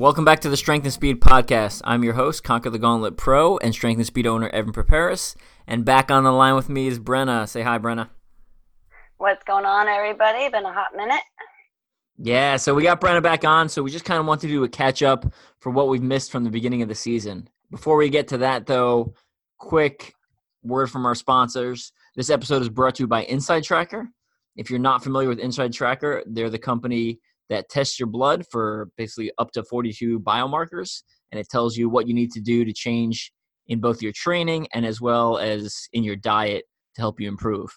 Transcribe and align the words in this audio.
Welcome 0.00 0.24
back 0.24 0.40
to 0.40 0.48
the 0.48 0.56
Strength 0.56 0.84
and 0.84 0.92
Speed 0.94 1.20
Podcast. 1.20 1.82
I'm 1.84 2.02
your 2.02 2.14
host, 2.14 2.42
Conquer 2.42 2.70
the 2.70 2.78
Gauntlet 2.78 3.18
Pro 3.18 3.58
and 3.58 3.74
Strength 3.74 3.98
and 3.98 4.06
Speed 4.06 4.26
owner 4.26 4.48
Evan 4.48 4.72
Perperis. 4.72 5.36
And 5.66 5.84
back 5.84 6.10
on 6.10 6.24
the 6.24 6.32
line 6.32 6.54
with 6.54 6.70
me 6.70 6.86
is 6.86 6.98
Brenna. 6.98 7.46
Say 7.46 7.60
hi, 7.60 7.78
Brenna. 7.78 8.08
What's 9.18 9.44
going 9.44 9.66
on, 9.66 9.88
everybody? 9.88 10.48
Been 10.48 10.64
a 10.64 10.72
hot 10.72 10.96
minute. 10.96 11.20
Yeah, 12.16 12.56
so 12.56 12.72
we 12.72 12.82
got 12.82 12.98
Brenna 12.98 13.22
back 13.22 13.44
on. 13.44 13.68
So 13.68 13.82
we 13.82 13.90
just 13.90 14.06
kind 14.06 14.18
of 14.18 14.24
want 14.24 14.40
to 14.40 14.48
do 14.48 14.64
a 14.64 14.68
catch 14.70 15.02
up 15.02 15.30
for 15.58 15.68
what 15.68 15.88
we've 15.88 16.00
missed 16.00 16.32
from 16.32 16.44
the 16.44 16.50
beginning 16.50 16.80
of 16.80 16.88
the 16.88 16.94
season. 16.94 17.50
Before 17.70 17.98
we 17.98 18.08
get 18.08 18.26
to 18.28 18.38
that, 18.38 18.64
though, 18.64 19.12
quick 19.58 20.14
word 20.62 20.86
from 20.86 21.04
our 21.04 21.14
sponsors. 21.14 21.92
This 22.16 22.30
episode 22.30 22.62
is 22.62 22.70
brought 22.70 22.94
to 22.94 23.02
you 23.02 23.06
by 23.06 23.26
InsideTracker. 23.26 24.06
If 24.56 24.70
you're 24.70 24.78
not 24.78 25.04
familiar 25.04 25.28
with 25.28 25.40
InsideTracker, 25.40 26.22
they're 26.26 26.48
the 26.48 26.58
company 26.58 27.20
that 27.50 27.68
tests 27.68 28.00
your 28.00 28.06
blood 28.06 28.44
for 28.50 28.88
basically 28.96 29.30
up 29.38 29.50
to 29.52 29.62
42 29.62 30.20
biomarkers 30.20 31.02
and 31.30 31.38
it 31.38 31.48
tells 31.50 31.76
you 31.76 31.90
what 31.90 32.08
you 32.08 32.14
need 32.14 32.30
to 32.32 32.40
do 32.40 32.64
to 32.64 32.72
change 32.72 33.32
in 33.68 33.80
both 33.80 34.00
your 34.00 34.12
training 34.12 34.66
and 34.72 34.86
as 34.86 35.00
well 35.00 35.38
as 35.38 35.88
in 35.92 36.02
your 36.02 36.16
diet 36.16 36.64
to 36.94 37.02
help 37.02 37.20
you 37.20 37.28
improve. 37.28 37.70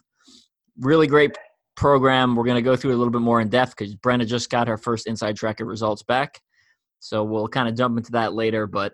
Really 0.80 1.08
great 1.08 1.36
program. 1.76 2.36
We're 2.36 2.46
going 2.46 2.56
to 2.56 2.62
go 2.62 2.76
through 2.76 2.92
a 2.92 2.98
little 2.98 3.12
bit 3.12 3.22
more 3.22 3.42
in 3.42 3.50
depth 3.50 3.76
because 3.78 3.96
Brenna 3.96 4.26
just 4.26 4.50
got 4.50 4.68
her 4.68 4.78
first 4.78 5.08
InsideTracker 5.08 5.68
results 5.68 6.04
back. 6.04 6.42
So 7.00 7.24
we'll 7.24 7.48
kind 7.48 7.68
of 7.68 7.76
jump 7.76 7.98
into 7.98 8.12
that 8.14 8.34
later. 8.34 8.66
But 8.66 8.94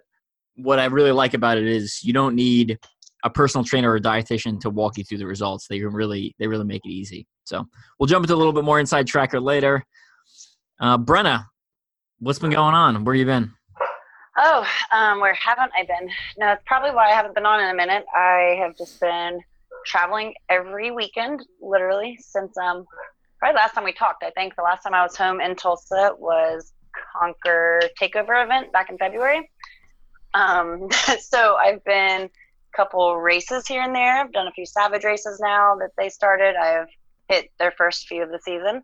what 0.56 0.80
I 0.80 0.86
really 0.86 1.12
like 1.12 1.34
about 1.34 1.58
it 1.58 1.68
is 1.68 2.02
you 2.04 2.14
don't 2.14 2.36
need 2.36 2.80
a 3.24 3.30
personal 3.30 3.64
trainer 3.64 3.92
or 3.92 3.98
a 3.98 4.02
dietitian 4.02 4.60
to 4.62 4.70
walk 4.70 4.98
you 4.98 5.04
through 5.04 5.18
the 5.20 5.28
results. 5.28 5.68
They 5.68 5.82
really 5.82 6.36
they 6.40 6.48
really 6.48 6.66
make 6.66 6.86
it 6.86 6.90
easy. 6.90 7.28
So 7.44 7.66
we'll 7.98 8.08
jump 8.08 8.24
into 8.24 8.36
a 8.36 8.38
little 8.38 8.54
bit 8.54 8.64
more 8.64 8.80
InsideTracker 8.80 9.42
later. 9.42 9.86
Uh, 10.80 10.98
Brenna, 10.98 11.46
what's 12.20 12.40
been 12.40 12.52
going 12.52 12.74
on? 12.74 13.04
Where 13.04 13.14
you 13.14 13.26
been? 13.26 13.52
Oh, 14.38 14.66
um, 14.94 15.20
where 15.20 15.34
haven't 15.34 15.72
I 15.78 15.84
been? 15.84 16.10
No, 16.38 16.54
it's 16.54 16.64
probably 16.66 16.92
why 16.92 17.10
I 17.10 17.14
haven't 17.14 17.36
been 17.36 17.46
on 17.46 17.62
in 17.62 17.70
a 17.70 17.74
minute. 17.74 18.06
I 18.16 18.56
have 18.62 18.78
just 18.78 18.98
been 19.02 19.42
traveling 19.86 20.36
every 20.48 20.92
weekend, 20.92 21.46
literally, 21.62 22.18
since 22.22 22.58
um, 22.58 22.86
probably 23.40 23.58
last 23.58 23.74
time 23.74 23.84
we 23.84 23.92
talked. 23.92 24.24
I 24.24 24.30
think 24.30 24.56
the 24.56 24.62
last 24.62 24.84
time 24.84 24.94
I 24.94 25.04
was 25.04 25.18
home 25.18 25.42
in 25.42 25.58
Tulsa 25.58 26.14
was 26.18 26.72
Conquer 27.14 27.82
Takeover 28.02 28.42
event 28.42 28.72
back 28.72 28.90
in 28.90 28.98
February. 28.98 29.52
Um, 30.34 30.88
so 31.20 31.58
I've 31.58 31.84
been 31.84 32.22
a 32.24 32.30
couple 32.78 33.18
races 33.18 33.68
here 33.68 33.82
and 33.82 33.94
there. 33.94 34.22
I've 34.22 34.32
done 34.32 34.48
a 34.48 34.52
few 34.52 34.66
Savage 34.66 35.04
races 35.04 35.42
now 35.42 35.76
that 35.76 35.92
they 35.98 36.08
started. 36.08 36.56
I've 36.56 36.88
hit 37.28 37.50
their 37.60 37.72
first 37.72 38.08
few 38.08 38.24
of 38.24 38.32
the 38.32 38.40
season. 38.40 38.82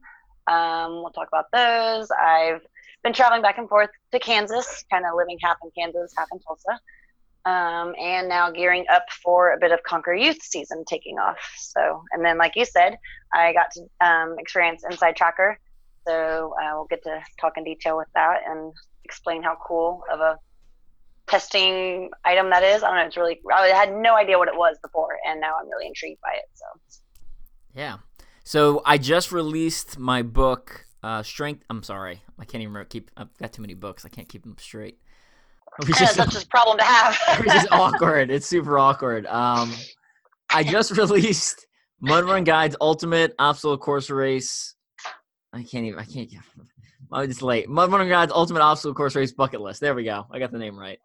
Um, 0.47 1.01
we'll 1.01 1.11
talk 1.11 1.27
about 1.27 1.45
those. 1.51 2.09
I've 2.11 2.61
been 3.03 3.13
traveling 3.13 3.41
back 3.41 3.57
and 3.57 3.69
forth 3.69 3.89
to 4.11 4.19
Kansas, 4.19 4.83
kind 4.91 5.05
of 5.05 5.15
living 5.15 5.37
half 5.41 5.57
in 5.63 5.71
Kansas, 5.77 6.13
half 6.17 6.27
in 6.31 6.39
Tulsa. 6.39 6.79
Um, 7.45 7.93
and 8.01 8.27
now 8.27 8.49
gearing 8.49 8.85
up 8.91 9.05
for 9.23 9.53
a 9.53 9.59
bit 9.59 9.71
of 9.71 9.83
Conquer 9.83 10.15
Youth 10.15 10.41
season 10.41 10.83
taking 10.85 11.19
off. 11.19 11.37
So, 11.57 12.03
and 12.11 12.25
then, 12.25 12.39
like 12.39 12.55
you 12.55 12.65
said, 12.65 12.97
I 13.33 13.53
got 13.53 13.67
to 13.73 14.05
um, 14.05 14.35
experience 14.39 14.83
InsideTracker. 14.83 15.55
So, 16.07 16.55
uh, 16.59 16.71
we'll 16.73 16.85
get 16.85 17.03
to 17.03 17.21
talk 17.39 17.53
in 17.57 17.63
detail 17.63 17.97
with 17.97 18.07
that 18.15 18.39
and 18.47 18.73
explain 19.03 19.43
how 19.43 19.57
cool 19.63 20.03
of 20.11 20.21
a 20.21 20.39
testing 21.27 22.09
item 22.23 22.49
that 22.49 22.63
is. 22.63 22.81
I 22.81 22.87
don't 22.87 22.97
know. 22.97 23.05
It's 23.05 23.17
really, 23.17 23.39
I 23.53 23.67
had 23.67 23.93
no 23.93 24.15
idea 24.15 24.39
what 24.39 24.47
it 24.47 24.57
was 24.57 24.77
before, 24.81 25.17
and 25.27 25.39
now 25.39 25.55
I'm 25.59 25.69
really 25.69 25.85
intrigued 25.87 26.21
by 26.21 26.33
it. 26.35 26.45
So, 26.55 27.01
yeah. 27.75 27.97
So 28.45 28.83
I 28.85 28.99
just 28.99 29.31
released 29.31 29.97
my 29.97 30.21
book, 30.21 30.85
uh, 31.01 31.23
Strength. 31.23 31.63
I'm 31.67 31.81
sorry, 31.81 32.21
I 32.37 32.45
can't 32.45 32.61
even 32.61 32.85
keep. 32.85 33.09
I've 33.17 33.35
got 33.39 33.51
too 33.51 33.63
many 33.63 33.73
books. 33.73 34.05
I 34.05 34.09
can't 34.09 34.29
keep 34.29 34.43
them 34.43 34.55
straight. 34.59 34.99
Which 35.79 35.99
is 35.99 36.11
such 36.11 36.41
a 36.41 36.47
problem 36.47 36.77
to 36.77 36.83
have. 36.83 37.17
which 37.39 37.53
is 37.53 37.67
awkward. 37.71 38.29
It's 38.29 38.45
super 38.45 38.77
awkward. 38.77 39.25
Um, 39.25 39.73
I 40.51 40.63
just 40.63 40.91
released 40.97 41.65
Mud 42.01 42.23
Run 42.25 42.43
Guides 42.43 42.75
Ultimate 42.79 43.33
Obstacle 43.39 43.79
Course 43.79 44.11
Race. 44.11 44.75
I 45.51 45.63
can't 45.63 45.85
even. 45.85 45.99
I 45.99 46.05
can't. 46.05 46.31
I'm 47.11 47.27
just 47.27 47.41
late. 47.41 47.67
Mud 47.67 47.91
Run 47.91 48.07
Guides 48.07 48.31
Ultimate 48.31 48.61
Obstacle 48.61 48.93
Course 48.93 49.15
Race 49.15 49.31
Bucket 49.31 49.59
List. 49.59 49.81
There 49.81 49.95
we 49.95 50.03
go. 50.03 50.27
I 50.29 50.37
got 50.37 50.51
the 50.51 50.59
name 50.59 50.77
right. 50.77 50.99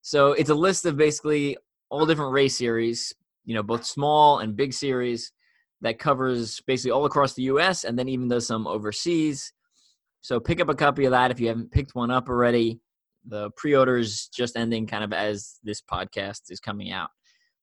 So 0.00 0.32
it's 0.32 0.48
a 0.48 0.54
list 0.54 0.86
of 0.86 0.96
basically 0.96 1.58
all 1.90 2.06
different 2.06 2.32
race 2.32 2.56
series. 2.56 3.14
You 3.44 3.54
know, 3.54 3.62
both 3.62 3.84
small 3.84 4.38
and 4.38 4.56
big 4.56 4.72
series 4.72 5.32
that 5.80 5.98
covers 5.98 6.60
basically 6.66 6.90
all 6.90 7.04
across 7.04 7.34
the 7.34 7.44
US 7.44 7.84
and 7.84 7.98
then 7.98 8.08
even 8.08 8.28
does 8.28 8.46
some 8.46 8.66
overseas. 8.66 9.52
So 10.20 10.40
pick 10.40 10.60
up 10.60 10.68
a 10.68 10.74
copy 10.74 11.04
of 11.04 11.12
that 11.12 11.30
if 11.30 11.40
you 11.40 11.48
haven't 11.48 11.70
picked 11.70 11.94
one 11.94 12.10
up 12.10 12.28
already. 12.28 12.80
The 13.26 13.50
pre 13.56 13.74
order 13.74 13.96
is 13.96 14.28
just 14.28 14.56
ending 14.56 14.86
kind 14.86 15.04
of 15.04 15.12
as 15.12 15.58
this 15.62 15.80
podcast 15.80 16.50
is 16.50 16.60
coming 16.60 16.92
out. 16.92 17.10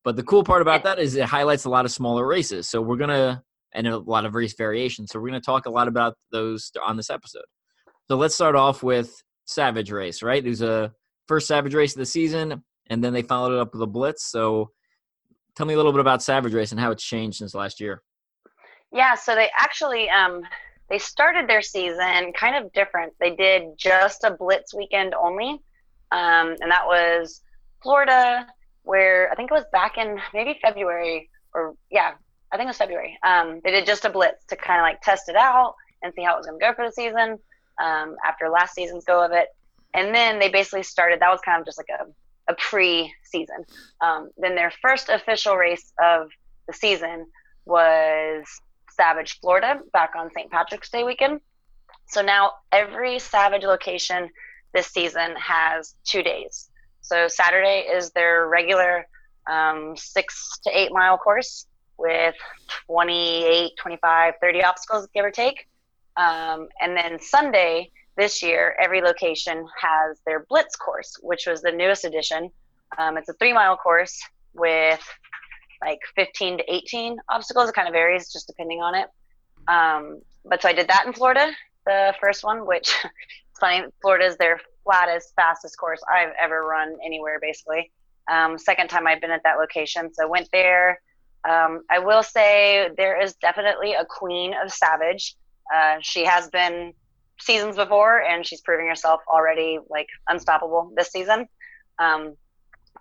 But 0.04 0.16
the 0.16 0.24
cool 0.24 0.44
part 0.44 0.62
about 0.62 0.84
that 0.84 1.00
is 1.00 1.16
it 1.16 1.26
highlights 1.26 1.66
a 1.66 1.70
lot 1.70 1.86
of 1.86 1.92
smaller 1.92 2.26
races. 2.26 2.70
So 2.70 2.82
we're 2.82 2.98
going 2.98 3.10
to, 3.10 3.42
and 3.74 3.88
a 3.88 3.98
lot 3.98 4.26
of 4.26 4.36
race 4.36 4.54
variations. 4.56 5.12
So 5.12 5.20
we're 5.20 5.30
going 5.30 5.42
to 5.42 5.46
talk 5.46 5.66
a 5.66 5.72
lot 5.72 5.88
about 5.88 6.16
those 6.32 6.72
on 6.82 6.96
this 6.96 7.10
episode. 7.10 7.46
So 8.08 8.16
let's 8.16 8.36
start 8.36 8.56
off 8.56 8.84
with 8.84 9.12
Savage 9.46 9.92
Race, 9.92 10.22
right? 10.22 10.46
It 10.46 10.50
was 10.50 10.62
a 10.62 10.94
first 11.28 11.48
Savage 11.48 11.74
Race 11.74 11.94
of 11.94 12.00
the 12.00 12.06
season, 12.06 12.64
and 12.90 13.04
then 13.04 13.14
they 13.14 13.24
followed 13.24 13.54
it 13.54 13.60
up 13.60 13.74
with 13.74 13.82
a 13.82 13.88
Blitz. 13.88 14.30
So 14.30 14.70
tell 15.56 15.66
me 15.66 15.74
a 15.74 15.78
little 15.78 15.92
bit 15.92 16.02
about 16.02 16.22
Savage 16.22 16.54
Race 16.54 16.72
and 16.72 16.80
how 16.80 16.92
it's 16.92 17.04
changed 17.04 17.38
since 17.38 17.54
last 17.54 17.80
year. 17.80 18.02
Yeah, 18.92 19.16
so 19.16 19.36
they 19.36 19.50
actually 19.58 20.10
um, 20.10 20.42
they 20.90 20.98
started 20.98 21.50
their 21.50 21.62
season 21.62 22.32
kind 22.34 22.56
of 22.56 22.72
different. 22.74 23.14
They 23.20 23.36
did 23.36 23.78
just 23.78 24.24
a 24.24 24.32
Blitz 24.32 24.74
weekend 24.74 25.14
only, 25.14 25.62
um, 26.12 26.56
and 26.62 26.72
that 26.72 26.86
was 26.86 27.42
Florida, 27.82 28.48
where 28.84 29.32
I 29.32 29.36
think 29.36 29.52
it 29.52 29.54
was 29.54 29.66
back 29.72 29.98
in 29.98 30.20
maybe 30.34 30.60
February 30.62 31.30
or 31.56 31.74
yeah, 31.90 32.14
I 32.52 32.58
think 32.58 32.68
it 32.68 32.70
was 32.70 32.78
February. 32.78 33.18
Um, 33.26 33.62
they 33.64 33.72
did 33.72 33.86
just 33.86 34.06
a 34.06 34.10
Blitz 34.10 34.46
to 34.50 34.56
kind 34.56 34.80
of 34.80 34.84
like 34.84 35.02
test 35.02 35.30
it 35.30 35.36
out 35.36 35.76
and 36.04 36.14
see 36.14 36.24
how 36.24 36.36
it 36.36 36.38
was 36.38 36.46
going 36.46 36.60
to 36.60 36.66
go 36.66 36.74
for 36.74 36.86
the 36.86 36.92
season 36.92 37.40
um, 37.82 38.16
after 38.24 38.50
last 38.50 38.76
season's 38.76 39.06
go 39.06 39.26
of 39.26 39.32
it. 39.32 39.48
And 39.94 40.14
then 40.14 40.40
they 40.40 40.50
basically 40.50 40.84
started. 40.84 41.22
That 41.22 41.32
was 41.32 41.40
kind 41.44 41.60
of 41.60 41.66
just 41.66 41.78
like 41.78 41.88
a 41.90 42.06
a 42.48 42.54
pre-season. 42.56 43.66
Um, 44.02 44.30
then 44.38 44.56
their 44.56 44.72
first 44.82 45.10
official 45.10 45.56
race 45.56 45.92
of 46.02 46.30
the 46.68 46.74
season 46.74 47.28
was 47.66 48.46
Savage, 48.92 49.40
Florida, 49.40 49.82
back 49.94 50.12
on 50.18 50.30
St. 50.32 50.50
Patrick's 50.50 50.90
Day 50.90 51.04
weekend. 51.04 51.42
So 52.08 52.22
now 52.22 52.52
every 52.72 53.20
Savage 53.20 53.64
location 53.64 54.30
this 54.74 54.88
season 54.88 55.36
has 55.38 55.96
two 56.04 56.22
days. 56.22 56.70
So 57.02 57.28
Saturday 57.28 57.88
is 57.92 58.12
their 58.12 58.48
regular 58.48 59.08
um, 59.48 59.96
six 59.96 60.60
to 60.64 60.78
eight 60.78 60.92
mile 60.92 61.18
course 61.18 61.68
with 61.98 62.36
28, 62.88 63.72
25, 63.78 64.34
30 64.42 64.64
obstacles, 64.64 65.08
give 65.14 65.26
or 65.26 65.32
take. 65.32 65.68
Um, 66.18 66.68
and 66.82 66.96
then 66.96 67.20
Sunday 67.20 67.92
this 68.18 68.42
year, 68.42 68.76
every 68.80 69.02
location 69.02 69.66
has 69.82 70.20
their 70.26 70.46
Blitz 70.50 70.76
course, 70.76 71.18
which 71.22 71.48
was 71.48 71.62
the 71.62 71.72
newest 71.72 72.06
edition. 72.06 72.50
Um, 72.98 73.18
it's 73.18 73.30
a 73.30 73.34
three 73.34 73.54
mile 73.54 73.76
course 73.78 74.20
with 74.54 75.02
like 75.82 76.00
15 76.16 76.60
to 76.60 76.74
18 76.74 77.18
obstacles. 77.30 77.70
It 77.70 77.76
kind 77.76 77.88
of 77.88 77.94
varies 77.94 78.32
just 78.32 78.48
depending 78.48 78.82
on 78.82 78.96
it. 78.96 79.08
Um, 79.68 80.22
but 80.46 80.62
so 80.62 80.70
I 80.70 80.74
did 80.74 80.88
that 80.88 81.06
in 81.06 81.14
Florida, 81.14 81.52
the 81.86 82.14
first 82.22 82.44
one, 82.44 82.66
which 82.66 82.94
it's 83.04 83.60
funny. 83.60 83.86
Florida 84.02 84.26
is 84.26 84.38
their 84.38 84.60
flattest, 84.84 85.34
fastest 85.36 85.78
course 85.78 86.02
I've 86.10 86.34
ever 86.40 86.62
run 86.62 86.96
anywhere, 87.04 87.40
basically. 87.42 87.92
Um, 88.32 88.58
second 88.58 88.88
time 88.90 89.08
I've 89.08 89.22
been 89.22 89.32
at 89.32 89.44
that 89.44 89.58
location. 89.58 90.14
So 90.14 90.28
went 90.28 90.50
there. 90.52 91.02
Um, 91.48 91.84
I 91.92 92.00
will 92.00 92.24
say 92.24 92.90
there 92.98 93.22
is 93.22 93.36
definitely 93.36 93.94
a 93.94 94.06
queen 94.06 94.54
of 94.64 94.72
Savage. 94.72 95.36
Uh, 95.74 95.98
she 96.02 96.26
has 96.26 96.50
been 96.50 96.94
seasons 97.40 97.76
before, 97.76 98.22
and 98.22 98.46
she's 98.46 98.62
proving 98.62 98.88
herself 98.88 99.22
already 99.28 99.80
like 99.90 100.08
unstoppable 100.28 100.92
this 100.96 101.12
season. 101.12 101.48
Um, 102.00 102.36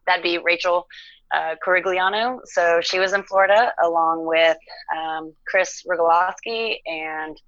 that'd 0.06 0.22
be 0.22 0.38
Rachel 0.38 0.86
uh, 1.32 1.56
Corigliano. 1.64 2.40
So 2.44 2.80
she 2.82 2.98
was 2.98 3.12
in 3.12 3.22
Florida 3.24 3.72
along 3.82 4.26
with 4.26 4.58
um, 4.96 5.32
Kris 5.46 5.84
Rugloski 5.88 6.76
and 6.86 7.40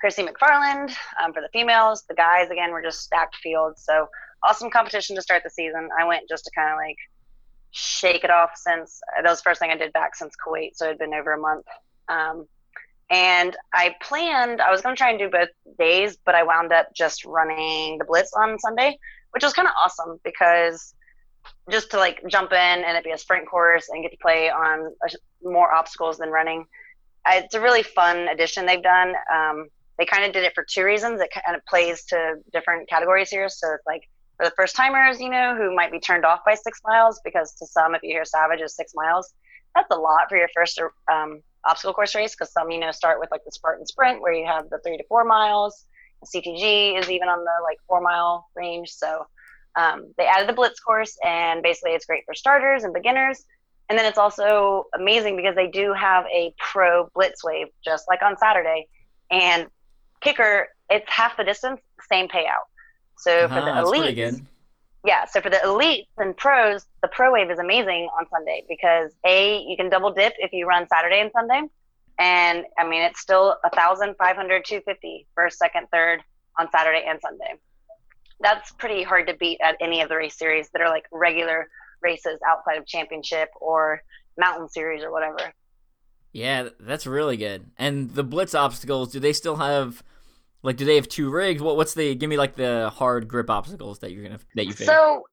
Chrissy 0.00 0.22
McFarland 0.22 0.94
um, 1.22 1.32
for 1.32 1.40
the 1.40 1.48
females. 1.52 2.04
The 2.08 2.14
guys, 2.14 2.50
again, 2.50 2.72
were 2.72 2.82
just 2.82 3.00
stacked 3.00 3.36
fields. 3.36 3.84
So 3.84 4.08
awesome 4.42 4.70
competition 4.70 5.16
to 5.16 5.22
start 5.22 5.42
the 5.42 5.50
season. 5.50 5.88
I 5.98 6.04
went 6.04 6.28
just 6.28 6.44
to 6.44 6.50
kind 6.54 6.70
of 6.70 6.76
like 6.76 6.96
shake 7.70 8.22
it 8.22 8.30
off 8.30 8.50
since 8.54 9.00
that 9.16 9.28
was 9.28 9.40
the 9.40 9.42
first 9.42 9.60
thing 9.60 9.70
I 9.70 9.76
did 9.76 9.92
back 9.92 10.14
since 10.14 10.34
Kuwait, 10.46 10.70
so 10.74 10.86
it 10.86 10.90
had 10.90 10.98
been 10.98 11.14
over 11.14 11.32
a 11.32 11.38
month. 11.38 11.66
Um, 12.08 12.46
and 13.14 13.56
I 13.72 13.94
planned 14.02 14.60
I 14.60 14.72
was 14.72 14.82
going 14.82 14.96
to 14.96 14.98
try 14.98 15.10
and 15.10 15.18
do 15.20 15.30
both 15.30 15.48
days, 15.78 16.18
but 16.26 16.34
I 16.34 16.42
wound 16.42 16.72
up 16.72 16.92
just 16.92 17.24
running 17.24 17.96
the 17.98 18.04
Blitz 18.04 18.32
on 18.32 18.58
Sunday, 18.58 18.98
which 19.30 19.44
was 19.44 19.52
kind 19.52 19.68
of 19.68 19.74
awesome 19.78 20.18
because 20.24 20.94
just 21.70 21.92
to 21.92 21.96
like 21.96 22.20
jump 22.28 22.50
in 22.50 22.58
and 22.58 22.96
it 22.96 23.04
be 23.04 23.12
a 23.12 23.18
sprint 23.18 23.48
course 23.48 23.88
and 23.88 24.02
get 24.02 24.10
to 24.10 24.18
play 24.20 24.50
on 24.50 24.92
more 25.44 25.72
obstacles 25.72 26.18
than 26.18 26.30
running. 26.30 26.66
It's 27.28 27.54
a 27.54 27.60
really 27.60 27.84
fun 27.84 28.26
addition 28.28 28.66
they've 28.66 28.82
done. 28.82 29.14
Um, 29.32 29.68
they 29.96 30.06
kind 30.06 30.24
of 30.24 30.32
did 30.32 30.42
it 30.42 30.52
for 30.52 30.66
two 30.68 30.82
reasons. 30.82 31.20
It 31.20 31.30
kind 31.32 31.56
of 31.56 31.64
plays 31.66 32.04
to 32.06 32.34
different 32.52 32.88
categories 32.88 33.30
here. 33.30 33.48
So 33.48 33.74
it's 33.74 33.86
like 33.86 34.02
for 34.38 34.44
the 34.44 34.52
first 34.56 34.74
timers, 34.74 35.20
you 35.20 35.30
know, 35.30 35.54
who 35.56 35.72
might 35.72 35.92
be 35.92 36.00
turned 36.00 36.24
off 36.24 36.40
by 36.44 36.54
six 36.54 36.80
miles, 36.84 37.20
because 37.24 37.54
to 37.60 37.66
some, 37.66 37.94
if 37.94 38.02
you 38.02 38.10
hear 38.10 38.24
Savage 38.24 38.60
is 38.60 38.74
six 38.74 38.92
miles, 38.96 39.32
that's 39.76 39.88
a 39.92 39.96
lot 39.96 40.28
for 40.28 40.36
your 40.36 40.48
first 40.52 40.80
um, 41.12 41.40
obstacle 41.66 41.94
course 41.94 42.14
race. 42.14 42.34
Because 42.34 42.52
some, 42.52 42.70
you 42.70 42.80
know, 42.80 42.90
start 42.90 43.20
with 43.20 43.30
like 43.30 43.44
the 43.44 43.52
Spartan 43.52 43.86
Sprint 43.86 44.20
where 44.20 44.32
you 44.32 44.46
have 44.46 44.70
the 44.70 44.78
three 44.84 44.96
to 44.96 45.04
four 45.08 45.24
miles. 45.24 45.84
CTG 46.24 46.98
is 46.98 47.10
even 47.10 47.28
on 47.28 47.40
the 47.40 47.52
like 47.62 47.78
four 47.86 48.00
mile 48.00 48.46
range. 48.56 48.90
So 48.90 49.26
um, 49.76 50.12
they 50.16 50.26
added 50.26 50.48
the 50.48 50.52
Blitz 50.52 50.80
course, 50.80 51.18
and 51.24 51.62
basically 51.62 51.92
it's 51.92 52.06
great 52.06 52.24
for 52.24 52.34
starters 52.34 52.84
and 52.84 52.94
beginners. 52.94 53.44
And 53.88 53.98
then 53.98 54.06
it's 54.06 54.18
also 54.18 54.86
amazing 54.94 55.36
because 55.36 55.54
they 55.54 55.66
do 55.66 55.92
have 55.92 56.24
a 56.26 56.54
pro 56.58 57.08
Blitz 57.14 57.44
wave, 57.44 57.66
just 57.84 58.04
like 58.08 58.22
on 58.22 58.38
Saturday. 58.38 58.86
And 59.30 59.66
kicker, 60.22 60.68
it's 60.88 61.04
half 61.08 61.36
the 61.36 61.44
distance, 61.44 61.80
same 62.10 62.28
payout. 62.28 62.64
So 63.18 63.30
uh-huh, 63.40 63.60
for 63.60 63.64
the 63.64 63.70
elites, 63.70 64.42
yeah. 65.04 65.26
So 65.26 65.40
for 65.40 65.50
the 65.50 65.58
elites 65.58 66.06
and 66.16 66.36
pros, 66.36 66.86
the 67.02 67.08
pro 67.08 67.32
wave 67.32 67.50
is 67.50 67.58
amazing 67.58 68.08
on 68.18 68.26
Sunday 68.30 68.64
because 68.68 69.12
a 69.24 69.62
you 69.62 69.76
can 69.76 69.90
double 69.90 70.12
dip 70.12 70.32
if 70.38 70.52
you 70.52 70.66
run 70.66 70.88
Saturday 70.88 71.20
and 71.20 71.30
Sunday, 71.32 71.62
and 72.18 72.64
I 72.78 72.88
mean 72.88 73.02
it's 73.02 73.20
still 73.20 73.56
a 73.64 73.70
thousand 73.70 74.16
five 74.16 74.34
hundred 74.34 74.64
two 74.64 74.80
fifty 74.86 75.26
first, 75.34 75.58
second, 75.58 75.88
third 75.92 76.22
on 76.58 76.68
Saturday 76.70 77.04
and 77.06 77.20
Sunday. 77.20 77.54
That's 78.40 78.72
pretty 78.72 79.02
hard 79.02 79.28
to 79.28 79.34
beat 79.34 79.60
at 79.62 79.76
any 79.80 80.00
of 80.00 80.08
the 80.08 80.16
race 80.16 80.36
series 80.36 80.70
that 80.70 80.80
are 80.80 80.88
like 80.88 81.04
regular 81.12 81.68
races 82.02 82.38
outside 82.46 82.78
of 82.78 82.86
championship 82.86 83.50
or 83.60 84.02
mountain 84.38 84.68
series 84.68 85.02
or 85.02 85.12
whatever. 85.12 85.52
Yeah, 86.32 86.70
that's 86.80 87.06
really 87.06 87.36
good. 87.36 87.70
And 87.78 88.10
the 88.10 88.24
blitz 88.24 88.54
obstacles, 88.54 89.12
do 89.12 89.20
they 89.20 89.32
still 89.32 89.56
have 89.56 90.02
like, 90.64 90.76
do 90.76 90.84
they 90.86 90.96
have 90.96 91.08
two 91.08 91.30
rigs? 91.30 91.62
What 91.62 91.76
what's 91.76 91.94
the 91.94 92.14
give 92.14 92.30
me 92.30 92.36
like 92.36 92.56
the 92.56 92.90
hard 92.90 93.28
grip 93.28 93.50
obstacles 93.50 93.98
that 94.00 94.12
you're 94.12 94.24
gonna 94.24 94.40
that 94.56 94.66
you 94.66 94.72
face? 94.72 94.86
So 94.86 95.24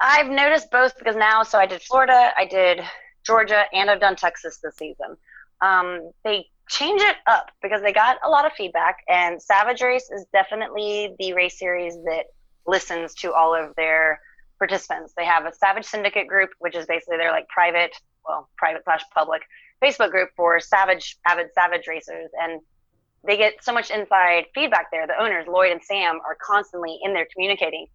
I've 0.00 0.28
noticed 0.28 0.70
both 0.70 0.96
because 0.98 1.16
now, 1.16 1.42
so 1.42 1.58
I 1.58 1.66
did 1.66 1.82
Florida, 1.82 2.32
I 2.36 2.46
did 2.46 2.80
Georgia, 3.24 3.64
and 3.72 3.90
I've 3.90 4.00
done 4.00 4.16
Texas 4.16 4.58
this 4.62 4.76
season. 4.76 5.16
Um, 5.60 6.10
they 6.24 6.46
change 6.70 7.02
it 7.02 7.16
up 7.26 7.50
because 7.62 7.82
they 7.82 7.92
got 7.92 8.16
a 8.24 8.30
lot 8.30 8.46
of 8.46 8.52
feedback, 8.54 8.98
and 9.08 9.40
Savage 9.40 9.82
Race 9.82 10.10
is 10.10 10.24
definitely 10.32 11.14
the 11.18 11.34
race 11.34 11.58
series 11.58 11.94
that 12.04 12.24
listens 12.66 13.14
to 13.16 13.32
all 13.32 13.54
of 13.54 13.74
their 13.76 14.20
participants. 14.58 15.12
They 15.14 15.26
have 15.26 15.44
a 15.44 15.52
Savage 15.52 15.84
Syndicate 15.84 16.26
group, 16.26 16.50
which 16.58 16.74
is 16.74 16.86
basically 16.86 17.18
their 17.18 17.32
like 17.32 17.48
private, 17.48 17.94
well, 18.26 18.48
private 18.56 18.84
slash 18.84 19.02
public 19.14 19.42
Facebook 19.84 20.10
group 20.10 20.30
for 20.36 20.58
Savage 20.58 21.18
avid 21.26 21.48
Savage 21.54 21.86
racers, 21.86 22.30
and 22.40 22.62
they 23.26 23.36
get 23.36 23.62
so 23.62 23.72
much 23.72 23.90
inside 23.90 24.46
feedback 24.54 24.86
there. 24.90 25.06
The 25.06 25.20
owners, 25.20 25.46
Lloyd 25.46 25.72
and 25.72 25.82
Sam, 25.82 26.20
are 26.26 26.36
constantly 26.40 26.98
in 27.02 27.12
there 27.12 27.26
communicating. 27.32 27.86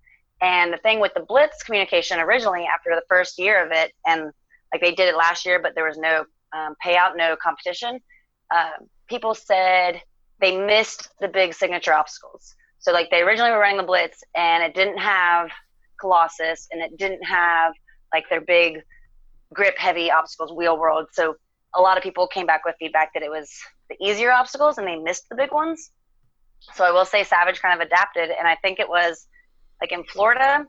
And 0.41 0.71
the 0.71 0.77
thing 0.77 0.99
with 0.99 1.13
the 1.13 1.21
Blitz 1.21 1.63
communication 1.63 2.19
originally, 2.19 2.65
after 2.65 2.91
the 2.93 3.03
first 3.09 3.39
year 3.39 3.65
of 3.65 3.71
it, 3.71 3.91
and 4.05 4.31
like 4.73 4.81
they 4.81 4.93
did 4.93 5.07
it 5.07 5.15
last 5.15 5.45
year, 5.45 5.59
but 5.59 5.73
there 5.75 5.87
was 5.87 5.97
no 5.97 6.25
um, 6.53 6.75
payout, 6.85 7.15
no 7.15 7.35
competition, 7.41 7.99
uh, 8.53 8.71
people 9.07 9.33
said 9.33 10.01
they 10.41 10.57
missed 10.57 11.09
the 11.19 11.27
big 11.27 11.53
signature 11.53 11.93
obstacles. 11.93 12.55
So, 12.79 12.91
like, 12.91 13.09
they 13.09 13.21
originally 13.21 13.51
were 13.51 13.59
running 13.59 13.77
the 13.77 13.83
Blitz, 13.83 14.23
and 14.35 14.63
it 14.63 14.75
didn't 14.75 14.99
have 14.99 15.49
Colossus, 15.99 16.67
and 16.71 16.81
it 16.81 16.97
didn't 16.97 17.23
have 17.23 17.73
like 18.13 18.25
their 18.29 18.41
big 18.41 18.81
grip 19.53 19.77
heavy 19.77 20.11
obstacles, 20.11 20.51
wheel 20.51 20.77
world. 20.77 21.07
So, 21.13 21.35
a 21.75 21.81
lot 21.81 21.97
of 21.97 22.03
people 22.03 22.27
came 22.27 22.45
back 22.45 22.65
with 22.65 22.75
feedback 22.79 23.13
that 23.13 23.23
it 23.23 23.29
was 23.29 23.51
the 23.89 23.95
easier 24.03 24.31
obstacles 24.31 24.77
and 24.77 24.87
they 24.87 24.95
missed 24.95 25.27
the 25.29 25.35
big 25.35 25.51
ones. 25.51 25.91
So 26.73 26.83
I 26.83 26.91
will 26.91 27.05
say 27.05 27.23
Savage 27.23 27.61
kind 27.61 27.79
of 27.79 27.85
adapted, 27.85 28.29
and 28.31 28.47
I 28.47 28.55
think 28.55 28.79
it 28.79 28.89
was 28.89 29.27
like 29.81 29.91
in 29.91 30.03
Florida, 30.05 30.65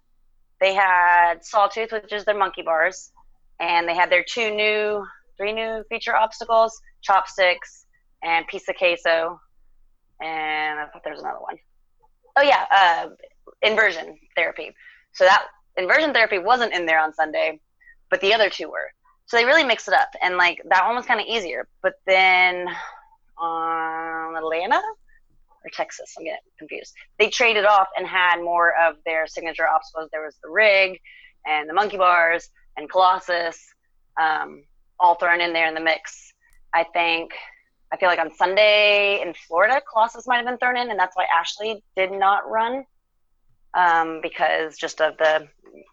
they 0.61 0.75
had 0.75 1.45
Sawtooth, 1.45 1.93
which 1.93 2.13
is 2.13 2.25
their 2.25 2.37
monkey 2.37 2.63
bars, 2.63 3.13
and 3.61 3.89
they 3.89 3.95
had 3.95 4.11
their 4.11 4.25
two 4.25 4.55
new, 4.55 5.07
three 5.37 5.53
new 5.53 5.85
feature 5.89 6.15
obstacles: 6.15 6.79
chopsticks 7.03 7.87
and 8.23 8.47
piece 8.47 8.69
of 8.69 8.77
queso, 8.77 9.41
and 10.21 10.81
I 10.81 10.87
thought 10.87 11.03
there 11.05 11.13
was 11.13 11.23
another 11.23 11.41
one. 11.41 11.57
Oh 12.37 12.43
yeah, 12.43 12.67
uh, 12.71 13.09
inversion 13.63 14.19
therapy. 14.35 14.75
So 15.15 15.25
that 15.25 15.47
inversion 15.77 16.13
therapy 16.13 16.39
wasn't 16.39 16.75
in 16.75 16.85
there 16.85 17.01
on 17.01 17.15
Sunday, 17.15 17.61
but 18.11 18.21
the 18.21 18.35
other 18.35 18.51
two 18.51 18.69
were. 18.69 18.91
So 19.27 19.37
they 19.37 19.45
really 19.45 19.65
mixed 19.65 19.89
it 19.89 19.95
up, 19.95 20.11
and 20.23 20.37
like 20.37 20.63
that 20.69 20.87
one 20.87 20.95
was 20.95 21.07
kind 21.07 21.21
of 21.21 21.27
easier. 21.27 21.67
But 21.83 21.95
then 22.07 22.67
on 23.39 24.37
Atlanta 24.37 24.77
or 24.77 25.71
Texas, 25.73 26.15
I'm 26.17 26.25
getting 26.25 26.39
confused. 26.59 26.95
They 27.19 27.29
traded 27.29 27.65
off 27.65 27.89
and 27.97 28.07
had 28.07 28.37
more 28.41 28.75
of 28.81 28.97
their 29.05 29.27
signature 29.27 29.69
obstacles. 29.69 30.11
There 30.13 30.25
was 30.25 30.37
the 30.43 30.51
rig 30.51 31.01
and 31.45 31.69
the 31.69 31.75
monkey 31.75 31.97
bars 31.97 32.49
and 32.77 32.89
Colossus, 32.89 33.59
um, 34.21 34.65
all 35.01 35.17
thrown 35.17 35.41
in 35.41 35.53
there 35.53 35.67
in 35.67 35.75
the 35.75 35.81
mix. 35.81 36.33
I 36.73 36.85
think 36.85 37.33
I 37.93 37.97
feel 37.97 38.09
like 38.09 38.19
on 38.19 38.35
Sunday 38.35 39.23
in 39.23 39.35
Florida, 39.35 39.81
Colossus 39.91 40.27
might 40.27 40.37
have 40.37 40.47
been 40.47 40.59
thrown 40.59 40.77
in, 40.77 40.91
and 40.91 40.99
that's 40.99 41.17
why 41.17 41.27
Ashley 41.37 41.83
did 41.97 42.13
not 42.13 42.49
run 42.49 42.85
um, 43.77 44.21
because 44.23 44.77
just 44.77 45.01
of 45.01 45.17
the 45.19 45.47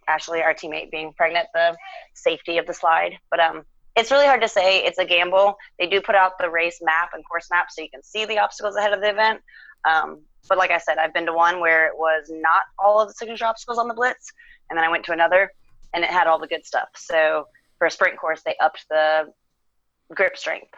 Ashley, 0.08 0.42
our 0.42 0.54
teammate, 0.54 0.90
being 0.90 1.14
pregnant, 1.14 1.48
the 1.54 1.76
safety 2.14 2.58
of 2.58 2.66
the 2.66 2.74
slide. 2.74 3.14
But 3.30 3.40
um, 3.40 3.64
it's 3.96 4.10
really 4.10 4.26
hard 4.26 4.42
to 4.42 4.48
say. 4.48 4.84
It's 4.84 4.98
a 4.98 5.06
gamble. 5.06 5.56
They 5.78 5.88
do 5.88 6.02
put 6.02 6.16
out 6.16 6.40
the 6.40 6.50
race 6.50 6.80
map 6.82 7.12
and 7.14 7.24
course 7.30 7.48
map 7.52 7.68
so 7.70 7.82
you 7.82 7.90
can 7.90 8.02
see 8.02 8.26
the 8.26 8.40
obstacles 8.40 8.76
ahead 8.76 8.94
of 8.94 9.02
the 9.02 9.10
event. 9.10 9.42
Um, 9.88 10.22
but 10.50 10.58
like 10.58 10.72
I 10.72 10.78
said, 10.78 10.98
I've 10.98 11.14
been 11.14 11.26
to 11.26 11.34
one 11.34 11.60
where 11.60 11.86
it 11.88 11.94
was 11.96 12.32
not 12.32 12.64
all 12.80 13.02
of 13.02 13.10
the 13.10 13.14
signature 13.14 13.46
obstacles 13.46 13.78
on 13.78 13.88
the 13.88 13.94
blitz, 13.94 14.32
and 14.70 14.78
then 14.78 14.84
I 14.84 14.90
went 14.90 15.06
to 15.06 15.12
another 15.12 15.52
and 15.94 16.04
it 16.04 16.10
had 16.10 16.28
all 16.28 16.40
the 16.40 16.48
good 16.48 16.66
stuff. 16.66 16.90
So 16.96 17.48
for 17.78 17.88
a 17.88 17.92
sprint 17.92 18.18
course, 18.18 18.42
they 18.44 18.56
upped 18.60 18.86
the 18.90 19.32
grip 20.14 20.38
strength. 20.38 20.74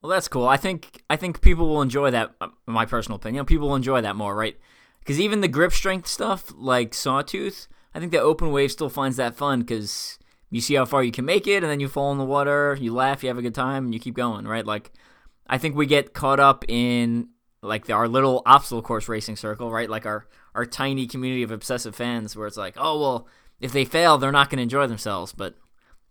Well, 0.00 0.10
that's 0.10 0.28
cool. 0.28 0.46
I 0.46 0.56
think 0.56 1.02
I 1.10 1.16
think 1.16 1.40
people 1.40 1.68
will 1.68 1.82
enjoy 1.82 2.12
that. 2.12 2.34
Uh, 2.40 2.48
my 2.66 2.86
personal 2.86 3.16
opinion, 3.16 3.46
people 3.46 3.68
will 3.68 3.76
enjoy 3.76 4.00
that 4.02 4.14
more, 4.14 4.34
right? 4.34 4.56
Because 5.00 5.20
even 5.20 5.40
the 5.40 5.48
grip 5.48 5.72
strength 5.72 6.06
stuff, 6.08 6.52
like 6.56 6.94
Sawtooth, 6.94 7.68
I 7.94 8.00
think 8.00 8.12
the 8.12 8.20
open 8.20 8.52
wave 8.52 8.72
still 8.72 8.90
finds 8.90 9.16
that 9.16 9.34
fun 9.34 9.60
because 9.60 10.18
you 10.50 10.60
see 10.60 10.74
how 10.74 10.84
far 10.84 11.02
you 11.02 11.12
can 11.12 11.24
make 11.24 11.46
it, 11.46 11.62
and 11.62 11.70
then 11.70 11.80
you 11.80 11.88
fall 11.88 12.12
in 12.12 12.18
the 12.18 12.24
water, 12.24 12.76
you 12.80 12.92
laugh, 12.94 13.22
you 13.22 13.28
have 13.28 13.38
a 13.38 13.42
good 13.42 13.54
time, 13.54 13.86
and 13.86 13.94
you 13.94 14.00
keep 14.00 14.14
going, 14.14 14.46
right? 14.46 14.64
Like, 14.64 14.92
I 15.46 15.58
think 15.58 15.76
we 15.76 15.86
get 15.86 16.14
caught 16.14 16.40
up 16.40 16.64
in 16.68 17.28
like 17.62 17.86
the, 17.86 17.92
our 17.92 18.08
little 18.08 18.42
obstacle 18.46 18.82
course 18.82 19.08
racing 19.08 19.36
circle, 19.36 19.70
right? 19.70 19.90
Like 19.90 20.06
our 20.06 20.26
our 20.54 20.66
tiny 20.66 21.06
community 21.06 21.42
of 21.42 21.50
obsessive 21.50 21.94
fans, 21.94 22.36
where 22.36 22.46
it's 22.46 22.56
like, 22.56 22.74
oh 22.76 23.00
well, 23.00 23.28
if 23.60 23.72
they 23.72 23.84
fail, 23.84 24.18
they're 24.18 24.32
not 24.32 24.50
going 24.50 24.58
to 24.58 24.62
enjoy 24.62 24.86
themselves. 24.86 25.32
But 25.32 25.56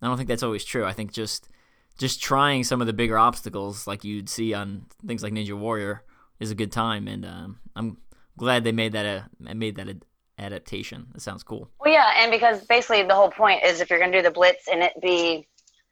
I 0.01 0.08
don't 0.08 0.17
think 0.17 0.29
that's 0.29 0.44
always 0.44 0.65
true. 0.65 0.86
I 0.86 0.94
think 0.94 1.12
just 1.12 1.50
just 1.98 2.22
trying 2.22 2.63
some 2.63 2.82
of 2.82 2.88
the 2.88 2.94
bigger 2.94 3.17
obstacles, 3.17 3.88
like 3.88 4.03
you'd 4.03 4.29
see 4.29 4.53
on 4.53 4.86
things 5.06 5.24
like 5.24 5.34
Ninja 5.34 5.58
Warrior, 5.58 6.03
is 6.39 6.51
a 6.51 6.56
good 6.56 6.72
time, 6.72 7.08
and 7.08 7.25
um, 7.25 7.60
I'm 7.75 7.98
glad 8.38 8.63
they 8.63 8.72
made 8.72 8.94
that 8.94 9.06
a 9.06 9.53
made 9.53 9.75
that 9.75 9.89
a 9.89 9.98
adaptation. 10.39 11.08
That 11.13 11.22
sounds 11.22 11.44
cool. 11.44 11.70
Well, 11.79 11.91
yeah, 11.91 12.12
and 12.17 12.32
because 12.32 12.63
basically 12.65 13.03
the 13.03 13.15
whole 13.15 13.32
point 13.32 13.63
is 13.63 13.82
if 13.82 13.89
you're 13.89 14.00
going 14.00 14.12
to 14.12 14.20
do 14.20 14.24
the 14.24 14.32
blitz 14.32 14.67
and 14.72 14.84
it 14.84 14.94
be 15.01 15.48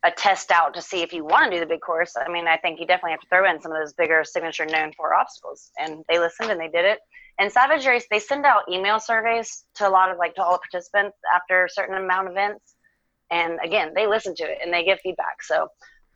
a 0.06 0.12
test 0.12 0.52
out 0.52 0.76
to 0.76 0.82
see 0.82 1.02
if 1.02 1.12
you 1.12 1.26
want 1.26 1.52
to 1.52 1.58
do 1.58 1.60
the 1.60 1.66
big 1.66 1.82
course. 1.82 2.14
I 2.16 2.32
mean, 2.32 2.48
I 2.48 2.58
think 2.58 2.80
you 2.80 2.86
definitely 2.86 3.12
have 3.12 3.22
to 3.22 3.28
throw 3.28 3.50
in 3.50 3.60
some 3.60 3.72
of 3.72 3.80
those 3.80 3.94
bigger 3.94 4.24
signature 4.24 4.66
known 4.66 4.92
for 4.96 5.16
obstacles, 5.16 5.72
and 5.80 6.04
they 6.08 6.20
listened 6.20 6.52
and 6.52 6.60
they 6.60 6.68
did 6.68 6.86
it. 6.86 7.00
And 7.40 7.52
Savage 7.52 7.86
Race, 7.86 8.06
they 8.10 8.20
send 8.20 8.46
out 8.46 8.64
email 8.72 9.00
surveys 9.00 9.66
to 9.76 9.88
a 9.88 9.90
lot 9.90 10.12
of 10.12 10.18
like 10.18 10.36
to 10.36 10.44
all 10.44 10.54
the 10.54 10.60
participants 10.60 11.18
after 11.34 11.66
a 11.66 11.70
certain 11.70 11.98
amount 11.98 12.28
of 12.28 12.34
events, 12.34 12.76
and 13.32 13.58
again, 13.64 13.94
they 13.96 14.06
listen 14.06 14.36
to 14.36 14.44
it 14.44 14.60
and 14.64 14.72
they 14.72 14.86
give 14.86 15.00
feedback. 15.02 15.42
So 15.42 15.68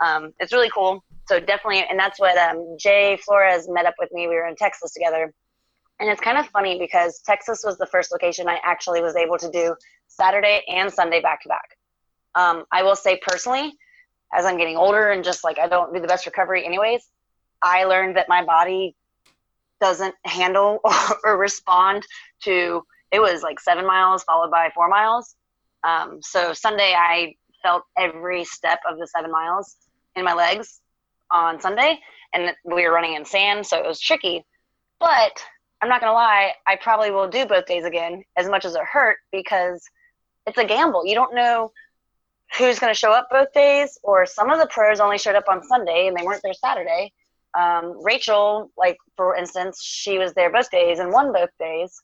um, 0.05 0.33
it's 0.39 0.53
really 0.53 0.69
cool. 0.69 1.03
So 1.27 1.39
definitely, 1.39 1.83
and 1.89 1.99
that's 1.99 2.19
what 2.19 2.37
um, 2.37 2.77
Jay 2.79 3.17
Flores 3.25 3.67
met 3.69 3.85
up 3.85 3.95
with 3.99 4.11
me. 4.11 4.27
We 4.27 4.35
were 4.35 4.47
in 4.47 4.55
Texas 4.55 4.93
together, 4.93 5.33
and 5.99 6.09
it's 6.09 6.21
kind 6.21 6.37
of 6.37 6.47
funny 6.47 6.79
because 6.79 7.21
Texas 7.25 7.61
was 7.63 7.77
the 7.77 7.85
first 7.85 8.11
location 8.11 8.47
I 8.47 8.59
actually 8.63 9.01
was 9.01 9.15
able 9.15 9.37
to 9.37 9.49
do 9.51 9.75
Saturday 10.07 10.63
and 10.67 10.91
Sunday 10.91 11.21
back 11.21 11.41
to 11.43 11.49
back. 11.49 11.77
Um, 12.35 12.63
I 12.71 12.83
will 12.83 12.95
say 12.95 13.19
personally, 13.21 13.73
as 14.33 14.45
I'm 14.45 14.57
getting 14.57 14.77
older 14.77 15.09
and 15.09 15.23
just 15.23 15.43
like 15.43 15.59
I 15.59 15.67
don't 15.67 15.93
do 15.93 15.99
the 15.99 16.07
best 16.07 16.25
recovery 16.25 16.65
anyways, 16.65 17.05
I 17.61 17.83
learned 17.85 18.15
that 18.17 18.29
my 18.29 18.43
body 18.45 18.95
doesn't 19.81 20.15
handle 20.25 20.79
or, 20.83 20.93
or 21.23 21.37
respond 21.37 22.05
to 22.43 22.83
it 23.11 23.19
was 23.19 23.41
like 23.41 23.59
seven 23.59 23.85
miles 23.85 24.23
followed 24.23 24.51
by 24.51 24.69
four 24.73 24.87
miles. 24.87 25.35
Um, 25.83 26.19
so 26.21 26.53
Sunday, 26.53 26.93
I 26.95 27.35
felt 27.63 27.83
every 27.97 28.45
step 28.45 28.79
of 28.89 28.99
the 28.99 29.07
seven 29.07 29.31
miles 29.31 29.75
in 30.15 30.23
my 30.23 30.33
legs 30.33 30.79
on 31.31 31.59
Sunday, 31.59 31.99
and 32.33 32.53
we 32.63 32.83
were 32.83 32.93
running 32.93 33.15
in 33.15 33.25
sand, 33.25 33.65
so 33.65 33.77
it 33.77 33.85
was 33.85 33.99
tricky. 33.99 34.45
But 34.99 35.41
I'm 35.81 35.89
not 35.89 36.01
gonna 36.01 36.13
lie, 36.13 36.53
I 36.67 36.75
probably 36.75 37.11
will 37.11 37.29
do 37.29 37.45
both 37.45 37.65
days 37.65 37.85
again, 37.85 38.23
as 38.37 38.49
much 38.49 38.65
as 38.65 38.75
it 38.75 38.81
hurt, 38.83 39.17
because 39.31 39.81
it's 40.45 40.57
a 40.57 40.65
gamble. 40.65 41.05
You 41.05 41.15
don't 41.15 41.33
know 41.33 41.71
who's 42.57 42.79
to 42.79 42.93
show 42.93 43.11
up 43.11 43.27
both 43.29 43.53
days, 43.53 43.97
or 44.03 44.25
some 44.25 44.49
of 44.49 44.59
the 44.59 44.67
pros 44.67 44.99
only 44.99 45.17
showed 45.17 45.35
up 45.35 45.47
on 45.47 45.63
Sunday 45.63 46.07
and 46.07 46.17
they 46.17 46.23
weren't 46.23 46.41
there 46.43 46.53
Saturday. 46.53 47.13
Um, 47.57 48.03
Rachel, 48.03 48.71
like 48.77 48.97
for 49.15 49.35
instance, 49.35 49.81
she 49.81 50.17
was 50.17 50.33
there 50.33 50.51
both 50.51 50.69
days 50.69 50.99
and 50.99 51.11
won 51.11 51.31
both 51.31 51.49
days. 51.59 52.01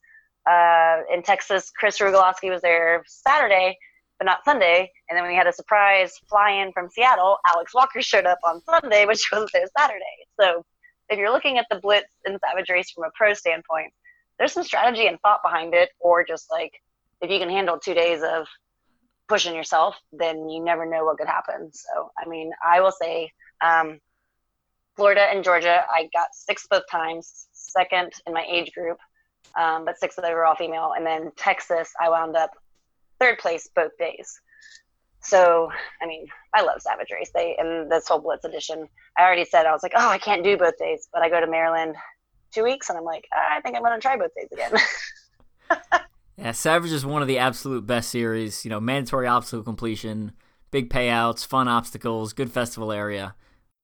Uh, 0.49 1.01
in 1.11 1.23
Texas, 1.23 1.71
Kris 1.77 1.97
Rugloski 1.99 2.51
was 2.51 2.61
there 2.61 3.03
Saturday, 3.07 3.77
but 4.19 4.25
not 4.25 4.45
Sunday. 4.45 4.91
And 5.09 5.17
then 5.17 5.27
we 5.27 5.35
had 5.35 5.47
a 5.47 5.53
surprise 5.53 6.13
fly 6.29 6.51
in 6.51 6.71
from 6.71 6.89
Seattle. 6.89 7.37
Alex 7.47 7.73
Walker 7.73 8.01
showed 8.03 8.25
up 8.25 8.39
on 8.43 8.61
Sunday, 8.61 9.05
but 9.05 9.17
she 9.19 9.33
wasn't 9.33 9.51
there 9.53 9.67
Saturday. 9.77 10.03
So 10.39 10.63
if 11.09 11.19
you're 11.19 11.31
looking 11.31 11.57
at 11.57 11.65
the 11.69 11.79
Blitz 11.79 12.07
and 12.25 12.39
Savage 12.39 12.69
race 12.69 12.91
from 12.91 13.05
a 13.05 13.11
pro 13.15 13.33
standpoint, 13.33 13.93
there's 14.37 14.53
some 14.53 14.63
strategy 14.63 15.07
and 15.07 15.19
thought 15.21 15.41
behind 15.43 15.73
it, 15.73 15.89
or 15.99 16.23
just 16.25 16.47
like 16.51 16.71
if 17.21 17.29
you 17.29 17.39
can 17.39 17.49
handle 17.49 17.79
two 17.79 17.93
days 17.93 18.21
of 18.23 18.47
pushing 19.27 19.55
yourself, 19.55 19.95
then 20.11 20.49
you 20.49 20.63
never 20.63 20.85
know 20.85 21.05
what 21.05 21.17
could 21.17 21.27
happen. 21.27 21.71
So, 21.73 22.11
I 22.17 22.27
mean, 22.27 22.51
I 22.63 22.81
will 22.81 22.91
say 22.91 23.31
um, 23.63 23.99
Florida 24.95 25.21
and 25.21 25.43
Georgia, 25.43 25.83
I 25.89 26.09
got 26.13 26.27
sixth 26.33 26.67
both 26.69 26.83
times, 26.91 27.47
second 27.53 28.11
in 28.27 28.33
my 28.33 28.45
age 28.49 28.71
group, 28.73 28.97
um, 29.59 29.85
but 29.85 29.99
sixth 29.99 30.19
overall 30.19 30.55
female. 30.55 30.93
And 30.95 31.05
then 31.05 31.31
Texas, 31.37 31.91
I 31.99 32.09
wound 32.09 32.35
up 32.35 32.51
third 33.19 33.39
place 33.39 33.69
both 33.75 33.97
days. 33.97 34.39
So, 35.25 35.69
I 36.01 36.05
mean, 36.05 36.27
I 36.53 36.61
love 36.61 36.81
Savage 36.81 37.09
Race. 37.11 37.31
They 37.33 37.55
and 37.57 37.91
this 37.91 38.07
whole 38.07 38.19
Blitz 38.19 38.45
edition. 38.45 38.87
I 39.17 39.23
already 39.23 39.45
said 39.45 39.65
I 39.65 39.71
was 39.71 39.81
like, 39.81 39.93
oh, 39.95 40.07
I 40.07 40.19
can't 40.19 40.43
do 40.43 40.55
both 40.55 40.77
days, 40.77 41.07
but 41.11 41.23
I 41.23 41.29
go 41.29 41.41
to 41.41 41.47
Maryland 41.47 41.95
two 42.53 42.63
weeks, 42.63 42.89
and 42.89 42.97
I'm 42.97 43.03
like, 43.03 43.27
I 43.33 43.59
think 43.61 43.75
I'm 43.75 43.83
gonna 43.83 43.99
try 43.99 44.17
both 44.17 44.31
days 44.35 44.49
again. 44.51 46.01
Yeah, 46.37 46.51
Savage 46.51 46.91
is 46.91 47.05
one 47.05 47.21
of 47.21 47.27
the 47.27 47.37
absolute 47.37 47.85
best 47.85 48.09
series. 48.09 48.65
You 48.65 48.69
know, 48.69 48.79
mandatory 48.79 49.27
obstacle 49.27 49.63
completion, 49.63 50.33
big 50.69 50.89
payouts, 50.89 51.47
fun 51.47 51.67
obstacles, 51.67 52.33
good 52.33 52.51
festival 52.51 52.91
area. 52.91 53.35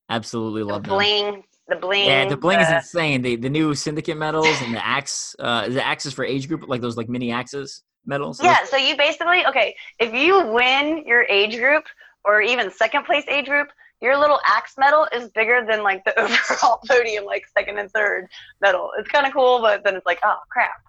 Absolutely 0.10 0.63
love 0.63 0.83
the 0.83 0.89
bling. 0.89 1.31
Them. 1.31 1.43
The 1.69 1.75
bling. 1.77 2.07
Yeah, 2.07 2.27
the 2.27 2.36
bling 2.36 2.57
the... 2.57 2.65
is 2.65 2.71
insane. 2.71 3.21
The 3.21 3.38
the 3.38 3.50
new 3.50 3.74
syndicate 3.74 4.17
medals 4.17 4.62
and 4.62 4.75
the 4.75 4.86
axe. 4.86 5.33
Uh, 5.39 5.69
the 5.69 5.86
axes 5.86 6.13
for 6.13 6.25
age 6.25 6.50
group, 6.50 6.67
like 6.67 6.81
those 6.81 6.98
like 6.98 7.07
mini 7.07 7.31
axes 7.31 7.83
medals. 8.05 8.41
Yeah. 8.43 8.65
So 8.65 8.77
you 8.77 8.96
basically 8.98 9.46
okay. 9.46 9.75
If 10.00 10.13
you 10.13 10.48
win 10.48 11.03
your 11.05 11.24
age 11.24 11.58
group 11.58 11.86
or 12.24 12.41
even 12.41 12.72
second 12.72 13.05
place 13.05 13.25
age 13.27 13.48
group, 13.48 13.70
your 14.01 14.17
little 14.17 14.39
axe 14.48 14.74
medal 14.77 15.08
is 15.13 15.29
bigger 15.29 15.65
than 15.67 15.84
like 15.84 16.03
the 16.05 16.20
overall 16.20 16.79
podium, 16.88 17.25
like 17.25 17.43
second 17.58 17.77
and 17.77 17.91
third 17.91 18.27
medal. 18.62 18.91
It's 18.98 19.10
kind 19.10 19.25
of 19.25 19.34
cool, 19.34 19.60
but 19.62 19.84
then 19.84 19.96
it's 19.96 20.05
like, 20.05 20.20
oh 20.24 20.38
crap. 20.50 20.81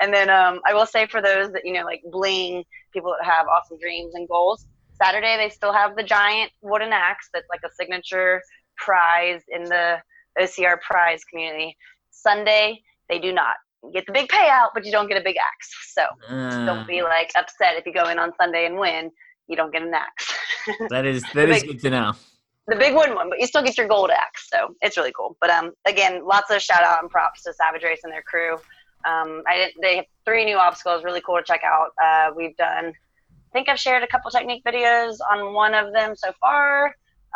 And 0.00 0.12
then 0.12 0.30
um, 0.30 0.60
I 0.66 0.74
will 0.74 0.86
say 0.86 1.06
for 1.06 1.20
those 1.20 1.52
that 1.52 1.64
you 1.64 1.72
know, 1.72 1.84
like 1.84 2.02
bling, 2.10 2.64
people 2.92 3.14
that 3.18 3.26
have 3.26 3.46
awesome 3.48 3.78
dreams 3.78 4.14
and 4.14 4.28
goals. 4.28 4.66
Saturday 4.94 5.36
they 5.36 5.48
still 5.48 5.72
have 5.72 5.96
the 5.96 6.02
giant 6.02 6.52
wooden 6.60 6.92
axe 6.92 7.28
that's 7.32 7.48
like 7.50 7.60
a 7.64 7.74
signature 7.74 8.40
prize 8.76 9.42
in 9.48 9.64
the 9.64 9.98
OCR 10.38 10.80
prize 10.80 11.24
community. 11.24 11.76
Sunday 12.10 12.82
they 13.08 13.18
do 13.18 13.32
not 13.32 13.56
you 13.82 13.92
get 13.92 14.06
the 14.06 14.12
big 14.12 14.28
payout, 14.28 14.68
but 14.74 14.84
you 14.84 14.92
don't 14.92 15.08
get 15.08 15.20
a 15.20 15.24
big 15.24 15.36
axe. 15.36 15.70
So 15.92 16.04
uh, 16.30 16.64
don't 16.64 16.86
be 16.86 17.02
like 17.02 17.32
upset 17.36 17.76
if 17.76 17.84
you 17.84 17.92
go 17.92 18.08
in 18.08 18.18
on 18.18 18.32
Sunday 18.40 18.64
and 18.64 18.78
win. 18.78 19.10
You 19.46 19.56
don't 19.56 19.70
get 19.70 19.82
an 19.82 19.92
axe. 19.92 20.32
that 20.88 21.04
is 21.04 21.22
that 21.34 21.50
is 21.50 21.60
big, 21.60 21.72
good 21.72 21.80
to 21.82 21.90
know. 21.90 22.12
The 22.66 22.76
big 22.76 22.94
wooden 22.94 23.14
one, 23.14 23.28
but 23.28 23.38
you 23.38 23.46
still 23.46 23.62
get 23.62 23.76
your 23.76 23.88
gold 23.88 24.10
axe. 24.10 24.48
So 24.50 24.74
it's 24.80 24.96
really 24.96 25.12
cool. 25.14 25.36
But 25.38 25.50
um, 25.50 25.72
again, 25.84 26.24
lots 26.24 26.50
of 26.50 26.62
shout 26.62 26.82
out 26.82 27.02
and 27.02 27.10
props 27.10 27.42
to 27.42 27.52
Savage 27.52 27.82
Race 27.82 28.00
and 28.04 28.12
their 28.12 28.22
crew. 28.22 28.54
Um, 29.04 29.42
I 29.46 29.56
didn't. 29.56 29.82
they 29.82 29.96
have 29.96 30.06
three 30.24 30.46
new 30.46 30.56
obstacles, 30.56 31.04
really 31.04 31.20
cool 31.20 31.36
to 31.36 31.42
check 31.44 31.60
out. 31.62 31.90
Uh, 32.02 32.30
we've 32.34 32.56
done, 32.56 32.86
I 32.86 33.52
think 33.52 33.68
I've 33.68 33.80
shared 33.80 34.02
a 34.02 34.06
couple 34.06 34.30
technique 34.30 34.64
videos 34.64 35.16
on 35.30 35.52
one 35.52 35.74
of 35.74 35.92
them 35.92 36.14
so 36.16 36.32
far. 36.40 36.86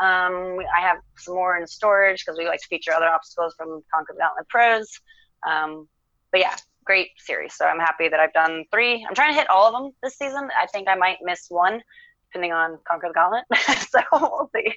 Um, 0.01 0.59
I 0.75 0.81
have 0.81 0.99
some 1.19 1.35
more 1.35 1.59
in 1.59 1.67
storage 1.67 2.25
because 2.25 2.39
we 2.39 2.47
like 2.47 2.61
to 2.61 2.69
feature 2.69 2.93
other 2.95 3.09
obstacles 3.09 3.55
from 3.59 3.83
Conquer 3.93 4.15
Gauntlet 4.19 4.49
Pros. 4.49 5.01
Um, 5.47 5.89
but 6.33 6.41
yeah, 6.41 6.57
great 6.85 7.09
series. 7.19 7.55
So 7.55 7.65
I'm 7.65 7.79
happy 7.79 8.09
that 8.09 8.21
I've 8.21 8.33
done 8.33 8.65
three. 8.73 9.05
I'm 9.07 9.15
trying 9.15 9.33
to 9.33 9.39
hit 9.39 9.51
all 9.51 9.67
of 9.67 9.73
them 9.73 9.93
this 10.03 10.17
season. 10.17 10.49
I 10.59 10.67
think 10.67 10.89
I 10.89 10.95
might 10.95 11.19
miss 11.23 11.47
one 11.49 11.83
depending 12.29 12.53
on 12.53 12.79
Conquer 12.87 13.09
the 13.09 13.15
Gauntlet. 13.15 13.45
so 13.91 14.01
we'll 14.13 14.51
see. 14.55 14.75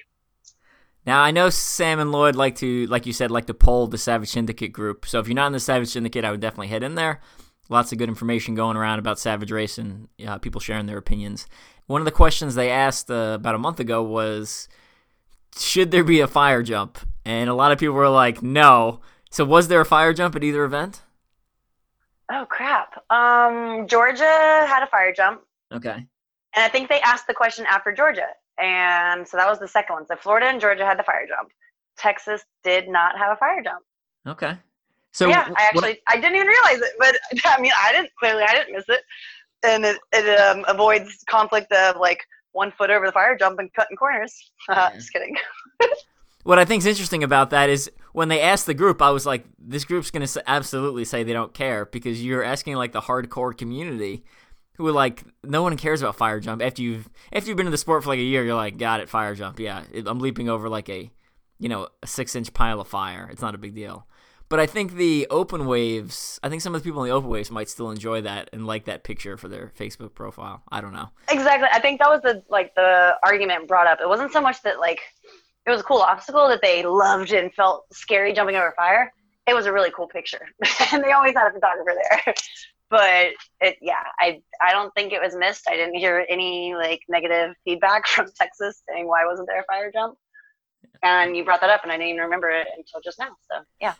Now 1.06 1.22
I 1.22 1.30
know 1.30 1.50
Sam 1.50 1.98
and 1.98 2.12
Lloyd 2.12 2.36
like 2.36 2.56
to, 2.56 2.86
like 2.86 3.06
you 3.06 3.12
said, 3.12 3.30
like 3.30 3.46
to 3.46 3.54
poll 3.54 3.86
the 3.86 3.98
Savage 3.98 4.28
Syndicate 4.28 4.72
group. 4.72 5.06
So 5.06 5.18
if 5.18 5.28
you're 5.28 5.34
not 5.34 5.46
in 5.46 5.52
the 5.52 5.60
Savage 5.60 5.88
Syndicate, 5.88 6.24
I 6.24 6.30
would 6.30 6.40
definitely 6.40 6.68
head 6.68 6.82
in 6.82 6.94
there. 6.94 7.20
Lots 7.68 7.92
of 7.92 7.98
good 7.98 8.08
information 8.08 8.54
going 8.54 8.76
around 8.76 8.98
about 8.98 9.18
Savage 9.18 9.52
Race 9.52 9.78
and 9.78 10.08
uh, 10.26 10.38
people 10.38 10.60
sharing 10.60 10.86
their 10.86 10.98
opinions. 10.98 11.46
One 11.86 12.00
of 12.00 12.04
the 12.04 12.10
questions 12.10 12.54
they 12.54 12.70
asked 12.70 13.10
uh, 13.10 13.32
about 13.34 13.54
a 13.54 13.58
month 13.58 13.80
ago 13.80 14.02
was, 14.02 14.68
should 15.56 15.90
there 15.90 16.04
be 16.04 16.20
a 16.20 16.26
fire 16.26 16.62
jump? 16.62 16.98
And 17.24 17.48
a 17.48 17.54
lot 17.54 17.72
of 17.72 17.78
people 17.78 17.94
were 17.94 18.08
like, 18.08 18.42
no. 18.42 19.00
So 19.30 19.44
was 19.44 19.68
there 19.68 19.80
a 19.80 19.86
fire 19.86 20.12
jump 20.12 20.34
at 20.34 20.44
either 20.44 20.64
event? 20.64 21.02
Oh 22.30 22.46
crap! 22.48 23.02
Um, 23.10 23.86
Georgia 23.86 24.24
had 24.24 24.82
a 24.82 24.86
fire 24.86 25.12
jump. 25.12 25.42
Okay. 25.72 26.06
And 26.54 26.64
I 26.64 26.68
think 26.68 26.88
they 26.88 27.00
asked 27.00 27.26
the 27.26 27.34
question 27.34 27.64
after 27.66 27.92
Georgia. 27.92 28.28
And 28.58 29.26
so 29.26 29.36
that 29.36 29.48
was 29.48 29.58
the 29.58 29.68
second 29.68 29.94
one. 29.94 30.06
So 30.06 30.16
Florida 30.16 30.46
and 30.46 30.60
Georgia 30.60 30.84
had 30.84 30.98
the 30.98 31.02
fire 31.02 31.26
jump. 31.26 31.50
Texas 31.96 32.42
did 32.64 32.88
not 32.88 33.16
have 33.16 33.32
a 33.32 33.36
fire 33.36 33.62
jump. 33.62 33.84
Okay. 34.26 34.56
So 35.12 35.28
yeah, 35.28 35.48
I 35.56 35.64
actually 35.64 35.90
what, 35.90 35.98
I 36.08 36.16
didn't 36.16 36.36
even 36.36 36.46
realize 36.46 36.80
it, 36.80 36.92
but 36.98 37.16
I 37.44 37.60
mean 37.60 37.72
I 37.76 37.92
didn't 37.92 38.10
clearly 38.18 38.44
I 38.44 38.52
didn't 38.52 38.74
miss 38.74 38.84
it, 38.88 39.02
and 39.64 39.84
it, 39.84 39.98
it 40.12 40.38
um, 40.38 40.64
avoids 40.68 41.24
conflict 41.28 41.72
of 41.72 41.96
like 41.96 42.20
one 42.52 42.72
foot 42.72 42.90
over 42.90 43.06
the 43.06 43.12
fire 43.12 43.36
jump 43.36 43.58
and 43.58 43.72
cutting 43.72 43.96
corners. 43.96 44.34
Uh, 44.68 44.90
Just 44.92 45.12
kidding. 45.12 45.36
what 46.44 46.58
I 46.58 46.64
think 46.64 46.80
is 46.80 46.86
interesting 46.86 47.22
about 47.22 47.50
that 47.50 47.68
is 47.68 47.90
when 48.12 48.28
they 48.28 48.40
asked 48.40 48.66
the 48.66 48.74
group, 48.74 49.02
I 49.02 49.10
was 49.10 49.26
like, 49.26 49.44
this 49.58 49.84
group's 49.84 50.10
gonna 50.10 50.28
absolutely 50.46 51.04
say 51.04 51.22
they 51.22 51.32
don't 51.32 51.54
care 51.54 51.84
because 51.86 52.24
you're 52.24 52.42
asking 52.42 52.76
like 52.76 52.92
the 52.92 53.00
hardcore 53.00 53.56
community 53.56 54.24
who 54.80 54.86
are 54.86 54.92
like 54.92 55.24
no 55.44 55.62
one 55.62 55.76
cares 55.76 56.00
about 56.00 56.16
fire 56.16 56.40
jump. 56.40 56.62
After 56.62 56.80
you've 56.80 57.08
after 57.32 57.48
you've 57.48 57.56
been 57.58 57.66
in 57.66 57.72
the 57.72 57.78
sport 57.78 58.02
for 58.02 58.08
like 58.08 58.18
a 58.18 58.22
year 58.22 58.42
you're 58.44 58.54
like 58.54 58.78
got 58.78 59.00
it 59.00 59.10
fire 59.10 59.34
jump. 59.34 59.60
Yeah 59.60 59.82
i'm 60.06 60.20
leaping 60.20 60.48
over 60.48 60.70
like 60.70 60.88
a 60.88 61.10
you 61.58 61.68
know 61.68 61.88
a 62.02 62.06
six 62.06 62.34
inch 62.34 62.52
pile 62.54 62.80
of 62.80 62.88
fire. 62.88 63.28
It's 63.30 63.42
not 63.42 63.54
a 63.54 63.58
big 63.58 63.74
deal. 63.74 64.06
But 64.48 64.58
i 64.58 64.64
think 64.64 64.94
the 64.94 65.26
open 65.30 65.66
waves 65.66 66.40
i 66.42 66.48
think 66.48 66.62
some 66.62 66.74
of 66.74 66.82
the 66.82 66.88
people 66.88 67.04
in 67.04 67.10
the 67.10 67.14
open 67.14 67.28
waves 67.28 67.50
might 67.50 67.68
still 67.68 67.90
enjoy 67.90 68.22
that 68.22 68.48
and 68.54 68.66
like 68.66 68.86
that 68.86 69.04
picture 69.04 69.36
for 69.36 69.48
their 69.48 69.70
facebook 69.78 70.14
profile. 70.14 70.62
I 70.72 70.80
don't 70.80 70.94
know. 70.94 71.10
Exactly. 71.28 71.68
I 71.70 71.80
think 71.80 72.00
that 72.00 72.08
was 72.08 72.22
the 72.22 72.42
like 72.48 72.74
the 72.74 73.16
argument 73.22 73.68
brought 73.68 73.86
up. 73.86 74.00
It 74.00 74.08
wasn't 74.08 74.32
so 74.32 74.40
much 74.40 74.62
that 74.62 74.80
like 74.80 75.00
it 75.66 75.70
was 75.70 75.80
a 75.80 75.84
cool 75.84 76.00
obstacle 76.00 76.48
that 76.48 76.62
they 76.62 76.82
loved 76.82 77.32
and 77.32 77.52
felt 77.54 77.84
scary 77.92 78.32
jumping 78.32 78.56
over 78.56 78.72
fire 78.76 79.12
it 79.46 79.54
was 79.54 79.66
a 79.66 79.72
really 79.72 79.90
cool 79.94 80.06
picture 80.06 80.46
and 80.92 81.02
they 81.02 81.12
always 81.12 81.34
had 81.34 81.48
a 81.48 81.52
photographer 81.52 81.94
there 81.94 82.34
but 82.90 83.28
it, 83.60 83.76
yeah, 83.80 84.02
I 84.18 84.42
I 84.60 84.72
don't 84.72 84.92
think 84.94 85.12
it 85.12 85.22
was 85.22 85.34
missed. 85.34 85.68
I 85.68 85.76
didn't 85.76 85.94
hear 85.94 86.26
any 86.28 86.74
like 86.74 87.00
negative 87.08 87.54
feedback 87.64 88.06
from 88.08 88.26
Texas 88.36 88.82
saying 88.88 89.08
why 89.08 89.24
wasn't 89.24 89.48
there 89.48 89.60
a 89.60 89.64
fire 89.64 89.90
jump. 89.90 90.18
And 91.02 91.34
you 91.34 91.44
brought 91.44 91.62
that 91.62 91.70
up, 91.70 91.82
and 91.82 91.90
I 91.90 91.96
didn't 91.96 92.10
even 92.10 92.22
remember 92.22 92.50
it 92.50 92.66
until 92.76 93.00
just 93.02 93.18
now. 93.18 93.30
So 93.50 93.62
yeah. 93.80 93.94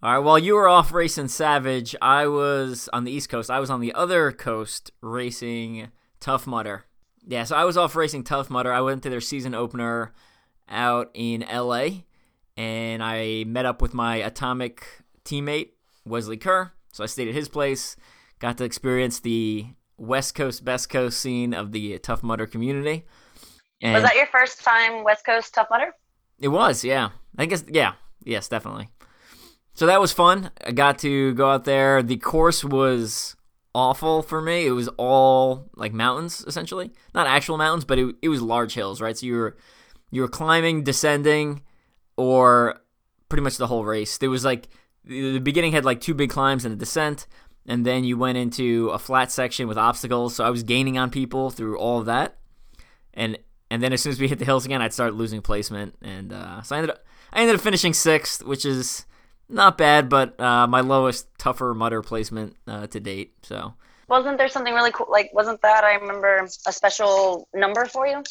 All 0.00 0.12
right. 0.12 0.18
While 0.18 0.38
you 0.38 0.54
were 0.54 0.68
off 0.68 0.92
racing 0.92 1.28
Savage, 1.28 1.96
I 2.00 2.28
was 2.28 2.88
on 2.92 3.02
the 3.02 3.10
East 3.10 3.28
Coast. 3.28 3.50
I 3.50 3.58
was 3.58 3.70
on 3.70 3.80
the 3.80 3.92
other 3.94 4.30
coast 4.30 4.92
racing 5.00 5.88
Tough 6.20 6.46
Mudder. 6.46 6.84
Yeah, 7.28 7.44
so 7.44 7.54
I 7.54 7.64
was 7.64 7.76
off 7.76 7.94
racing 7.94 8.24
Tough 8.24 8.50
Mudder. 8.50 8.72
I 8.72 8.80
went 8.80 9.04
to 9.04 9.10
their 9.10 9.20
season 9.20 9.54
opener 9.54 10.12
out 10.68 11.10
in 11.14 11.44
LA, 11.52 11.88
and 12.56 13.02
I 13.02 13.44
met 13.46 13.66
up 13.66 13.80
with 13.80 13.94
my 13.94 14.16
Atomic 14.16 14.84
teammate 15.24 15.70
Wesley 16.04 16.38
Kerr 16.38 16.72
so 16.98 17.04
I 17.04 17.06
stayed 17.06 17.28
at 17.28 17.34
his 17.34 17.48
place, 17.48 17.94
got 18.40 18.58
to 18.58 18.64
experience 18.64 19.20
the 19.20 19.66
West 19.96 20.34
Coast, 20.34 20.64
Best 20.64 20.90
Coast 20.90 21.20
scene 21.20 21.54
of 21.54 21.70
the 21.70 21.98
Tough 22.00 22.24
Mudder 22.24 22.44
community. 22.44 23.04
And 23.80 23.94
was 23.94 24.02
that 24.02 24.16
your 24.16 24.26
first 24.26 24.64
time 24.64 25.04
West 25.04 25.24
Coast 25.24 25.54
Tough 25.54 25.68
Mudder? 25.70 25.92
It 26.40 26.48
was, 26.48 26.82
yeah. 26.82 27.10
I 27.36 27.46
guess, 27.46 27.64
yeah, 27.68 27.92
yes, 28.24 28.48
definitely. 28.48 28.88
So 29.74 29.86
that 29.86 30.00
was 30.00 30.12
fun. 30.12 30.50
I 30.66 30.72
got 30.72 30.98
to 31.00 31.34
go 31.34 31.50
out 31.50 31.64
there. 31.64 32.02
The 32.02 32.16
course 32.16 32.64
was 32.64 33.36
awful 33.74 34.22
for 34.22 34.40
me. 34.40 34.66
It 34.66 34.72
was 34.72 34.88
all 34.96 35.68
like 35.76 35.92
mountains, 35.92 36.44
essentially. 36.46 36.90
Not 37.14 37.26
actual 37.26 37.58
mountains, 37.58 37.84
but 37.84 37.98
it, 37.98 38.14
it 38.22 38.28
was 38.28 38.42
large 38.42 38.74
hills, 38.74 39.00
right? 39.00 39.16
So 39.16 39.26
you 39.26 39.36
were 39.36 39.56
you 40.10 40.22
were 40.22 40.28
climbing, 40.28 40.84
descending, 40.84 41.62
or 42.16 42.80
pretty 43.28 43.42
much 43.42 43.56
the 43.56 43.66
whole 43.66 43.84
race. 43.84 44.18
There 44.18 44.30
was 44.30 44.44
like 44.44 44.68
the 45.04 45.38
beginning 45.38 45.72
had 45.72 45.84
like 45.84 46.00
two 46.00 46.14
big 46.14 46.30
climbs 46.30 46.64
and 46.64 46.72
a 46.72 46.76
descent, 46.76 47.26
and 47.66 47.84
then 47.84 48.04
you 48.04 48.16
went 48.16 48.38
into 48.38 48.88
a 48.90 48.98
flat 48.98 49.30
section 49.30 49.68
with 49.68 49.78
obstacles. 49.78 50.34
So 50.34 50.44
I 50.44 50.50
was 50.50 50.62
gaining 50.62 50.98
on 50.98 51.10
people 51.10 51.50
through 51.50 51.78
all 51.78 52.00
of 52.00 52.06
that, 52.06 52.38
and 53.14 53.38
and 53.70 53.82
then 53.82 53.92
as 53.92 54.02
soon 54.02 54.12
as 54.12 54.20
we 54.20 54.28
hit 54.28 54.38
the 54.38 54.44
hills 54.44 54.64
again, 54.64 54.82
I'd 54.82 54.92
start 54.92 55.14
losing 55.14 55.42
placement, 55.42 55.94
and 56.02 56.32
uh, 56.32 56.62
so 56.62 56.74
I 56.74 56.78
ended 56.78 56.90
up 56.90 57.04
I 57.32 57.40
ended 57.40 57.56
up 57.56 57.62
finishing 57.62 57.92
sixth, 57.92 58.42
which 58.42 58.64
is 58.64 59.04
not 59.48 59.78
bad, 59.78 60.08
but 60.08 60.38
uh, 60.40 60.66
my 60.66 60.80
lowest 60.80 61.26
tougher 61.38 61.74
Mudder 61.74 62.02
placement 62.02 62.56
uh, 62.66 62.86
to 62.88 63.00
date. 63.00 63.34
So 63.42 63.74
wasn't 64.08 64.38
there 64.38 64.48
something 64.48 64.74
really 64.74 64.92
cool? 64.92 65.06
Like 65.10 65.30
wasn't 65.32 65.62
that 65.62 65.84
I 65.84 65.94
remember 65.94 66.46
a 66.66 66.72
special 66.72 67.48
number 67.54 67.84
for 67.86 68.06
you? 68.06 68.22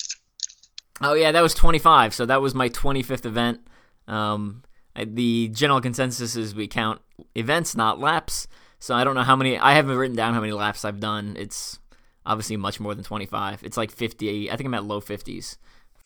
Oh 1.01 1.13
yeah, 1.13 1.31
that 1.31 1.41
was 1.41 1.53
25. 1.53 2.13
So 2.13 2.25
that 2.25 2.41
was 2.41 2.55
my 2.55 2.69
25th 2.69 3.25
event. 3.25 3.61
Um, 4.07 4.63
the 4.95 5.49
general 5.49 5.81
consensus 5.81 6.35
is 6.35 6.55
we 6.55 6.67
count 6.67 7.01
events, 7.35 7.75
not 7.75 7.99
laps. 7.99 8.47
So 8.79 8.95
I 8.95 9.03
don't 9.03 9.15
know 9.15 9.23
how 9.23 9.35
many. 9.35 9.57
I 9.57 9.73
haven't 9.73 9.95
written 9.95 10.15
down 10.15 10.33
how 10.33 10.39
many 10.39 10.53
laps 10.53 10.85
I've 10.85 10.99
done. 10.99 11.35
It's 11.37 11.79
obviously 12.25 12.57
much 12.57 12.79
more 12.79 12.93
than 12.93 13.03
25. 13.03 13.63
It's 13.63 13.77
like 13.77 13.91
50. 13.91 14.51
I 14.51 14.55
think 14.55 14.67
I'm 14.67 14.73
at 14.73 14.83
low 14.83 15.01
50s. 15.01 15.57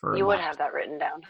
For 0.02 0.18
you 0.18 0.26
would 0.26 0.40
have 0.40 0.58
that 0.58 0.74
written 0.74 0.98
down. 0.98 1.22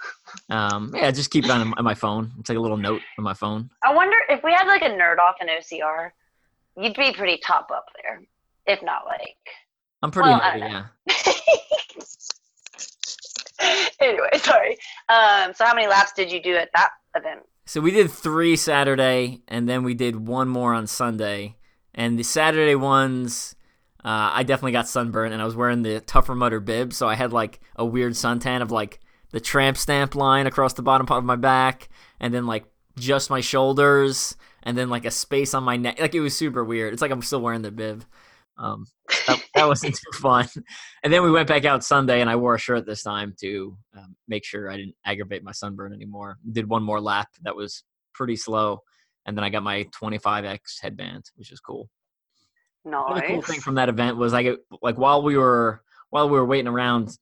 um, 0.50 0.92
yeah, 0.94 1.10
just 1.12 1.30
keep 1.30 1.44
it 1.44 1.50
on, 1.50 1.72
on 1.74 1.84
my 1.84 1.94
phone. 1.94 2.32
It's 2.40 2.48
like 2.48 2.58
a 2.58 2.60
little 2.60 2.76
note 2.76 3.00
on 3.18 3.24
my 3.24 3.34
phone. 3.34 3.70
I 3.84 3.94
wonder 3.94 4.16
if 4.28 4.42
we 4.42 4.52
had 4.52 4.66
like 4.66 4.82
a 4.82 4.90
nerd 4.90 5.18
off 5.18 5.36
in 5.40 5.46
OCR, 5.46 6.10
you'd 6.76 6.96
be 6.96 7.12
pretty 7.12 7.38
top 7.38 7.70
up 7.72 7.86
there, 8.02 8.22
if 8.66 8.82
not 8.82 9.06
like. 9.06 9.36
I'm 10.02 10.10
pretty 10.10 10.28
well, 10.28 10.40
nerdy, 10.40 10.58
yeah. 10.58 10.86
anyway, 14.00 14.30
sorry. 14.36 14.76
Um, 15.08 15.54
so 15.54 15.64
how 15.64 15.74
many 15.74 15.86
laps 15.86 16.12
did 16.12 16.30
you 16.30 16.42
do 16.42 16.54
at 16.56 16.70
that 16.74 16.90
event? 17.14 17.40
So 17.64 17.80
we 17.80 17.90
did 17.90 18.10
three 18.10 18.56
Saturday, 18.56 19.42
and 19.48 19.68
then 19.68 19.82
we 19.82 19.94
did 19.94 20.28
one 20.28 20.48
more 20.48 20.74
on 20.74 20.86
Sunday. 20.86 21.56
And 21.94 22.18
the 22.18 22.22
Saturday 22.22 22.74
ones, 22.74 23.55
uh, 24.06 24.30
I 24.34 24.44
definitely 24.44 24.70
got 24.70 24.86
sunburned, 24.86 25.32
and 25.32 25.42
I 25.42 25.44
was 25.44 25.56
wearing 25.56 25.82
the 25.82 25.98
Tougher 25.98 26.36
Mudder 26.36 26.60
bib, 26.60 26.92
so 26.92 27.08
I 27.08 27.16
had 27.16 27.32
like 27.32 27.58
a 27.74 27.84
weird 27.84 28.12
suntan 28.12 28.62
of 28.62 28.70
like 28.70 29.00
the 29.32 29.40
tramp 29.40 29.76
stamp 29.76 30.14
line 30.14 30.46
across 30.46 30.74
the 30.74 30.82
bottom 30.82 31.08
part 31.08 31.18
of 31.18 31.24
my 31.24 31.34
back, 31.34 31.88
and 32.20 32.32
then 32.32 32.46
like 32.46 32.66
just 32.96 33.30
my 33.30 33.40
shoulders, 33.40 34.36
and 34.62 34.78
then 34.78 34.90
like 34.90 35.06
a 35.06 35.10
space 35.10 35.54
on 35.54 35.64
my 35.64 35.76
neck. 35.76 35.98
Like 36.00 36.14
it 36.14 36.20
was 36.20 36.36
super 36.36 36.64
weird. 36.64 36.92
It's 36.92 37.02
like 37.02 37.10
I'm 37.10 37.20
still 37.20 37.40
wearing 37.40 37.62
the 37.62 37.72
bib. 37.72 38.04
Um, 38.58 38.86
that, 39.26 39.42
that 39.56 39.66
wasn't 39.66 39.96
too 39.96 40.18
fun. 40.18 40.46
And 41.02 41.12
then 41.12 41.24
we 41.24 41.32
went 41.32 41.48
back 41.48 41.64
out 41.64 41.82
Sunday, 41.82 42.20
and 42.20 42.30
I 42.30 42.36
wore 42.36 42.54
a 42.54 42.60
shirt 42.60 42.86
this 42.86 43.02
time 43.02 43.34
to 43.40 43.76
um, 43.96 44.14
make 44.28 44.44
sure 44.44 44.70
I 44.70 44.76
didn't 44.76 44.94
aggravate 45.04 45.42
my 45.42 45.50
sunburn 45.50 45.92
anymore. 45.92 46.38
Did 46.52 46.68
one 46.68 46.84
more 46.84 47.00
lap 47.00 47.30
that 47.42 47.56
was 47.56 47.82
pretty 48.14 48.36
slow, 48.36 48.82
and 49.26 49.36
then 49.36 49.42
I 49.42 49.50
got 49.50 49.64
my 49.64 49.82
25x 50.00 50.80
headband, 50.80 51.24
which 51.34 51.50
is 51.50 51.58
cool. 51.58 51.88
Nice. 52.86 53.20
The 53.20 53.26
cool 53.26 53.42
thing 53.42 53.60
from 53.60 53.74
that 53.74 53.88
event 53.88 54.16
was 54.16 54.32
like 54.32 54.46
like 54.80 54.96
while 54.96 55.22
we 55.22 55.36
were 55.36 55.82
while 56.10 56.28
we 56.28 56.38
were 56.38 56.44
waiting 56.44 56.68
around 56.68 57.18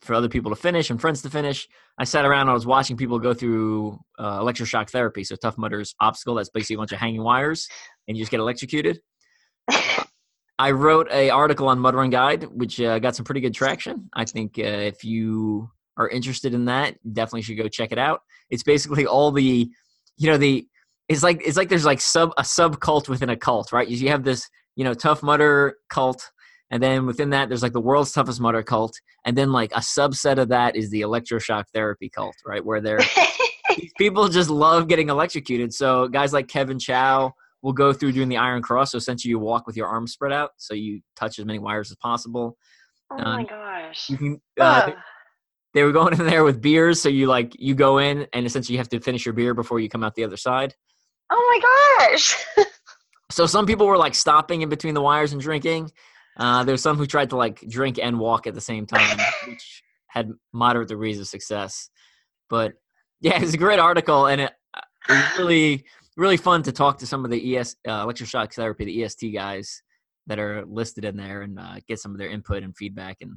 for 0.00 0.14
other 0.14 0.28
people 0.28 0.50
to 0.50 0.56
finish 0.56 0.90
and 0.90 1.00
friends 1.00 1.22
to 1.22 1.30
finish, 1.30 1.68
I 1.98 2.04
sat 2.04 2.24
around. 2.24 2.42
And 2.42 2.50
I 2.50 2.54
was 2.54 2.66
watching 2.66 2.96
people 2.96 3.18
go 3.18 3.34
through 3.34 3.98
uh, 4.18 4.40
electroshock 4.40 4.90
therapy. 4.90 5.24
So 5.24 5.36
Tough 5.36 5.58
Mudder's 5.58 5.94
obstacle. 6.00 6.36
That's 6.36 6.50
basically 6.50 6.74
a 6.74 6.78
bunch 6.78 6.92
of 6.92 6.98
hanging 6.98 7.22
wires, 7.22 7.68
and 8.06 8.16
you 8.16 8.22
just 8.22 8.30
get 8.30 8.40
electrocuted. 8.40 9.00
I 10.60 10.72
wrote 10.72 11.08
a 11.12 11.30
article 11.30 11.68
on 11.68 11.78
Mud 11.78 11.94
Run 11.94 12.10
Guide, 12.10 12.44
which 12.44 12.80
uh, 12.80 12.98
got 12.98 13.14
some 13.14 13.24
pretty 13.24 13.40
good 13.40 13.54
traction. 13.54 14.08
I 14.14 14.24
think 14.24 14.58
uh, 14.58 14.62
if 14.62 15.04
you 15.04 15.70
are 15.96 16.08
interested 16.08 16.54
in 16.54 16.64
that, 16.64 16.96
definitely 17.12 17.42
should 17.42 17.58
go 17.58 17.68
check 17.68 17.92
it 17.92 17.98
out. 17.98 18.22
It's 18.50 18.64
basically 18.64 19.06
all 19.06 19.30
the, 19.30 19.70
you 20.16 20.30
know, 20.30 20.36
the 20.36 20.66
it's 21.08 21.22
like 21.22 21.42
it's 21.44 21.56
like 21.56 21.68
there's 21.68 21.84
like 21.84 22.00
sub 22.00 22.32
a 22.36 22.44
sub 22.44 22.80
cult 22.80 23.08
within 23.08 23.30
a 23.30 23.36
cult, 23.36 23.72
right? 23.72 23.88
You 23.88 24.08
have 24.08 24.24
this, 24.24 24.48
you 24.78 24.84
know, 24.84 24.94
tough 24.94 25.22
mudder 25.22 25.76
cult, 25.90 26.30
and 26.70 26.82
then 26.82 27.04
within 27.04 27.30
that 27.30 27.48
there's 27.48 27.62
like 27.62 27.74
the 27.74 27.80
world's 27.80 28.12
toughest 28.12 28.40
mudder 28.40 28.62
cult, 28.62 28.98
and 29.26 29.36
then 29.36 29.52
like 29.52 29.72
a 29.72 29.80
subset 29.80 30.38
of 30.38 30.48
that 30.48 30.76
is 30.76 30.88
the 30.90 31.02
electroshock 31.02 31.64
therapy 31.74 32.08
cult, 32.08 32.36
right? 32.46 32.64
Where 32.64 32.80
they're 32.80 33.00
people 33.98 34.28
just 34.28 34.48
love 34.48 34.88
getting 34.88 35.10
electrocuted. 35.10 35.74
So 35.74 36.08
guys 36.08 36.32
like 36.32 36.48
Kevin 36.48 36.78
Chow 36.78 37.34
we'll 37.62 37.72
go 37.72 37.92
through 37.92 38.12
doing 38.12 38.28
the 38.28 38.36
iron 38.36 38.62
cross. 38.62 38.92
So 38.92 38.98
essentially, 38.98 39.30
you 39.30 39.38
walk 39.38 39.66
with 39.66 39.76
your 39.76 39.86
arms 39.86 40.12
spread 40.12 40.32
out, 40.32 40.50
so 40.56 40.74
you 40.74 41.00
touch 41.16 41.38
as 41.38 41.44
many 41.44 41.58
wires 41.58 41.90
as 41.90 41.96
possible. 41.96 42.56
Oh 43.10 43.16
my 43.16 43.40
um, 43.40 43.46
gosh! 43.46 44.08
You 44.08 44.16
can. 44.16 44.40
Uh, 44.58 44.92
they 45.74 45.82
were 45.82 45.92
going 45.92 46.18
in 46.18 46.26
there 46.26 46.44
with 46.44 46.60
beers, 46.60 47.00
so 47.00 47.08
you 47.08 47.26
like 47.26 47.54
you 47.58 47.74
go 47.74 47.98
in 47.98 48.26
and 48.32 48.46
essentially 48.46 48.74
you 48.74 48.78
have 48.78 48.88
to 48.90 49.00
finish 49.00 49.26
your 49.26 49.34
beer 49.34 49.54
before 49.54 49.80
you 49.80 49.88
come 49.88 50.02
out 50.02 50.14
the 50.14 50.24
other 50.24 50.36
side. 50.36 50.74
Oh 51.30 51.60
my 51.60 52.08
gosh! 52.08 52.36
so 53.30 53.46
some 53.46 53.66
people 53.66 53.86
were 53.86 53.98
like 53.98 54.14
stopping 54.14 54.62
in 54.62 54.68
between 54.68 54.94
the 54.94 55.02
wires 55.02 55.32
and 55.32 55.40
drinking. 55.40 55.90
Uh, 56.36 56.64
there's 56.64 56.82
some 56.82 56.96
who 56.96 57.06
tried 57.06 57.30
to 57.30 57.36
like 57.36 57.60
drink 57.68 57.98
and 57.98 58.18
walk 58.18 58.46
at 58.46 58.54
the 58.54 58.60
same 58.60 58.86
time, 58.86 59.18
which 59.48 59.82
had 60.08 60.30
moderate 60.52 60.88
degrees 60.88 61.18
of 61.18 61.26
success. 61.26 61.90
But 62.48 62.74
yeah, 63.20 63.42
it's 63.42 63.54
a 63.54 63.58
great 63.58 63.78
article, 63.78 64.26
and 64.26 64.42
it, 64.42 64.52
uh, 64.74 64.80
it 65.08 65.38
really 65.38 65.84
really 66.16 66.36
fun 66.36 66.62
to 66.64 66.72
talk 66.72 66.98
to 66.98 67.06
some 67.06 67.24
of 67.24 67.30
the 67.30 67.56
ES 67.56 67.76
uh, 67.86 68.04
electroshock 68.04 68.52
therapy, 68.52 68.84
the 68.84 69.04
EST 69.04 69.32
guys 69.32 69.82
that 70.26 70.38
are 70.38 70.64
listed 70.66 71.04
in 71.04 71.16
there, 71.16 71.42
and 71.42 71.58
uh, 71.58 71.76
get 71.86 72.00
some 72.00 72.12
of 72.12 72.18
their 72.18 72.28
input 72.28 72.62
and 72.62 72.76
feedback 72.76 73.18
and 73.20 73.36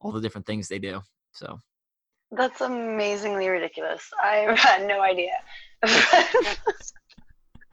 all 0.00 0.12
the 0.12 0.20
different 0.20 0.46
things 0.46 0.68
they 0.68 0.78
do. 0.78 1.00
So 1.32 1.58
that's 2.30 2.60
amazingly 2.60 3.48
ridiculous. 3.48 4.02
I 4.22 4.54
had 4.56 4.86
no 4.86 5.00
idea. 5.00 5.32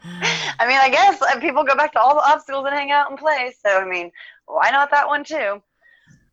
I 0.03 0.67
mean, 0.67 0.77
I 0.77 0.89
guess 0.89 1.21
uh, 1.21 1.39
people 1.39 1.63
go 1.63 1.75
back 1.75 1.93
to 1.93 1.99
all 1.99 2.15
the 2.15 2.29
obstacles 2.29 2.65
and 2.65 2.75
hang 2.75 2.91
out 2.91 3.09
and 3.09 3.19
play. 3.19 3.53
So 3.65 3.81
I 3.81 3.85
mean, 3.85 4.11
why 4.45 4.71
not 4.71 4.91
that 4.91 5.07
one 5.07 5.23
too? 5.23 5.61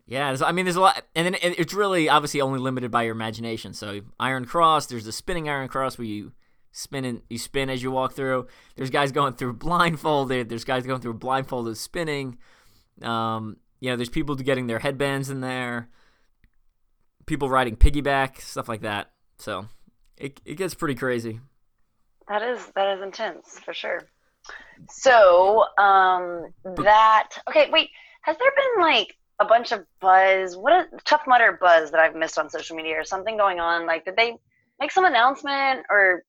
Yeah, 0.06 0.36
I 0.44 0.52
mean, 0.52 0.66
there's 0.66 0.76
a 0.76 0.82
lot, 0.82 1.02
and 1.14 1.26
then 1.26 1.36
it's 1.40 1.72
really 1.72 2.10
obviously 2.10 2.42
only 2.42 2.58
limited 2.58 2.90
by 2.90 3.04
your 3.04 3.12
imagination. 3.12 3.72
So 3.72 4.02
Iron 4.20 4.44
Cross, 4.44 4.86
there's 4.86 5.06
the 5.06 5.12
spinning 5.12 5.48
Iron 5.48 5.68
Cross 5.68 5.96
where 5.96 6.06
you 6.06 6.32
spin 6.74 7.04
and 7.04 7.22
you 7.30 7.38
spin 7.38 7.70
as 7.70 7.84
you 7.84 7.90
walk 7.92 8.14
through 8.14 8.48
there's 8.74 8.90
guys 8.90 9.12
going 9.12 9.32
through 9.32 9.52
blindfolded 9.52 10.48
there's 10.48 10.64
guys 10.64 10.84
going 10.84 11.00
through 11.00 11.14
blindfolded 11.14 11.76
spinning 11.76 12.36
um, 13.02 13.56
you 13.80 13.88
know 13.88 13.94
there's 13.94 14.08
people 14.08 14.34
getting 14.34 14.66
their 14.66 14.80
headbands 14.80 15.30
in 15.30 15.40
there 15.40 15.88
people 17.26 17.48
riding 17.48 17.76
piggyback 17.76 18.40
stuff 18.40 18.68
like 18.68 18.80
that 18.80 19.12
so 19.38 19.68
it, 20.16 20.40
it 20.44 20.56
gets 20.56 20.74
pretty 20.74 20.96
crazy 20.96 21.38
that 22.28 22.42
is 22.42 22.64
that 22.74 22.96
is 22.96 23.02
intense 23.02 23.58
for 23.64 23.74
sure. 23.74 24.02
So 24.88 25.64
um 25.78 26.46
that 26.76 27.30
okay 27.48 27.70
wait 27.70 27.90
has 28.22 28.36
there 28.38 28.52
been 28.56 28.84
like 28.84 29.16
a 29.40 29.44
bunch 29.44 29.72
of 29.72 29.84
buzz? 30.00 30.56
What 30.56 30.72
a 30.72 30.86
tough 31.04 31.22
mudder 31.26 31.58
buzz 31.60 31.90
that 31.90 32.00
i've 32.00 32.14
missed 32.14 32.38
on 32.38 32.50
social 32.50 32.76
media 32.76 32.94
or 32.94 33.04
something 33.04 33.36
going 33.36 33.60
on? 33.60 33.86
Like 33.86 34.04
did 34.04 34.16
they 34.16 34.36
make 34.80 34.90
some 34.90 35.04
announcement 35.04 35.86
or 35.90 36.24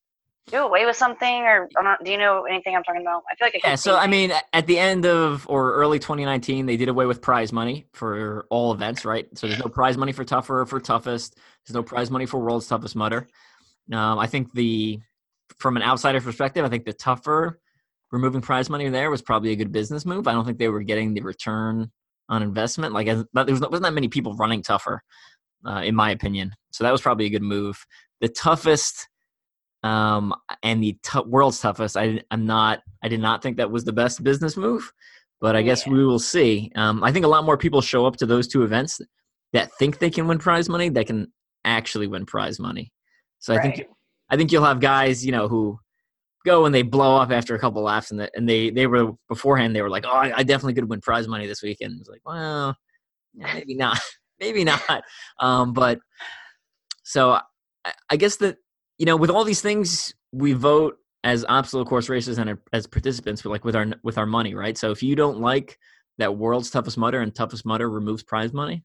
do 0.47 0.58
away 0.58 0.86
with 0.86 0.95
something 0.95 1.41
or, 1.41 1.67
not, 1.81 2.03
do 2.03 2.12
you 2.12 2.19
know 2.19 2.43
anything 2.43 2.75
i'm 2.75 2.84
talking 2.84 3.01
about? 3.01 3.23
I 3.31 3.36
feel 3.36 3.47
like 3.47 3.55
I 3.63 3.69
yeah 3.69 3.75
so 3.75 3.97
i 3.97 4.08
mean 4.08 4.31
at 4.53 4.67
the 4.67 4.77
end 4.77 5.05
of 5.05 5.47
or 5.49 5.73
early 5.73 5.97
2019 5.97 6.65
they 6.65 6.77
did 6.77 6.88
away 6.89 7.05
with 7.05 7.21
prize 7.21 7.51
money 7.51 7.88
for 7.93 8.45
all 8.49 8.71
events 8.71 9.05
right? 9.05 9.27
So 9.38 9.47
there's 9.47 9.60
no 9.60 9.69
prize 9.69 9.97
money 9.97 10.12
for 10.12 10.23
tougher 10.23 10.65
for 10.65 10.79
toughest. 10.79 11.36
There's 11.65 11.73
no 11.73 11.84
prize 11.84 12.12
money 12.12 12.27
for 12.27 12.39
world's 12.39 12.67
toughest 12.67 12.95
mudder 12.95 13.27
um, 13.91 14.19
i 14.19 14.27
think 14.27 14.53
the 14.53 14.99
from 15.59 15.77
an 15.77 15.83
outsider 15.83 16.21
perspective 16.21 16.65
i 16.65 16.69
think 16.69 16.85
the 16.85 16.93
tougher 16.93 17.59
removing 18.11 18.41
prize 18.41 18.69
money 18.69 18.89
there 18.89 19.09
was 19.09 19.21
probably 19.21 19.51
a 19.51 19.55
good 19.55 19.71
business 19.71 20.05
move 20.05 20.27
i 20.27 20.33
don't 20.33 20.45
think 20.45 20.57
they 20.57 20.69
were 20.69 20.83
getting 20.83 21.13
the 21.13 21.21
return 21.21 21.91
on 22.29 22.41
investment 22.41 22.93
like 22.93 23.07
there 23.07 23.17
was 23.45 23.61
not, 23.61 23.71
that 23.71 23.93
many 23.93 24.07
people 24.07 24.35
running 24.35 24.61
tougher 24.61 25.01
uh, 25.67 25.81
in 25.83 25.95
my 25.95 26.11
opinion 26.11 26.51
so 26.71 26.83
that 26.83 26.91
was 26.91 27.01
probably 27.01 27.25
a 27.25 27.29
good 27.29 27.43
move 27.43 27.85
the 28.21 28.29
toughest 28.29 29.07
um, 29.85 30.33
and 30.63 30.81
the 30.81 30.97
t- 31.03 31.19
world's 31.27 31.59
toughest. 31.59 31.95
I, 31.95 32.19
I'm 32.31 32.47
not. 32.47 32.81
I 33.03 33.07
did 33.07 33.19
not 33.19 33.43
think 33.43 33.57
that 33.57 33.69
was 33.69 33.85
the 33.85 33.93
best 33.93 34.23
business 34.23 34.57
move, 34.57 34.91
but 35.39 35.55
I 35.55 35.59
yeah. 35.59 35.65
guess 35.65 35.85
we 35.85 36.03
will 36.03 36.19
see. 36.19 36.71
Um, 36.75 37.03
I 37.03 37.11
think 37.11 37.23
a 37.23 37.27
lot 37.27 37.45
more 37.45 37.55
people 37.55 37.81
show 37.81 38.07
up 38.07 38.17
to 38.17 38.25
those 38.25 38.47
two 38.47 38.63
events 38.63 38.99
that 39.53 39.71
think 39.77 39.99
they 39.99 40.09
can 40.09 40.27
win 40.27 40.39
prize 40.39 40.67
money 40.67 40.89
that 40.89 41.05
can 41.05 41.31
actually 41.63 42.07
win 42.07 42.25
prize 42.25 42.59
money. 42.59 42.91
So 43.37 43.53
I 43.53 43.61
think 43.61 43.85
I 44.29 44.38
think 44.38 44.51
you'll 44.51 44.65
have 44.65 44.79
guys, 44.79 45.25
you 45.25 45.31
know, 45.31 45.47
who 45.47 45.79
go 46.45 46.65
and 46.65 46.73
they 46.73 46.83
blow 46.83 47.17
up 47.17 47.31
after 47.31 47.55
a 47.55 47.59
couple 47.59 47.81
laughs, 47.81 48.11
and, 48.11 48.19
the, 48.19 48.29
and 48.35 48.47
they 48.47 48.69
they 48.69 48.88
were 48.88 49.13
beforehand 49.27 49.75
they 49.75 49.81
were 49.81 49.89
like, 49.89 50.05
oh, 50.05 50.15
I, 50.15 50.38
I 50.38 50.43
definitely 50.43 50.75
could 50.75 50.89
win 50.89 51.01
prize 51.01 51.27
money 51.27 51.47
this 51.47 51.61
weekend. 51.61 51.97
It's 51.99 52.09
like, 52.09 52.21
well, 52.25 52.75
maybe 53.33 53.75
not, 53.75 53.99
maybe 54.39 54.63
not. 54.63 55.03
Um, 55.39 55.73
but 55.73 55.99
so 57.03 57.31
I, 57.83 57.93
I 58.09 58.15
guess 58.17 58.38
that 58.38 58.57
you 58.97 59.05
know, 59.05 59.17
with 59.17 59.29
all 59.29 59.43
these 59.43 59.61
things, 59.61 60.13
we 60.31 60.53
vote 60.53 60.97
as 61.23 61.43
obstacle 61.49 61.85
course 61.85 62.07
races 62.07 62.38
and 62.38 62.57
as 62.71 62.88
participants, 62.88 63.41
but 63.41 63.49
like 63.49 63.65
with 63.65 63.75
our 63.75 63.88
with 64.03 64.17
our 64.17 64.25
money, 64.25 64.53
right? 64.53 64.77
So 64.77 64.91
if 64.91 65.03
you 65.03 65.15
don't 65.15 65.39
like 65.39 65.77
that 66.17 66.38
world's 66.38 66.69
toughest 66.69 66.97
mudder 66.97 67.21
and 67.21 67.33
toughest 67.33 67.65
mudder 67.65 67.89
removes 67.89 68.23
prize 68.23 68.53
money, 68.53 68.83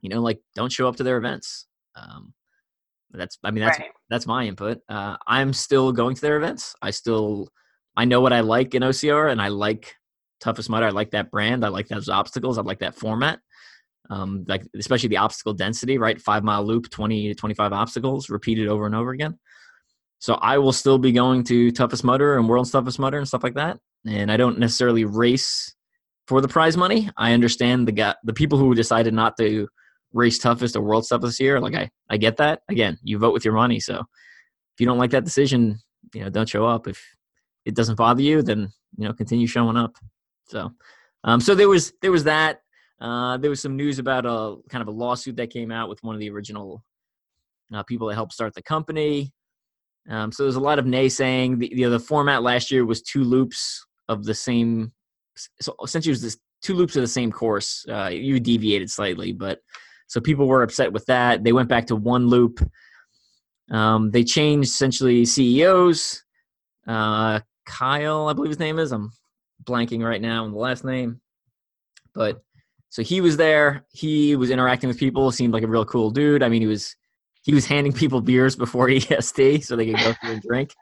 you 0.00 0.08
know, 0.08 0.20
like 0.20 0.40
don't 0.54 0.72
show 0.72 0.88
up 0.88 0.96
to 0.96 1.02
their 1.02 1.18
events. 1.18 1.66
Um, 1.94 2.32
that's 3.10 3.38
I 3.42 3.50
mean 3.50 3.64
that's 3.64 3.78
right. 3.78 3.90
that's 4.10 4.26
my 4.26 4.46
input. 4.46 4.78
Uh, 4.88 5.16
I'm 5.26 5.52
still 5.52 5.92
going 5.92 6.14
to 6.14 6.20
their 6.20 6.36
events. 6.36 6.74
I 6.82 6.90
still 6.90 7.48
I 7.96 8.04
know 8.04 8.20
what 8.20 8.32
I 8.32 8.40
like 8.40 8.74
in 8.74 8.82
OCR, 8.82 9.30
and 9.30 9.40
I 9.40 9.48
like 9.48 9.94
Toughest 10.40 10.70
Mudder. 10.70 10.86
I 10.86 10.90
like 10.90 11.10
that 11.12 11.30
brand. 11.30 11.64
I 11.64 11.68
like 11.68 11.88
those 11.88 12.08
obstacles. 12.08 12.58
I 12.58 12.62
like 12.62 12.80
that 12.80 12.94
format. 12.94 13.40
Um, 14.10 14.44
like 14.48 14.62
especially 14.78 15.08
the 15.10 15.18
obstacle 15.18 15.52
density, 15.52 15.98
right? 15.98 16.20
Five 16.20 16.44
mile 16.44 16.64
loop, 16.64 16.90
twenty 16.90 17.28
to 17.28 17.34
twenty 17.34 17.54
five 17.54 17.72
obstacles, 17.72 18.30
repeated 18.30 18.68
over 18.68 18.86
and 18.86 18.94
over 18.94 19.10
again. 19.10 19.38
So 20.20 20.34
I 20.34 20.58
will 20.58 20.72
still 20.72 20.98
be 20.98 21.12
going 21.12 21.44
to 21.44 21.70
Toughest 21.70 22.04
Mudder 22.04 22.36
and 22.36 22.48
World's 22.48 22.70
Toughest 22.70 22.98
Mudder 22.98 23.18
and 23.18 23.28
stuff 23.28 23.44
like 23.44 23.54
that. 23.54 23.78
And 24.06 24.32
I 24.32 24.36
don't 24.36 24.58
necessarily 24.58 25.04
race 25.04 25.74
for 26.26 26.40
the 26.40 26.48
prize 26.48 26.76
money. 26.76 27.10
I 27.16 27.32
understand 27.32 27.88
the 27.88 27.92
guy, 27.92 28.14
the 28.24 28.32
people 28.32 28.58
who 28.58 28.74
decided 28.74 29.14
not 29.14 29.36
to 29.38 29.68
race 30.12 30.38
toughest 30.38 30.76
or 30.76 30.82
world's 30.82 31.08
toughest 31.08 31.40
year. 31.40 31.60
Like 31.60 31.74
I, 31.74 31.90
I 32.08 32.16
get 32.16 32.36
that. 32.38 32.60
Again, 32.68 32.98
you 33.02 33.18
vote 33.18 33.32
with 33.32 33.44
your 33.44 33.54
money. 33.54 33.80
So 33.80 33.98
if 33.98 34.80
you 34.80 34.86
don't 34.86 34.98
like 34.98 35.10
that 35.10 35.24
decision, 35.24 35.78
you 36.14 36.22
know, 36.22 36.30
don't 36.30 36.48
show 36.48 36.64
up. 36.64 36.86
If 36.86 37.02
it 37.64 37.74
doesn't 37.74 37.96
bother 37.96 38.22
you, 38.22 38.42
then 38.42 38.72
you 38.96 39.06
know, 39.06 39.12
continue 39.12 39.46
showing 39.46 39.76
up. 39.76 39.96
So, 40.46 40.70
um, 41.24 41.40
so 41.40 41.54
there 41.54 41.68
was 41.68 41.92
there 42.00 42.12
was 42.12 42.24
that. 42.24 42.62
Uh, 43.00 43.36
there 43.36 43.50
was 43.50 43.60
some 43.60 43.76
news 43.76 44.00
about 44.00 44.26
a 44.26 44.56
kind 44.68 44.82
of 44.82 44.88
a 44.88 44.90
lawsuit 44.90 45.36
that 45.36 45.50
came 45.50 45.70
out 45.70 45.88
with 45.88 46.02
one 46.02 46.16
of 46.16 46.20
the 46.20 46.30
original 46.30 46.82
uh, 47.72 47.82
people 47.84 48.08
that 48.08 48.14
helped 48.14 48.32
start 48.32 48.54
the 48.54 48.62
company. 48.62 49.32
Um, 50.08 50.32
so 50.32 50.42
there's 50.42 50.56
a 50.56 50.60
lot 50.60 50.78
of 50.78 50.84
naysaying. 50.84 51.58
The, 51.58 51.70
you 51.72 51.84
know, 51.84 51.90
the 51.90 52.00
format 52.00 52.42
last 52.42 52.70
year 52.70 52.84
was 52.84 53.02
two 53.02 53.22
loops 53.22 53.86
of 54.08 54.24
the 54.24 54.34
same. 54.34 54.92
So 55.60 55.74
essentially, 55.84 56.10
it 56.10 56.14
was 56.14 56.22
this 56.22 56.38
two 56.62 56.74
loops 56.74 56.96
of 56.96 57.02
the 57.02 57.08
same 57.08 57.30
course. 57.30 57.84
Uh, 57.88 58.10
you 58.12 58.40
deviated 58.40 58.90
slightly, 58.90 59.32
but 59.32 59.60
so 60.08 60.20
people 60.20 60.48
were 60.48 60.62
upset 60.62 60.92
with 60.92 61.06
that. 61.06 61.44
They 61.44 61.52
went 61.52 61.68
back 61.68 61.86
to 61.86 61.96
one 61.96 62.26
loop. 62.26 62.60
Um, 63.70 64.10
they 64.10 64.24
changed 64.24 64.70
essentially 64.70 65.24
CEOs. 65.24 66.24
Uh, 66.86 67.40
Kyle, 67.66 68.28
I 68.28 68.32
believe 68.32 68.50
his 68.50 68.58
name 68.58 68.78
is. 68.78 68.90
I'm 68.90 69.12
blanking 69.64 70.02
right 70.02 70.20
now 70.20 70.44
on 70.44 70.52
the 70.52 70.58
last 70.58 70.84
name, 70.84 71.20
but 72.14 72.42
so 72.88 73.02
he 73.02 73.20
was 73.20 73.36
there. 73.36 73.84
He 73.92 74.34
was 74.34 74.50
interacting 74.50 74.88
with 74.88 74.98
people. 74.98 75.30
Seemed 75.30 75.52
like 75.52 75.62
a 75.62 75.68
real 75.68 75.84
cool 75.84 76.10
dude. 76.10 76.42
I 76.42 76.48
mean, 76.48 76.62
he 76.62 76.66
was 76.66 76.96
he 77.42 77.54
was 77.54 77.66
handing 77.66 77.92
people 77.92 78.22
beers 78.22 78.56
before 78.56 78.88
EST 78.90 79.64
so 79.64 79.76
they 79.76 79.86
could 79.86 80.00
go 80.02 80.14
through 80.14 80.32
and 80.32 80.42
drink. 80.42 80.72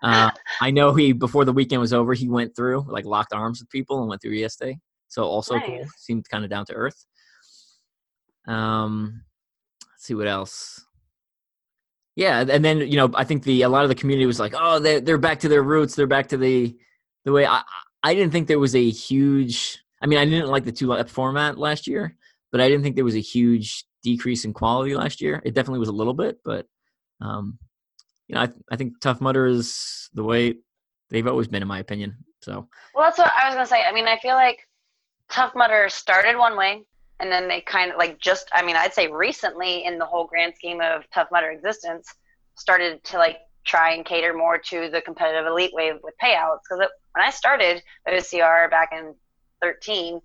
Uh, 0.00 0.30
I 0.60 0.70
know 0.70 0.94
he 0.94 1.12
before 1.12 1.44
the 1.44 1.52
weekend 1.52 1.80
was 1.80 1.92
over, 1.92 2.14
he 2.14 2.28
went 2.28 2.54
through 2.54 2.86
like 2.88 3.04
locked 3.04 3.32
arms 3.32 3.60
with 3.60 3.68
people 3.70 3.98
and 3.98 4.08
went 4.08 4.22
through 4.22 4.40
EST. 4.40 4.76
So 5.08 5.24
also 5.24 5.56
nice. 5.56 5.66
cool. 5.66 5.84
Seemed 5.96 6.28
kind 6.28 6.44
of 6.44 6.50
down 6.50 6.66
to 6.66 6.74
earth. 6.74 7.04
Um, 8.48 9.22
let's 9.82 10.04
see 10.04 10.14
what 10.14 10.26
else. 10.26 10.84
Yeah, 12.16 12.40
and 12.40 12.64
then 12.64 12.78
you 12.78 12.96
know 12.96 13.10
I 13.14 13.22
think 13.22 13.44
the 13.44 13.62
a 13.62 13.68
lot 13.68 13.84
of 13.84 13.90
the 13.90 13.94
community 13.94 14.26
was 14.26 14.40
like, 14.40 14.54
oh, 14.56 14.80
they're 14.80 15.00
they're 15.00 15.18
back 15.18 15.38
to 15.40 15.48
their 15.48 15.62
roots. 15.62 15.94
They're 15.94 16.08
back 16.08 16.28
to 16.28 16.36
the 16.36 16.76
the 17.24 17.30
way 17.32 17.46
I 17.46 17.62
I 18.02 18.14
didn't 18.14 18.32
think 18.32 18.48
there 18.48 18.58
was 18.58 18.74
a 18.74 18.90
huge. 18.90 19.78
I 20.02 20.06
mean, 20.06 20.18
I 20.18 20.24
didn't 20.24 20.48
like 20.48 20.64
the 20.64 20.72
two 20.72 20.88
lap 20.88 21.08
format 21.08 21.58
last 21.58 21.86
year, 21.86 22.16
but 22.50 22.60
I 22.60 22.68
didn't 22.68 22.82
think 22.82 22.96
there 22.96 23.04
was 23.04 23.16
a 23.16 23.20
huge 23.20 23.84
decrease 24.02 24.44
in 24.44 24.52
quality 24.52 24.94
last 24.96 25.20
year. 25.20 25.42
It 25.44 25.54
definitely 25.54 25.80
was 25.80 25.88
a 25.88 25.92
little 25.92 26.14
bit, 26.14 26.38
but 26.44 26.66
um, 27.20 27.58
you 28.26 28.34
know, 28.34 28.42
I 28.42 28.48
I 28.70 28.76
think 28.76 29.00
Tough 29.00 29.20
Mudder 29.20 29.46
is 29.46 30.08
the 30.14 30.24
way 30.24 30.54
they've 31.10 31.26
always 31.26 31.48
been, 31.48 31.62
in 31.62 31.68
my 31.68 31.80
opinion. 31.80 32.16
So. 32.42 32.68
Well, 32.94 33.04
that's 33.04 33.18
what 33.18 33.32
I 33.32 33.46
was 33.46 33.54
gonna 33.54 33.66
say. 33.66 33.84
I 33.84 33.92
mean, 33.92 34.06
I 34.06 34.18
feel 34.18 34.34
like 34.34 34.58
Tough 35.28 35.52
Mudder 35.54 35.88
started 35.88 36.36
one 36.36 36.56
way, 36.56 36.84
and 37.20 37.32
then 37.32 37.48
they 37.48 37.60
kind 37.60 37.90
of 37.90 37.96
like 37.96 38.18
just 38.20 38.48
i 38.52 38.62
mean 38.62 38.76
i'd 38.76 38.94
say 38.94 39.08
recently 39.08 39.84
in 39.84 39.98
the 39.98 40.04
whole 40.04 40.26
grand 40.26 40.54
scheme 40.54 40.80
of 40.80 41.02
tough 41.12 41.28
mudder 41.32 41.50
existence 41.50 42.14
started 42.56 43.02
to 43.04 43.18
like 43.18 43.38
try 43.68 43.92
and 43.92 44.04
cater 44.04 44.32
more 44.32 44.58
to 44.58 44.88
the 44.90 45.02
competitive 45.02 45.46
elite 45.46 45.72
wave 45.74 45.96
with 46.02 46.14
payouts. 46.22 46.60
Because 46.68 46.88
when 47.12 47.24
i 47.24 47.30
started 47.30 47.82
ocr 48.08 48.70
back 48.70 48.90
in 48.92 49.14
13 49.62 50.20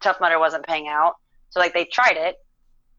tough 0.00 0.20
mudder 0.20 0.38
wasn't 0.38 0.66
paying 0.66 0.88
out. 0.88 1.14
So 1.50 1.60
like 1.60 1.74
they 1.74 1.84
tried 1.84 2.16
it. 2.16 2.36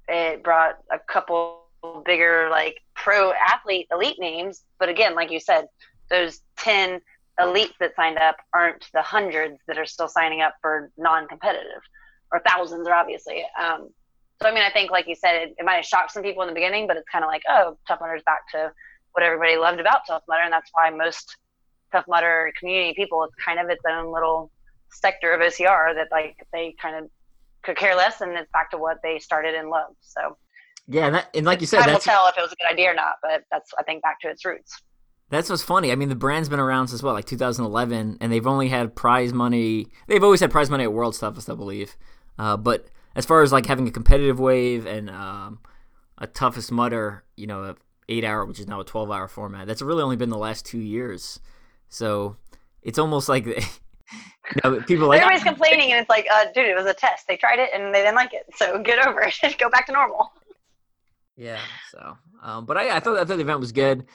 It 0.08 0.44
brought 0.44 0.78
a 0.92 1.00
couple 1.00 1.62
bigger 2.06 2.48
like 2.50 2.78
pro 2.96 3.34
athlete 3.34 3.88
elite 3.92 4.20
names. 4.20 4.64
But 4.80 4.90
again 4.90 5.16
like 5.16 5.32
you 5.32 5.40
said 5.40 5.68
those 6.10 6.42
10 6.58 7.00
elites 7.40 7.74
that 7.80 7.96
signed 7.96 8.18
up 8.18 8.38
aren't 8.54 8.86
the 8.94 9.02
hundreds 9.02 9.60
that 9.68 9.78
are 9.78 9.86
still 9.86 10.08
signing 10.08 10.42
up 10.42 10.56
for 10.62 10.92
non-competitive 10.98 11.82
or 12.34 12.42
thousands, 12.46 12.88
or 12.88 12.94
obviously. 12.94 13.46
Um, 13.62 13.90
so 14.42 14.50
I 14.50 14.54
mean, 14.54 14.64
I 14.64 14.72
think 14.72 14.92
like 14.92 15.08
you 15.08 15.16
said, 15.16 15.36
it, 15.36 15.56
it 15.58 15.64
might 15.64 15.76
have 15.76 15.86
shocked 15.86 16.12
some 16.12 16.24
people 16.24 16.42
in 16.42 16.50
the 16.50 16.54
beginning, 16.54 16.88
but 16.88 16.98
it's 16.98 17.08
kind 17.10 17.24
of 17.24 17.30
like, 17.30 17.44
oh, 17.48 17.78
Tough 17.88 18.00
Mudder's 18.02 18.24
back 18.26 18.50
to 18.52 18.74
what 19.14 19.24
everybody 19.24 19.56
loved 19.56 19.80
about 19.80 20.02
Tough 20.08 20.24
Mudder, 20.28 20.42
and 20.44 20.52
that's 20.52 20.70
why 20.74 20.90
most 20.90 21.38
Tough 21.92 22.06
Mudder 22.08 22.52
community 22.60 22.94
people, 22.96 23.24
it's 23.24 23.36
kind 23.36 23.60
of 23.60 23.70
its 23.70 23.84
own 23.88 24.12
little 24.12 24.52
sector 24.92 25.34
of 25.34 25.40
OCR 25.40 25.96
that 25.96 26.08
like 26.12 26.36
they 26.52 26.76
kind 26.82 26.96
of 26.96 27.10
could 27.64 27.78
care 27.78 27.96
less, 27.96 28.20
and 28.20 28.32
it's 28.34 28.52
back 28.52 28.72
to 28.72 28.78
what 28.78 28.98
they 29.04 29.20
started 29.20 29.56
and 29.56 29.70
loved. 29.70 29.96
So. 30.02 30.38
Yeah, 30.86 31.06
and, 31.06 31.16
that, 31.16 31.30
and 31.34 31.46
like 31.46 31.62
you 31.62 31.68
said, 31.68 31.80
time 31.80 31.94
will 31.94 32.00
tell 32.00 32.28
if 32.28 32.38
it 32.38 32.42
was 32.42 32.52
a 32.52 32.56
good 32.56 32.70
idea 32.70 32.92
or 32.92 32.94
not. 32.94 33.16
But 33.22 33.44
that's 33.50 33.72
I 33.80 33.84
think 33.84 34.04
back 34.04 34.20
to 34.22 34.30
its 34.30 34.44
roots. 34.44 34.82
That's 35.30 35.50
what's 35.50 35.64
funny. 35.64 35.92
I 35.92 35.96
mean, 35.96 36.10
the 36.10 36.16
brand's 36.16 36.50
been 36.50 36.60
around 36.60 36.90
since 36.90 37.02
what, 37.02 37.14
like 37.14 37.26
2011, 37.26 38.18
and 38.20 38.32
they've 38.32 38.46
only 38.46 38.68
had 38.68 38.96
prize 38.96 39.32
money. 39.32 39.88
They've 40.08 40.24
always 40.24 40.42
had 40.42 40.52
prize 40.52 40.70
money 40.70 40.84
at 40.84 40.92
World 40.92 41.18
Toughest, 41.18 41.50
I 41.50 41.56
believe. 41.56 41.96
Uh, 42.38 42.58
but 42.58 42.88
as 43.16 43.26
far 43.26 43.42
as 43.42 43.52
like 43.52 43.66
having 43.66 43.88
a 43.88 43.92
competitive 43.92 44.40
wave 44.40 44.86
and 44.86 45.10
um, 45.10 45.60
a 46.18 46.28
toughest 46.28 46.72
mudder, 46.72 47.24
you 47.36 47.48
know, 47.48 47.64
a 47.64 47.76
eight 48.10 48.24
hour, 48.24 48.46
which 48.46 48.60
is 48.60 48.68
now 48.68 48.80
a 48.80 48.86
twelve 48.86 49.12
hour 49.12 49.28
format, 49.28 49.68
that's 49.68 49.82
really 49.82 50.04
only 50.04 50.16
been 50.16 50.30
the 50.30 50.38
last 50.38 50.66
two 50.66 50.80
years. 50.80 51.40
So 51.90 52.38
it's 52.82 53.00
almost 53.00 53.30
like 53.30 53.46
you 53.46 53.56
know, 54.64 54.82
people 54.82 55.08
like 55.08 55.22
everybody's 55.22 55.44
complaining, 55.44 55.92
and 55.92 56.02
it's 56.02 56.10
like, 56.10 56.28
uh, 56.32 56.46
dude, 56.54 56.66
it 56.66 56.76
was 56.76 56.86
a 56.86 56.94
test. 56.94 57.28
They 57.28 57.38
tried 57.38 57.60
it 57.60 57.70
and 57.74 57.94
they 57.94 58.00
didn't 58.00 58.16
like 58.16 58.34
it, 58.34 58.46
so 58.56 58.80
get 58.84 59.06
over 59.06 59.22
it. 59.22 59.58
Go 59.58 59.70
back 59.70 59.86
to 59.88 59.92
normal. 59.92 60.32
Yeah. 61.36 61.60
So, 61.92 62.18
um, 62.42 62.66
but 62.66 62.78
I, 62.78 62.98
I 62.98 63.00
thought 63.00 63.18
I 63.18 63.26
thought 63.26 63.38
the 63.38 63.42
event 63.42 63.60
was 63.60 63.72
good, 63.72 64.06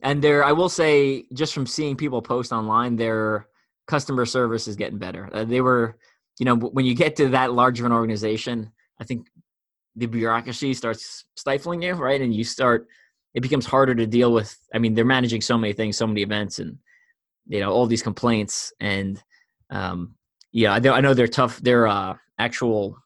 and 0.00 0.22
there, 0.22 0.44
I 0.44 0.52
will 0.52 0.68
say, 0.68 1.24
just 1.32 1.54
from 1.54 1.66
seeing 1.66 1.96
people 1.96 2.22
post 2.22 2.52
online, 2.52 2.96
their 2.96 3.46
customer 3.86 4.26
service 4.26 4.68
is 4.68 4.76
getting 4.76 4.98
better. 4.98 5.28
Uh, 5.32 5.44
they 5.44 5.60
were 5.60 5.96
you 6.38 6.46
know, 6.46 6.56
when 6.56 6.84
you 6.84 6.94
get 6.94 7.16
to 7.16 7.28
that 7.30 7.52
large 7.52 7.78
of 7.80 7.86
an 7.86 7.92
organization, 7.92 8.72
I 9.00 9.04
think 9.04 9.28
the 9.96 10.06
bureaucracy 10.06 10.74
starts 10.74 11.24
stifling 11.36 11.82
you, 11.82 11.92
right? 11.94 12.20
And 12.20 12.34
you 12.34 12.44
start, 12.44 12.88
it 13.34 13.40
becomes 13.40 13.66
harder 13.66 13.94
to 13.94 14.06
deal 14.06 14.32
with. 14.32 14.56
I 14.74 14.78
mean, 14.78 14.94
they're 14.94 15.04
managing 15.04 15.40
so 15.40 15.58
many 15.58 15.72
things, 15.72 15.96
so 15.96 16.06
many 16.06 16.22
events, 16.22 16.58
and 16.58 16.78
you 17.46 17.60
know, 17.60 17.72
all 17.72 17.86
these 17.86 18.02
complaints. 18.02 18.72
And 18.80 19.22
um, 19.70 20.14
yeah, 20.52 20.72
I 20.72 20.78
know, 20.78 20.92
I 20.92 21.00
know 21.00 21.14
they're 21.14 21.28
tough. 21.28 21.60
Their 21.60 21.86
uh, 21.86 22.14
actual 22.38 22.96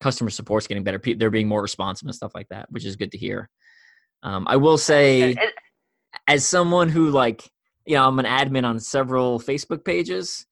customer 0.00 0.30
support's 0.30 0.66
getting 0.66 0.84
better. 0.84 1.00
They're 1.16 1.30
being 1.30 1.48
more 1.48 1.62
responsive 1.62 2.06
and 2.06 2.14
stuff 2.14 2.34
like 2.34 2.48
that, 2.48 2.70
which 2.70 2.84
is 2.84 2.96
good 2.96 3.12
to 3.12 3.18
hear. 3.18 3.48
Um, 4.22 4.46
I 4.48 4.56
will 4.56 4.78
say, 4.78 5.36
as 6.26 6.46
someone 6.46 6.88
who 6.88 7.10
like, 7.10 7.48
you 7.84 7.94
know, 7.94 8.06
I'm 8.06 8.18
an 8.18 8.26
admin 8.26 8.64
on 8.64 8.78
several 8.80 9.38
Facebook 9.38 9.84
pages 9.84 10.46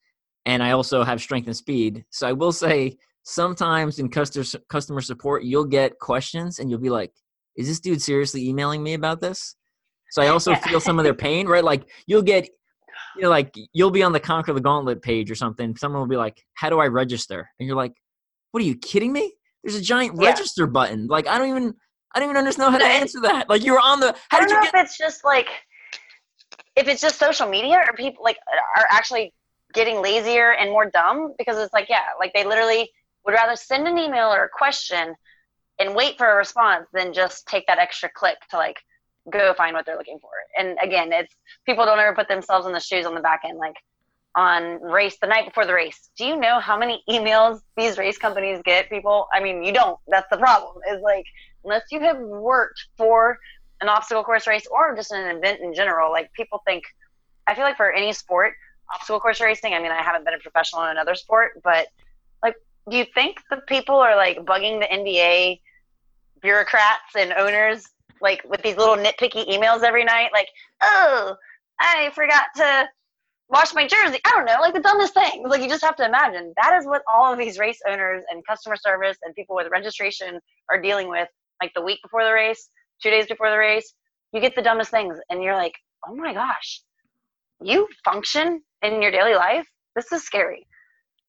and 0.45 0.61
I 0.61 0.71
also 0.71 1.03
have 1.03 1.21
strength 1.21 1.47
and 1.47 1.55
speed. 1.55 2.05
So 2.09 2.27
I 2.27 2.33
will 2.33 2.51
say 2.51 2.97
sometimes 3.23 3.99
in 3.99 4.09
customer 4.09 4.45
customer 4.69 5.01
support, 5.01 5.43
you'll 5.43 5.65
get 5.65 5.99
questions 5.99 6.59
and 6.59 6.69
you'll 6.69 6.79
be 6.79 6.89
like, 6.89 7.11
"Is 7.55 7.67
this 7.67 7.79
dude 7.79 8.01
seriously 8.01 8.47
emailing 8.47 8.83
me 8.83 8.93
about 8.93 9.21
this?" 9.21 9.55
So 10.11 10.21
I 10.21 10.27
also 10.27 10.55
feel 10.55 10.79
some 10.79 10.99
of 10.99 11.03
their 11.03 11.13
pain, 11.13 11.47
right? 11.47 11.63
Like 11.63 11.89
you'll 12.07 12.21
get, 12.21 12.47
you 13.15 13.23
know, 13.23 13.29
like 13.29 13.53
you'll 13.73 13.91
be 13.91 14.03
on 14.03 14.13
the 14.13 14.19
Conquer 14.19 14.53
the 14.53 14.61
Gauntlet 14.61 15.01
page 15.01 15.31
or 15.31 15.35
something. 15.35 15.75
Someone 15.75 16.01
will 16.01 16.07
be 16.07 16.17
like, 16.17 16.43
"How 16.53 16.69
do 16.69 16.79
I 16.79 16.87
register?" 16.87 17.49
And 17.59 17.67
you're 17.67 17.77
like, 17.77 17.93
"What 18.51 18.61
are 18.61 18.65
you 18.65 18.77
kidding 18.77 19.11
me? 19.11 19.33
There's 19.63 19.75
a 19.75 19.81
giant 19.81 20.15
yeah. 20.19 20.29
register 20.29 20.67
button. 20.67 21.07
Like 21.07 21.27
I 21.27 21.37
don't 21.37 21.49
even." 21.49 21.75
I 22.13 22.19
don't 22.19 22.29
even 22.29 22.37
understand 22.37 22.71
how 22.71 22.77
to 22.77 22.85
answer 22.85 23.19
that. 23.23 23.49
Like 23.49 23.65
you're 23.65 23.77
on 23.77 23.99
the. 23.99 24.15
How 24.29 24.39
did 24.39 24.49
you 24.49 24.55
get? 24.61 24.73
If 24.73 24.85
it's 24.85 24.97
just 24.97 25.25
like, 25.25 25.49
if 26.77 26.87
it's 26.87 27.01
just 27.01 27.19
social 27.19 27.45
media 27.45 27.83
or 27.85 27.91
people 27.91 28.23
like 28.23 28.37
are 28.77 28.85
actually 28.89 29.33
getting 29.75 30.01
lazier 30.01 30.53
and 30.53 30.71
more 30.71 30.89
dumb 30.89 31.33
because 31.37 31.57
it's 31.57 31.73
like, 31.73 31.87
yeah, 31.89 32.05
like 32.19 32.33
they 32.33 32.45
literally 32.45 32.89
would 33.25 33.33
rather 33.33 33.55
send 33.55 33.87
an 33.87 33.97
email 33.97 34.29
or 34.29 34.45
a 34.45 34.49
question 34.49 35.15
and 35.79 35.95
wait 35.95 36.17
for 36.17 36.29
a 36.31 36.35
response 36.35 36.87
than 36.93 37.13
just 37.13 37.45
take 37.47 37.67
that 37.67 37.77
extra 37.77 38.09
click 38.15 38.37
to 38.49 38.57
like 38.57 38.77
go 39.31 39.53
find 39.53 39.73
what 39.73 39.85
they're 39.85 39.97
looking 39.97 40.19
for. 40.19 40.29
And 40.57 40.77
again, 40.81 41.11
it's 41.11 41.33
people 41.65 41.85
don't 41.85 41.99
ever 41.99 42.15
put 42.15 42.27
themselves 42.27 42.65
in 42.65 42.73
the 42.73 42.79
shoes 42.79 43.05
on 43.05 43.15
the 43.15 43.21
back 43.21 43.41
end. 43.45 43.57
Like 43.57 43.75
on 44.35 44.81
race 44.81 45.17
the 45.21 45.27
night 45.27 45.45
before 45.45 45.65
the 45.65 45.73
race, 45.73 46.09
do 46.17 46.25
you 46.25 46.37
know 46.37 46.59
how 46.59 46.77
many 46.77 47.03
emails 47.09 47.61
these 47.77 47.97
race 47.97 48.17
companies 48.17 48.61
get? 48.63 48.89
People, 48.89 49.27
I 49.33 49.41
mean, 49.41 49.63
you 49.63 49.73
don't. 49.73 49.99
That's 50.07 50.27
the 50.31 50.37
problem. 50.37 50.77
Is 50.91 51.01
like 51.01 51.25
unless 51.63 51.83
you 51.91 51.99
have 52.01 52.19
worked 52.19 52.87
for 52.97 53.37
an 53.81 53.89
obstacle 53.89 54.23
course 54.23 54.47
race 54.47 54.67
or 54.67 54.95
just 54.95 55.11
an 55.11 55.35
event 55.35 55.59
in 55.61 55.73
general, 55.73 56.11
like 56.11 56.31
people 56.33 56.61
think. 56.65 56.83
I 57.47 57.53
feel 57.53 57.63
like 57.63 57.77
for 57.77 57.91
any 57.91 58.11
sport, 58.11 58.53
obstacle 58.93 59.19
course 59.19 59.41
racing. 59.41 59.73
I 59.73 59.79
mean, 59.79 59.91
I 59.91 60.01
haven't 60.01 60.25
been 60.25 60.33
a 60.33 60.39
professional 60.39 60.83
in 60.83 60.91
another 60.91 61.15
sport, 61.15 61.61
but 61.63 61.87
like, 62.43 62.55
do 62.89 62.97
you 62.97 63.05
think 63.13 63.37
the 63.49 63.57
people 63.67 63.95
are 63.95 64.15
like 64.15 64.37
bugging 64.39 64.79
the 64.79 64.87
NBA 64.87 65.59
bureaucrats 66.41 67.15
and 67.17 67.33
owners 67.33 67.87
like 68.21 68.43
with 68.47 68.61
these 68.61 68.77
little 68.77 68.95
nitpicky 68.95 69.47
emails 69.49 69.83
every 69.83 70.03
night? 70.03 70.29
Like, 70.33 70.47
oh, 70.81 71.35
I 71.79 72.11
forgot 72.13 72.45
to 72.57 72.87
wash 73.49 73.73
my 73.73 73.87
jersey. 73.87 74.19
I 74.25 74.31
don't 74.31 74.45
know, 74.45 74.57
like 74.59 74.73
the 74.73 74.81
dumbest 74.81 75.13
things. 75.13 75.47
Like 75.47 75.61
you 75.61 75.69
just 75.69 75.83
have 75.83 75.95
to 75.97 76.05
imagine 76.05 76.53
that 76.61 76.77
is 76.77 76.85
what 76.85 77.01
all 77.11 77.31
of 77.31 77.39
these 77.39 77.59
race 77.59 77.79
owners 77.87 78.23
and 78.29 78.45
customer 78.45 78.75
service 78.75 79.17
and 79.23 79.35
people 79.35 79.55
with 79.55 79.67
registration 79.71 80.39
are 80.69 80.81
dealing 80.81 81.09
with. 81.09 81.27
Like 81.61 81.71
the 81.73 81.81
week 81.81 81.99
before 82.03 82.23
the 82.23 82.33
race, 82.33 82.69
two 83.01 83.09
days 83.09 83.27
before 83.27 83.49
the 83.49 83.57
race, 83.57 83.93
you 84.33 84.41
get 84.41 84.55
the 84.55 84.61
dumbest 84.61 84.91
things, 84.91 85.17
and 85.29 85.41
you're 85.41 85.55
like, 85.55 85.73
oh 86.07 86.15
my 86.15 86.33
gosh, 86.33 86.81
you 87.61 87.87
function 88.03 88.61
in 88.93 89.01
your 89.01 89.11
daily 89.11 89.35
life. 89.35 89.67
This 89.95 90.11
is 90.11 90.23
scary. 90.23 90.67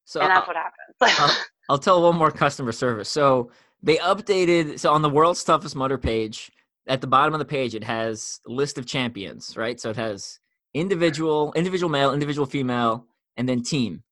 So 0.04 0.20
and 0.20 0.30
that's 0.30 0.46
what 0.46 0.56
happens. 0.56 0.96
I'll, 1.20 1.36
I'll 1.68 1.78
tell 1.78 2.02
one 2.02 2.16
more 2.16 2.30
customer 2.30 2.72
service. 2.72 3.08
So 3.08 3.50
they 3.82 3.96
updated. 3.96 4.78
So 4.78 4.92
on 4.92 5.02
the 5.02 5.10
world's 5.10 5.42
toughest 5.42 5.76
mudder 5.76 5.98
page, 5.98 6.50
at 6.86 7.00
the 7.00 7.06
bottom 7.06 7.34
of 7.34 7.38
the 7.38 7.44
page, 7.44 7.74
it 7.74 7.84
has 7.84 8.40
a 8.46 8.50
list 8.50 8.78
of 8.78 8.86
champions, 8.86 9.56
right? 9.56 9.80
So 9.80 9.90
it 9.90 9.96
has 9.96 10.38
individual, 10.74 11.52
individual 11.56 11.90
male, 11.90 12.12
individual 12.12 12.46
female, 12.46 13.06
and 13.36 13.48
then 13.48 13.62
team. 13.62 14.02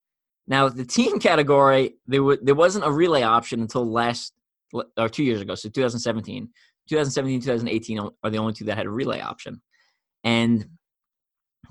Now 0.46 0.68
the 0.68 0.84
team 0.84 1.18
category, 1.20 1.94
there 2.06 2.20
w- 2.20 2.40
there 2.42 2.54
wasn't 2.54 2.84
a 2.84 2.90
relay 2.90 3.22
option 3.22 3.60
until 3.60 3.90
last 3.90 4.32
or 4.96 5.08
two 5.08 5.22
years 5.22 5.40
ago, 5.40 5.54
so 5.54 5.68
2017. 5.68 6.48
2017, 6.88 7.40
2018 7.40 7.98
are 7.98 8.30
the 8.30 8.36
only 8.36 8.52
two 8.52 8.64
that 8.64 8.76
had 8.76 8.86
a 8.86 8.90
relay 8.90 9.20
option. 9.20 9.62
And 10.22 10.66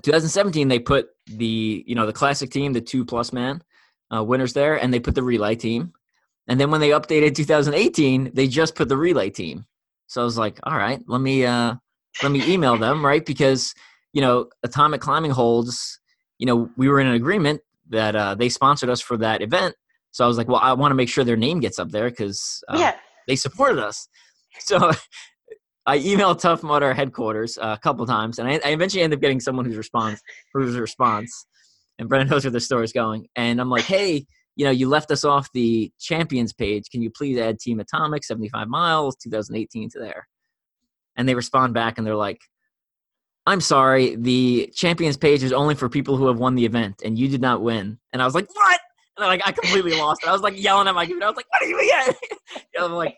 2017 0.02 0.68
they 0.68 0.78
put 0.78 1.08
the 1.26 1.84
you 1.86 1.94
know 1.94 2.06
the 2.06 2.12
classic 2.12 2.50
team, 2.50 2.72
the 2.72 2.80
two 2.80 3.04
plus 3.04 3.32
man 3.32 3.62
uh, 4.14 4.22
winners 4.22 4.52
there, 4.52 4.76
and 4.76 4.92
they 4.92 5.00
put 5.00 5.14
the 5.14 5.22
relay 5.22 5.56
team. 5.56 5.92
And 6.46 6.60
then 6.60 6.70
when 6.70 6.80
they 6.80 6.90
updated 6.90 7.34
2018, 7.34 8.32
they 8.34 8.46
just 8.46 8.74
put 8.74 8.88
the 8.88 8.96
relay 8.96 9.30
team. 9.30 9.64
So 10.06 10.20
I 10.20 10.24
was 10.24 10.36
like, 10.36 10.60
all 10.64 10.76
right, 10.76 11.00
let 11.06 11.20
me 11.20 11.46
uh, 11.46 11.74
let 12.22 12.32
me 12.32 12.44
email 12.52 12.76
them, 12.76 13.04
right? 13.04 13.24
Because 13.24 13.74
you 14.12 14.20
know, 14.20 14.48
Atomic 14.62 15.00
Climbing 15.00 15.32
holds, 15.32 15.98
you 16.38 16.46
know, 16.46 16.70
we 16.76 16.88
were 16.88 17.00
in 17.00 17.06
an 17.06 17.14
agreement 17.14 17.60
that 17.90 18.14
uh, 18.14 18.34
they 18.34 18.48
sponsored 18.48 18.88
us 18.88 19.00
for 19.00 19.16
that 19.18 19.42
event. 19.42 19.74
So 20.12 20.24
I 20.24 20.28
was 20.28 20.38
like, 20.38 20.46
well, 20.48 20.60
I 20.62 20.72
want 20.72 20.92
to 20.92 20.94
make 20.94 21.08
sure 21.08 21.24
their 21.24 21.36
name 21.36 21.58
gets 21.58 21.78
up 21.78 21.90
there 21.90 22.08
because 22.08 22.62
uh, 22.68 22.76
yeah. 22.78 22.94
they 23.26 23.36
supported 23.36 23.78
us. 23.78 24.08
So 24.60 24.92
I 25.86 25.98
emailed 25.98 26.40
Tough 26.40 26.62
Mudder 26.62 26.94
headquarters 26.94 27.58
uh, 27.58 27.74
a 27.76 27.78
couple 27.78 28.06
times, 28.06 28.38
and 28.38 28.48
I, 28.48 28.60
I, 28.64 28.70
eventually 28.70 29.02
ended 29.02 29.18
up 29.18 29.20
getting 29.20 29.40
someone 29.40 29.66
who's 29.66 29.76
response, 29.76 30.22
whose 30.54 30.76
response, 30.76 31.46
and 31.98 32.08
Brennan 32.08 32.28
knows 32.28 32.44
where 32.44 32.50
the 32.50 32.60
story 32.60 32.84
is 32.84 32.92
going. 32.92 33.28
And 33.36 33.60
I'm 33.60 33.68
like, 33.68 33.84
hey, 33.84 34.26
you 34.56 34.64
know, 34.64 34.70
you 34.70 34.88
left 34.88 35.10
us 35.10 35.24
off 35.24 35.50
the 35.52 35.92
champions 36.00 36.52
page. 36.52 36.88
Can 36.90 37.02
you 37.02 37.10
please 37.10 37.38
add 37.38 37.58
Team 37.58 37.80
Atomic 37.80 38.24
75 38.24 38.68
miles 38.68 39.16
2018 39.16 39.90
to 39.90 39.98
there? 39.98 40.26
And 41.16 41.28
they 41.28 41.34
respond 41.34 41.74
back 41.74 41.98
and 41.98 42.06
they're 42.06 42.16
like, 42.16 42.40
I'm 43.46 43.60
sorry, 43.60 44.16
the 44.16 44.70
champions 44.74 45.16
page 45.16 45.42
is 45.42 45.52
only 45.52 45.74
for 45.74 45.88
people 45.88 46.16
who 46.16 46.26
have 46.28 46.38
won 46.38 46.54
the 46.54 46.64
event, 46.64 47.02
and 47.04 47.18
you 47.18 47.28
did 47.28 47.42
not 47.42 47.60
win. 47.60 47.98
And 48.12 48.22
I 48.22 48.24
was 48.24 48.34
like, 48.34 48.48
what? 48.54 48.80
And 49.16 49.24
I, 49.24 49.28
like 49.28 49.42
I 49.44 49.52
completely 49.52 49.98
lost 49.98 50.22
it. 50.22 50.28
I 50.28 50.32
was 50.32 50.40
like 50.40 50.60
yelling 50.60 50.88
at 50.88 50.94
my 50.94 51.04
computer. 51.04 51.26
I 51.26 51.28
was 51.28 51.36
like, 51.36 51.46
what 51.50 51.62
are 51.62 51.66
you 51.66 51.78
again? 51.78 52.14
I'm 52.80 52.92
like, 52.92 53.16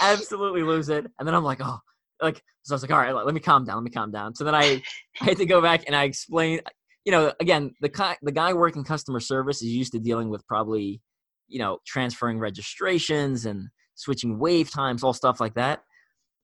absolutely 0.00 0.62
lose 0.62 0.88
it. 0.88 1.06
And 1.18 1.26
then 1.26 1.34
I'm 1.34 1.44
like, 1.44 1.60
oh, 1.62 1.78
like 2.22 2.42
so 2.62 2.74
I 2.74 2.76
was 2.76 2.82
like, 2.82 2.90
all 2.90 2.98
right, 2.98 3.14
let 3.14 3.34
me 3.34 3.40
calm 3.40 3.64
down. 3.64 3.76
Let 3.76 3.84
me 3.84 3.90
calm 3.90 4.10
down. 4.10 4.34
So 4.34 4.44
then 4.44 4.54
I, 4.54 4.82
I 5.20 5.24
had 5.24 5.38
to 5.38 5.46
go 5.46 5.62
back 5.62 5.84
and 5.86 5.96
I 5.96 6.04
explained 6.04 6.62
you 7.08 7.12
know, 7.12 7.32
again, 7.40 7.74
the 7.80 8.16
the 8.20 8.32
guy 8.32 8.52
working 8.52 8.84
customer 8.84 9.18
service 9.18 9.62
is 9.62 9.68
used 9.68 9.92
to 9.92 9.98
dealing 9.98 10.28
with 10.28 10.46
probably, 10.46 11.00
you 11.46 11.58
know, 11.58 11.78
transferring 11.86 12.38
registrations 12.38 13.46
and 13.46 13.68
switching 13.94 14.38
wave 14.38 14.70
times, 14.70 15.02
all 15.02 15.14
stuff 15.14 15.40
like 15.40 15.54
that. 15.54 15.80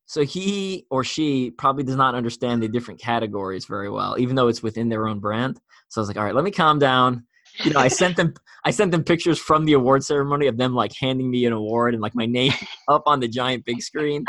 So 0.06 0.22
he 0.22 0.86
or 0.90 1.04
she 1.04 1.50
probably 1.50 1.84
does 1.84 1.96
not 1.96 2.14
understand 2.14 2.62
the 2.62 2.68
different 2.68 2.98
categories 2.98 3.66
very 3.66 3.90
well, 3.90 4.16
even 4.18 4.36
though 4.36 4.48
it's 4.48 4.62
within 4.62 4.88
their 4.88 5.06
own 5.06 5.20
brand. 5.20 5.60
So 5.90 6.00
I 6.00 6.02
was 6.02 6.08
like, 6.08 6.16
all 6.16 6.24
right, 6.24 6.34
let 6.34 6.44
me 6.44 6.50
calm 6.50 6.78
down. 6.78 7.26
You 7.62 7.72
know, 7.72 7.80
I 7.80 7.88
sent 7.88 8.16
them 8.16 8.34
I 8.64 8.70
sent 8.70 8.92
them 8.92 9.04
pictures 9.04 9.38
from 9.38 9.64
the 9.64 9.74
award 9.74 10.02
ceremony 10.04 10.46
of 10.46 10.56
them 10.56 10.74
like 10.74 10.92
handing 10.98 11.30
me 11.30 11.44
an 11.44 11.52
award 11.52 11.94
and 11.94 12.02
like 12.02 12.14
my 12.14 12.26
name 12.26 12.52
up 12.88 13.02
on 13.06 13.20
the 13.20 13.28
giant 13.28 13.64
big 13.64 13.82
screen. 13.82 14.24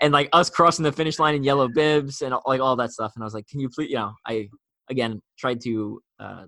And 0.00 0.12
like 0.12 0.28
us 0.32 0.50
crossing 0.50 0.82
the 0.82 0.90
finish 0.90 1.18
line 1.20 1.36
in 1.36 1.44
yellow 1.44 1.68
bibs 1.68 2.22
and 2.22 2.34
like 2.44 2.60
all 2.60 2.74
that 2.76 2.90
stuff. 2.90 3.12
And 3.14 3.22
I 3.22 3.26
was 3.26 3.34
like, 3.34 3.46
can 3.46 3.60
you 3.60 3.68
please, 3.68 3.90
you 3.90 3.96
know, 3.96 4.12
I 4.26 4.48
again 4.90 5.20
tried 5.38 5.60
to 5.62 6.02
uh, 6.18 6.44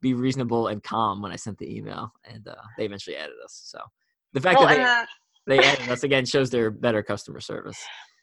be 0.00 0.14
reasonable 0.14 0.68
and 0.68 0.82
calm 0.82 1.20
when 1.22 1.32
I 1.32 1.36
sent 1.36 1.58
the 1.58 1.76
email, 1.76 2.12
and 2.24 2.46
uh, 2.48 2.54
they 2.78 2.84
eventually 2.86 3.16
added 3.16 3.34
us. 3.44 3.60
So 3.64 3.80
the 4.32 4.40
fact 4.40 4.58
well, 4.58 4.68
that 4.68 5.08
they, 5.46 5.58
they 5.58 5.64
added 5.64 5.88
us 5.88 6.02
again 6.04 6.24
shows 6.24 6.50
their 6.50 6.70
better 6.70 7.02
customer 7.02 7.40
service. 7.40 7.78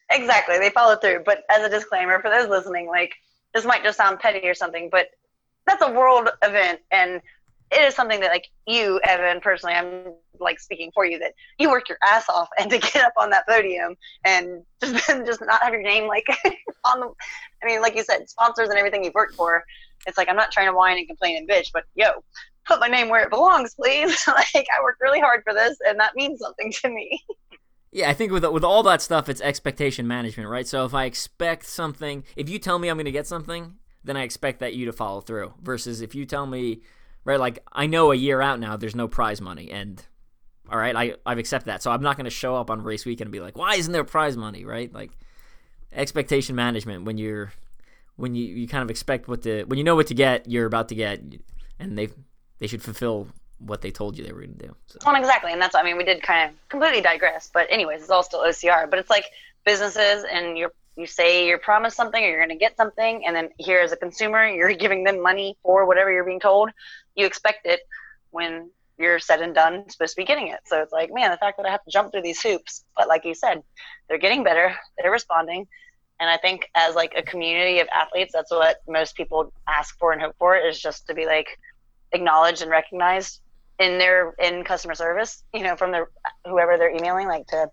Exactly, 0.09 0.57
they 0.57 0.69
followed 0.69 1.01
through. 1.01 1.23
But 1.25 1.43
as 1.49 1.63
a 1.63 1.69
disclaimer 1.69 2.19
for 2.19 2.29
those 2.29 2.49
listening, 2.49 2.87
like 2.87 3.13
this 3.53 3.65
might 3.65 3.83
just 3.83 3.97
sound 3.97 4.19
petty 4.19 4.47
or 4.47 4.53
something, 4.53 4.89
but 4.91 5.07
that's 5.67 5.83
a 5.83 5.91
world 5.91 6.29
event, 6.43 6.79
and 6.91 7.21
it 7.71 7.81
is 7.81 7.95
something 7.95 8.19
that 8.21 8.31
like 8.31 8.47
you, 8.65 8.99
Evan, 9.03 9.41
personally, 9.41 9.75
I'm 9.75 10.13
like 10.39 10.59
speaking 10.59 10.91
for 10.93 11.05
you 11.05 11.19
that 11.19 11.33
you 11.59 11.69
work 11.69 11.89
your 11.89 11.97
ass 12.03 12.29
off 12.29 12.47
and 12.59 12.69
to 12.71 12.77
get 12.77 13.03
up 13.03 13.13
on 13.17 13.29
that 13.31 13.47
podium 13.47 13.95
and 14.23 14.63
just 14.81 15.07
just 15.25 15.41
not 15.41 15.61
have 15.61 15.73
your 15.73 15.81
name 15.81 16.07
like 16.07 16.25
on 16.85 16.99
the 16.99 17.11
I 17.63 17.65
mean, 17.65 17.81
like 17.81 17.95
you 17.95 18.03
said, 18.03 18.29
sponsors 18.29 18.69
and 18.69 18.77
everything 18.77 19.03
you've 19.03 19.13
worked 19.13 19.35
for. 19.35 19.63
It's 20.05 20.17
like 20.17 20.29
I'm 20.29 20.35
not 20.35 20.51
trying 20.51 20.67
to 20.67 20.73
whine 20.73 20.97
and 20.97 21.07
complain 21.07 21.37
and 21.37 21.49
bitch, 21.49 21.71
but 21.73 21.83
yo, 21.95 22.23
put 22.65 22.79
my 22.79 22.87
name 22.87 23.09
where 23.09 23.23
it 23.23 23.29
belongs, 23.29 23.73
please. 23.75 24.23
like 24.27 24.47
I 24.55 24.81
worked 24.83 25.01
really 25.01 25.19
hard 25.19 25.41
for 25.43 25.53
this, 25.53 25.77
and 25.85 25.99
that 25.99 26.15
means 26.15 26.39
something 26.39 26.71
to 26.71 26.89
me. 26.89 27.21
Yeah, 27.91 28.09
I 28.09 28.13
think 28.13 28.31
with 28.31 28.45
with 28.45 28.63
all 28.63 28.83
that 28.83 29.01
stuff, 29.01 29.27
it's 29.27 29.41
expectation 29.41 30.07
management, 30.07 30.49
right? 30.49 30.67
So 30.67 30.85
if 30.85 30.93
I 30.93 31.05
expect 31.05 31.65
something, 31.65 32.23
if 32.35 32.49
you 32.49 32.59
tell 32.59 32.79
me 32.79 32.89
I'm 32.89 32.97
going 32.97 33.05
to 33.05 33.11
get 33.11 33.27
something, 33.27 33.75
then 34.03 34.17
I 34.17 34.23
expect 34.23 34.59
that 34.59 34.73
you 34.73 34.85
to 34.85 34.93
follow 34.93 35.21
through. 35.21 35.53
Versus 35.61 36.01
if 36.01 36.15
you 36.15 36.25
tell 36.25 36.45
me, 36.45 36.81
right, 37.25 37.39
like 37.39 37.63
I 37.71 37.87
know 37.87 38.11
a 38.11 38.15
year 38.15 38.41
out 38.41 38.59
now, 38.59 38.77
there's 38.77 38.95
no 38.95 39.07
prize 39.07 39.41
money, 39.41 39.71
and 39.71 40.03
all 40.71 40.77
right, 40.77 40.95
I 40.95 41.15
I've 41.25 41.37
accepted 41.37 41.67
that, 41.67 41.81
so 41.81 41.91
I'm 41.91 42.01
not 42.01 42.17
going 42.17 42.25
to 42.25 42.31
show 42.31 42.55
up 42.55 42.69
on 42.69 42.83
race 42.83 43.05
weekend 43.05 43.27
and 43.27 43.31
be 43.31 43.39
like, 43.39 43.57
why 43.57 43.75
isn't 43.75 43.91
there 43.91 44.03
prize 44.03 44.37
money, 44.37 44.65
right? 44.65 44.93
Like 44.93 45.11
expectation 45.91 46.55
management 46.55 47.05
when 47.05 47.17
you're 47.17 47.53
when 48.17 48.35
you, 48.35 48.45
you 48.45 48.67
kind 48.67 48.83
of 48.83 48.89
expect 48.89 49.27
what 49.27 49.43
to 49.43 49.63
when 49.65 49.77
you 49.77 49.83
know 49.83 49.95
what 49.95 50.07
to 50.07 50.13
get, 50.13 50.49
you're 50.49 50.65
about 50.65 50.89
to 50.89 50.95
get, 50.95 51.21
and 51.79 51.97
they 51.97 52.09
they 52.59 52.67
should 52.67 52.81
fulfill 52.81 53.27
what 53.59 53.81
they 53.81 53.91
told 53.91 54.17
you 54.17 54.23
they 54.23 54.31
were 54.31 54.41
going 54.41 54.57
to 54.57 54.67
do. 54.67 54.75
So. 54.87 54.99
Well, 55.05 55.15
exactly, 55.15 55.51
and 55.53 55.61
that's 55.61 55.75
I 55.75 55.83
mean 55.83 55.97
we 55.97 56.03
did 56.03 56.21
kind 56.21 56.49
of 56.49 56.69
completely 56.69 57.01
digress, 57.01 57.49
but 57.53 57.67
anyways, 57.69 58.01
it's 58.01 58.09
all 58.09 58.23
still 58.23 58.41
OCR. 58.41 58.89
But 58.89 58.99
it's 58.99 59.09
like 59.09 59.25
businesses, 59.65 60.25
and 60.31 60.57
you're 60.57 60.73
you 60.97 61.05
say 61.05 61.47
you're 61.47 61.59
promised 61.59 61.95
something 61.95 62.23
or 62.23 62.27
you're 62.27 62.39
going 62.39 62.49
to 62.49 62.55
get 62.55 62.75
something, 62.75 63.25
and 63.25 63.35
then 63.35 63.49
here 63.57 63.79
as 63.79 63.91
a 63.91 63.97
consumer, 63.97 64.47
you're 64.47 64.73
giving 64.85 65.03
them 65.03 65.21
money 65.21 65.57
for 65.63 65.85
whatever 65.85 66.11
you're 66.11 66.25
being 66.25 66.39
told. 66.39 66.71
You 67.15 67.25
expect 67.25 67.65
it 67.65 67.81
when 68.31 68.69
you're 68.97 69.19
said 69.19 69.41
and 69.41 69.53
done 69.53 69.87
supposed 69.89 70.15
to 70.15 70.21
be 70.21 70.25
getting 70.25 70.47
it. 70.47 70.59
So 70.65 70.81
it's 70.81 70.91
like, 70.91 71.13
man, 71.13 71.29
the 71.29 71.37
fact 71.37 71.57
that 71.57 71.67
I 71.67 71.71
have 71.71 71.83
to 71.83 71.91
jump 71.91 72.11
through 72.11 72.23
these 72.23 72.41
hoops, 72.41 72.83
but 72.95 73.07
like 73.07 73.25
you 73.25 73.35
said, 73.35 73.61
they're 74.09 74.17
getting 74.17 74.43
better, 74.43 74.75
they're 74.97 75.11
responding, 75.11 75.67
and 76.19 76.29
I 76.29 76.37
think 76.37 76.69
as 76.75 76.95
like 76.95 77.13
a 77.15 77.21
community 77.21 77.79
of 77.79 77.87
athletes, 77.93 78.31
that's 78.33 78.51
what 78.51 78.77
most 78.87 79.15
people 79.15 79.53
ask 79.67 79.97
for 79.99 80.13
and 80.13 80.21
hope 80.21 80.35
for 80.39 80.55
is 80.57 80.79
just 80.79 81.07
to 81.07 81.13
be 81.13 81.25
like 81.25 81.47
acknowledged 82.11 82.61
and 82.61 82.71
recognized 82.71 83.41
in 83.79 83.99
their 83.99 84.33
in 84.39 84.63
customer 84.63 84.95
service, 84.95 85.43
you 85.53 85.61
know, 85.61 85.75
from 85.75 85.91
the 85.91 86.05
whoever 86.45 86.77
they're 86.77 86.95
emailing, 86.95 87.27
like 87.27 87.45
to 87.47 87.69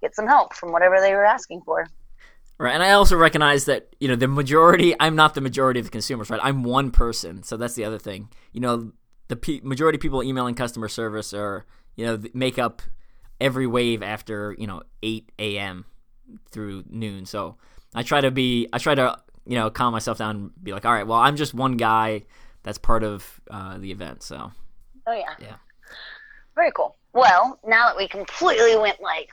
get 0.00 0.14
some 0.14 0.26
help 0.26 0.54
from 0.54 0.72
whatever 0.72 1.00
they 1.00 1.12
were 1.12 1.26
asking 1.26 1.60
for. 1.66 1.86
Right, 2.58 2.74
and 2.74 2.82
I 2.82 2.92
also 2.92 3.16
recognize 3.16 3.64
that 3.64 3.96
you 3.98 4.08
know 4.08 4.14
the 4.14 4.28
majority. 4.28 4.94
I'm 5.00 5.16
not 5.16 5.34
the 5.34 5.40
majority 5.40 5.80
of 5.80 5.86
the 5.86 5.90
consumers, 5.90 6.30
right? 6.30 6.40
I'm 6.42 6.62
one 6.62 6.90
person, 6.90 7.42
so 7.42 7.56
that's 7.56 7.74
the 7.74 7.84
other 7.84 7.98
thing. 7.98 8.28
You 8.52 8.60
know, 8.60 8.92
the 9.28 9.36
pe- 9.36 9.60
majority 9.62 9.96
of 9.96 10.02
people 10.02 10.22
emailing 10.22 10.54
customer 10.54 10.88
service 10.88 11.34
are 11.34 11.66
you 11.96 12.06
know 12.06 12.22
make 12.34 12.58
up 12.58 12.82
every 13.40 13.66
wave 13.66 14.02
after 14.02 14.54
you 14.58 14.66
know 14.66 14.82
8 15.02 15.32
a.m. 15.38 15.86
through 16.50 16.84
noon. 16.88 17.26
So 17.26 17.56
I 17.94 18.02
try 18.02 18.20
to 18.20 18.30
be 18.30 18.68
I 18.72 18.78
try 18.78 18.94
to 18.94 19.18
you 19.44 19.56
know 19.56 19.70
calm 19.70 19.92
myself 19.92 20.18
down 20.18 20.36
and 20.36 20.50
be 20.62 20.72
like, 20.72 20.84
all 20.84 20.92
right, 20.92 21.06
well, 21.06 21.18
I'm 21.18 21.36
just 21.36 21.54
one 21.54 21.76
guy 21.76 22.24
that's 22.62 22.78
part 22.78 23.02
of 23.02 23.40
uh, 23.50 23.78
the 23.78 23.90
event. 23.90 24.22
So. 24.22 24.52
Oh 25.06 25.12
yeah. 25.12 25.34
Yeah. 25.40 25.56
Very 26.54 26.70
cool. 26.76 26.96
Well, 27.12 27.58
now 27.66 27.88
that 27.88 27.96
we 27.96 28.06
completely 28.06 28.76
went 28.76 29.00
like 29.00 29.30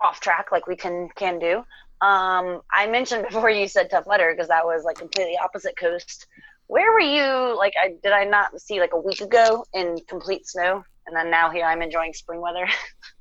off 0.00 0.20
track, 0.20 0.46
like 0.50 0.66
we 0.66 0.76
can 0.76 1.08
can 1.16 1.38
do. 1.38 1.64
Um, 2.02 2.60
I 2.70 2.88
mentioned 2.88 3.26
before 3.30 3.48
you 3.48 3.68
said 3.68 3.88
tough 3.88 4.06
mudder 4.06 4.32
because 4.34 4.48
that 4.48 4.66
was 4.66 4.84
like 4.84 4.96
completely 4.96 5.38
opposite 5.42 5.76
coast. 5.76 6.26
Where 6.66 6.92
were 6.92 7.00
you? 7.00 7.56
Like, 7.56 7.74
I 7.80 7.94
did 8.02 8.12
I 8.12 8.24
not 8.24 8.60
see 8.60 8.80
like 8.80 8.92
a 8.92 9.00
week 9.00 9.20
ago 9.20 9.64
in 9.72 9.98
complete 10.08 10.46
snow, 10.46 10.84
and 11.06 11.16
then 11.16 11.30
now 11.30 11.50
here 11.50 11.64
I'm 11.64 11.82
enjoying 11.82 12.12
spring 12.12 12.40
weather. 12.40 12.68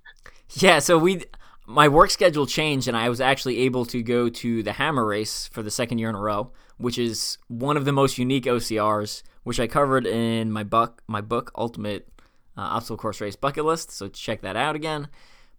yeah. 0.55 0.79
So 0.79 0.97
we 0.97 1.23
my 1.67 1.87
work 1.87 2.09
schedule 2.09 2.45
changed 2.45 2.87
and 2.87 2.97
I 2.97 3.07
was 3.07 3.21
actually 3.21 3.59
able 3.59 3.85
to 3.85 4.01
go 4.01 4.29
to 4.29 4.63
the 4.63 4.73
Hammer 4.73 5.05
race 5.05 5.47
for 5.47 5.63
the 5.63 5.71
second 5.71 5.99
year 5.99 6.09
in 6.09 6.15
a 6.15 6.19
row, 6.19 6.51
which 6.77 6.97
is 6.97 7.37
one 7.47 7.77
of 7.77 7.85
the 7.85 7.91
most 7.91 8.17
unique 8.17 8.45
OCRs, 8.45 9.23
which 9.43 9.59
I 9.59 9.67
covered 9.67 10.05
in 10.05 10.51
my 10.51 10.63
book, 10.63 11.01
my 11.07 11.21
book 11.21 11.51
Ultimate 11.55 12.09
uh, 12.57 12.61
Obstacle 12.61 12.97
Course 12.97 13.21
Race 13.21 13.35
Bucket 13.35 13.63
List. 13.63 13.91
So 13.91 14.07
check 14.07 14.41
that 14.41 14.55
out 14.55 14.75
again. 14.75 15.07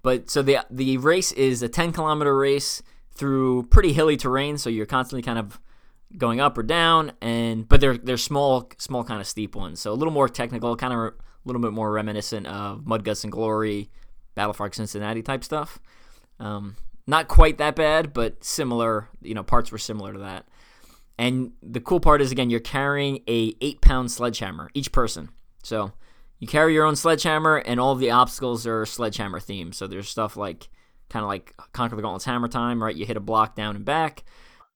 But 0.02 0.28
so 0.28 0.42
the 0.42 0.58
the 0.70 0.98
race 0.98 1.32
is 1.32 1.62
a 1.62 1.68
10 1.68 1.92
kilometer 1.92 2.36
race 2.36 2.82
through 3.14 3.64
pretty 3.64 3.92
hilly 3.92 4.16
terrain, 4.16 4.58
so 4.58 4.70
you're 4.70 4.86
constantly 4.86 5.22
kind 5.22 5.38
of 5.38 5.60
going 6.16 6.40
up 6.40 6.58
or 6.58 6.62
down, 6.62 7.12
and 7.20 7.68
but 7.68 7.80
they're 7.80 7.96
they're 7.96 8.16
small 8.16 8.70
small 8.78 9.04
kind 9.04 9.20
of 9.20 9.26
steep 9.26 9.54
ones, 9.54 9.80
so 9.80 9.92
a 9.92 9.94
little 9.94 10.12
more 10.12 10.28
technical, 10.28 10.76
kind 10.76 10.92
of 10.92 10.98
a 10.98 11.12
little 11.44 11.62
bit 11.62 11.72
more 11.72 11.90
reminiscent 11.90 12.46
of 12.46 12.86
Mud 12.86 13.04
Guts 13.04 13.24
and 13.24 13.32
Glory, 13.32 13.90
Battle 14.34 14.52
for 14.52 14.70
Cincinnati 14.72 15.22
type 15.22 15.44
stuff. 15.44 15.78
Um, 16.38 16.76
not 17.06 17.28
quite 17.28 17.58
that 17.58 17.76
bad, 17.76 18.12
but 18.12 18.44
similar. 18.44 19.08
You 19.20 19.34
know, 19.34 19.42
parts 19.42 19.72
were 19.72 19.78
similar 19.78 20.12
to 20.12 20.20
that. 20.20 20.46
And 21.18 21.52
the 21.62 21.80
cool 21.80 22.00
part 22.00 22.22
is 22.22 22.32
again, 22.32 22.50
you're 22.50 22.60
carrying 22.60 23.22
a 23.28 23.54
eight 23.60 23.80
pound 23.80 24.10
sledgehammer 24.10 24.70
each 24.74 24.92
person. 24.92 25.30
So 25.62 25.92
you 26.38 26.48
carry 26.48 26.74
your 26.74 26.84
own 26.84 26.96
sledgehammer, 26.96 27.56
and 27.56 27.78
all 27.78 27.94
the 27.94 28.10
obstacles 28.10 28.66
are 28.66 28.84
sledgehammer 28.86 29.38
themed. 29.38 29.74
So 29.74 29.86
there's 29.86 30.08
stuff 30.08 30.36
like 30.36 30.68
kind 31.12 31.22
of 31.22 31.28
like 31.28 31.54
Conquer 31.72 31.96
the 31.96 32.02
Gauntlet's 32.02 32.24
Hammer 32.24 32.48
Time, 32.48 32.82
right? 32.82 32.96
You 32.96 33.04
hit 33.04 33.16
a 33.16 33.20
block 33.20 33.54
down 33.54 33.76
and 33.76 33.84
back. 33.84 34.24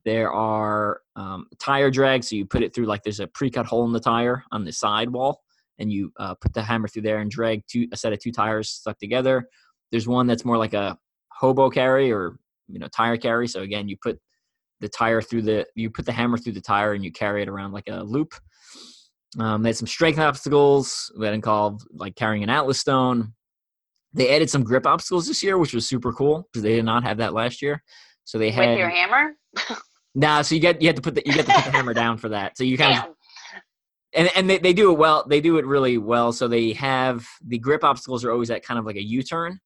There 0.05 0.31
are 0.31 1.01
um, 1.17 1.47
tire 1.59 1.91
drags, 1.91 2.29
so 2.29 2.37
you 2.37 2.47
put 2.47 2.63
it 2.63 2.75
through 2.75 2.87
like 2.87 3.03
there's 3.03 3.21
a 3.21 3.27
pre-cut 3.27 3.67
hole 3.67 3.85
in 3.87 3.93
the 3.93 4.01
tire 4.01 4.45
on 4.53 4.65
the 4.65 4.73
side 4.73 5.11
wall, 5.11 5.43
and 5.79 5.91
you 5.91 6.13
uh, 6.19 6.35
put 6.35 6.55
the 6.55 6.63
hammer 6.63 6.87
through 6.87 7.03
there 7.03 7.19
and 7.19 7.31
drag 7.31 7.65
two 7.67 7.89
a 7.93 7.97
set 7.97 8.13
of 8.13 8.21
two 8.21 8.31
tires 8.31 8.71
stuck 8.71 8.99
together. 8.99 9.49
There's 9.91 10.07
one 10.07 10.27
that's 10.27 10.45
more 10.45 10.59
like 10.59 10.75
a 10.75 10.97
hobo 11.33 11.71
carry 11.71 12.13
or 12.13 12.39
you 12.69 12.79
know 12.79 12.89
tire 12.89 13.17
carry. 13.17 13.49
So 13.49 13.63
again, 13.63 13.89
you 13.89 13.97
put 14.01 14.21
the 14.81 14.89
tire 14.89 15.23
through 15.23 15.43
the 15.43 15.67
you 15.75 15.91
put 15.91 16.07
the 16.07 16.13
hammer 16.13 16.39
through 16.39 16.53
the 16.53 16.61
tire 16.61 16.93
and 16.93 17.05
you 17.05 17.11
carry 17.11 17.43
it 17.43 17.49
around 17.49 17.73
like 17.73 17.89
a 17.89 18.03
loop. 18.03 18.35
Um, 19.39 19.63
they 19.63 19.71
had 19.71 19.77
some 19.77 19.89
strength 19.89 20.19
obstacles 20.19 21.13
that 21.19 21.35
involved 21.35 21.83
like 21.93 22.15
carrying 22.15 22.43
an 22.43 22.51
atlas 22.51 22.79
stone. 22.79 23.35
They 24.17 24.35
added 24.35 24.49
some 24.49 24.65
grip 24.65 24.87
obstacles 24.87 25.29
this 25.29 25.43
year, 25.43 25.59
which 25.59 25.75
was 25.75 25.87
super 25.87 26.13
cool 26.13 26.49
because 26.51 26.63
they 26.63 26.75
did 26.77 26.85
not 26.85 27.05
have 27.05 27.19
that 27.19 27.35
last 27.35 27.61
year. 27.61 27.83
So 28.25 28.39
they 28.39 28.51
had 28.51 28.71
with 28.71 28.79
your 28.79 28.89
hammer. 28.89 29.37
nah, 30.15 30.43
so 30.43 30.55
you 30.55 30.61
get 30.61 30.81
you 30.81 30.89
have 30.89 30.97
to 30.97 31.03
put 31.03 31.15
the 31.15 31.23
you 31.27 31.33
get 31.35 31.47
to 31.47 31.53
put 31.53 31.65
the 31.65 31.71
hammer 31.71 31.95
down 31.95 32.17
for 32.17 32.31
that. 32.31 32.57
So 32.57 32.65
you 32.65 32.79
kind 32.79 32.99
of 32.99 33.15
and 34.15 34.31
and 34.35 34.49
they, 34.49 34.59
they 34.59 34.73
do 34.73 34.91
it 34.91 34.99
well. 34.99 35.25
They 35.29 35.41
do 35.41 35.59
it 35.59 35.67
really 35.67 35.99
well. 35.99 36.33
So 36.33 36.49
they 36.49 36.73
have 36.73 37.27
the 37.47 37.59
grip 37.59 37.85
obstacles 37.85 38.25
are 38.25 38.33
always 38.33 38.51
at 38.51 38.65
kind 38.65 38.79
of 38.79 38.87
like 38.87 38.97
a 38.97 39.03
U 39.03 39.23
turn. 39.23 39.61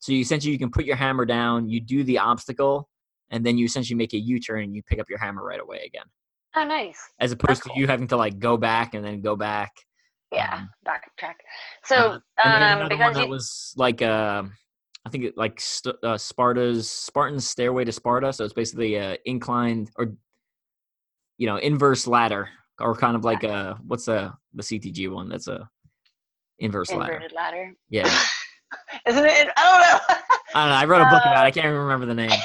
So 0.00 0.10
you 0.10 0.18
essentially 0.18 0.52
you 0.52 0.58
can 0.58 0.70
put 0.70 0.84
your 0.84 0.96
hammer 0.96 1.24
down, 1.24 1.68
you 1.68 1.80
do 1.80 2.02
the 2.02 2.18
obstacle, 2.18 2.88
and 3.30 3.46
then 3.46 3.56
you 3.56 3.64
essentially 3.64 3.96
make 3.96 4.14
a 4.14 4.18
U 4.18 4.40
turn 4.40 4.64
and 4.64 4.74
you 4.74 4.82
pick 4.82 4.98
up 4.98 5.08
your 5.08 5.20
hammer 5.20 5.44
right 5.44 5.60
away 5.60 5.84
again. 5.86 6.06
Oh, 6.56 6.64
nice. 6.64 6.98
As 7.20 7.32
opposed 7.32 7.62
cool. 7.62 7.74
to 7.74 7.80
you 7.80 7.86
having 7.86 8.08
to 8.08 8.16
like 8.16 8.40
go 8.40 8.56
back 8.56 8.94
and 8.94 9.04
then 9.04 9.20
go 9.20 9.36
back. 9.36 9.72
Yeah, 10.32 10.54
um, 10.54 10.70
backtrack. 10.86 11.34
So 11.84 12.18
uh, 12.42 12.48
um, 12.48 12.88
because 12.88 13.14
that 13.14 13.28
was 13.28 13.74
like 13.76 14.00
uh, 14.02 14.44
I 15.04 15.10
think 15.10 15.24
it 15.24 15.36
like 15.36 15.60
st- 15.60 15.96
uh, 16.02 16.16
Sparta's 16.16 16.88
Spartan's 16.88 17.48
Stairway 17.48 17.84
to 17.84 17.92
Sparta. 17.92 18.32
So 18.32 18.44
it's 18.44 18.54
basically 18.54 18.94
a 18.94 19.18
inclined 19.26 19.90
or 19.96 20.14
you 21.38 21.46
know 21.46 21.56
inverse 21.56 22.06
ladder 22.06 22.48
or 22.80 22.94
kind 22.94 23.16
of 23.16 23.24
like 23.24 23.44
a 23.44 23.78
what's 23.86 24.08
a 24.08 24.36
the 24.54 24.62
CTG 24.62 25.12
one 25.12 25.28
that's 25.28 25.48
a 25.48 25.68
inverse 26.58 26.90
Inverted 26.90 27.32
ladder. 27.32 27.56
ladder. 27.56 27.72
Yeah. 27.90 28.04
Isn't 29.06 29.24
it? 29.24 29.48
I 29.56 29.70
don't 29.70 29.80
know. 29.80 30.16
I 30.54 30.60
don't 30.60 30.70
know. 30.70 30.76
I 30.76 30.84
wrote 30.86 31.02
a 31.02 31.10
book 31.10 31.22
about 31.22 31.44
it. 31.44 31.48
I 31.48 31.50
can't 31.50 31.66
even 31.66 31.78
remember 31.78 32.06
the 32.06 32.14
name. 32.14 32.30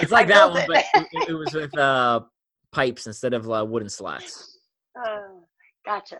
It's 0.00 0.12
like 0.12 0.28
that 0.28 0.50
one, 0.50 0.64
but 0.68 0.84
it, 0.94 1.06
it, 1.30 1.32
was 1.32 1.52
with 1.52 1.76
uh, 1.76 2.20
pipes 2.70 3.06
instead 3.06 3.34
of 3.34 3.50
uh, 3.50 3.64
wooden 3.68 3.88
slats. 3.88 4.58
Oh, 4.96 5.40
gotcha. 5.84 6.18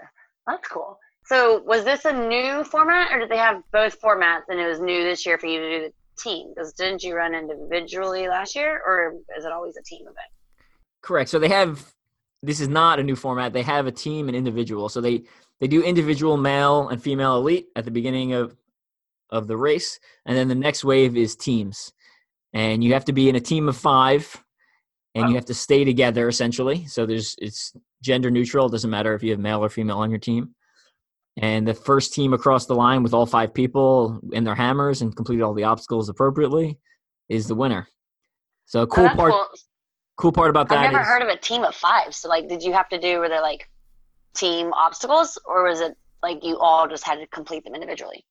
That's 0.49 0.67
cool. 0.67 0.99
So, 1.27 1.63
was 1.63 1.85
this 1.85 2.07
a 2.07 2.13
new 2.13 2.65
format, 2.65 3.13
or 3.13 3.19
did 3.19 3.29
they 3.29 3.37
have 3.37 3.63
both 3.71 4.01
formats, 4.01 4.45
and 4.49 4.59
it 4.59 4.67
was 4.67 4.81
new 4.81 5.05
this 5.05 5.27
year 5.27 5.37
for 5.37 5.47
you 5.47 5.61
to 5.61 5.71
do 5.71 5.81
the 5.89 5.93
team? 6.19 6.53
Because 6.55 6.73
didn't 6.73 7.03
you 7.03 7.15
run 7.15 7.35
individually 7.35 8.29
last 8.29 8.57
year, 8.57 8.81
or 8.85 9.17
is 9.37 9.45
it 9.45 9.53
always 9.53 9.77
a 9.77 9.83
team 9.83 10.03
event? 10.03 10.17
Correct. 11.03 11.29
So 11.31 11.39
they 11.39 11.49
have. 11.49 11.93
This 12.43 12.61
is 12.61 12.69
not 12.69 13.01
a 13.01 13.03
new 13.03 13.17
format. 13.17 13.53
They 13.53 13.63
have 13.63 13.87
a 13.87 13.93
team 13.93 14.29
and 14.29 14.37
individual. 14.37 14.89
So 14.89 15.01
they 15.01 15.25
they 15.61 15.67
do 15.67 15.83
individual 15.83 16.37
male 16.37 16.89
and 16.89 17.03
female 17.03 17.37
elite 17.37 17.67
at 17.77 17.85
the 17.85 17.91
beginning 17.91 18.33
of 18.33 18.57
of 19.29 19.49
the 19.49 19.57
race, 19.57 20.01
and 20.25 20.37
then 20.37 20.49
the 20.49 20.55
next 20.55 20.83
wave 20.83 21.15
is 21.15 21.37
teams, 21.37 21.93
and 22.55 22.83
you 22.83 22.95
have 22.95 23.05
to 23.05 23.13
be 23.13 23.29
in 23.29 23.37
a 23.37 23.41
team 23.41 23.69
of 23.69 23.77
five, 23.77 24.43
and 25.15 25.25
wow. 25.25 25.29
you 25.31 25.35
have 25.37 25.47
to 25.47 25.55
stay 25.55 25.85
together 25.85 26.29
essentially. 26.29 26.87
So 26.87 27.07
there's 27.07 27.35
it's 27.39 27.73
gender 28.03 28.31
neutral. 28.31 28.67
It 28.67 28.73
doesn't 28.73 28.91
matter 28.91 29.15
if 29.15 29.23
you 29.23 29.31
have 29.31 29.41
male 29.41 29.65
or 29.65 29.69
female 29.69 29.99
on 29.99 30.11
your 30.11 30.21
team. 30.21 30.55
And 31.41 31.67
the 31.67 31.75
first 31.75 32.15
team 32.15 32.33
across 32.33 32.67
the 32.67 32.75
line 32.75 33.03
with 33.03 33.15
all 33.15 33.25
five 33.25 33.55
people 33.55 34.21
in 34.33 34.45
their 34.45 34.57
hammers 34.57 35.03
and 35.03 35.15
completed 35.15 35.43
all 35.43 35.55
the 35.55 35.65
obstacles 35.65 36.09
appropriately 36.09 36.79
is 37.29 37.47
the 37.47 37.55
winner. 37.55 37.87
So 38.67 38.81
oh, 38.81 38.87
cool 38.87 39.07
oh, 39.07 39.15
part. 39.15 39.33
Cool. 39.33 39.49
cool. 40.17 40.33
part 40.33 40.51
about 40.51 40.69
that. 40.69 40.79
I've 40.79 40.93
never 40.93 41.03
is, 41.03 41.09
heard 41.09 41.23
of 41.23 41.29
a 41.29 41.37
team 41.37 41.63
of 41.63 41.75
five. 41.75 42.15
So 42.15 42.29
like, 42.29 42.49
did 42.49 42.63
you 42.63 42.73
have 42.73 42.89
to 42.89 42.99
do 42.99 43.21
were 43.21 43.29
there 43.29 43.41
like 43.41 43.71
team 44.35 44.73
obstacles, 44.73 45.39
or 45.47 45.69
was 45.69 45.81
it 45.81 45.97
like 46.23 46.45
you 46.45 46.59
all 46.59 46.89
just 46.89 47.07
had 47.07 47.17
to 47.17 47.27
complete 47.29 47.65
them 47.65 47.75
individually? 47.75 48.25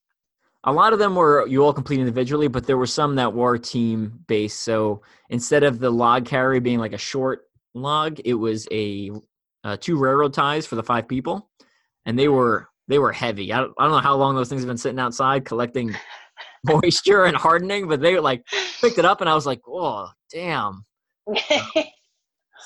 A 0.63 0.71
lot 0.71 0.93
of 0.93 0.99
them 0.99 1.15
were 1.15 1.47
you 1.47 1.63
all 1.63 1.73
complete 1.73 1.99
individually, 1.99 2.47
but 2.47 2.65
there 2.65 2.77
were 2.77 2.87
some 2.87 3.15
that 3.15 3.33
were 3.33 3.57
team 3.57 4.23
based. 4.27 4.61
So 4.63 5.01
instead 5.29 5.63
of 5.63 5.79
the 5.79 5.89
log 5.89 6.25
carry 6.25 6.59
being 6.59 6.79
like 6.79 6.93
a 6.93 6.97
short 6.97 7.47
log, 7.73 8.19
it 8.25 8.33
was 8.33 8.67
a 8.71 9.11
uh, 9.63 9.77
two 9.79 9.97
railroad 9.97 10.33
ties 10.33 10.65
for 10.65 10.75
the 10.75 10.83
five 10.83 11.07
people, 11.07 11.49
and 12.05 12.17
they 12.17 12.27
were 12.27 12.69
they 12.87 12.99
were 12.99 13.11
heavy. 13.11 13.53
I 13.53 13.59
don't, 13.59 13.73
I 13.77 13.83
don't 13.83 13.91
know 13.91 13.99
how 13.99 14.15
long 14.15 14.35
those 14.35 14.49
things 14.49 14.61
have 14.61 14.67
been 14.67 14.77
sitting 14.77 14.99
outside 14.99 15.45
collecting 15.45 15.95
moisture 16.65 17.25
and 17.25 17.35
hardening, 17.35 17.87
but 17.87 18.01
they 18.01 18.19
like 18.19 18.45
picked 18.81 18.97
it 18.97 19.05
up, 19.05 19.21
and 19.21 19.29
I 19.29 19.35
was 19.35 19.45
like, 19.45 19.61
oh 19.67 20.09
damn. 20.31 20.85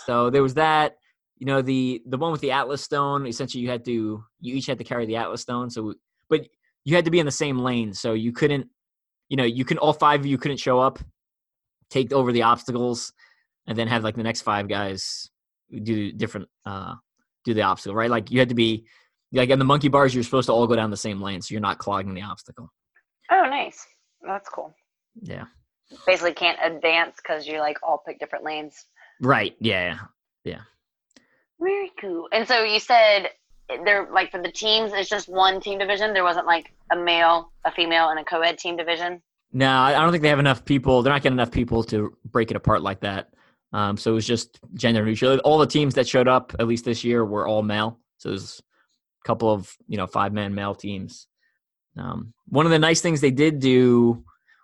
so 0.05 0.29
there 0.29 0.43
was 0.43 0.55
that. 0.55 0.97
You 1.37 1.47
know 1.47 1.63
the 1.63 2.03
the 2.05 2.19
one 2.19 2.31
with 2.31 2.41
the 2.41 2.51
Atlas 2.51 2.83
stone. 2.83 3.25
Essentially, 3.25 3.63
you 3.63 3.69
had 3.69 3.83
to 3.85 4.23
you 4.39 4.55
each 4.55 4.67
had 4.67 4.77
to 4.77 4.83
carry 4.83 5.07
the 5.07 5.15
Atlas 5.15 5.41
stone. 5.41 5.71
So, 5.71 5.95
but 6.29 6.47
you 6.83 6.95
had 6.95 7.05
to 7.05 7.11
be 7.11 7.19
in 7.19 7.25
the 7.25 7.31
same 7.31 7.59
lane, 7.59 7.93
so 7.93 8.13
you 8.13 8.31
couldn't, 8.31 8.67
you 9.29 9.37
know, 9.37 9.43
you 9.43 9.65
can 9.65 9.77
all 9.77 9.93
five 9.93 10.21
of 10.21 10.25
you 10.25 10.37
couldn't 10.37 10.57
show 10.57 10.79
up, 10.79 10.99
take 11.89 12.11
over 12.11 12.31
the 12.31 12.43
obstacles, 12.43 13.13
and 13.67 13.77
then 13.77 13.87
have 13.87 14.03
like 14.03 14.15
the 14.15 14.23
next 14.23 14.41
five 14.41 14.67
guys 14.67 15.29
do 15.83 16.11
different, 16.11 16.47
uh, 16.65 16.95
do 17.45 17.53
the 17.53 17.61
obstacle, 17.61 17.95
right? 17.95 18.09
Like 18.09 18.31
you 18.31 18.39
had 18.39 18.49
to 18.49 18.55
be, 18.55 18.85
like 19.31 19.49
in 19.49 19.59
the 19.59 19.65
monkey 19.65 19.87
bars, 19.87 20.13
you're 20.13 20.23
supposed 20.23 20.47
to 20.47 20.53
all 20.53 20.67
go 20.67 20.75
down 20.75 20.91
the 20.91 20.97
same 20.97 21.21
lane, 21.21 21.41
so 21.41 21.53
you're 21.53 21.61
not 21.61 21.77
clogging 21.77 22.13
the 22.13 22.23
obstacle. 22.23 22.71
Oh, 23.31 23.43
nice. 23.43 23.85
That's 24.21 24.49
cool. 24.49 24.73
Yeah. 25.21 25.45
Basically, 26.05 26.33
can't 26.33 26.59
advance 26.61 27.17
because 27.17 27.47
you 27.47 27.59
like 27.59 27.77
all 27.83 28.01
pick 28.05 28.19
different 28.19 28.43
lanes. 28.43 28.85
Right. 29.21 29.55
Yeah. 29.59 29.99
Yeah. 30.43 30.61
Very 31.59 31.91
cool. 31.99 32.27
And 32.33 32.47
so 32.47 32.63
you 32.63 32.79
said 32.79 33.29
they're 33.83 34.07
like 34.11 34.31
for 34.31 34.41
the 34.41 34.51
teams, 34.51 34.93
it's 34.93 35.09
just 35.09 35.29
one 35.29 35.59
team 35.59 35.79
division. 35.79 36.13
There 36.13 36.23
wasn't 36.23 36.45
like 36.45 36.73
a 36.91 36.95
male, 36.95 37.51
a 37.65 37.71
female, 37.71 38.09
and 38.09 38.19
a 38.19 38.23
co-ed 38.23 38.57
team 38.57 38.77
division. 38.77 39.21
No, 39.53 39.69
I 39.69 39.93
don't 39.93 40.11
think 40.11 40.23
they 40.23 40.29
have 40.29 40.39
enough 40.39 40.63
people. 40.63 41.01
They're 41.01 41.11
not 41.11 41.21
getting 41.21 41.37
enough 41.37 41.51
people 41.51 41.83
to 41.85 42.15
break 42.25 42.51
it 42.51 42.57
apart 42.57 42.81
like 42.81 43.01
that. 43.01 43.29
Um, 43.73 43.97
so 43.97 44.11
it 44.11 44.15
was 44.15 44.27
just 44.27 44.59
gender 44.73 45.05
neutral. 45.05 45.37
All 45.39 45.57
the 45.57 45.67
teams 45.67 45.93
that 45.95 46.07
showed 46.07 46.27
up, 46.27 46.53
at 46.59 46.67
least 46.67 46.85
this 46.85 47.03
year, 47.03 47.25
were 47.25 47.47
all 47.47 47.63
male. 47.63 47.99
So 48.17 48.29
there's 48.29 48.61
a 49.23 49.27
couple 49.27 49.51
of 49.51 49.71
you 49.87 49.97
know 49.97 50.07
five 50.07 50.33
man 50.33 50.53
male 50.53 50.75
teams. 50.75 51.27
Um, 51.97 52.33
one 52.47 52.65
of 52.65 52.71
the 52.71 52.79
nice 52.79 53.01
things 53.01 53.21
they 53.21 53.31
did 53.31 53.59
do 53.59 54.23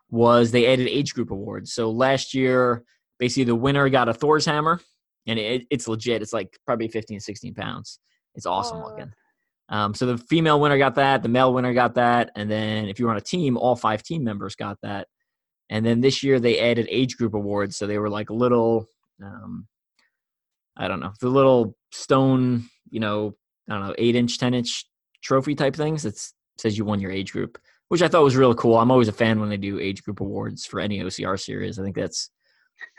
was 0.09 0.51
they 0.51 0.67
added 0.67 0.87
age 0.87 1.13
group 1.13 1.31
awards. 1.31 1.73
So 1.73 1.91
last 1.91 2.33
year, 2.33 2.83
basically 3.19 3.45
the 3.45 3.55
winner 3.55 3.89
got 3.89 4.09
a 4.09 4.13
Thor's 4.13 4.45
hammer, 4.45 4.79
and 5.25 5.37
it, 5.37 5.63
it's 5.69 5.87
legit. 5.87 6.21
It's 6.21 6.33
like 6.33 6.57
probably 6.65 6.87
15, 6.87 7.19
16 7.19 7.53
pounds. 7.53 7.99
It's 8.37 8.45
awesome 8.45 8.81
looking. 8.81 9.11
Um, 9.69 9.93
so 9.93 10.05
the 10.05 10.17
female 10.17 10.61
winner 10.61 10.77
got 10.77 10.95
that, 10.95 11.23
the 11.23 11.29
male 11.29 11.53
winner 11.53 11.73
got 11.73 11.95
that, 11.95 12.31
and 12.35 12.49
then 12.49 12.87
if 12.87 12.99
you 12.99 13.05
were 13.05 13.11
on 13.11 13.17
a 13.17 13.21
team, 13.21 13.57
all 13.57 13.75
five 13.75 14.01
team 14.01 14.23
members 14.23 14.55
got 14.55 14.77
that. 14.81 15.07
And 15.69 15.85
then 15.85 15.99
this 15.99 16.23
year 16.23 16.39
they 16.39 16.59
added 16.59 16.87
age 16.89 17.17
group 17.17 17.33
awards, 17.33 17.75
so 17.75 17.85
they 17.85 17.97
were 17.97 18.09
like 18.09 18.29
little, 18.29 18.87
um, 19.21 19.67
I 20.77 20.87
don't 20.87 21.01
know, 21.01 21.11
the 21.19 21.27
little 21.27 21.75
stone, 21.91 22.69
you 22.89 23.01
know, 23.01 23.35
I 23.69 23.73
don't 23.73 23.87
know, 23.87 23.95
eight 23.97 24.15
inch, 24.15 24.37
ten 24.37 24.53
inch 24.53 24.85
trophy 25.21 25.55
type 25.55 25.75
things 25.75 26.03
that 26.03 26.17
says 26.57 26.77
you 26.77 26.85
won 26.85 27.01
your 27.01 27.11
age 27.11 27.33
group, 27.33 27.59
which 27.89 28.01
I 28.01 28.07
thought 28.07 28.23
was 28.23 28.37
really 28.37 28.55
cool. 28.55 28.77
I'm 28.77 28.91
always 28.91 29.09
a 29.09 29.13
fan 29.13 29.41
when 29.41 29.49
they 29.49 29.57
do 29.57 29.79
age 29.79 30.03
group 30.03 30.21
awards 30.21 30.65
for 30.65 30.79
any 30.79 30.99
OCR 30.99 31.37
series. 31.37 31.77
I 31.77 31.83
think 31.83 31.97
that's, 31.97 32.29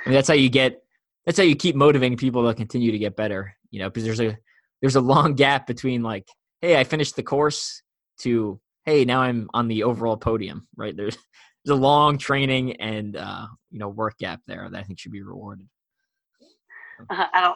I 0.04 0.10
mean, 0.10 0.14
that's 0.14 0.28
how 0.28 0.34
you 0.34 0.50
get, 0.50 0.82
that's 1.24 1.38
how 1.38 1.44
you 1.44 1.56
keep 1.56 1.76
motivating 1.76 2.18
people 2.18 2.46
to 2.46 2.54
continue 2.54 2.92
to 2.92 2.98
get 2.98 3.16
better. 3.16 3.54
You 3.70 3.80
know, 3.80 3.88
because 3.88 4.04
there's 4.04 4.20
a 4.20 4.36
there's 4.80 4.96
a 4.96 5.00
long 5.00 5.34
gap 5.34 5.66
between 5.66 6.02
like, 6.02 6.28
hey, 6.60 6.78
I 6.78 6.84
finished 6.84 7.16
the 7.16 7.22
course 7.22 7.82
to 8.20 8.60
hey, 8.84 9.04
now 9.04 9.20
I'm 9.20 9.50
on 9.52 9.68
the 9.68 9.82
overall 9.82 10.16
podium, 10.16 10.66
right? 10.76 10.96
There's 10.96 11.16
there's 11.64 11.76
a 11.76 11.80
long 11.80 12.18
training 12.18 12.76
and 12.76 13.16
uh, 13.16 13.46
you 13.70 13.78
know 13.78 13.88
work 13.88 14.18
gap 14.18 14.40
there 14.46 14.68
that 14.70 14.78
I 14.78 14.82
think 14.82 14.98
should 14.98 15.12
be 15.12 15.22
rewarded. 15.22 15.68
Uh, 17.10 17.26
I 17.32 17.54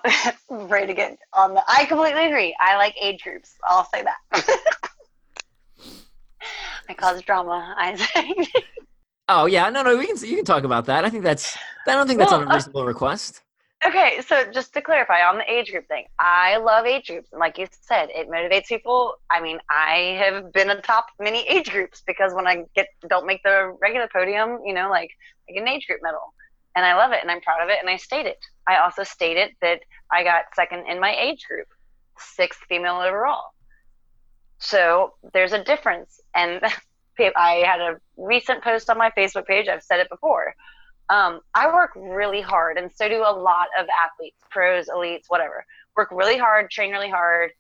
don't 0.51 0.71
ready 0.71 0.89
to 0.89 0.95
get 0.95 1.19
on 1.33 1.55
the. 1.55 1.65
I 1.67 1.87
completely 1.87 2.27
agree. 2.27 2.55
I 2.61 2.77
like 2.77 2.95
age 3.01 3.23
groups. 3.23 3.55
I'll 3.65 3.89
say 3.93 4.05
that. 4.05 4.19
I 6.89 6.95
cause 6.95 7.23
drama. 7.23 7.75
I 7.77 7.95
say. 7.97 8.35
oh 9.29 9.47
yeah, 9.47 9.71
no, 9.71 9.83
no, 9.83 9.97
we 9.97 10.07
can 10.07 10.17
you 10.19 10.37
can 10.37 10.45
talk 10.45 10.65
about 10.65 10.85
that. 10.87 11.05
I 11.05 11.11
think 11.11 11.25
that's. 11.25 11.57
I 11.87 11.95
don't 11.95 12.07
think 12.07 12.19
that's 12.19 12.31
well, 12.31 12.43
an 12.43 12.49
unreasonable 12.49 12.83
uh, 12.83 12.87
request. 12.87 13.43
Okay, 13.85 14.21
so 14.25 14.45
just 14.53 14.73
to 14.75 14.81
clarify 14.81 15.25
on 15.25 15.39
the 15.39 15.53
age 15.53 15.73
group 15.73 15.89
thing, 15.89 16.05
I 16.17 16.59
love 16.59 16.87
age 16.87 17.09
groups, 17.09 17.31
and 17.33 17.41
like 17.41 17.59
you 17.59 17.67
said, 17.81 18.11
it 18.11 18.31
motivates 18.31 18.69
people. 18.69 19.15
I 19.29 19.41
mean, 19.41 19.59
I 19.69 20.17
have 20.23 20.53
been 20.53 20.71
atop 20.71 21.07
many 21.19 21.41
age 21.49 21.69
groups 21.69 22.01
because 22.07 22.33
when 22.33 22.47
I 22.47 22.65
get 22.77 22.87
don't 23.09 23.27
make 23.27 23.43
the 23.43 23.77
regular 23.81 24.09
podium, 24.13 24.61
you 24.65 24.73
know, 24.73 24.89
like 24.89 25.11
I 25.49 25.53
get 25.53 25.63
an 25.63 25.69
age 25.69 25.89
group 25.89 25.99
medal, 26.01 26.33
and 26.77 26.87
I 26.87 26.95
love 26.95 27.11
it, 27.11 27.19
and 27.23 27.31
I'm 27.31 27.41
proud 27.41 27.61
of 27.61 27.71
it, 27.71 27.79
and 27.81 27.91
I 27.91 27.97
state 27.97 28.27
it. 28.27 28.39
I 28.69 28.77
also 28.77 29.03
stated 29.03 29.51
that 29.63 29.81
I 30.13 30.23
got 30.23 30.45
second 30.55 30.87
in 30.89 31.01
my 31.01 31.17
age 31.17 31.45
group, 31.49 31.67
sixth 32.19 32.61
female 32.69 33.01
overall. 33.01 33.47
So 34.59 35.15
there's 35.33 35.53
a 35.53 35.65
difference, 35.65 36.21
and 36.37 36.61
I 37.37 37.65
had 37.67 37.81
a 37.81 38.01
recent 38.17 38.63
post 38.63 38.89
on 38.91 38.97
my 38.97 39.11
Facebook 39.11 39.47
page. 39.47 39.67
I've 39.67 39.83
said 39.83 39.99
it 39.99 40.09
before 40.09 40.55
um, 41.09 41.41
I 41.55 41.67
work 41.67 41.91
really 41.97 42.41
hard, 42.41 42.79
and 42.79 42.91
so 42.95 43.09
do 43.09 43.19
a 43.19 43.33
lot 43.33 43.69
of 43.79 43.87
athletes, 44.05 44.39
pros, 44.51 44.89
elites, 44.89 45.25
whatever. 45.29 45.65
Work 45.97 46.11
really 46.11 46.39
hard, 46.39 46.71
train 46.71 46.91
really 46.91 47.11
hard 47.11 47.51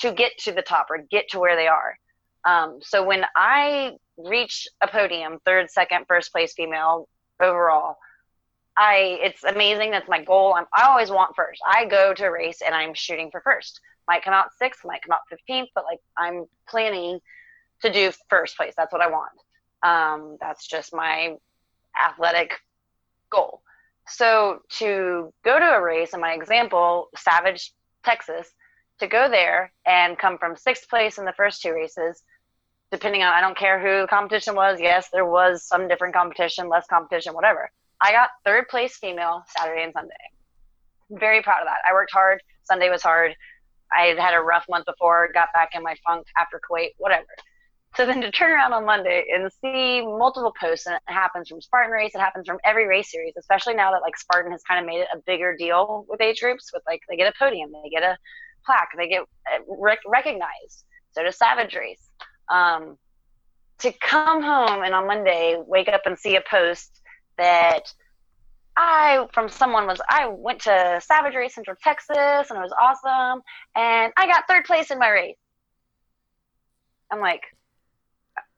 to 0.00 0.12
get 0.12 0.32
to 0.38 0.52
the 0.52 0.62
top 0.62 0.86
or 0.90 0.98
get 1.10 1.28
to 1.30 1.38
where 1.38 1.56
they 1.56 1.66
are. 1.66 1.98
Um, 2.44 2.78
so 2.82 3.04
when 3.04 3.24
I 3.36 3.92
reach 4.16 4.68
a 4.80 4.88
podium, 4.88 5.38
third, 5.44 5.70
second, 5.70 6.06
first 6.06 6.32
place 6.32 6.52
female 6.54 7.08
overall, 7.40 7.96
I 8.76 9.18
it's 9.22 9.44
amazing. 9.44 9.90
That's 9.90 10.08
my 10.08 10.22
goal. 10.22 10.54
I'm, 10.54 10.66
I 10.74 10.84
always 10.84 11.10
want 11.10 11.36
first. 11.36 11.60
I 11.66 11.84
go 11.84 12.12
to 12.12 12.24
a 12.24 12.30
race 12.30 12.60
and 12.64 12.74
I'm 12.74 12.92
shooting 12.94 13.30
for 13.30 13.40
first. 13.40 13.80
Might 14.08 14.24
come 14.24 14.34
out 14.34 14.48
sixth, 14.58 14.84
might 14.84 15.02
come 15.02 15.12
out 15.12 15.20
fifteenth, 15.30 15.70
but 15.74 15.84
like 15.84 16.00
I'm 16.18 16.46
planning 16.68 17.20
to 17.82 17.92
do 17.92 18.10
first 18.28 18.56
place. 18.56 18.74
That's 18.76 18.92
what 18.92 19.00
I 19.00 19.08
want. 19.08 19.32
Um, 19.82 20.36
that's 20.40 20.66
just 20.66 20.94
my 20.94 21.36
athletic 21.98 22.54
goal. 23.34 23.62
So 24.06 24.60
to 24.78 25.32
go 25.44 25.58
to 25.58 25.64
a 25.64 25.82
race, 25.82 26.14
in 26.14 26.20
my 26.20 26.32
example, 26.32 27.08
Savage, 27.16 27.72
Texas, 28.04 28.48
to 29.00 29.06
go 29.06 29.28
there 29.28 29.72
and 29.86 30.18
come 30.18 30.38
from 30.38 30.56
sixth 30.56 30.88
place 30.88 31.18
in 31.18 31.24
the 31.24 31.32
first 31.32 31.62
two 31.62 31.72
races, 31.72 32.22
depending 32.92 33.22
on 33.22 33.32
I 33.32 33.40
don't 33.40 33.56
care 33.56 33.80
who 33.80 34.02
the 34.02 34.08
competition 34.08 34.54
was. 34.54 34.80
Yes, 34.80 35.08
there 35.12 35.26
was 35.26 35.66
some 35.66 35.88
different 35.88 36.14
competition, 36.14 36.68
less 36.68 36.86
competition, 36.86 37.34
whatever. 37.34 37.70
I 38.00 38.12
got 38.12 38.30
third 38.44 38.68
place 38.68 38.96
female 38.96 39.42
Saturday 39.56 39.84
and 39.84 39.92
Sunday. 39.92 40.14
Very 41.10 41.42
proud 41.42 41.60
of 41.60 41.66
that. 41.66 41.78
I 41.88 41.92
worked 41.92 42.12
hard. 42.12 42.42
Sunday 42.64 42.90
was 42.90 43.02
hard. 43.02 43.34
I 43.92 44.06
had 44.06 44.18
had 44.18 44.34
a 44.34 44.40
rough 44.40 44.64
month 44.68 44.86
before, 44.86 45.30
got 45.32 45.48
back 45.54 45.70
in 45.74 45.82
my 45.82 45.94
funk 46.06 46.26
after 46.38 46.60
Kuwait, 46.70 46.90
whatever. 46.98 47.26
So 47.96 48.04
then 48.04 48.20
to 48.22 48.30
turn 48.30 48.50
around 48.50 48.72
on 48.72 48.84
Monday 48.84 49.24
and 49.32 49.50
see 49.60 50.00
multiple 50.04 50.52
posts, 50.60 50.86
and 50.86 50.96
it 50.96 51.02
happens 51.06 51.48
from 51.48 51.60
Spartan 51.60 51.92
race, 51.92 52.12
it 52.14 52.20
happens 52.20 52.46
from 52.46 52.58
every 52.64 52.88
race 52.88 53.10
series, 53.10 53.34
especially 53.38 53.74
now 53.74 53.92
that 53.92 54.02
like 54.02 54.16
Spartan 54.16 54.50
has 54.50 54.62
kind 54.64 54.80
of 54.80 54.86
made 54.86 55.00
it 55.00 55.08
a 55.14 55.18
bigger 55.24 55.56
deal 55.56 56.04
with 56.08 56.20
age 56.20 56.40
groups. 56.40 56.70
With 56.72 56.82
like 56.86 57.00
they 57.08 57.16
get 57.16 57.32
a 57.32 57.38
podium, 57.38 57.70
they 57.72 57.90
get 57.90 58.02
a 58.02 58.16
plaque, 58.66 58.88
they 58.96 59.08
get 59.08 59.22
uh, 59.22 59.58
rec- 59.78 59.98
recognized. 60.06 60.84
So 61.12 61.22
does 61.22 61.38
Savage 61.38 61.76
race. 61.76 62.10
Um, 62.48 62.98
to 63.78 63.92
come 64.00 64.42
home 64.42 64.82
and 64.82 64.94
on 64.94 65.06
Monday 65.06 65.56
wake 65.66 65.88
up 65.88 66.02
and 66.06 66.18
see 66.18 66.36
a 66.36 66.42
post 66.48 67.00
that 67.38 67.92
I 68.76 69.26
from 69.32 69.48
someone 69.48 69.86
was 69.86 70.00
I 70.08 70.26
went 70.26 70.60
to 70.62 71.00
Savage 71.04 71.34
Race 71.34 71.54
Central 71.54 71.76
Texas 71.82 72.50
and 72.50 72.58
it 72.58 72.62
was 72.62 72.74
awesome 72.80 73.42
and 73.74 74.12
I 74.16 74.26
got 74.26 74.44
third 74.48 74.64
place 74.64 74.90
in 74.90 74.98
my 74.98 75.10
race. 75.10 75.36
I'm 77.10 77.20
like, 77.20 77.42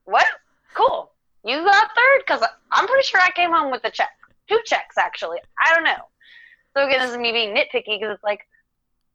what? 0.06 0.26
Cool. 0.74 1.12
You 1.44 1.62
got 1.64 1.88
third? 1.94 2.22
Because 2.26 2.42
I'm 2.72 2.86
pretty 2.86 3.04
sure 3.04 3.20
I 3.20 3.30
came 3.30 3.50
home 3.52 3.70
with 3.70 3.84
a 3.84 3.90
check. 3.90 4.10
Two 4.48 4.60
checks, 4.64 4.96
actually. 4.98 5.38
I 5.64 5.74
don't 5.74 5.84
know. 5.84 6.08
So 6.76 6.86
again, 6.86 7.00
this 7.00 7.12
is 7.12 7.18
me 7.18 7.32
being 7.32 7.54
nitpicky 7.54 7.98
because 8.00 8.14
it's 8.14 8.24
like, 8.24 8.40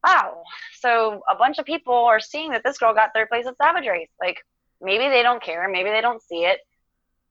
wow. 0.04 0.44
So 0.80 1.22
a 1.30 1.36
bunch 1.36 1.60
of 1.60 1.66
people 1.66 1.94
are 1.94 2.20
seeing 2.20 2.52
that 2.52 2.64
this 2.64 2.78
girl 2.78 2.94
got 2.94 3.12
third 3.14 3.30
place 3.30 3.46
at 3.48 3.58
Savage 3.58 3.88
Race. 3.88 4.10
Like, 4.20 4.38
maybe 4.82 5.10
they 5.10 5.24
don't 5.24 5.44
care. 5.44 5.70
Maybe 5.70 5.89
they 5.89 6.02
don't 6.02 6.22
see 6.22 6.46
it. 6.46 6.60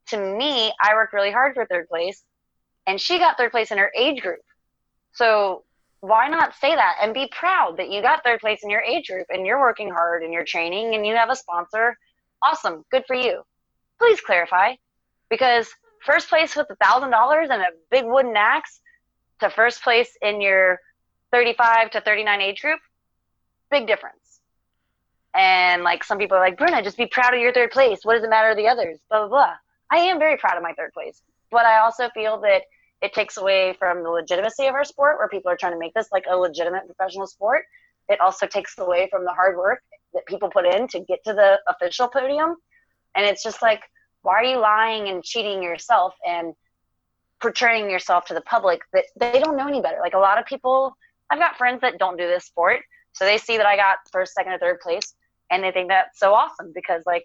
To 0.09 0.19
me, 0.19 0.73
I 0.81 0.95
worked 0.95 1.13
really 1.13 1.31
hard 1.31 1.55
for 1.55 1.67
third 1.67 1.89
place, 1.89 2.25
and 2.87 3.01
she 3.01 3.19
got 3.19 3.37
third 3.37 3.53
place 3.53 3.71
in 3.71 3.79
her 3.79 3.93
age 3.97 4.23
group. 4.23 4.41
So 5.13 5.65
why 6.01 6.29
not 6.29 6.55
say 6.55 6.75
that 6.75 6.97
and 7.03 7.13
be 7.13 7.31
proud 7.31 7.77
that 7.77 7.91
you 7.91 8.01
got 8.03 8.25
third 8.25 8.41
place 8.41 8.61
in 8.63 8.71
your 8.71 8.81
age 8.81 9.09
group 9.09 9.27
and 9.31 9.47
you're 9.47 9.61
working 9.61 9.91
hard 9.91 10.23
and 10.23 10.33
you're 10.33 10.45
training 10.45 10.95
and 10.95 11.07
you 11.07 11.15
have 11.15 11.31
a 11.31 11.37
sponsor? 11.37 11.97
Awesome. 12.43 12.84
Good 12.91 13.05
for 13.07 13.16
you. 13.16 13.43
Please 13.99 14.20
clarify. 14.20 14.74
Because 15.28 15.68
first 16.05 16.28
place 16.28 16.57
with 16.57 16.68
a 16.70 16.76
thousand 16.76 17.11
dollars 17.11 17.49
and 17.51 17.62
a 17.62 17.66
big 17.91 18.05
wooden 18.05 18.36
axe 18.36 18.80
to 19.41 19.51
first 19.51 19.82
place 19.82 20.16
in 20.22 20.41
your 20.41 20.78
35 21.32 21.91
to 21.93 22.01
39 22.01 22.41
age 22.41 22.61
group 22.61 22.80
big 23.70 23.86
difference. 23.86 24.41
And 25.34 25.84
like 25.84 26.03
some 26.03 26.18
people 26.18 26.36
are 26.36 26.41
like 26.41 26.59
Brenna 26.59 26.82
just 26.82 26.97
be 26.97 27.07
proud 27.07 27.34
of 27.34 27.41
your 27.41 27.53
third 27.53 27.70
place. 27.70 28.01
What 28.03 28.14
does 28.14 28.24
it 28.24 28.30
matter 28.30 28.51
to 28.51 28.57
the 28.57 28.68
others? 28.68 28.99
Blah 29.09 29.20
blah 29.20 29.28
blah. 29.28 29.55
I 29.91 29.99
am 29.99 30.18
very 30.18 30.36
proud 30.36 30.57
of 30.57 30.62
my 30.62 30.72
third 30.72 30.93
place. 30.93 31.22
But 31.51 31.64
i 31.66 31.78
also 31.78 32.11
feel 32.11 32.41
that 32.41 32.62
it 33.01 33.14
takes 33.14 33.36
away 33.36 33.74
from 33.78 34.03
the 34.03 34.11
legitimacy 34.11 34.66
of 34.66 34.74
our 34.74 34.84
sport 34.84 35.18
where 35.18 35.28
people 35.28 35.51
are 35.51 35.57
trying 35.57 35.72
to 35.72 35.78
make 35.78 35.95
this 35.95 36.09
like 36.12 36.24
a 36.28 36.36
legitimate 36.36 36.84
professional 36.86 37.26
sport 37.26 37.64
it 38.11 38.21
also 38.21 38.47
takes 38.47 38.77
away 38.79 39.09
from 39.11 39.25
the 39.25 39.33
hard 39.33 39.57
work 39.57 39.81
that 40.13 40.27
people 40.27 40.51
put 40.51 40.67
in 40.67 40.87
to 40.89 41.01
get 41.01 41.21
to 41.25 41.33
the 41.33 41.59
official 41.69 42.09
podium 42.09 42.57
and 43.15 43.27
it's 43.27 43.43
just 43.43 43.63
like, 43.63 43.83
why 44.23 44.35
are 44.35 44.45
you 44.45 44.59
lying 44.59 45.09
and 45.09 45.23
cheating 45.23 45.63
yourself 45.63 46.15
and 46.27 46.55
portraying 47.41 47.91
yourself 47.91 48.27
to 48.27 48.35
the 48.35 48.41
public 48.43 48.83
that 48.93 49.05
they 49.19 49.41
don't 49.41 49.57
know 49.57 49.67
any 49.67 49.81
better? 49.81 49.99
Like 50.01 50.15
a 50.15 50.19
lot 50.19 50.39
of 50.39 50.47
people, 50.47 50.97
I've 51.31 51.39
got 51.39 51.57
friends 51.57 51.81
that 51.81 51.99
don't 51.99 52.19
do 52.19 52.27
this 52.27 52.45
sport. 52.45 52.81
So 53.13 53.25
they 53.25 53.39
see 53.39 53.57
that 53.57 53.67
I 53.67 53.77
got 53.77 53.99
first, 54.13 54.35
second, 54.35 54.53
or 54.53 54.59
third 54.59 54.81
place, 54.81 55.15
and 55.51 55.65
they 55.65 55.73
think 55.73 55.89
that's 55.89 56.21
so 56.21 56.33
awesome 56.33 56.71
because, 56.73 57.03
like, 57.07 57.25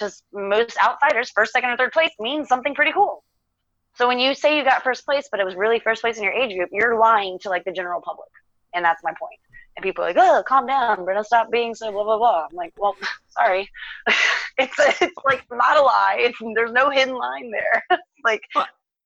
just 0.00 0.24
most 0.32 0.78
outsiders, 0.82 1.30
first, 1.34 1.52
second, 1.52 1.68
or 1.68 1.76
third 1.76 1.92
place 1.92 2.12
means 2.18 2.48
something 2.48 2.74
pretty 2.74 2.92
cool. 2.92 3.22
So 3.96 4.08
when 4.08 4.18
you 4.18 4.34
say 4.34 4.56
you 4.56 4.64
got 4.64 4.82
first 4.82 5.04
place, 5.04 5.28
but 5.30 5.38
it 5.38 5.44
was 5.44 5.54
really 5.54 5.80
first 5.80 6.00
place 6.00 6.16
in 6.16 6.24
your 6.24 6.32
age 6.32 6.56
group, 6.56 6.70
you're 6.72 6.98
lying 6.98 7.38
to 7.40 7.50
like 7.50 7.64
the 7.64 7.72
general 7.72 8.00
public, 8.00 8.28
and 8.74 8.82
that's 8.82 9.02
my 9.04 9.12
point 9.18 9.38
and 9.76 9.82
people 9.82 10.04
are 10.04 10.08
like, 10.08 10.16
"Oh, 10.18 10.42
calm 10.46 10.66
down, 10.66 10.98
Brenna, 10.98 11.24
stop 11.24 11.50
being 11.50 11.74
so 11.74 11.92
blah 11.92 12.04
blah 12.04 12.18
blah." 12.18 12.46
I'm 12.50 12.56
like, 12.56 12.72
"Well, 12.78 12.96
sorry, 13.28 13.68
it's 14.58 14.74
it's 14.78 15.24
like 15.24 15.44
not 15.50 15.76
a 15.76 15.82
lie. 15.82 16.16
It's 16.20 16.38
there's 16.54 16.72
no 16.72 16.90
hidden 16.90 17.14
line 17.14 17.50
there. 17.50 17.84
like, 18.24 18.42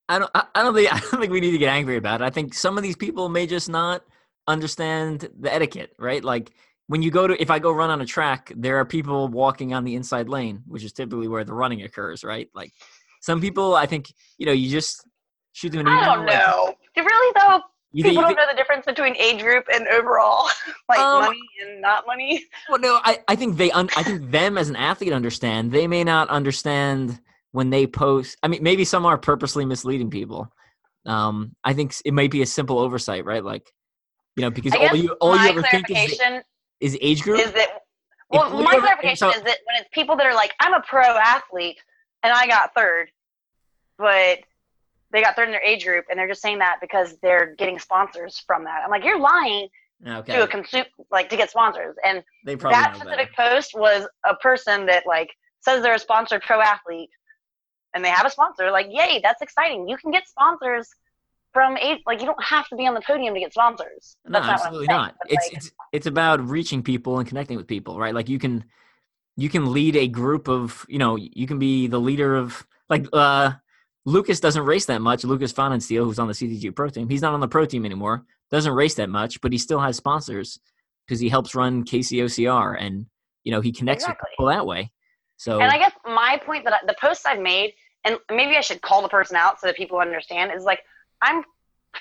I 0.09 0.19
don't 0.19 0.31
I 0.35 0.63
don't 0.63 0.75
think 0.75 0.93
I 0.93 0.99
don't 0.99 1.21
think 1.21 1.33
we 1.33 1.41
need 1.41 1.53
to 1.53 1.59
get 1.59 1.73
angry 1.73 1.97
about 1.97 2.21
it. 2.21 2.25
I 2.25 2.31
think 2.31 2.55
some 2.55 2.77
of 2.77 2.83
these 2.83 2.97
people 2.97 3.29
may 3.29 3.47
just 3.47 3.69
not 3.69 4.03
understand 4.47 5.29
the 5.39 5.53
etiquette, 5.53 5.93
right? 5.99 6.23
Like 6.23 6.51
when 6.87 7.03
you 7.03 7.11
go 7.11 7.27
to 7.27 7.41
if 7.41 7.51
I 7.51 7.59
go 7.59 7.73
run 7.73 7.91
on 7.91 8.01
a 8.01 8.07
track, 8.07 8.53
there 8.57 8.77
are 8.79 8.85
people 8.85 9.29
walking 9.29 9.75
on 9.75 9.85
the 9.85 9.95
inside 9.95 10.29
lane, 10.29 10.63
which 10.67 10.85
is 10.85 10.93
typically 10.93 11.29
where 11.29 11.45
the 11.45 11.55
running 11.55 11.83
occurs, 11.83 12.25
right? 12.25 12.49
Like 12.55 12.73
some 13.21 13.41
people, 13.41 13.75
I 13.75 13.87
think 13.87 14.13
you 14.39 14.47
know, 14.47 14.53
you 14.53 14.71
just 14.71 15.05
shoot 15.53 15.71
them 15.71 15.81
an 15.83 15.89
email. 15.89 15.99
I 15.99 16.17
don't 16.17 16.27
know. 16.27 16.75
Like, 16.97 17.07
really 17.07 17.33
though, 17.37 17.61
you 17.93 18.05
People 18.05 18.23
think, 18.23 18.37
don't 18.37 18.47
know 18.47 18.53
the 18.53 18.57
difference 18.57 18.87
between 18.87 19.17
age 19.17 19.43
group 19.43 19.65
and 19.73 19.89
overall, 19.89 20.49
like 20.89 21.01
um, 21.01 21.25
money 21.25 21.41
and 21.63 21.81
not 21.81 22.07
money. 22.07 22.45
Well, 22.69 22.79
no, 22.79 23.01
I, 23.03 23.19
I 23.27 23.35
think 23.35 23.57
they, 23.57 23.71
un, 23.73 23.89
I 23.97 24.05
think 24.05 24.31
them 24.31 24.57
as 24.57 24.69
an 24.69 24.77
athlete 24.77 25.13
understand. 25.13 25.73
They 25.73 25.89
may 25.89 26.05
not 26.05 26.29
understand 26.29 27.19
when 27.51 27.71
they 27.71 27.87
post. 27.87 28.37
I 28.43 28.49
mean, 28.49 28.63
maybe 28.63 28.85
some 28.85 29.07
are 29.07 29.19
purposely 29.19 29.65
misleading 29.65 30.11
people. 30.11 30.53
Um, 31.05 31.57
I 31.65 31.73
think 31.73 31.95
it 32.05 32.15
might 32.15 32.31
be 32.31 32.43
a 32.43 32.47
simple 32.47 32.79
oversight, 32.79 33.25
right? 33.25 33.43
Like, 33.43 33.69
you 34.37 34.43
know, 34.43 34.51
because 34.51 34.75
all 34.75 34.95
you 34.95 35.17
all 35.21 35.37
you 35.37 35.49
ever 35.49 35.63
think 35.63 35.91
is, 35.91 36.21
is 36.81 36.99
age 37.01 37.23
group. 37.23 37.41
Is 37.41 37.53
that 37.53 37.81
well, 38.31 38.51
my 38.51 38.75
ever, 38.75 38.83
clarification 38.83 39.17
so, 39.17 39.31
is 39.31 39.43
that 39.43 39.59
when 39.65 39.81
it's 39.81 39.89
people 39.93 40.17
that 40.17 40.27
are 40.27 40.35
like, 40.35 40.53
I'm 40.61 40.75
a 40.75 40.81
pro 40.81 41.03
athlete 41.03 41.81
and 42.23 42.33
I 42.33 42.47
got 42.47 42.73
third, 42.75 43.11
but 43.99 44.39
they 45.13 45.23
got 45.23 45.37
third 45.37 45.49
in 45.49 45.53
their 45.53 45.63
age 45.63 45.85
group, 45.85 46.05
and 46.11 46.19
they're 46.19 46.29
just 46.29 46.43
saying 46.43 46.59
that 46.59 46.79
because 46.81 47.17
they're 47.23 47.55
getting 47.57 47.79
sponsors 47.79 48.43
from 48.47 48.65
that. 48.65 48.83
I'm 48.85 48.91
like, 48.91 49.05
you're 49.05 49.19
lying 49.19 49.69
okay. 50.07 50.35
to 50.35 50.45
a 50.45 50.49
consumer, 50.49 50.87
like 51.11 51.29
to 51.31 51.37
get 51.37 51.51
sponsors. 51.51 51.97
And 52.05 52.23
that 52.45 52.95
specific 52.95 53.37
better. 53.37 53.55
post 53.55 53.73
was 53.75 54.07
a 54.25 54.35
person 54.37 54.87
that 54.87 55.05
like 55.07 55.31
says 55.61 55.83
they're 55.83 55.95
a 55.95 55.99
sponsored 55.99 56.43
pro 56.43 56.61
athlete, 56.61 57.11
and 57.95 58.05
they 58.05 58.09
have 58.09 58.27
a 58.27 58.31
sponsor. 58.31 58.71
Like, 58.71 58.87
yay, 58.91 59.21
that's 59.23 59.43
exciting! 59.43 59.89
You 59.89 59.97
can 59.97 60.11
get 60.11 60.29
sponsors 60.29 60.89
from 61.53 61.77
age. 61.77 62.01
Like, 62.07 62.21
you 62.21 62.27
don't 62.27 62.43
have 62.43 62.69
to 62.69 62.77
be 62.77 62.87
on 62.87 62.95
the 62.95 63.01
podium 63.01 63.35
to 63.35 63.41
get 63.41 63.53
sponsors. 63.53 64.17
That's 64.25 64.33
no, 64.33 64.41
not 64.41 64.61
absolutely 64.61 64.87
not. 64.87 65.17
It's 65.27 65.47
like, 65.47 65.57
it's 65.57 65.73
it's 65.93 66.07
about 66.07 66.41
reaching 66.49 66.83
people 66.83 67.19
and 67.19 67.27
connecting 67.27 67.57
with 67.57 67.67
people, 67.67 67.99
right? 67.99 68.15
Like, 68.15 68.29
you 68.29 68.39
can 68.39 68.65
you 69.37 69.49
can 69.49 69.73
lead 69.73 69.97
a 69.97 70.07
group 70.07 70.49
of 70.49 70.87
you 70.89 70.99
know 70.99 71.17
you 71.17 71.47
can 71.47 71.59
be 71.59 71.87
the 71.87 71.99
leader 71.99 72.37
of 72.37 72.67
like 72.89 73.07
uh 73.13 73.53
Lucas 74.07 74.41
doesn't 74.41 74.65
race 74.65 74.87
that 74.87 75.01
much. 75.03 75.25
Lucas 75.25 75.53
Pfannenstiel, 75.53 76.05
who's 76.05 76.19
on 76.19 76.27
the 76.29 76.35
CTG 76.35 76.75
Pro 76.75 76.89
team, 76.89 77.09
he's 77.09 77.23
not 77.23 77.35
on 77.35 77.41
the 77.41 77.49
Pro 77.49 77.67
team 77.67 77.85
anymore. 77.85 78.25
Doesn't 78.51 78.73
race 78.73 78.95
that 78.95 79.11
much, 79.11 79.41
but 79.41 79.53
he 79.53 79.59
still 79.59 79.81
has 79.81 79.97
sponsors 79.97 80.59
because 81.07 81.21
he 81.21 81.29
helps 81.29 81.55
run 81.55 81.85
KCOCR, 81.85 82.77
and 82.81 83.07
you 83.45 83.53
know 83.53 83.61
he 83.61 83.73
connects 83.73 84.05
exactly. 84.05 84.25
with 84.25 84.31
people 84.33 84.47
that 84.47 84.67
way. 84.67 84.91
So, 85.37 85.61
and 85.61 85.71
I 85.71 85.79
guess 85.79 85.93
my 86.05 86.41
point 86.45 86.65
that 86.65 86.73
I, 86.75 86.79
the 86.87 86.97
posts 87.01 87.27
I've 87.27 87.41
made, 87.41 87.75
and 88.05 88.17
maybe 88.31 88.57
I 88.57 88.61
should 88.61 88.81
call 88.83 89.03
the 89.03 89.09
person 89.09 89.37
out 89.37 89.61
so 89.61 89.67
that 89.67 89.77
people 89.77 89.99
understand, 89.99 90.53
is 90.55 90.65
like 90.65 90.81
I'm 91.23 91.45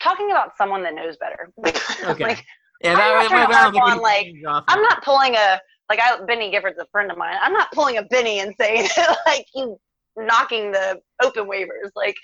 talking 0.01 0.31
about 0.31 0.57
someone 0.57 0.83
that 0.83 0.95
knows 0.95 1.17
better. 1.17 1.51
Okay. 2.09 2.23
like, 2.23 2.45
Yeah, 2.81 2.93
I'm 2.93 2.97
not 2.97 3.29
that- 3.29 3.29
that- 3.29 3.51
I 3.51 3.63
don't 3.63 3.71
think 3.73 3.83
harp 3.83 4.01
we 4.01 4.45
on, 4.45 4.53
can 4.53 4.63
I'm 4.67 4.81
not 4.81 5.03
pulling 5.03 5.35
a 5.35 5.59
like 5.89 5.99
I 6.01 6.23
Benny 6.25 6.49
Gifford's 6.49 6.79
a 6.79 6.85
friend 6.91 7.11
of 7.11 7.17
mine. 7.17 7.35
I'm 7.41 7.53
not 7.53 7.71
pulling 7.73 7.97
a 7.97 8.03
Benny 8.03 8.39
and 8.39 8.53
saying 8.59 8.87
like 9.25 9.45
you 9.53 9.77
knocking 10.17 10.71
the 10.71 11.01
open 11.21 11.45
waivers. 11.45 11.91
Like 11.95 12.15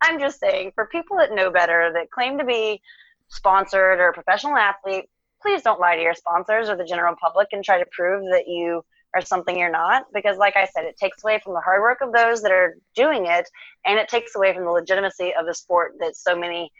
I'm 0.00 0.18
just 0.18 0.40
saying 0.40 0.72
for 0.74 0.86
people 0.86 1.16
that 1.18 1.32
know 1.32 1.50
better 1.50 1.92
that 1.94 2.10
claim 2.10 2.38
to 2.38 2.44
be 2.44 2.80
sponsored 3.28 3.98
or 4.00 4.08
a 4.08 4.12
professional 4.12 4.56
athlete, 4.56 5.06
please 5.40 5.62
don't 5.62 5.80
lie 5.80 5.96
to 5.96 6.02
your 6.02 6.14
sponsors 6.14 6.68
or 6.68 6.76
the 6.76 6.84
general 6.84 7.14
public 7.20 7.48
and 7.52 7.64
try 7.64 7.78
to 7.78 7.86
prove 7.92 8.22
that 8.32 8.46
you 8.46 8.82
are 9.14 9.20
something 9.20 9.58
you're 9.58 9.70
not 9.70 10.04
because 10.14 10.38
like 10.38 10.56
I 10.56 10.66
said, 10.66 10.84
it 10.84 10.96
takes 10.96 11.22
away 11.22 11.38
from 11.42 11.52
the 11.54 11.60
hard 11.60 11.82
work 11.82 11.98
of 12.00 12.12
those 12.12 12.40
that 12.42 12.50
are 12.52 12.76
doing 12.94 13.26
it 13.26 13.48
and 13.84 13.98
it 13.98 14.08
takes 14.08 14.34
away 14.34 14.54
from 14.54 14.64
the 14.64 14.70
legitimacy 14.70 15.34
of 15.38 15.46
the 15.46 15.54
sport 15.54 15.92
that 16.00 16.16
so 16.16 16.34
many 16.36 16.70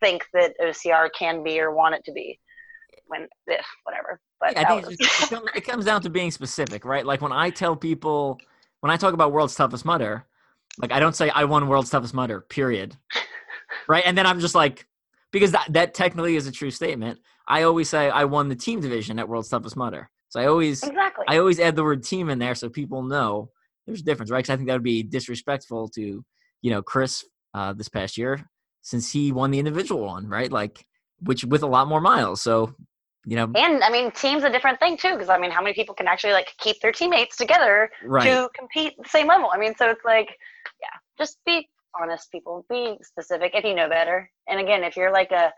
think 0.00 0.24
that 0.34 0.54
OCR 0.60 1.08
can 1.16 1.42
be 1.42 1.60
or 1.60 1.74
want 1.74 1.94
it 1.94 2.04
to 2.04 2.12
be. 2.12 2.38
When 3.06 3.22
eh, 3.50 3.56
whatever. 3.82 4.20
But 4.40 4.52
Yeah, 4.52 4.62
I 4.62 4.64
think 4.66 4.86
was- 4.86 4.96
just, 4.96 5.22
it, 5.24 5.34
comes, 5.34 5.50
it 5.54 5.60
comes 5.62 5.84
down 5.84 6.00
to 6.02 6.10
being 6.10 6.30
specific, 6.30 6.84
right? 6.84 7.04
Like 7.04 7.20
when 7.20 7.32
I 7.32 7.50
tell 7.50 7.76
people, 7.76 8.38
when 8.84 8.90
I 8.90 8.98
talk 8.98 9.14
about 9.14 9.32
world's 9.32 9.54
toughest 9.54 9.86
mudder, 9.86 10.26
like 10.76 10.92
I 10.92 11.00
don't 11.00 11.16
say 11.16 11.30
I 11.30 11.44
won 11.44 11.68
world's 11.68 11.88
toughest 11.88 12.12
mudder, 12.12 12.42
period. 12.42 12.94
Right? 13.88 14.04
And 14.06 14.16
then 14.16 14.26
I'm 14.26 14.40
just 14.40 14.54
like, 14.54 14.86
because 15.32 15.52
that, 15.52 15.66
that 15.70 15.94
technically 15.94 16.36
is 16.36 16.46
a 16.46 16.52
true 16.52 16.70
statement. 16.70 17.18
I 17.48 17.62
always 17.62 17.88
say 17.88 18.08
I 18.08 18.24
won 18.24 18.48
the 18.48 18.54
team 18.54 18.80
division 18.80 19.18
at 19.18 19.28
world's 19.28 19.48
toughest 19.48 19.76
mudder. 19.76 20.10
So 20.28 20.38
I 20.38 20.46
always, 20.46 20.82
exactly. 20.82 21.24
I 21.28 21.38
always 21.38 21.58
add 21.58 21.76
the 21.76 21.82
word 21.82 22.04
team 22.04 22.28
in 22.28 22.38
there 22.38 22.54
so 22.54 22.68
people 22.68 23.02
know 23.02 23.50
there's 23.84 24.00
a 24.00 24.04
difference, 24.04 24.30
right? 24.30 24.38
Because 24.38 24.50
I 24.50 24.56
think 24.56 24.68
that 24.68 24.74
would 24.74 24.82
be 24.82 25.02
disrespectful 25.02 25.88
to, 25.88 26.24
you 26.62 26.70
know, 26.70 26.82
Kris 26.82 27.24
uh, 27.52 27.72
this 27.72 27.88
past 27.88 28.16
year 28.16 28.48
since 28.82 29.10
he 29.10 29.32
won 29.32 29.50
the 29.50 29.58
individual 29.58 30.04
one, 30.04 30.28
right? 30.28 30.52
Like, 30.52 30.86
which 31.20 31.44
with 31.44 31.62
a 31.62 31.66
lot 31.66 31.88
more 31.88 32.00
miles. 32.00 32.42
So, 32.42 32.74
you 33.26 33.36
know, 33.36 33.50
And 33.54 33.82
I 33.82 33.90
mean, 33.90 34.10
team's 34.10 34.44
a 34.44 34.50
different 34.50 34.78
thing 34.80 34.96
too, 34.96 35.12
because 35.12 35.28
I 35.28 35.38
mean, 35.38 35.50
how 35.50 35.62
many 35.62 35.74
people 35.74 35.94
can 35.94 36.06
actually 36.06 36.32
like 36.32 36.52
keep 36.58 36.80
their 36.80 36.92
teammates 36.92 37.36
together 37.36 37.90
right. 38.04 38.24
to 38.24 38.48
compete 38.54 38.94
the 39.02 39.08
same 39.08 39.28
level? 39.28 39.50
I 39.52 39.58
mean, 39.58 39.74
so 39.76 39.88
it's 39.88 40.04
like, 40.04 40.36
yeah, 40.80 40.98
just 41.18 41.38
be 41.46 41.68
honest, 42.00 42.30
people. 42.30 42.64
Be 42.68 42.96
specific 43.02 43.52
if 43.54 43.64
you 43.64 43.74
know 43.74 43.88
better. 43.88 44.30
And 44.48 44.60
again, 44.60 44.84
if 44.84 44.96
you're 44.96 45.12
like 45.12 45.30
a 45.30 45.52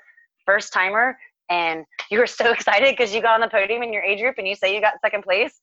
first 0.45 0.73
timer 0.73 1.19
and 1.51 1.85
you 2.11 2.19
were 2.19 2.27
so 2.27 2.53
excited 2.53 2.97
because 2.97 3.15
you 3.15 3.21
got 3.21 3.35
on 3.35 3.41
the 3.41 3.49
podium 3.49 3.83
in 3.83 3.93
your 3.93 4.03
age 4.03 4.21
group 4.21 4.37
and 4.39 4.47
you 4.47 4.55
say 4.55 4.75
you 4.75 4.81
got 4.81 4.95
second 5.03 5.23
place, 5.23 5.61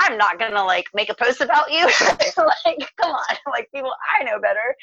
I'm 0.00 0.18
not 0.18 0.38
gonna 0.38 0.64
like 0.64 0.86
make 0.92 1.08
a 1.08 1.14
post 1.14 1.40
about 1.40 1.70
you. 1.70 1.84
like, 2.36 2.90
come 3.00 3.12
on, 3.12 3.36
like 3.52 3.68
people, 3.74 3.92
I 4.18 4.24
know 4.24 4.40
better. 4.40 4.74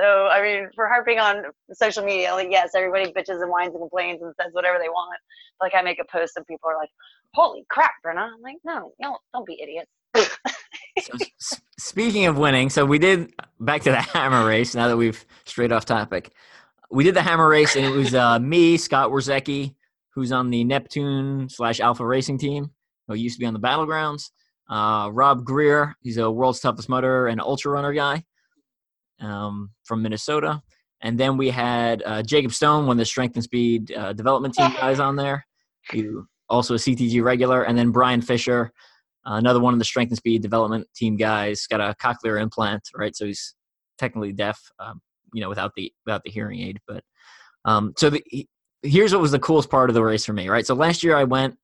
So 0.00 0.28
I 0.28 0.42
mean, 0.42 0.70
for 0.74 0.88
harping 0.88 1.18
on 1.18 1.44
social 1.72 2.04
media, 2.04 2.32
like 2.34 2.48
yes, 2.50 2.70
everybody 2.74 3.12
bitches 3.12 3.42
and 3.42 3.50
whines 3.50 3.74
and 3.74 3.80
complains 3.80 4.22
and 4.22 4.34
says 4.40 4.52
whatever 4.52 4.78
they 4.78 4.88
want. 4.88 5.18
Like 5.60 5.74
I 5.74 5.82
make 5.82 5.98
a 6.00 6.04
post 6.10 6.32
and 6.36 6.46
people 6.46 6.70
are 6.70 6.76
like, 6.76 6.88
"Holy 7.34 7.64
crap, 7.68 7.92
Brenna!" 8.04 8.32
I'm 8.34 8.40
like, 8.42 8.56
"No, 8.64 8.92
no, 9.00 9.18
don't 9.34 9.46
be 9.46 9.60
idiots." 9.62 9.90
So, 10.98 11.12
s- 11.40 11.60
speaking 11.78 12.26
of 12.26 12.38
winning, 12.38 12.70
so 12.70 12.84
we 12.84 12.98
did 12.98 13.32
back 13.60 13.82
to 13.82 13.90
the 13.90 14.00
hammer 14.00 14.46
race. 14.46 14.74
Now 14.74 14.88
that 14.88 14.96
we've 14.96 15.24
straight 15.44 15.72
off 15.72 15.84
topic, 15.84 16.32
we 16.90 17.04
did 17.04 17.14
the 17.14 17.22
hammer 17.22 17.48
race, 17.48 17.76
and 17.76 17.84
it 17.84 17.90
was 17.90 18.14
uh, 18.14 18.38
me, 18.38 18.76
Scott 18.76 19.10
Warzecki, 19.10 19.74
who's 20.14 20.32
on 20.32 20.50
the 20.50 20.64
Neptune 20.64 21.48
slash 21.48 21.78
Alpha 21.80 22.06
Racing 22.06 22.38
team, 22.38 22.70
who 23.06 23.14
used 23.14 23.36
to 23.36 23.40
be 23.40 23.46
on 23.46 23.54
the 23.54 23.60
Battlegrounds. 23.60 24.30
Uh, 24.68 25.10
Rob 25.12 25.44
Greer, 25.44 25.94
he's 26.00 26.16
a 26.16 26.30
world's 26.30 26.60
toughest 26.60 26.88
mudder 26.88 27.26
and 27.26 27.40
ultra 27.40 27.72
runner 27.72 27.92
guy 27.92 28.24
um, 29.20 29.70
from 29.84 30.02
Minnesota. 30.02 30.62
And 31.02 31.18
then 31.18 31.36
we 31.36 31.48
had 31.48 32.02
uh, 32.04 32.22
Jacob 32.22 32.52
Stone, 32.52 32.86
one 32.86 32.94
of 32.94 32.98
the 32.98 33.04
Strength 33.06 33.36
and 33.36 33.44
Speed 33.44 33.92
uh, 33.92 34.12
development 34.12 34.54
team 34.54 34.70
guys 34.78 35.00
on 35.00 35.16
there, 35.16 35.46
who 35.92 36.26
also 36.48 36.74
a 36.74 36.78
CTG 36.78 37.22
regular. 37.22 37.62
And 37.62 37.78
then 37.78 37.90
Brian 37.90 38.20
Fisher, 38.20 38.72
uh, 39.26 39.34
another 39.34 39.60
one 39.60 39.72
of 39.72 39.78
the 39.78 39.84
strength 39.84 40.10
and 40.10 40.16
speed 40.16 40.42
development 40.42 40.86
team 40.94 41.16
guys 41.16 41.66
got 41.66 41.80
a 41.80 41.94
cochlear 42.00 42.40
implant 42.40 42.82
right? 42.94 43.14
So 43.14 43.26
he's 43.26 43.54
technically 43.98 44.32
deaf 44.32 44.58
um, 44.78 45.00
you 45.34 45.40
know 45.40 45.48
without 45.48 45.72
the 45.76 45.92
without 46.06 46.22
the 46.24 46.30
hearing 46.30 46.60
aid. 46.60 46.80
But 46.88 47.04
um, 47.64 47.92
so 47.98 48.10
the, 48.10 48.22
he- 48.26 48.48
here's 48.82 49.12
what 49.12 49.20
was 49.20 49.32
the 49.32 49.38
coolest 49.38 49.70
part 49.70 49.90
of 49.90 49.94
the 49.94 50.02
race 50.02 50.24
for 50.24 50.32
me 50.32 50.48
right? 50.48 50.66
So 50.66 50.74
last 50.74 51.04
year 51.04 51.16
i 51.16 51.24
went 51.24 51.56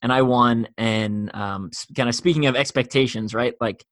and 0.00 0.12
i 0.12 0.22
won 0.22 0.68
and 0.78 1.34
um, 1.34 1.70
kind 1.94 2.08
of 2.08 2.14
speaking 2.14 2.46
of 2.46 2.56
expectations 2.56 3.34
right? 3.34 3.54
Like 3.60 3.84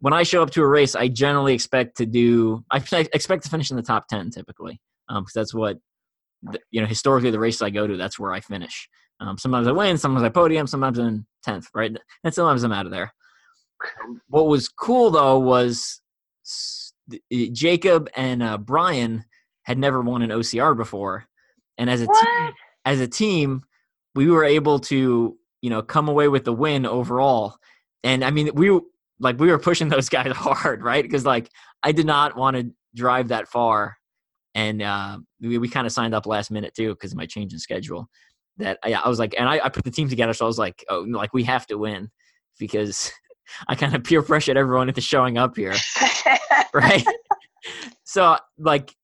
when 0.00 0.12
i 0.12 0.22
show 0.22 0.42
up 0.42 0.50
to 0.50 0.62
a 0.62 0.66
race 0.66 0.94
i 0.94 1.08
generally 1.08 1.54
expect 1.54 1.96
to 1.96 2.06
do 2.06 2.64
i 2.70 2.76
expect 3.12 3.44
to 3.44 3.50
finish 3.50 3.70
in 3.70 3.76
the 3.76 3.82
top 3.82 4.06
10 4.08 4.30
typically 4.30 4.80
because 5.08 5.32
that's 5.34 5.54
what 5.54 5.78
the, 6.42 6.58
you 6.70 6.80
know 6.80 6.86
historically 6.86 7.30
the 7.30 7.38
races 7.38 7.62
i 7.62 7.70
go 7.70 7.86
to 7.86 7.96
that's 7.96 8.18
where 8.18 8.32
i 8.32 8.40
finish 8.40 8.88
um, 9.20 9.36
sometimes 9.36 9.68
I 9.68 9.72
win, 9.72 9.98
sometimes 9.98 10.24
I 10.24 10.30
podium, 10.30 10.66
sometimes 10.66 10.98
I'm 10.98 11.06
in 11.06 11.26
tenth, 11.42 11.68
right? 11.74 11.94
And 12.24 12.34
sometimes 12.34 12.64
I'm 12.64 12.72
out 12.72 12.86
of 12.86 12.92
there. 12.92 13.12
What 14.28 14.46
was 14.46 14.68
cool 14.68 15.10
though 15.10 15.38
was 15.38 16.00
Jacob 17.30 18.08
and 18.16 18.42
uh, 18.42 18.58
Brian 18.58 19.24
had 19.62 19.78
never 19.78 20.00
won 20.00 20.22
an 20.22 20.30
OCR 20.30 20.76
before, 20.76 21.26
and 21.78 21.88
as 21.88 22.02
a 22.02 22.06
team, 22.06 22.52
as 22.84 23.00
a 23.00 23.08
team, 23.08 23.62
we 24.14 24.30
were 24.30 24.44
able 24.44 24.80
to 24.80 25.36
you 25.62 25.70
know 25.70 25.80
come 25.80 26.08
away 26.08 26.28
with 26.28 26.44
the 26.44 26.52
win 26.52 26.84
overall. 26.84 27.56
And 28.04 28.22
I 28.22 28.30
mean, 28.30 28.50
we 28.54 28.78
like 29.20 29.38
we 29.38 29.50
were 29.50 29.58
pushing 29.58 29.88
those 29.88 30.08
guys 30.08 30.32
hard, 30.32 30.82
right? 30.82 31.04
Because 31.04 31.24
like 31.24 31.50
I 31.82 31.92
did 31.92 32.06
not 32.06 32.36
want 32.36 32.56
to 32.56 32.70
drive 32.94 33.28
that 33.28 33.48
far, 33.48 33.96
and 34.54 34.82
uh, 34.82 35.18
we 35.40 35.58
we 35.58 35.68
kind 35.68 35.86
of 35.86 35.92
signed 35.92 36.14
up 36.14 36.26
last 36.26 36.50
minute 36.50 36.74
too 36.74 36.94
because 36.94 37.12
of 37.12 37.18
my 37.18 37.26
change 37.26 37.52
in 37.52 37.58
schedule. 37.58 38.08
That 38.56 38.78
I, 38.84 38.94
I 38.94 39.08
was 39.08 39.18
like, 39.18 39.34
and 39.38 39.48
I, 39.48 39.60
I 39.64 39.68
put 39.68 39.84
the 39.84 39.90
team 39.90 40.08
together, 40.08 40.34
so 40.34 40.44
I 40.44 40.48
was 40.48 40.58
like, 40.58 40.84
oh, 40.88 41.00
like 41.00 41.32
we 41.32 41.44
have 41.44 41.66
to 41.68 41.78
win 41.78 42.10
because 42.58 43.12
I 43.68 43.74
kind 43.74 43.94
of 43.94 44.04
peer 44.04 44.22
pressured 44.22 44.56
everyone 44.56 44.88
into 44.88 45.00
showing 45.00 45.38
up 45.38 45.56
here 45.56 45.74
right? 46.72 47.04
so 48.04 48.36
like, 48.58 48.94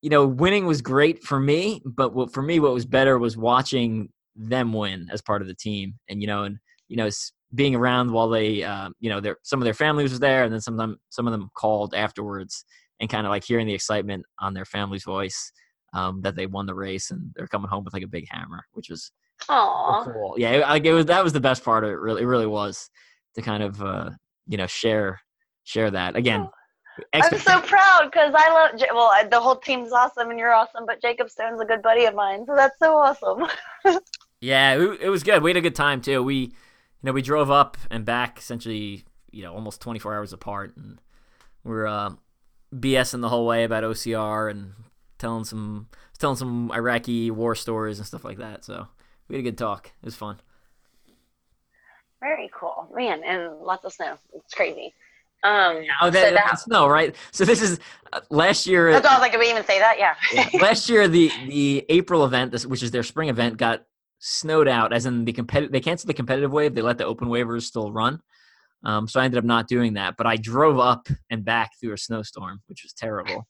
you 0.00 0.10
know, 0.10 0.26
winning 0.26 0.66
was 0.66 0.82
great 0.82 1.22
for 1.22 1.38
me, 1.38 1.82
but 1.84 2.14
what, 2.14 2.32
for 2.32 2.42
me, 2.42 2.60
what 2.60 2.74
was 2.74 2.84
better 2.84 3.18
was 3.18 3.36
watching 3.36 4.08
them 4.34 4.72
win 4.72 5.08
as 5.12 5.22
part 5.22 5.42
of 5.42 5.48
the 5.48 5.54
team, 5.54 5.98
and 6.08 6.20
you 6.20 6.26
know, 6.26 6.42
and 6.44 6.58
you 6.88 6.96
know, 6.96 7.08
being 7.54 7.74
around 7.74 8.10
while 8.10 8.28
they, 8.28 8.62
uh, 8.62 8.90
you 9.00 9.10
know, 9.10 9.20
their 9.20 9.36
some 9.42 9.60
of 9.60 9.64
their 9.64 9.74
families 9.74 10.10
was 10.10 10.20
there, 10.20 10.44
and 10.44 10.52
then 10.52 10.60
some 10.60 10.74
of 10.74 10.78
them, 10.78 10.98
some 11.10 11.26
of 11.26 11.32
them 11.32 11.50
called 11.54 11.94
afterwards, 11.94 12.64
and 13.00 13.10
kind 13.10 13.26
of 13.26 13.30
like 13.30 13.44
hearing 13.44 13.66
the 13.66 13.74
excitement 13.74 14.24
on 14.38 14.54
their 14.54 14.64
family's 14.64 15.04
voice 15.04 15.52
um, 15.92 16.22
that 16.22 16.36
they 16.36 16.46
won 16.46 16.66
the 16.66 16.74
race 16.74 17.10
and 17.10 17.32
they're 17.34 17.46
coming 17.46 17.68
home 17.68 17.84
with 17.84 17.92
like 17.92 18.02
a 18.02 18.08
big 18.08 18.26
hammer, 18.30 18.64
which 18.72 18.88
was 18.88 19.12
Aw. 19.48 20.04
cool. 20.04 20.34
Yeah, 20.38 20.58
like 20.70 20.84
it 20.84 20.92
was 20.92 21.06
that 21.06 21.24
was 21.24 21.32
the 21.32 21.40
best 21.40 21.64
part 21.64 21.84
of 21.84 21.90
it. 21.90 21.98
Really, 21.98 22.22
it 22.22 22.26
really 22.26 22.46
was 22.46 22.90
to 23.34 23.42
kind 23.42 23.62
of 23.62 23.82
uh, 23.82 24.10
you 24.46 24.56
know 24.56 24.66
share 24.66 25.20
share 25.64 25.90
that 25.90 26.16
again. 26.16 26.48
I'm 27.14 27.38
so 27.38 27.58
proud 27.60 28.10
because 28.12 28.34
I 28.36 28.50
love. 28.52 28.80
Well, 28.94 29.10
the 29.30 29.40
whole 29.40 29.56
team's 29.56 29.92
awesome 29.92 30.30
and 30.30 30.38
you're 30.38 30.52
awesome, 30.52 30.84
but 30.86 31.00
Jacob 31.00 31.30
Stone's 31.30 31.60
a 31.60 31.64
good 31.64 31.82
buddy 31.82 32.04
of 32.04 32.14
mine, 32.14 32.44
so 32.46 32.54
that's 32.54 32.78
so 32.78 32.96
awesome. 32.96 33.46
Yeah, 34.42 34.74
it, 34.74 35.02
it 35.02 35.08
was 35.08 35.22
good. 35.22 35.40
We 35.40 35.50
had 35.50 35.56
a 35.56 35.62
good 35.62 35.76
time 35.76 36.00
too. 36.02 36.20
We, 36.20 36.52
you 37.02 37.08
know, 37.08 37.12
we 37.12 37.22
drove 37.22 37.50
up 37.50 37.76
and 37.90 38.04
back 38.04 38.38
essentially, 38.38 39.04
you 39.30 39.42
know, 39.42 39.52
almost 39.54 39.80
24 39.80 40.14
hours 40.14 40.32
apart, 40.32 40.76
and 40.76 40.98
we're 41.64 41.86
uh, 41.86 42.10
BSing 42.74 43.20
the 43.20 43.28
whole 43.28 43.46
way 43.46 43.64
about 43.64 43.82
OCR 43.84 44.50
and 44.50 44.72
telling 45.18 45.44
some 45.44 45.88
telling 46.18 46.36
some 46.36 46.70
Iraqi 46.72 47.30
war 47.30 47.54
stories 47.54 47.98
and 47.98 48.06
stuff 48.06 48.24
like 48.24 48.38
that. 48.38 48.64
So 48.64 48.86
we 49.28 49.36
had 49.36 49.40
a 49.40 49.42
good 49.42 49.58
talk. 49.58 49.86
It 50.02 50.04
was 50.04 50.14
fun. 50.14 50.40
Very 52.20 52.48
cool, 52.58 52.88
man, 52.94 53.22
and 53.24 53.58
lots 53.60 53.84
of 53.84 53.92
snow. 53.92 54.16
It's 54.34 54.54
crazy. 54.54 54.94
Um, 55.44 55.82
Oh, 56.00 56.06
so 56.06 56.10
that, 56.10 56.34
that- 56.34 56.44
that's 56.50 56.68
no 56.68 56.86
right. 56.86 57.16
So 57.32 57.44
this 57.44 57.60
is 57.62 57.80
uh, 58.12 58.20
last 58.30 58.64
year. 58.64 58.92
that's 58.92 59.04
all 59.04 59.12
I 59.12 59.14
was 59.16 59.22
like, 59.22 59.32
did 59.32 59.40
we 59.40 59.50
even 59.50 59.64
say 59.64 59.80
that? 59.80 59.96
Yeah. 59.98 60.14
yeah, 60.32 60.48
last 60.62 60.88
year 60.88 61.08
the 61.08 61.32
the 61.48 61.84
April 61.88 62.24
event, 62.24 62.52
this, 62.52 62.64
which 62.64 62.82
is 62.84 62.92
their 62.92 63.02
spring 63.02 63.28
event, 63.28 63.56
got 63.56 63.82
snowed 64.22 64.68
out. 64.68 64.92
As 64.92 65.04
in 65.04 65.24
the 65.24 65.32
competitive, 65.32 65.72
they 65.72 65.80
canceled 65.80 66.08
the 66.08 66.14
competitive 66.14 66.52
wave. 66.52 66.74
They 66.74 66.82
let 66.82 66.96
the 66.96 67.04
open 67.04 67.28
waivers 67.28 67.62
still 67.62 67.92
run. 67.92 68.20
Um, 68.84 69.06
so 69.06 69.20
I 69.20 69.24
ended 69.24 69.38
up 69.38 69.44
not 69.44 69.68
doing 69.68 69.94
that. 69.94 70.16
But 70.16 70.26
I 70.26 70.36
drove 70.36 70.78
up 70.78 71.08
and 71.30 71.44
back 71.44 71.72
through 71.80 71.92
a 71.92 71.98
snowstorm, 71.98 72.62
which 72.66 72.82
was 72.82 72.92
terrible. 72.92 73.46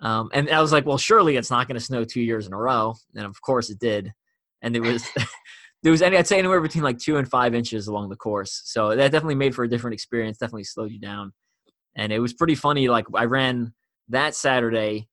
Um, 0.00 0.30
and 0.32 0.50
I 0.50 0.60
was 0.60 0.72
like, 0.72 0.86
well, 0.86 0.98
surely 0.98 1.36
it's 1.36 1.50
not 1.50 1.68
going 1.68 1.78
to 1.78 1.84
snow 1.84 2.04
two 2.04 2.20
years 2.20 2.46
in 2.46 2.52
a 2.52 2.58
row. 2.58 2.94
And 3.14 3.24
of 3.24 3.40
course 3.40 3.70
it 3.70 3.78
did. 3.78 4.12
And 4.60 4.74
it 4.76 4.80
was 4.80 5.06
there 5.82 5.92
was 5.92 6.02
any 6.02 6.16
I'd 6.16 6.26
say 6.26 6.38
anywhere 6.38 6.60
between 6.60 6.84
like 6.84 6.98
two 6.98 7.16
and 7.16 7.28
five 7.28 7.54
inches 7.54 7.86
along 7.86 8.08
the 8.08 8.16
course. 8.16 8.62
So 8.64 8.90
that 8.96 9.12
definitely 9.12 9.36
made 9.36 9.54
for 9.54 9.64
a 9.64 9.68
different 9.68 9.94
experience. 9.94 10.38
Definitely 10.38 10.64
slowed 10.64 10.90
you 10.90 11.00
down. 11.00 11.32
And 11.94 12.12
it 12.12 12.18
was 12.18 12.32
pretty 12.32 12.54
funny. 12.54 12.88
Like 12.88 13.06
I 13.14 13.24
ran 13.24 13.74
that 14.08 14.34
Saturday 14.34 15.08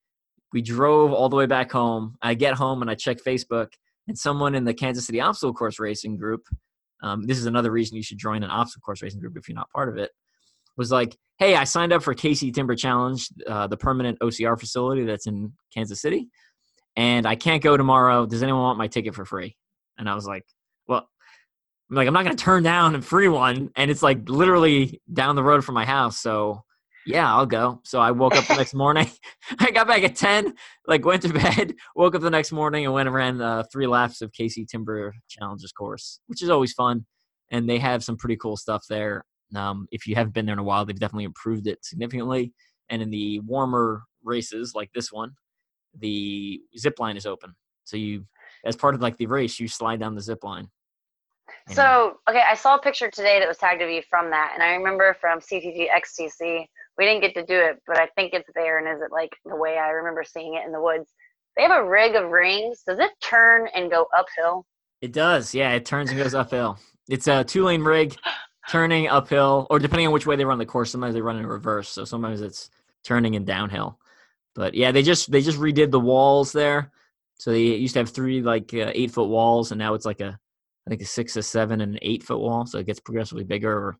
we 0.52 0.62
drove 0.62 1.12
all 1.12 1.28
the 1.28 1.36
way 1.36 1.46
back 1.46 1.70
home. 1.70 2.16
I 2.22 2.34
get 2.34 2.54
home 2.54 2.82
and 2.82 2.90
I 2.90 2.94
check 2.94 3.18
Facebook, 3.18 3.68
and 4.08 4.18
someone 4.18 4.54
in 4.54 4.64
the 4.64 4.74
Kansas 4.74 5.06
City 5.06 5.20
obstacle 5.20 5.54
course 5.54 5.78
racing 5.78 6.16
group, 6.16 6.42
um, 7.02 7.26
this 7.26 7.38
is 7.38 7.46
another 7.46 7.70
reason 7.70 7.96
you 7.96 8.02
should 8.02 8.18
join 8.18 8.42
an 8.42 8.50
obstacle 8.50 8.82
course 8.84 9.02
racing 9.02 9.20
group 9.20 9.36
if 9.36 9.48
you're 9.48 9.54
not 9.56 9.70
part 9.70 9.88
of 9.88 9.96
it, 9.96 10.10
was 10.76 10.90
like, 10.90 11.16
hey, 11.38 11.54
I 11.54 11.64
signed 11.64 11.92
up 11.92 12.02
for 12.02 12.14
KC 12.14 12.52
Timber 12.52 12.74
Challenge, 12.74 13.28
uh, 13.46 13.66
the 13.66 13.76
permanent 13.76 14.18
OCR 14.20 14.58
facility 14.58 15.04
that's 15.04 15.26
in 15.26 15.52
Kansas 15.74 16.00
City. 16.00 16.28
and 16.96 17.26
I 17.26 17.36
can't 17.36 17.62
go 17.62 17.76
tomorrow. 17.76 18.26
Does 18.26 18.42
anyone 18.42 18.62
want 18.62 18.78
my 18.78 18.88
ticket 18.88 19.14
for 19.14 19.24
free? 19.24 19.56
And 19.98 20.08
I 20.08 20.14
was 20.14 20.26
like, 20.26 20.44
well, 20.88 21.08
I'm 21.90 21.96
like, 21.96 22.08
I'm 22.08 22.14
not 22.14 22.24
going 22.24 22.36
to 22.36 22.44
turn 22.44 22.62
down 22.62 22.94
a 22.94 23.02
free 23.02 23.28
one. 23.28 23.70
And 23.76 23.90
it's 23.90 24.02
like 24.02 24.28
literally 24.28 25.00
down 25.12 25.36
the 25.36 25.42
road 25.42 25.64
from 25.64 25.74
my 25.74 25.84
house. 25.84 26.18
So 26.18 26.62
yeah, 27.10 27.34
I'll 27.34 27.46
go. 27.46 27.80
So 27.84 28.00
I 28.00 28.10
woke 28.10 28.36
up 28.36 28.46
the 28.46 28.56
next 28.56 28.74
morning. 28.74 29.10
I 29.58 29.70
got 29.70 29.86
back 29.86 30.02
at 30.02 30.16
10, 30.16 30.54
like 30.86 31.04
went 31.04 31.22
to 31.22 31.28
bed, 31.32 31.74
woke 31.96 32.14
up 32.14 32.22
the 32.22 32.30
next 32.30 32.52
morning 32.52 32.84
and 32.84 32.94
went 32.94 33.08
and 33.08 33.14
ran 33.14 33.40
uh, 33.40 33.64
three 33.72 33.86
laps 33.86 34.22
of 34.22 34.32
KC 34.32 34.68
Timber 34.68 35.14
Challenges 35.28 35.72
course, 35.72 36.20
which 36.26 36.42
is 36.42 36.50
always 36.50 36.72
fun. 36.72 37.06
And 37.50 37.68
they 37.68 37.78
have 37.78 38.04
some 38.04 38.16
pretty 38.16 38.36
cool 38.36 38.56
stuff 38.56 38.84
there. 38.88 39.24
Um, 39.54 39.88
if 39.90 40.06
you 40.06 40.14
haven't 40.14 40.34
been 40.34 40.46
there 40.46 40.52
in 40.52 40.60
a 40.60 40.64
while, 40.64 40.84
they've 40.84 40.98
definitely 40.98 41.24
improved 41.24 41.66
it 41.66 41.84
significantly. 41.84 42.52
And 42.88 43.02
in 43.02 43.10
the 43.10 43.40
warmer 43.40 44.02
races 44.22 44.72
like 44.74 44.90
this 44.94 45.10
one, 45.10 45.32
the 45.98 46.60
zip 46.78 47.00
line 47.00 47.16
is 47.16 47.26
open. 47.26 47.54
So 47.84 47.96
you, 47.96 48.24
as 48.64 48.76
part 48.76 48.94
of 48.94 49.00
like 49.00 49.16
the 49.16 49.26
race, 49.26 49.58
you 49.58 49.66
slide 49.66 49.98
down 49.98 50.14
the 50.14 50.20
zip 50.20 50.44
line. 50.44 50.68
So 51.68 52.18
okay, 52.28 52.42
I 52.48 52.54
saw 52.54 52.76
a 52.76 52.80
picture 52.80 53.10
today 53.10 53.38
that 53.38 53.48
was 53.48 53.58
tagged 53.58 53.82
of 53.82 53.90
you 53.90 54.02
from 54.08 54.30
that, 54.30 54.52
and 54.54 54.62
I 54.62 54.74
remember 54.74 55.16
from 55.20 55.40
CTG 55.40 55.86
XTC 55.90 56.66
we 56.98 57.04
didn't 57.04 57.22
get 57.22 57.34
to 57.34 57.46
do 57.46 57.58
it, 57.58 57.82
but 57.86 57.98
I 57.98 58.08
think 58.14 58.34
it's 58.34 58.48
there. 58.54 58.78
And 58.78 58.88
is 58.88 59.02
it 59.02 59.12
like 59.12 59.30
the 59.44 59.56
way 59.56 59.78
I 59.78 59.90
remember 59.90 60.24
seeing 60.24 60.54
it 60.54 60.66
in 60.66 60.72
the 60.72 60.80
woods? 60.80 61.12
They 61.56 61.62
have 61.62 61.72
a 61.72 61.88
rig 61.88 62.14
of 62.14 62.30
rings. 62.30 62.82
Does 62.86 62.98
it 62.98 63.10
turn 63.22 63.68
and 63.74 63.90
go 63.90 64.06
uphill? 64.16 64.66
It 65.00 65.12
does. 65.12 65.54
Yeah, 65.54 65.72
it 65.72 65.86
turns 65.86 66.10
and 66.10 66.18
goes 66.18 66.34
uphill. 66.34 66.78
It's 67.08 67.26
a 67.26 67.42
two 67.42 67.64
lane 67.64 67.82
rig 67.82 68.16
turning 68.68 69.08
uphill, 69.08 69.66
or 69.70 69.78
depending 69.78 70.06
on 70.06 70.12
which 70.12 70.26
way 70.26 70.36
they 70.36 70.44
run 70.44 70.58
the 70.58 70.66
course, 70.66 70.90
sometimes 70.90 71.14
they 71.14 71.20
run 71.20 71.36
in 71.36 71.46
reverse. 71.46 71.88
So 71.88 72.04
sometimes 72.04 72.40
it's 72.40 72.70
turning 73.02 73.34
and 73.34 73.46
downhill. 73.46 73.98
But 74.54 74.74
yeah, 74.74 74.92
they 74.92 75.02
just 75.02 75.30
they 75.30 75.40
just 75.40 75.58
redid 75.58 75.90
the 75.90 76.00
walls 76.00 76.52
there. 76.52 76.92
So 77.38 77.50
they 77.50 77.62
used 77.62 77.94
to 77.94 78.00
have 78.00 78.10
three 78.10 78.42
like 78.42 78.72
uh, 78.74 78.92
eight 78.94 79.10
foot 79.10 79.28
walls, 79.28 79.72
and 79.72 79.78
now 79.78 79.94
it's 79.94 80.04
like 80.06 80.20
a 80.20 80.38
I 80.86 80.90
think 80.90 81.02
a 81.02 81.06
six, 81.06 81.36
a 81.36 81.42
seven, 81.42 81.80
and 81.80 81.94
an 81.94 81.98
eight 82.02 82.22
foot 82.22 82.38
wall. 82.38 82.66
So 82.66 82.78
it 82.78 82.86
gets 82.86 83.00
progressively 83.00 83.44
bigger 83.44 83.72
or 83.72 83.98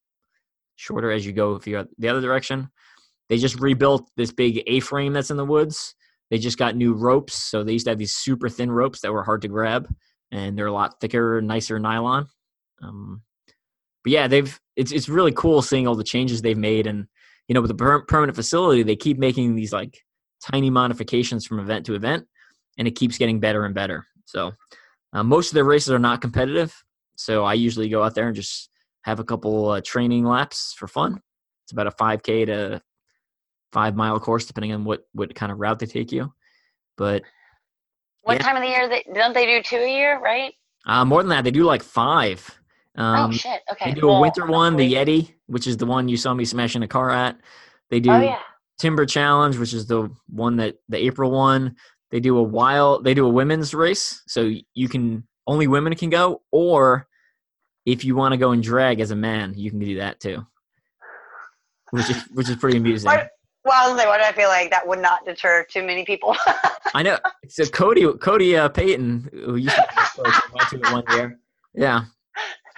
shorter 0.80 1.10
as 1.10 1.26
you 1.26 1.32
go 1.32 1.54
if 1.56 1.66
you're 1.66 1.86
the 1.98 2.08
other 2.08 2.22
direction. 2.22 2.70
They 3.28 3.36
just 3.36 3.60
rebuilt 3.60 4.10
this 4.16 4.32
big 4.32 4.62
A 4.66 4.80
frame 4.80 5.12
that's 5.12 5.30
in 5.30 5.36
the 5.36 5.44
woods. 5.44 5.94
They 6.30 6.38
just 6.38 6.58
got 6.58 6.74
new 6.74 6.94
ropes. 6.94 7.34
So 7.34 7.62
they 7.62 7.72
used 7.72 7.84
to 7.84 7.90
have 7.90 7.98
these 7.98 8.14
super 8.14 8.48
thin 8.48 8.70
ropes 8.72 9.00
that 9.00 9.12
were 9.12 9.22
hard 9.22 9.42
to 9.42 9.48
grab, 9.48 9.88
and 10.32 10.56
they're 10.56 10.66
a 10.66 10.72
lot 10.72 11.00
thicker, 11.00 11.40
nicer 11.42 11.78
nylon. 11.78 12.26
Um, 12.82 13.22
but 14.02 14.12
yeah, 14.12 14.26
they've 14.26 14.58
it's 14.74 14.90
it's 14.90 15.08
really 15.08 15.32
cool 15.32 15.60
seeing 15.60 15.86
all 15.86 15.94
the 15.94 16.02
changes 16.02 16.40
they've 16.40 16.56
made, 16.56 16.86
and 16.86 17.06
you 17.46 17.54
know, 17.54 17.60
with 17.60 17.70
the 17.70 17.76
per- 17.76 18.04
permanent 18.06 18.36
facility, 18.36 18.82
they 18.82 18.96
keep 18.96 19.18
making 19.18 19.54
these 19.54 19.72
like 19.72 19.98
tiny 20.50 20.70
modifications 20.70 21.46
from 21.46 21.60
event 21.60 21.84
to 21.86 21.94
event, 21.94 22.26
and 22.78 22.88
it 22.88 22.96
keeps 22.96 23.18
getting 23.18 23.38
better 23.38 23.66
and 23.66 23.74
better. 23.74 24.06
So 24.24 24.52
uh, 25.12 25.22
most 25.22 25.50
of 25.50 25.54
their 25.54 25.64
races 25.64 25.90
are 25.90 25.98
not 25.98 26.22
competitive, 26.22 26.74
so 27.16 27.44
I 27.44 27.54
usually 27.54 27.90
go 27.90 28.02
out 28.02 28.14
there 28.14 28.28
and 28.28 28.36
just 28.36 28.69
have 29.02 29.20
a 29.20 29.24
couple 29.24 29.70
uh, 29.70 29.80
training 29.84 30.24
laps 30.24 30.74
for 30.76 30.86
fun. 30.86 31.20
It's 31.64 31.72
about 31.72 31.86
a 31.86 31.90
5K 31.90 32.46
to 32.46 32.82
five 33.72 33.96
mile 33.96 34.18
course, 34.20 34.46
depending 34.46 34.72
on 34.72 34.84
what 34.84 35.02
what 35.12 35.34
kind 35.34 35.52
of 35.52 35.58
route 35.58 35.78
they 35.78 35.86
take 35.86 36.12
you. 36.12 36.32
But 36.96 37.22
what 38.22 38.34
yeah. 38.34 38.42
time 38.42 38.56
of 38.56 38.62
the 38.62 38.68
year? 38.68 38.88
They, 38.88 39.04
don't 39.14 39.32
they 39.32 39.46
do 39.46 39.62
two 39.62 39.76
a 39.76 39.88
year, 39.90 40.20
right? 40.20 40.52
Uh, 40.86 41.04
more 41.04 41.22
than 41.22 41.30
that, 41.30 41.44
they 41.44 41.50
do 41.50 41.64
like 41.64 41.82
five. 41.82 42.58
Oh, 42.96 43.02
um, 43.02 43.30
oh 43.30 43.32
shit! 43.32 43.60
Okay. 43.72 43.92
They 43.92 44.00
do 44.00 44.08
well, 44.08 44.16
a 44.16 44.20
winter 44.20 44.46
one, 44.46 44.76
the 44.76 44.94
Yeti, 44.94 45.34
which 45.46 45.66
is 45.66 45.76
the 45.76 45.86
one 45.86 46.08
you 46.08 46.16
saw 46.16 46.34
me 46.34 46.44
smashing 46.44 46.82
a 46.82 46.88
car 46.88 47.10
at. 47.10 47.38
They 47.90 48.00
do 48.00 48.10
oh, 48.10 48.20
yeah. 48.20 48.38
Timber 48.78 49.06
Challenge, 49.06 49.56
which 49.58 49.72
is 49.72 49.86
the 49.86 50.10
one 50.28 50.56
that 50.56 50.76
the 50.88 50.98
April 50.98 51.30
one. 51.30 51.76
They 52.10 52.20
do 52.20 52.38
a 52.38 52.42
wild. 52.42 53.04
They 53.04 53.14
do 53.14 53.26
a 53.26 53.30
women's 53.30 53.72
race, 53.72 54.22
so 54.26 54.52
you 54.74 54.88
can 54.88 55.26
only 55.46 55.68
women 55.68 55.94
can 55.94 56.10
go, 56.10 56.42
or 56.50 57.06
if 57.86 58.04
you 58.04 58.14
want 58.14 58.32
to 58.32 58.38
go 58.38 58.52
and 58.52 58.62
drag 58.62 59.00
as 59.00 59.10
a 59.10 59.16
man, 59.16 59.54
you 59.56 59.70
can 59.70 59.78
do 59.78 59.96
that 59.96 60.20
too, 60.20 60.46
which 61.90 62.10
is 62.10 62.22
which 62.32 62.48
is 62.48 62.56
pretty 62.56 62.78
amusing. 62.78 63.10
Well, 63.64 63.74
I 63.74 63.88
was 63.88 63.98
like, 63.98 64.06
why 64.06 64.16
do 64.16 64.24
I 64.24 64.32
feel 64.32 64.48
like 64.48 64.70
that 64.70 64.86
would 64.86 65.00
not 65.00 65.26
deter 65.26 65.66
too 65.70 65.82
many 65.82 66.04
people? 66.04 66.34
I 66.94 67.02
know. 67.02 67.18
So 67.48 67.66
Cody, 67.66 68.10
Cody 68.14 68.56
uh, 68.56 68.70
Payton, 68.70 69.28
who 69.32 69.56
used 69.56 69.76
to 69.76 70.22
went 70.54 70.68
to 70.70 70.92
one 70.92 71.04
year. 71.10 71.38
Yeah. 71.74 72.04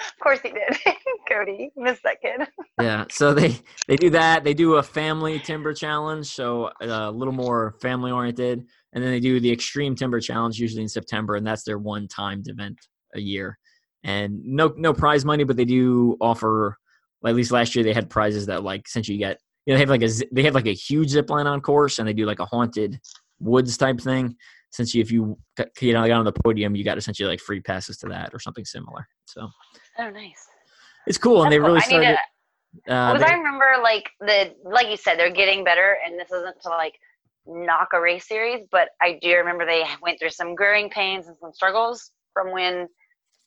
Of 0.00 0.18
course 0.20 0.40
he 0.42 0.50
did. 0.50 0.76
Cody, 1.30 1.70
missed 1.76 2.02
that 2.02 2.20
kid. 2.20 2.48
yeah. 2.80 3.04
So 3.10 3.32
they 3.32 3.56
they 3.86 3.96
do 3.96 4.10
that. 4.10 4.42
They 4.42 4.54
do 4.54 4.74
a 4.74 4.82
family 4.82 5.38
timber 5.38 5.72
challenge, 5.72 6.26
so 6.26 6.66
uh, 6.82 6.86
a 6.86 7.10
little 7.10 7.32
more 7.32 7.76
family 7.80 8.10
oriented, 8.10 8.64
and 8.92 9.04
then 9.04 9.12
they 9.12 9.20
do 9.20 9.38
the 9.38 9.52
extreme 9.52 9.94
timber 9.94 10.20
challenge 10.20 10.58
usually 10.58 10.82
in 10.82 10.88
September, 10.88 11.36
and 11.36 11.46
that's 11.46 11.62
their 11.62 11.78
one 11.78 12.08
timed 12.08 12.48
event 12.48 12.78
a 13.14 13.20
year. 13.20 13.58
And 14.04 14.44
no 14.44 14.74
no 14.76 14.92
prize 14.92 15.24
money, 15.24 15.44
but 15.44 15.56
they 15.56 15.64
do 15.64 16.16
offer. 16.20 16.76
Well, 17.20 17.30
at 17.30 17.36
least 17.36 17.52
last 17.52 17.74
year 17.74 17.84
they 17.84 17.92
had 17.92 18.10
prizes 18.10 18.46
that 18.46 18.64
like 18.64 18.86
essentially 18.86 19.14
you 19.14 19.20
get 19.20 19.38
you 19.66 19.72
know, 19.72 19.76
they 19.76 19.82
have 19.82 19.90
like 19.90 20.02
a 20.02 20.10
they 20.32 20.42
have 20.42 20.54
like 20.54 20.66
a 20.66 20.74
huge 20.74 21.10
zip 21.10 21.30
line 21.30 21.46
on 21.46 21.60
course, 21.60 21.98
and 21.98 22.08
they 22.08 22.12
do 22.12 22.26
like 22.26 22.40
a 22.40 22.46
haunted 22.46 23.00
woods 23.38 23.76
type 23.76 24.00
thing. 24.00 24.36
Since 24.70 24.94
you, 24.94 25.02
if 25.02 25.12
you 25.12 25.38
you 25.80 25.92
know 25.92 26.06
got 26.06 26.18
on 26.18 26.24
the 26.24 26.32
podium, 26.32 26.74
you 26.74 26.84
got 26.84 26.98
essentially 26.98 27.28
like 27.28 27.40
free 27.40 27.60
passes 27.60 27.98
to 27.98 28.08
that 28.08 28.30
or 28.32 28.40
something 28.40 28.64
similar. 28.64 29.06
So 29.26 29.48
oh, 29.98 30.10
nice. 30.10 30.46
It's 31.06 31.18
cool, 31.18 31.42
That's 31.42 31.44
and 31.44 31.52
they 31.52 31.58
really 31.58 31.80
cool. 31.80 31.88
started. 31.88 32.16
To, 32.86 32.92
uh, 32.92 33.12
because 33.12 33.30
I 33.30 33.34
remember 33.34 33.66
like 33.82 34.10
the 34.20 34.54
like 34.64 34.88
you 34.88 34.96
said, 34.96 35.16
they're 35.16 35.30
getting 35.30 35.62
better, 35.62 35.98
and 36.04 36.18
this 36.18 36.32
isn't 36.32 36.60
to 36.62 36.70
like 36.70 36.98
knock 37.46 37.90
a 37.92 38.00
race 38.00 38.26
series, 38.26 38.66
but 38.72 38.88
I 39.00 39.18
do 39.20 39.36
remember 39.36 39.64
they 39.64 39.84
went 40.00 40.18
through 40.18 40.30
some 40.30 40.54
growing 40.54 40.90
pains 40.90 41.28
and 41.28 41.36
some 41.36 41.52
struggles 41.52 42.10
from 42.32 42.50
when 42.50 42.88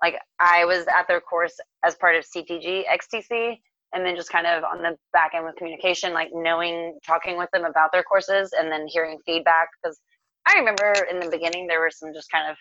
like 0.02 0.16
I 0.40 0.66
was 0.66 0.86
at 0.88 1.08
their 1.08 1.22
course 1.22 1.56
as 1.84 1.96
part 1.96 2.16
of 2.16 2.26
CTG 2.26 2.84
XTC 2.86 3.58
and 3.94 4.06
then 4.06 4.16
just 4.16 4.30
kind 4.30 4.46
of 4.46 4.64
on 4.64 4.82
the 4.82 4.98
back 5.14 5.32
end 5.34 5.46
with 5.46 5.56
communication, 5.56 6.14
like 6.14 6.30
knowing, 6.34 6.98
talking 7.06 7.38
with 7.38 7.50
them 7.54 7.64
about 7.64 7.92
their 7.94 8.04
courses, 8.04 8.52
and 8.58 8.72
then 8.72 8.86
hearing 8.88 9.18
feedback. 9.26 9.70
Because 9.82 10.00
I 10.46 10.58
remember 10.58 10.94
in 11.10 11.20
the 11.20 11.30
beginning 11.30 11.68
there 11.68 11.80
were 11.80 11.92
some 11.92 12.14
just 12.14 12.30
kind 12.30 12.50
of 12.50 12.58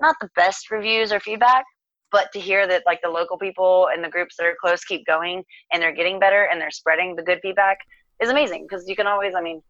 not 0.00 0.16
the 0.20 0.28
best 0.36 0.70
reviews 0.70 1.10
or 1.10 1.20
feedback, 1.20 1.64
but 2.12 2.30
to 2.32 2.40
hear 2.40 2.66
that 2.66 2.82
like 2.86 3.00
the 3.02 3.08
local 3.08 3.38
people 3.38 3.88
and 3.92 4.04
the 4.04 4.08
groups 4.08 4.36
that 4.36 4.46
are 4.46 4.56
close 4.60 4.84
keep 4.84 5.06
going 5.06 5.42
and 5.72 5.82
they're 5.82 5.94
getting 5.94 6.18
better 6.18 6.48
and 6.50 6.60
they're 6.60 6.70
spreading 6.70 7.16
the 7.16 7.22
good 7.22 7.38
feedback 7.42 7.78
is 8.20 8.28
amazing. 8.28 8.66
Because 8.68 8.86
you 8.88 8.96
can 8.96 9.06
always, 9.06 9.34
I 9.34 9.40
mean, 9.40 9.62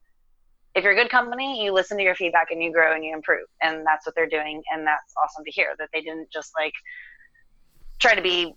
if 0.75 0.85
you're 0.85 0.93
a 0.93 0.97
good 0.97 1.11
company, 1.11 1.63
you 1.65 1.73
listen 1.73 1.97
to 1.97 2.05
your 2.05 2.15
feedback 2.15 2.51
and 2.51 2.63
you 2.63 2.73
grow 2.73 2.95
and 2.95 3.05
you 3.05 3.13
improve, 3.15 3.47
and 3.63 3.85
that's 3.87 4.07
what 4.07 4.15
they're 4.15 4.29
doing, 4.29 4.63
and 4.73 4.87
that's 4.87 5.15
awesome 5.23 5.45
to 5.45 5.51
hear 5.51 5.75
that 5.79 5.89
they 5.93 6.01
didn't 6.01 6.31
just 6.31 6.53
like 6.59 6.75
try 7.99 8.15
to 8.15 8.23
be 8.23 8.55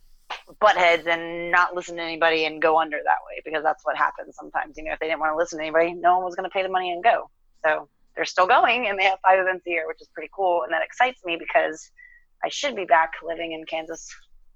butt 0.60 0.78
heads 0.78 1.08
and 1.08 1.52
not 1.52 1.76
listen 1.76 1.96
to 1.98 2.02
anybody 2.02 2.46
and 2.46 2.62
go 2.62 2.80
under 2.80 2.98
that 3.04 3.18
way 3.28 3.42
because 3.44 3.64
that's 3.64 3.84
what 3.86 3.98
happens 3.98 4.36
sometimes. 4.36 4.78
You 4.78 4.84
know, 4.84 4.94
if 4.94 5.00
they 5.00 5.08
didn't 5.08 5.20
want 5.20 5.34
to 5.34 5.38
listen 5.38 5.60
to 5.60 5.64
anybody, 5.64 5.94
no 5.94 6.16
one 6.16 6.26
was 6.26 6.36
going 6.36 6.50
to 6.50 6.54
pay 6.54 6.64
the 6.64 6.70
money 6.70 6.92
and 6.92 7.04
go. 7.04 7.30
So 7.66 7.90
they're 8.16 8.26
still 8.26 8.48
going 8.48 8.88
and 8.88 9.00
they 9.00 9.04
have 9.06 9.20
five 9.24 9.40
events 9.40 9.66
a 9.68 9.70
year, 9.70 9.88
which 9.88 10.02
is 10.02 10.10
pretty 10.14 10.30
cool. 10.34 10.64
And 10.64 10.74
that 10.74 10.84
excites 10.84 11.24
me 11.26 11.38
because 11.38 11.92
I 12.44 12.50
should 12.50 12.76
be 12.76 12.86
back 12.86 13.12
living 13.24 13.54
in 13.54 13.66
Kansas 13.66 14.08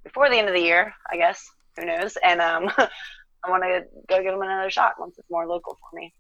before 0.04 0.30
the 0.30 0.38
end 0.38 0.48
of 0.48 0.54
the 0.54 0.62
year, 0.62 0.94
I 1.12 1.18
guess. 1.18 1.44
Who 1.78 1.86
knows? 1.86 2.18
And 2.24 2.42
um, 2.42 2.72
I 2.78 3.50
want 3.50 3.64
to 3.64 3.84
go 4.08 4.22
give 4.22 4.32
them 4.32 4.42
another 4.42 4.70
shot 4.70 4.94
once 5.00 5.18
it's 5.18 5.30
more 5.30 5.46
local 5.46 5.78
for 5.90 5.98
me. 5.98 6.14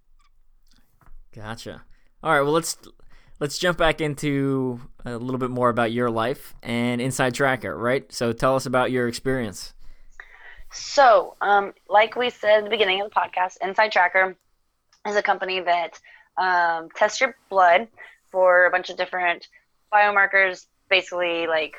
Gotcha. 1.35 1.83
All 2.23 2.31
right. 2.31 2.41
Well, 2.41 2.53
let's 2.53 2.77
let's 3.39 3.57
jump 3.57 3.77
back 3.77 3.99
into 3.99 4.79
a 5.03 5.17
little 5.17 5.37
bit 5.37 5.49
more 5.49 5.69
about 5.69 5.91
your 5.91 6.09
life 6.09 6.55
and 6.63 7.01
InsideTracker, 7.01 7.77
right? 7.77 8.11
So 8.11 8.31
tell 8.31 8.55
us 8.55 8.65
about 8.65 8.91
your 8.91 9.07
experience. 9.07 9.73
So, 10.71 11.35
um, 11.41 11.73
like 11.89 12.15
we 12.15 12.29
said 12.29 12.59
at 12.59 12.63
the 12.63 12.69
beginning 12.69 13.01
of 13.01 13.09
the 13.09 13.15
podcast, 13.15 13.57
InsideTracker 13.61 14.35
is 15.07 15.15
a 15.15 15.21
company 15.21 15.59
that 15.59 15.99
um, 16.37 16.89
tests 16.95 17.19
your 17.19 17.35
blood 17.49 17.87
for 18.31 18.65
a 18.65 18.71
bunch 18.71 18.89
of 18.89 18.97
different 18.97 19.47
biomarkers, 19.93 20.65
basically 20.89 21.47
like 21.47 21.75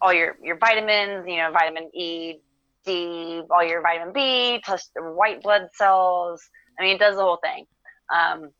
all 0.00 0.12
your, 0.12 0.36
your 0.42 0.56
vitamins, 0.56 1.26
you 1.26 1.36
know, 1.36 1.50
vitamin 1.50 1.90
E, 1.94 2.36
D, 2.84 3.42
all 3.50 3.64
your 3.64 3.82
vitamin 3.82 4.12
B, 4.12 4.60
plus 4.64 4.90
white 4.96 5.42
blood 5.42 5.68
cells. 5.74 6.48
I 6.78 6.82
mean, 6.82 6.96
it 6.96 6.98
does 6.98 7.16
the 7.16 7.22
whole 7.22 7.38
thing. 7.42 7.66
Um, 8.14 8.50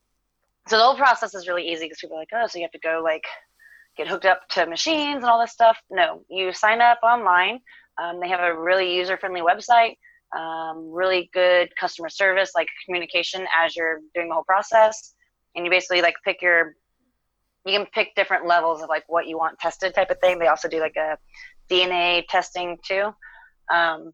so 0.68 0.76
the 0.76 0.82
whole 0.82 0.96
process 0.96 1.34
is 1.34 1.46
really 1.46 1.68
easy 1.68 1.84
because 1.84 1.98
people 1.98 2.16
are 2.16 2.20
like, 2.20 2.30
oh, 2.34 2.46
so 2.46 2.58
you 2.58 2.64
have 2.64 2.72
to 2.72 2.78
go 2.80 3.00
like 3.02 3.24
get 3.96 4.08
hooked 4.08 4.26
up 4.26 4.42
to 4.50 4.66
machines 4.66 5.22
and 5.22 5.24
all 5.24 5.40
this 5.40 5.52
stuff. 5.52 5.78
No, 5.90 6.24
you 6.28 6.52
sign 6.52 6.80
up 6.80 6.98
online. 7.02 7.60
Um, 8.02 8.20
they 8.20 8.28
have 8.28 8.40
a 8.40 8.58
really 8.58 8.94
user 8.94 9.16
friendly 9.16 9.40
website, 9.40 9.96
um, 10.36 10.90
really 10.92 11.30
good 11.32 11.68
customer 11.78 12.08
service, 12.08 12.52
like 12.54 12.68
communication 12.84 13.46
as 13.58 13.74
you're 13.74 14.00
doing 14.14 14.28
the 14.28 14.34
whole 14.34 14.44
process. 14.44 15.14
And 15.54 15.64
you 15.64 15.70
basically 15.70 16.02
like 16.02 16.14
pick 16.24 16.42
your, 16.42 16.74
you 17.64 17.78
can 17.78 17.86
pick 17.94 18.14
different 18.14 18.46
levels 18.46 18.82
of 18.82 18.88
like 18.88 19.04
what 19.08 19.26
you 19.26 19.38
want 19.38 19.58
tested 19.58 19.94
type 19.94 20.10
of 20.10 20.18
thing. 20.20 20.38
They 20.38 20.48
also 20.48 20.68
do 20.68 20.80
like 20.80 20.96
a 20.96 21.16
DNA 21.70 22.24
testing 22.28 22.76
too. 22.86 23.12
Um, 23.72 24.12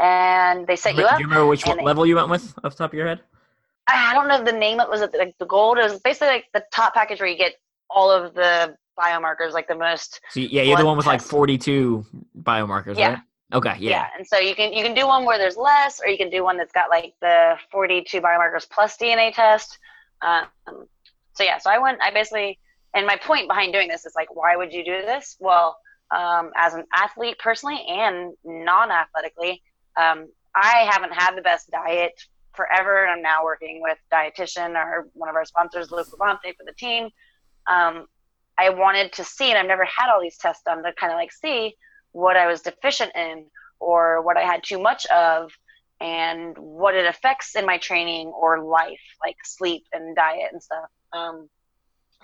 and 0.00 0.66
they 0.66 0.76
set 0.76 0.96
you 0.96 1.04
up. 1.04 1.16
Do 1.16 1.22
you 1.22 1.28
remember 1.28 1.46
which 1.46 1.66
level 1.66 2.04
you 2.04 2.16
went 2.16 2.28
with 2.28 2.54
off 2.62 2.72
the 2.72 2.78
top 2.78 2.92
of 2.92 2.94
your 2.94 3.06
head? 3.06 3.20
I 3.88 4.12
don't 4.14 4.28
know 4.28 4.42
the 4.44 4.52
name. 4.52 4.80
It 4.80 4.88
was 4.88 5.00
like 5.00 5.34
the 5.38 5.46
gold. 5.46 5.78
It 5.78 5.82
was 5.90 5.98
basically 6.00 6.28
like 6.28 6.44
the 6.52 6.64
top 6.72 6.94
package 6.94 7.20
where 7.20 7.28
you 7.28 7.36
get 7.38 7.54
all 7.90 8.10
of 8.10 8.34
the 8.34 8.76
biomarkers, 8.98 9.52
like 9.52 9.68
the 9.68 9.74
most. 9.74 10.20
So 10.30 10.40
yeah, 10.40 10.62
you're 10.62 10.76
the 10.76 10.84
one 10.84 10.96
with 10.96 11.06
like 11.06 11.22
42 11.22 12.04
biomarkers, 12.42 12.98
Yeah. 12.98 13.08
right? 13.10 13.18
Okay, 13.54 13.76
Yeah. 13.78 13.90
yeah. 13.90 14.06
and 14.16 14.26
so 14.26 14.38
you 14.38 14.54
can 14.54 14.74
you 14.74 14.84
can 14.84 14.92
do 14.94 15.06
one 15.06 15.24
where 15.24 15.38
there's 15.38 15.56
less, 15.56 16.00
or 16.04 16.08
you 16.08 16.18
can 16.18 16.28
do 16.28 16.44
one 16.44 16.58
that's 16.58 16.72
got 16.72 16.90
like 16.90 17.14
the 17.22 17.56
42 17.72 18.20
biomarkers 18.20 18.68
plus 18.68 18.96
DNA 18.98 19.32
test. 19.32 19.78
Um, 20.20 20.44
so 21.34 21.44
yeah, 21.44 21.56
so 21.58 21.70
I 21.70 21.78
went. 21.78 21.98
I 22.02 22.10
basically, 22.10 22.58
and 22.94 23.06
my 23.06 23.16
point 23.16 23.48
behind 23.48 23.72
doing 23.72 23.88
this 23.88 24.04
is 24.04 24.12
like, 24.14 24.34
why 24.34 24.56
would 24.56 24.72
you 24.72 24.84
do 24.84 25.00
this? 25.02 25.36
Well, 25.40 25.78
um, 26.14 26.50
as 26.56 26.74
an 26.74 26.84
athlete 26.94 27.38
personally 27.38 27.84
and 27.88 28.34
non-athletically, 28.44 29.62
um, 29.96 30.28
I 30.54 30.88
haven't 30.90 31.12
had 31.14 31.34
the 31.36 31.42
best 31.42 31.70
diet 31.70 32.12
forever. 32.58 33.04
and 33.04 33.12
I'm 33.12 33.22
now 33.22 33.44
working 33.44 33.80
with 33.80 33.98
dietitian 34.12 34.74
or 34.74 35.08
one 35.14 35.30
of 35.30 35.36
our 35.36 35.44
sponsors, 35.44 35.90
Luke 35.90 36.08
Levante, 36.12 36.52
for 36.56 36.64
the 36.66 36.74
team. 36.76 37.04
Um, 37.68 38.06
I 38.58 38.70
wanted 38.70 39.12
to 39.12 39.24
see, 39.24 39.50
and 39.50 39.58
I've 39.58 39.66
never 39.66 39.84
had 39.84 40.10
all 40.12 40.20
these 40.20 40.36
tests 40.36 40.64
done 40.66 40.82
to 40.82 40.92
kind 41.00 41.12
of 41.12 41.16
like 41.16 41.32
see 41.32 41.74
what 42.12 42.36
I 42.36 42.48
was 42.48 42.60
deficient 42.62 43.12
in 43.14 43.46
or 43.78 44.22
what 44.22 44.36
I 44.36 44.42
had 44.42 44.64
too 44.64 44.80
much 44.80 45.06
of 45.06 45.52
and 46.00 46.56
what 46.58 46.94
it 46.96 47.06
affects 47.06 47.54
in 47.54 47.64
my 47.64 47.78
training 47.78 48.28
or 48.28 48.62
life, 48.62 49.00
like 49.24 49.36
sleep 49.44 49.84
and 49.92 50.16
diet 50.16 50.50
and 50.52 50.62
stuff. 50.62 50.90
Um, 51.12 51.48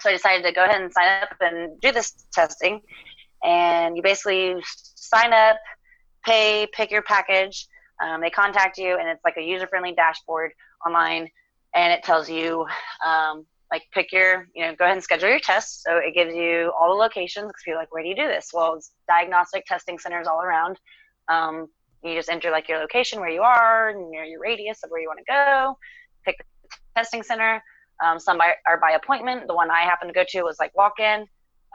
so 0.00 0.10
I 0.10 0.12
decided 0.12 0.44
to 0.44 0.52
go 0.52 0.64
ahead 0.64 0.82
and 0.82 0.92
sign 0.92 1.22
up 1.22 1.36
and 1.40 1.80
do 1.80 1.92
this 1.92 2.26
testing. 2.32 2.80
And 3.44 3.96
you 3.96 4.02
basically 4.02 4.56
sign 4.96 5.32
up, 5.32 5.56
pay, 6.24 6.66
pick 6.72 6.90
your 6.90 7.02
package. 7.02 7.68
Um, 8.02 8.20
they 8.20 8.30
contact 8.30 8.78
you, 8.78 8.98
and 8.98 9.08
it's 9.08 9.24
like 9.24 9.36
a 9.36 9.42
user 9.42 9.66
friendly 9.66 9.94
dashboard 9.94 10.52
online. 10.86 11.28
And 11.74 11.92
it 11.92 12.02
tells 12.02 12.30
you, 12.30 12.66
um, 13.04 13.46
like, 13.72 13.82
pick 13.92 14.12
your, 14.12 14.46
you 14.54 14.64
know, 14.64 14.74
go 14.76 14.84
ahead 14.84 14.96
and 14.96 15.02
schedule 15.02 15.28
your 15.28 15.40
tests. 15.40 15.82
So 15.84 15.96
it 15.96 16.14
gives 16.14 16.34
you 16.34 16.72
all 16.78 16.88
the 16.88 17.00
locations 17.00 17.46
because 17.48 17.62
people 17.64 17.80
like, 17.80 17.92
where 17.92 18.02
do 18.02 18.08
you 18.08 18.16
do 18.16 18.28
this? 18.28 18.50
Well, 18.52 18.74
it's 18.74 18.92
diagnostic 19.08 19.64
testing 19.66 19.98
centers 19.98 20.26
all 20.26 20.40
around. 20.40 20.78
Um, 21.28 21.68
you 22.04 22.14
just 22.14 22.28
enter 22.28 22.50
like 22.50 22.68
your 22.68 22.78
location 22.78 23.20
where 23.20 23.30
you 23.30 23.42
are 23.42 23.88
and 23.88 24.12
your, 24.12 24.40
radius 24.40 24.82
of 24.82 24.90
where 24.90 25.00
you 25.00 25.08
want 25.08 25.18
to 25.18 25.24
go 25.26 25.78
pick 26.24 26.36
the 26.38 26.76
testing 26.96 27.22
center 27.22 27.62
um, 28.04 28.18
some 28.18 28.36
by, 28.36 28.54
are 28.66 28.78
by 28.78 28.92
appointment 28.92 29.46
the 29.46 29.54
one 29.54 29.70
i 29.70 29.80
happened 29.80 30.08
to 30.08 30.14
go 30.14 30.24
to 30.28 30.42
was 30.42 30.56
like 30.58 30.74
walk 30.76 31.00
in 31.00 31.24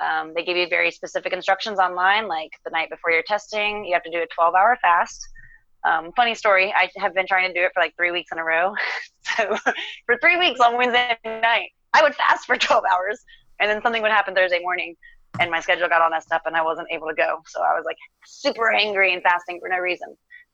um, 0.04 0.34
they 0.34 0.44
give 0.44 0.56
you 0.56 0.68
very 0.68 0.92
specific 0.92 1.34
instructions 1.34 1.80
online 1.80 2.28
like 2.28 2.52
the 2.64 2.72
night 2.72 2.90
before 2.90 3.12
your 3.12 3.24
testing 3.24 3.84
you 3.86 3.94
have 3.94 4.04
to 4.04 4.12
do 4.12 4.20
a 4.20 4.28
12 4.34 4.54
hour 4.54 4.78
fast 4.82 5.28
um, 5.84 6.12
funny 6.16 6.36
story 6.36 6.74
i 6.74 6.90
have 6.98 7.14
been 7.14 7.28
trying 7.28 7.48
to 7.48 7.54
do 7.54 7.66
it 7.66 7.72
for 7.74 7.82
like 7.82 7.96
three 7.96 8.12
weeks 8.12 8.32
in 8.32 8.38
a 8.38 8.44
row 8.44 8.74
so 9.22 9.58
for 10.06 10.18
three 10.22 10.38
weeks 10.38 10.60
on 10.60 10.78
wednesday 10.78 11.18
night 11.26 11.70
i 11.94 12.02
would 12.02 12.16
fast 12.16 12.46
for 12.46 12.58
12 12.58 12.84
hours 12.92 13.24
and 13.60 13.70
then 13.70 13.82
something 13.82 14.02
would 14.02 14.12
happen 14.12 14.34
thursday 14.36 14.60
morning 14.62 14.96
and 15.40 15.52
my 15.52 15.60
schedule 15.60 15.88
got 15.88 16.02
all 16.02 16.10
messed 16.10 16.32
up 16.32 16.44
and 16.46 16.56
I 16.56 16.62
wasn't 16.64 16.88
able 16.92 17.08
to 17.08 17.14
go. 17.14 17.42
So 17.48 17.62
I 17.62 17.74
was 17.76 17.84
like 17.86 17.98
super 18.26 18.72
angry 18.72 19.14
and 19.14 19.22
fasting 19.22 19.60
for 19.60 19.70
no 19.70 19.78
reason. 19.78 20.08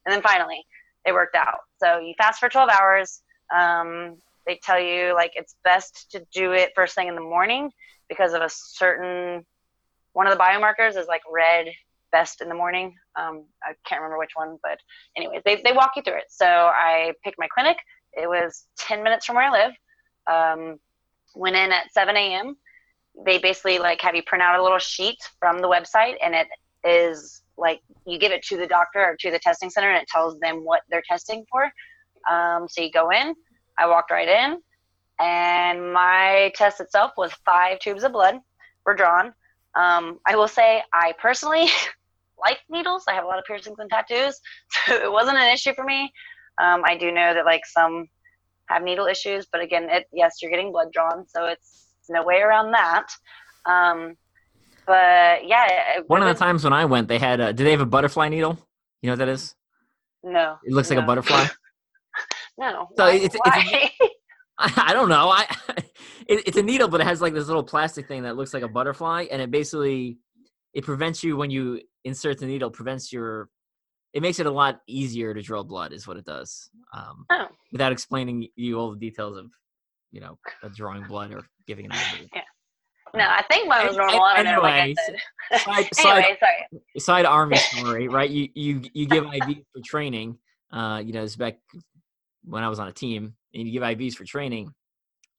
And 0.05 0.13
then 0.13 0.21
finally 0.21 0.63
it 1.05 1.13
worked 1.13 1.35
out. 1.35 1.59
So 1.77 1.99
you 1.99 2.13
fast 2.17 2.39
for 2.39 2.49
12 2.49 2.69
hours. 2.69 3.21
Um, 3.55 4.17
they 4.45 4.59
tell 4.61 4.79
you 4.79 5.13
like 5.13 5.31
it's 5.35 5.55
best 5.63 6.11
to 6.11 6.25
do 6.31 6.51
it 6.51 6.71
first 6.75 6.95
thing 6.95 7.07
in 7.07 7.15
the 7.15 7.21
morning 7.21 7.71
because 8.09 8.33
of 8.33 8.41
a 8.41 8.49
certain 8.49 9.45
one 10.13 10.27
of 10.27 10.37
the 10.37 10.39
biomarkers 10.39 10.97
is 10.97 11.07
like 11.07 11.21
red 11.31 11.67
best 12.17 12.41
in 12.41 12.49
the 12.49 12.55
morning. 12.55 12.93
Um, 13.19 13.45
I 13.63 13.73
can't 13.87 14.01
remember 14.01 14.19
which 14.19 14.35
one, 14.35 14.57
but 14.63 14.77
anyways, 15.17 15.41
they, 15.45 15.61
they 15.63 15.73
walk 15.73 15.91
you 15.95 16.03
through 16.03 16.17
it. 16.17 16.29
So 16.29 16.45
I 16.45 17.13
picked 17.23 17.39
my 17.39 17.47
clinic. 17.53 17.77
It 18.13 18.27
was 18.27 18.65
10 18.79 19.03
minutes 19.03 19.25
from 19.25 19.35
where 19.35 19.49
I 19.51 19.65
live. 19.65 19.73
Um, 20.35 20.77
went 21.35 21.55
in 21.55 21.71
at 21.71 21.91
7 21.93 22.15
a.m 22.15 22.55
they 23.23 23.37
basically 23.37 23.79
like 23.79 24.01
have 24.01 24.15
you 24.15 24.23
print 24.23 24.41
out 24.41 24.59
a 24.59 24.63
little 24.63 24.79
sheet 24.79 25.17
from 25.39 25.59
the 25.59 25.67
website 25.67 26.15
and 26.23 26.35
it 26.35 26.47
is 26.83 27.43
like 27.57 27.79
you 28.05 28.19
give 28.19 28.31
it 28.31 28.43
to 28.43 28.57
the 28.57 28.67
doctor 28.67 28.99
or 28.99 29.15
to 29.19 29.31
the 29.31 29.39
testing 29.39 29.69
center 29.69 29.89
and 29.89 30.01
it 30.01 30.07
tells 30.07 30.37
them 30.39 30.63
what 30.63 30.81
they're 30.89 31.03
testing 31.07 31.45
for 31.49 31.71
um, 32.29 32.67
so 32.67 32.81
you 32.81 32.91
go 32.91 33.09
in 33.11 33.33
i 33.77 33.87
walked 33.87 34.11
right 34.11 34.27
in 34.27 34.57
and 35.19 35.93
my 35.93 36.51
test 36.55 36.81
itself 36.81 37.11
was 37.17 37.31
five 37.45 37.79
tubes 37.79 38.03
of 38.03 38.11
blood 38.11 38.35
were 38.85 38.95
drawn 38.95 39.27
um, 39.75 40.19
i 40.25 40.35
will 40.35 40.47
say 40.47 40.81
i 40.93 41.13
personally 41.19 41.67
like 42.39 42.59
needles 42.69 43.03
i 43.07 43.13
have 43.13 43.23
a 43.23 43.27
lot 43.27 43.39
of 43.39 43.45
piercings 43.45 43.77
and 43.79 43.89
tattoos 43.89 44.39
so 44.87 44.93
it 44.93 45.11
wasn't 45.11 45.37
an 45.37 45.53
issue 45.53 45.73
for 45.73 45.83
me 45.85 46.11
um, 46.61 46.81
i 46.85 46.95
do 46.97 47.11
know 47.11 47.33
that 47.33 47.45
like 47.45 47.65
some 47.65 48.07
have 48.69 48.81
needle 48.83 49.05
issues 49.07 49.47
but 49.51 49.61
again 49.61 49.87
it 49.89 50.05
yes 50.13 50.37
you're 50.41 50.51
getting 50.51 50.71
blood 50.71 50.87
drawn 50.91 51.25
so 51.27 51.45
it's 51.45 51.83
no 52.09 52.23
way 52.23 52.35
around 52.41 52.71
that. 52.71 53.07
Um, 53.65 54.15
but 54.85 55.47
yeah, 55.47 56.01
One 56.05 56.21
of 56.21 56.27
the 56.27 56.35
times 56.35 56.63
when 56.63 56.71
I 56.71 56.85
went, 56.85 57.07
they 57.07 57.17
had 57.17 57.39
a, 57.39 57.51
do 57.51 57.63
they 57.63 57.71
have 57.71 57.81
a 57.81 57.85
butterfly 57.87 58.29
needle? 58.29 58.59
You 59.01 59.07
know 59.07 59.13
what 59.13 59.19
that 59.19 59.29
is? 59.29 59.55
no, 60.23 60.57
It 60.63 60.71
looks 60.71 60.91
like 60.91 60.99
a 60.99 61.01
butterfly. 61.01 61.45
No, 62.59 62.87
So 62.95 63.05
why- 63.05 63.13
it's- 63.15 63.33
it's 63.33 63.37
why? 63.43 63.89
I, 64.59 64.73
I 64.89 64.93
don't 64.93 65.09
know. 65.09 65.29
I 65.29 65.47
it, 66.27 66.43
it's 66.47 66.57
a 66.57 66.61
needle, 66.63 66.87
but 66.87 67.01
it 67.01 67.05
has 67.07 67.21
like 67.21 67.33
this 67.33 67.47
little 67.47 67.63
plastic 67.63 68.07
thing 68.07 68.21
that 68.23 68.37
looks 68.37 68.53
like 68.53 68.61
a 68.63 68.67
butterfly, 68.69 69.25
and 69.31 69.41
it 69.41 69.49
basically 69.49 70.19
it 70.75 70.83
prevents 70.83 71.23
you 71.23 71.35
when 71.37 71.49
you 71.49 71.81
insert 72.03 72.37
the 72.37 72.45
needle. 72.45 72.69
Prevents 72.69 73.11
your. 73.11 73.49
It 74.13 74.21
makes 74.21 74.39
it 74.39 74.45
a 74.45 74.51
lot 74.51 74.81
easier 74.87 75.33
to 75.33 75.41
draw 75.41 75.63
blood, 75.63 75.91
is 75.91 76.07
what 76.07 76.17
it 76.17 76.25
does. 76.25 76.69
Um, 76.93 77.25
Oh. 77.31 77.47
Without 77.71 77.91
explaining 77.91 78.47
you 78.55 78.79
all 78.79 78.91
the 78.91 78.97
details 78.99 79.37
of, 79.37 79.51
you 80.11 80.21
know, 80.21 80.37
of 80.63 80.73
drawing 80.75 81.03
blood 81.03 81.33
or 81.33 81.41
giving 81.67 81.85
an 81.85 81.91
IV. 81.91 82.29
no, 83.13 83.23
I 83.25 83.43
think 83.49 83.67
mine 83.67 83.87
was 83.87 83.97
normal. 83.97 84.21
I 84.21 84.41
don't 84.43 84.55
know. 84.55 84.61
Like. 84.61 84.95
Side, 85.59 85.89
side, 85.93 86.17
anyway, 86.23 86.37
sorry. 86.39 86.99
side 86.99 87.25
army 87.25 87.57
story, 87.73 88.07
right? 88.07 88.29
You 88.29 88.47
you 88.53 88.81
you 88.93 89.05
give 89.07 89.23
IVs 89.25 89.63
for 89.73 89.81
training. 89.83 90.37
Uh, 90.71 91.01
you 91.05 91.11
know, 91.13 91.23
it's 91.23 91.35
back 91.35 91.57
when 92.45 92.63
I 92.63 92.69
was 92.69 92.79
on 92.79 92.87
a 92.87 92.93
team, 92.93 93.35
and 93.53 93.65
you 93.67 93.71
give 93.71 93.83
IVs 93.83 94.13
for 94.15 94.23
training. 94.25 94.73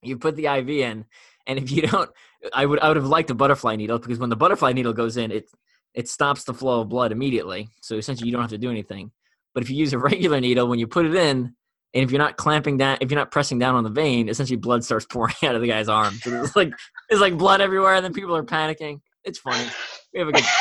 You 0.03 0.19
put 0.19 0.37
the 0.37 0.47
IV 0.47 0.69
in, 0.69 1.05
and 1.47 1.59
if 1.59 1.71
you 1.71 1.83
don't, 1.83 2.11
I 2.53 2.67
would 2.67 2.81
I 2.81 2.89
would 2.89 2.97
have 2.97 3.07
liked 3.07 3.31
a 3.31 3.35
butterfly 3.35 3.77
needle 3.77 3.99
because 3.99 4.19
when 4.19 4.31
the 4.31 4.37
butterfly 4.37 4.73
needle 4.73 4.93
goes 4.93 5.17
in, 5.17 5.31
it 5.31 5.49
it 5.95 6.09
stops 6.09 6.45
the 6.45 6.55
flow 6.55 6.83
of 6.83 6.89
blood 6.89 7.13
immediately. 7.13 7.69
So 7.81 7.97
essentially, 7.97 8.27
you 8.29 8.33
don't 8.33 8.43
have 8.43 8.51
to 8.51 8.59
do 8.59 8.71
anything. 8.71 9.11
But 9.55 9.63
if 9.63 9.71
you 9.71 9.77
use 9.77 9.93
a 9.93 9.99
regular 10.11 10.41
needle, 10.41 10.69
when 10.69 10.79
you 10.79 10.87
put 10.87 11.07
it 11.07 11.15
in, 11.15 11.55
and 11.95 12.05
if 12.05 12.11
you're 12.11 12.19
not 12.19 12.37
clamping 12.37 12.77
down, 12.77 12.99
if 13.01 13.11
you're 13.11 13.19
not 13.19 13.31
pressing 13.31 13.59
down 13.59 13.75
on 13.75 13.85
the 13.85 13.91
vein, 13.91 14.29
essentially 14.29 14.57
blood 14.57 14.85
starts 14.85 15.07
pouring 15.11 15.35
out 15.43 15.55
of 15.55 15.61
the 15.61 15.69
guy's 15.69 15.89
arm. 15.89 16.15
So 16.15 16.31
there's 16.31 16.57
like 16.57 16.73
it's 17.09 17.21
like 17.21 17.37
blood 17.39 17.61
everywhere, 17.61 17.95
and 17.95 18.05
then 18.05 18.13
people 18.13 18.37
are 18.37 18.45
panicking. 18.45 19.01
It's 19.25 19.39
funny. 19.39 19.67
We 20.13 20.21
have 20.21 20.29
a 20.29 20.33
good. 20.33 20.45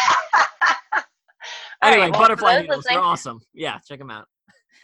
All 1.82 1.92
right, 1.92 2.00
Anyway, 2.00 2.12
well, 2.12 2.22
butterfly 2.22 2.62
needles, 2.62 2.86
they're 2.90 3.00
awesome. 3.00 3.40
Yeah, 3.54 3.78
check 3.88 4.00
them 4.00 4.10
out. 4.10 4.28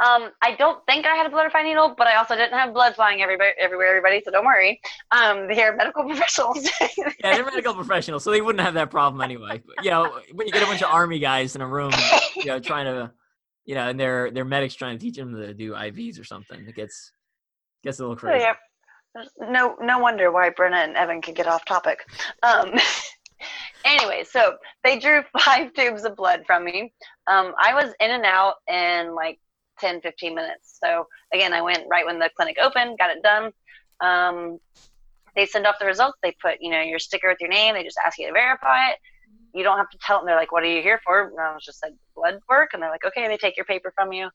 Um, 0.03 0.31
I 0.41 0.55
don't 0.57 0.83
think 0.87 1.05
I 1.05 1.15
had 1.15 1.27
a 1.27 1.29
butterfly 1.29 1.63
needle, 1.63 1.93
but 1.97 2.07
I 2.07 2.15
also 2.15 2.35
didn't 2.35 2.57
have 2.57 2.73
blood 2.73 2.95
flying 2.95 3.21
everywhere, 3.21 3.53
everywhere, 3.59 3.87
everybody. 3.87 4.21
So 4.25 4.31
don't 4.31 4.45
worry. 4.45 4.81
Um, 5.11 5.47
they're 5.47 5.75
medical 5.75 6.03
professionals. 6.07 6.67
Yeah, 6.97 7.35
they're 7.35 7.45
medical 7.45 7.75
professionals, 7.75 8.23
so 8.23 8.31
they 8.31 8.41
wouldn't 8.41 8.63
have 8.63 8.73
that 8.73 8.89
problem 8.89 9.21
anyway. 9.21 9.61
But, 9.65 9.85
you 9.85 9.91
know, 9.91 10.19
when 10.33 10.47
you 10.47 10.53
get 10.53 10.63
a 10.63 10.65
bunch 10.65 10.81
of 10.81 10.89
army 10.89 11.19
guys 11.19 11.55
in 11.55 11.61
a 11.61 11.67
room, 11.67 11.91
you 12.35 12.45
know, 12.45 12.59
trying 12.59 12.85
to, 12.85 13.11
you 13.65 13.75
know, 13.75 13.87
and 13.89 13.99
they're 13.99 14.31
they're 14.31 14.45
medics 14.45 14.73
trying 14.73 14.97
to 14.97 15.03
teach 15.05 15.17
them 15.17 15.35
to 15.35 15.53
do 15.53 15.73
IVs 15.73 16.19
or 16.19 16.23
something, 16.23 16.65
it 16.67 16.75
gets 16.75 17.11
gets 17.83 17.99
a 17.99 18.01
little 18.01 18.15
So, 18.17 18.21
crazy. 18.21 18.43
yeah. 18.43 18.53
No, 19.39 19.75
no 19.81 19.99
wonder 19.99 20.31
why 20.31 20.49
Brenna 20.51 20.83
and 20.85 20.95
Evan 20.95 21.21
could 21.21 21.35
get 21.35 21.45
off 21.45 21.65
topic. 21.65 21.99
Um, 22.43 22.73
anyway, 23.85 24.23
so 24.29 24.55
they 24.83 24.99
drew 24.99 25.21
five 25.39 25.73
tubes 25.73 26.05
of 26.05 26.15
blood 26.15 26.43
from 26.47 26.63
me. 26.65 26.93
Um, 27.27 27.53
I 27.59 27.73
was 27.73 27.93
in 27.99 28.11
and 28.11 28.25
out 28.25 28.55
in 28.69 29.13
like 29.13 29.39
10, 29.81 30.01
15 30.01 30.35
minutes. 30.35 30.79
So 30.81 31.07
again, 31.33 31.53
I 31.53 31.61
went 31.61 31.83
right 31.89 32.05
when 32.05 32.19
the 32.19 32.29
clinic 32.35 32.57
opened, 32.61 32.97
got 32.97 33.09
it 33.09 33.21
done. 33.23 33.51
Um, 33.99 34.59
they 35.35 35.45
send 35.45 35.65
off 35.67 35.79
the 35.79 35.85
results. 35.85 36.17
They 36.23 36.35
put, 36.41 36.57
you 36.61 36.71
know, 36.71 36.81
your 36.81 36.99
sticker 36.99 37.27
with 37.27 37.39
your 37.41 37.49
name. 37.49 37.73
They 37.73 37.83
just 37.83 37.99
ask 38.05 38.17
you 38.17 38.27
to 38.27 38.33
verify 38.33 38.89
it. 38.89 38.97
You 39.53 39.63
don't 39.63 39.77
have 39.77 39.89
to 39.89 39.97
tell 40.05 40.17
them. 40.17 40.25
They're 40.27 40.37
like, 40.37 40.51
"What 40.51 40.63
are 40.63 40.73
you 40.73 40.81
here 40.81 41.01
for?" 41.03 41.27
And 41.27 41.39
I 41.39 41.53
was 41.53 41.65
just 41.65 41.79
said 41.79 41.97
blood 42.15 42.39
work, 42.49 42.69
and 42.73 42.81
they're 42.81 42.89
like, 42.89 43.05
"Okay." 43.05 43.27
They 43.27 43.37
take 43.37 43.57
your 43.57 43.65
paper 43.65 43.91
from 43.95 44.13
you. 44.13 44.29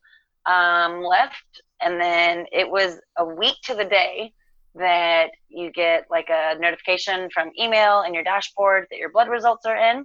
Um, 0.44 1.02
left, 1.02 1.62
and 1.80 2.00
then 2.00 2.46
it 2.52 2.70
was 2.70 3.00
a 3.18 3.24
week 3.24 3.56
to 3.64 3.74
the 3.74 3.84
day 3.84 4.32
that 4.76 5.30
you 5.48 5.72
get 5.72 6.04
like 6.10 6.28
a 6.28 6.56
notification 6.58 7.28
from 7.32 7.50
email 7.58 8.02
in 8.02 8.14
your 8.14 8.22
dashboard 8.22 8.86
that 8.90 8.98
your 8.98 9.10
blood 9.10 9.28
results 9.28 9.64
are 9.66 9.76
in. 9.76 10.04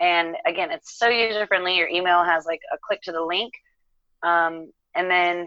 And 0.00 0.36
again, 0.46 0.70
it's 0.70 0.98
so 0.98 1.08
user 1.08 1.46
friendly. 1.46 1.76
Your 1.76 1.88
email 1.88 2.24
has 2.24 2.46
like 2.46 2.60
a 2.72 2.78
click 2.86 3.00
to 3.02 3.12
the 3.12 3.22
link. 3.22 3.52
Um, 4.24 4.72
and 4.94 5.10
then 5.10 5.46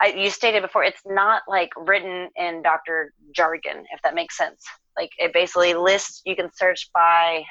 I, 0.00 0.08
you 0.08 0.30
stated 0.30 0.62
before, 0.62 0.84
it's 0.84 1.00
not 1.06 1.42
like 1.48 1.70
written 1.76 2.28
in 2.36 2.62
doctor 2.62 3.12
jargon, 3.32 3.84
if 3.92 4.02
that 4.02 4.14
makes 4.14 4.36
sense. 4.36 4.62
Like 4.96 5.10
it 5.18 5.32
basically 5.32 5.74
lists, 5.74 6.22
you 6.24 6.36
can 6.36 6.50
search 6.54 6.90
by 6.92 7.44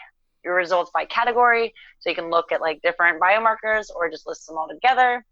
your 0.44 0.56
results 0.56 0.92
by 0.94 1.06
category. 1.06 1.74
So 2.00 2.10
you 2.10 2.16
can 2.16 2.30
look 2.30 2.52
at 2.52 2.62
like 2.62 2.82
different 2.82 3.22
biomarkers 3.22 3.86
or 3.96 4.10
just 4.10 4.28
list 4.28 4.48
them 4.48 4.58
all 4.58 4.68
together. 4.68 5.26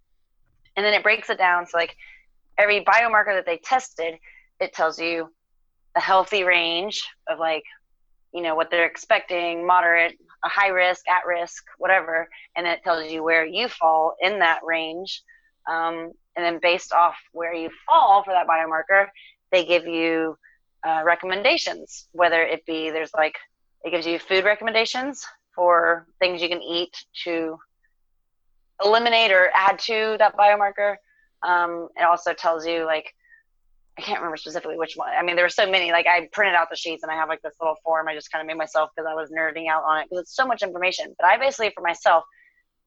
And 0.76 0.86
then 0.86 0.94
it 0.94 1.04
breaks 1.04 1.30
it 1.30 1.38
down. 1.38 1.68
So 1.68 1.78
like 1.78 1.96
every 2.58 2.84
biomarker 2.86 3.36
that 3.36 3.46
they 3.46 3.58
tested, 3.58 4.16
it 4.60 4.74
tells 4.74 5.00
you 5.00 5.30
a 5.96 6.00
healthy 6.00 6.44
range 6.44 7.04
of 7.28 7.40
like 7.40 7.64
you 8.34 8.42
know, 8.42 8.56
what 8.56 8.72
they're 8.72 8.86
expecting, 8.86 9.66
moderate, 9.66 10.18
a 10.44 10.50
high 10.50 10.70
risk, 10.70 11.08
at 11.08 11.26
risk, 11.28 11.64
whatever, 11.78 12.28
and 12.56 12.66
it 12.66 12.84
tells 12.84 13.12
you 13.12 13.24
where 13.24 13.46
you 13.46 13.68
fall 13.68 14.16
in 14.22 14.40
that 14.40 14.62
range. 14.64 15.22
Um, 15.70 16.12
and 16.36 16.46
then 16.46 16.60
based 16.62 16.94
off 16.94 17.16
where 17.34 17.54
you 17.54 17.70
fall 17.86 18.24
for 18.24 18.34
that 18.34 18.48
biomarker, 18.48 19.08
they 19.52 19.66
give 19.66 19.86
you 19.86 20.38
uh, 20.88 21.02
recommendations, 21.04 22.08
whether 22.14 22.42
it 22.42 22.66
be 22.66 22.90
there's 22.90 23.14
like 23.14 23.38
it 23.84 23.92
gives 23.92 24.06
you 24.06 24.18
food 24.20 24.46
recommendations 24.46 25.26
for 25.54 26.08
things 26.20 26.42
you 26.42 26.50
can 26.50 26.62
eat 26.62 26.96
to 27.24 27.58
eliminate 28.84 29.32
or 29.32 29.50
add 29.54 29.78
to 29.80 30.16
that 30.20 30.36
biomarker. 30.38 30.96
Um, 31.44 31.90
it 31.98 32.04
also 32.04 32.34
tells 32.34 32.66
you 32.66 32.86
like 32.86 33.14
I 34.02 34.04
can't 34.04 34.20
remember 34.20 34.38
specifically 34.38 34.78
which 34.78 34.96
one. 34.96 35.10
I 35.16 35.22
mean, 35.22 35.36
there 35.36 35.46
were 35.46 35.50
so 35.50 35.70
many. 35.70 35.92
Like 35.92 36.08
I 36.08 36.28
printed 36.32 36.56
out 36.56 36.72
the 36.72 36.76
sheets 36.76 37.04
and 37.04 37.12
I 37.12 37.16
have 37.16 37.30
like 37.30 37.42
this 37.44 37.54
little 37.62 37.76
form 37.84 38.08
I 38.08 38.16
just 38.16 38.32
kind 38.32 38.42
of 38.42 38.48
made 38.48 38.58
myself 38.58 38.90
because 38.96 39.08
I 39.08 39.14
was 39.14 39.30
nerding 39.30 39.70
out 39.70 39.84
on 39.84 40.00
it 40.00 40.08
because 40.10 40.24
it's 40.24 40.36
so 40.36 40.48
much 40.48 40.64
information. 40.64 41.14
But 41.20 41.28
I 41.28 41.38
basically 41.38 41.72
for 41.76 41.82
myself, 41.82 42.24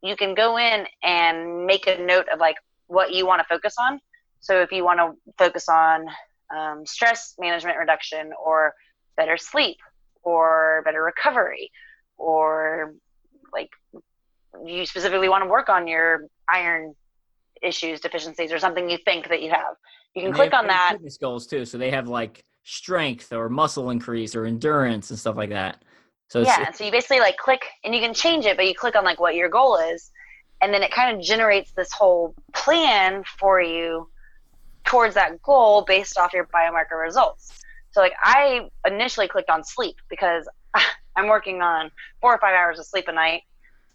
you 0.02 0.16
can 0.16 0.34
go 0.34 0.58
in 0.58 0.86
and 1.04 1.66
make 1.66 1.86
a 1.86 1.98
note 1.98 2.26
of 2.32 2.40
like 2.40 2.56
what 2.88 3.12
you 3.12 3.26
want 3.26 3.40
to 3.40 3.46
focus 3.48 3.76
on. 3.78 4.00
So 4.40 4.60
if 4.60 4.72
you 4.72 4.84
want 4.84 4.98
to 4.98 5.32
focus 5.38 5.68
on 5.68 6.06
um, 6.54 6.84
stress 6.84 7.34
management 7.38 7.78
reduction 7.78 8.32
or 8.44 8.74
better 9.16 9.36
sleep 9.36 9.76
or 10.24 10.82
better 10.84 11.02
recovery 11.02 11.70
or 12.16 12.94
like 13.52 13.70
you 14.64 14.84
specifically 14.84 15.28
want 15.28 15.44
to 15.44 15.48
work 15.48 15.68
on 15.68 15.86
your 15.86 16.26
iron 16.48 16.94
issues 17.62 18.00
deficiencies 18.00 18.52
or 18.52 18.58
something 18.58 18.90
you 18.90 18.98
think 18.98 19.28
that 19.28 19.40
you 19.40 19.50
have 19.50 19.76
you 20.14 20.22
can 20.22 20.26
And 20.26 20.34
click 20.34 20.54
on 20.54 20.66
that 20.68 20.92
fitness 20.92 21.16
goals 21.16 21.46
too. 21.46 21.64
So 21.64 21.78
they 21.78 21.90
have 21.90 22.08
like 22.08 22.44
strength 22.62 23.32
or 23.32 23.48
muscle 23.48 23.90
increase 23.90 24.34
or 24.34 24.46
endurance 24.46 25.10
and 25.10 25.18
stuff 25.18 25.36
like 25.36 25.50
that. 25.50 25.82
So 26.28 26.40
yeah 26.40 26.70
so 26.72 26.84
you 26.84 26.90
basically 26.90 27.20
like 27.20 27.36
click 27.36 27.64
and 27.84 27.94
you 27.94 28.00
can 28.00 28.14
change 28.14 28.46
it 28.46 28.56
but 28.56 28.66
you 28.66 28.74
click 28.74 28.96
on 28.96 29.04
like 29.04 29.20
what 29.20 29.34
your 29.34 29.48
goal 29.48 29.76
is 29.76 30.10
and 30.60 30.72
then 30.72 30.82
it 30.82 30.90
kind 30.90 31.16
of 31.16 31.22
generates 31.22 31.72
this 31.72 31.92
whole 31.92 32.34
plan 32.52 33.22
for 33.38 33.60
you 33.60 34.08
towards 34.84 35.14
that 35.14 35.40
goal 35.42 35.82
based 35.82 36.18
off 36.18 36.32
your 36.32 36.46
biomarker 36.46 37.00
results 37.00 37.60
so 37.90 38.00
like 38.00 38.14
i 38.20 38.68
initially 38.86 39.28
clicked 39.28 39.50
on 39.50 39.62
sleep 39.62 39.96
because 40.08 40.48
i'm 41.16 41.28
working 41.28 41.62
on 41.62 41.90
four 42.20 42.34
or 42.34 42.38
five 42.38 42.54
hours 42.54 42.78
of 42.78 42.86
sleep 42.86 43.06
a 43.08 43.12
night 43.12 43.42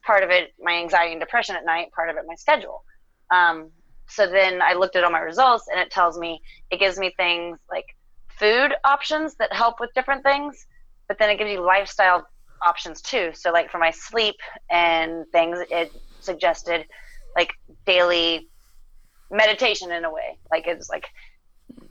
part 0.05 0.23
of 0.23 0.29
it 0.29 0.53
my 0.61 0.73
anxiety 0.73 1.11
and 1.11 1.19
depression 1.19 1.55
at 1.55 1.65
night 1.65 1.91
part 1.91 2.09
of 2.09 2.15
it 2.15 2.23
my 2.27 2.35
schedule 2.35 2.83
um, 3.31 3.69
so 4.09 4.27
then 4.27 4.61
i 4.61 4.73
looked 4.73 4.95
at 4.95 5.03
all 5.03 5.11
my 5.11 5.19
results 5.19 5.65
and 5.71 5.79
it 5.79 5.91
tells 5.91 6.17
me 6.17 6.41
it 6.71 6.79
gives 6.79 6.97
me 6.97 7.13
things 7.17 7.57
like 7.69 7.85
food 8.27 8.73
options 8.83 9.35
that 9.35 9.51
help 9.53 9.79
with 9.79 9.89
different 9.93 10.23
things 10.23 10.65
but 11.07 11.17
then 11.17 11.29
it 11.29 11.37
gives 11.37 11.51
you 11.51 11.59
lifestyle 11.59 12.25
options 12.61 13.01
too. 13.01 13.31
So 13.33 13.51
like 13.51 13.71
for 13.71 13.77
my 13.77 13.91
sleep 13.91 14.35
and 14.69 15.25
things, 15.31 15.59
it 15.69 15.91
suggested 16.19 16.85
like 17.35 17.51
daily 17.85 18.47
meditation 19.31 19.91
in 19.91 20.05
a 20.05 20.11
way. 20.11 20.37
Like 20.51 20.67
it's 20.67 20.89
like 20.89 21.07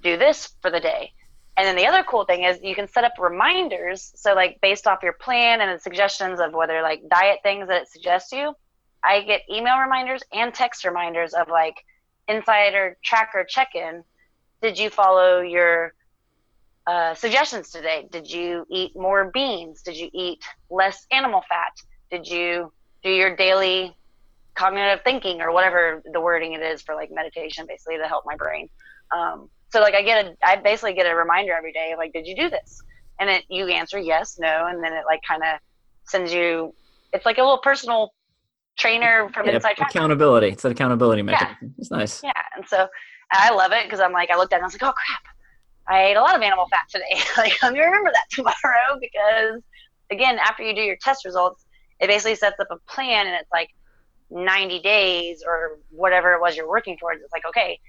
do 0.03 0.16
this 0.16 0.51
for 0.62 0.71
the 0.71 0.81
day. 0.81 1.12
And 1.57 1.66
then 1.66 1.77
the 1.77 1.87
other 1.87 2.05
cool 2.05 2.25
thing 2.25 2.45
is 2.45 2.61
you 2.62 2.75
can 2.75 2.89
set 2.89 3.05
up 3.05 3.14
reminders. 3.19 4.12
So 4.14 4.35
like 4.35 4.59
based 4.62 4.87
off 4.87 5.03
your 5.03 5.14
plan 5.14 5.61
and 5.61 5.77
the 5.77 5.81
suggestions 5.83 6.41
of 6.41 6.53
whether 6.53 6.83
like 6.83 7.03
diet 7.11 7.41
things 7.43 7.69
that 7.69 7.83
it 7.83 7.89
suggests 7.89 8.33
you, 8.33 8.55
I 9.03 9.23
get 9.23 9.43
email 9.51 9.79
reminders 9.79 10.23
and 10.33 10.55
text 10.55 10.85
reminders 10.85 11.35
of 11.35 11.49
like 11.49 11.75
insider 12.29 12.97
tracker 13.03 13.45
check 13.49 13.74
in. 13.74 14.05
Did 14.61 14.79
you 14.79 14.91
follow 14.91 15.41
your 15.41 15.95
uh, 16.89 17.14
suggestions 17.14 17.70
today. 17.70 18.09
Did 18.11 18.31
you 18.31 18.64
eat 18.70 18.97
more 18.97 19.31
beans? 19.31 19.83
Did 19.83 19.97
you 19.97 20.09
eat 20.14 20.43
less 20.70 21.07
animal 21.12 21.43
fat? 21.47 21.74
Did 22.11 22.26
you 22.26 22.72
do 23.03 23.11
your 23.11 23.37
daily 23.37 23.95
cognitive 24.55 25.05
thinking 25.05 25.43
or 25.43 25.53
whatever 25.53 26.03
the 26.11 26.18
wording 26.18 26.55
it 26.55 26.62
is 26.62 26.81
for 26.81 26.95
like 26.95 27.11
meditation, 27.12 27.66
basically 27.68 27.99
to 27.99 28.09
help 28.09 28.24
my 28.24 28.37
brain? 28.37 28.70
Um, 29.14 29.51
so 29.68 29.81
like 29.81 29.93
I 29.93 30.01
get 30.01 30.24
a, 30.24 30.37
I 30.43 30.57
basically 30.57 30.95
get 30.95 31.05
a 31.05 31.14
reminder 31.14 31.53
every 31.53 31.74
day, 31.74 31.95
like, 31.95 32.14
did 32.14 32.26
you 32.26 32.35
do 32.35 32.49
this? 32.49 32.83
And 33.20 33.29
it, 33.29 33.45
you 33.51 33.66
answer 33.66 33.99
yes, 33.99 34.39
no, 34.39 34.66
and 34.66 34.83
then 34.83 34.95
it 34.95 35.05
like 35.05 35.20
kind 35.29 35.43
of 35.43 35.61
sends 36.05 36.33
you. 36.33 36.74
It's 37.12 37.26
like 37.26 37.37
a 37.37 37.43
little 37.43 37.59
personal 37.59 38.14
trainer 38.79 39.29
from 39.35 39.47
yeah, 39.47 39.57
inside. 39.57 39.76
Tracker. 39.76 39.99
accountability. 39.99 40.49
It's 40.49 40.64
an 40.64 40.72
accountability 40.72 41.22
mechanism. 41.22 41.74
It's 41.79 41.91
nice. 41.91 42.22
Yeah, 42.22 42.33
and 42.57 42.66
so 42.66 42.89
I 43.31 43.53
love 43.53 43.72
it 43.72 43.85
because 43.85 44.01
I'm 44.01 44.12
like, 44.12 44.31
I 44.31 44.37
looked 44.37 44.53
at 44.53 44.57
it 44.57 44.61
and 44.61 44.64
I 44.64 44.66
was 44.66 44.74
like, 44.74 44.83
oh 44.83 44.93
crap, 44.93 45.22
I 45.87 46.05
ate 46.07 46.16
a 46.16 46.20
lot 46.20 46.37
of 46.37 46.43
animal 46.43 46.66
fat 46.68 46.85
today. 46.89 47.20
like, 47.37 47.62
let 47.62 47.72
me 47.72 47.81
remember 47.81 48.11
that 48.12 48.24
tomorrow 48.31 48.99
because, 49.01 49.62
again, 50.11 50.39
after 50.39 50.62
you 50.62 50.74
do 50.74 50.83
your 50.83 50.97
test 50.97 51.24
results, 51.24 51.64
it 52.01 52.07
basically 52.07 52.37
sets 52.37 52.59
up 52.61 52.68
a 52.70 52.76
plan 52.91 53.26
and 53.26 53.35
it's 53.35 53.51
like 53.53 53.70
90 54.31 54.81
days 54.81 55.43
or 55.47 55.79
whatever 55.91 56.33
it 56.33 56.41
was 56.41 56.57
you're 56.57 56.68
working 56.68 56.97
towards. 56.97 57.22
It's 57.22 57.33
like, 57.33 57.47
okay, 57.47 57.81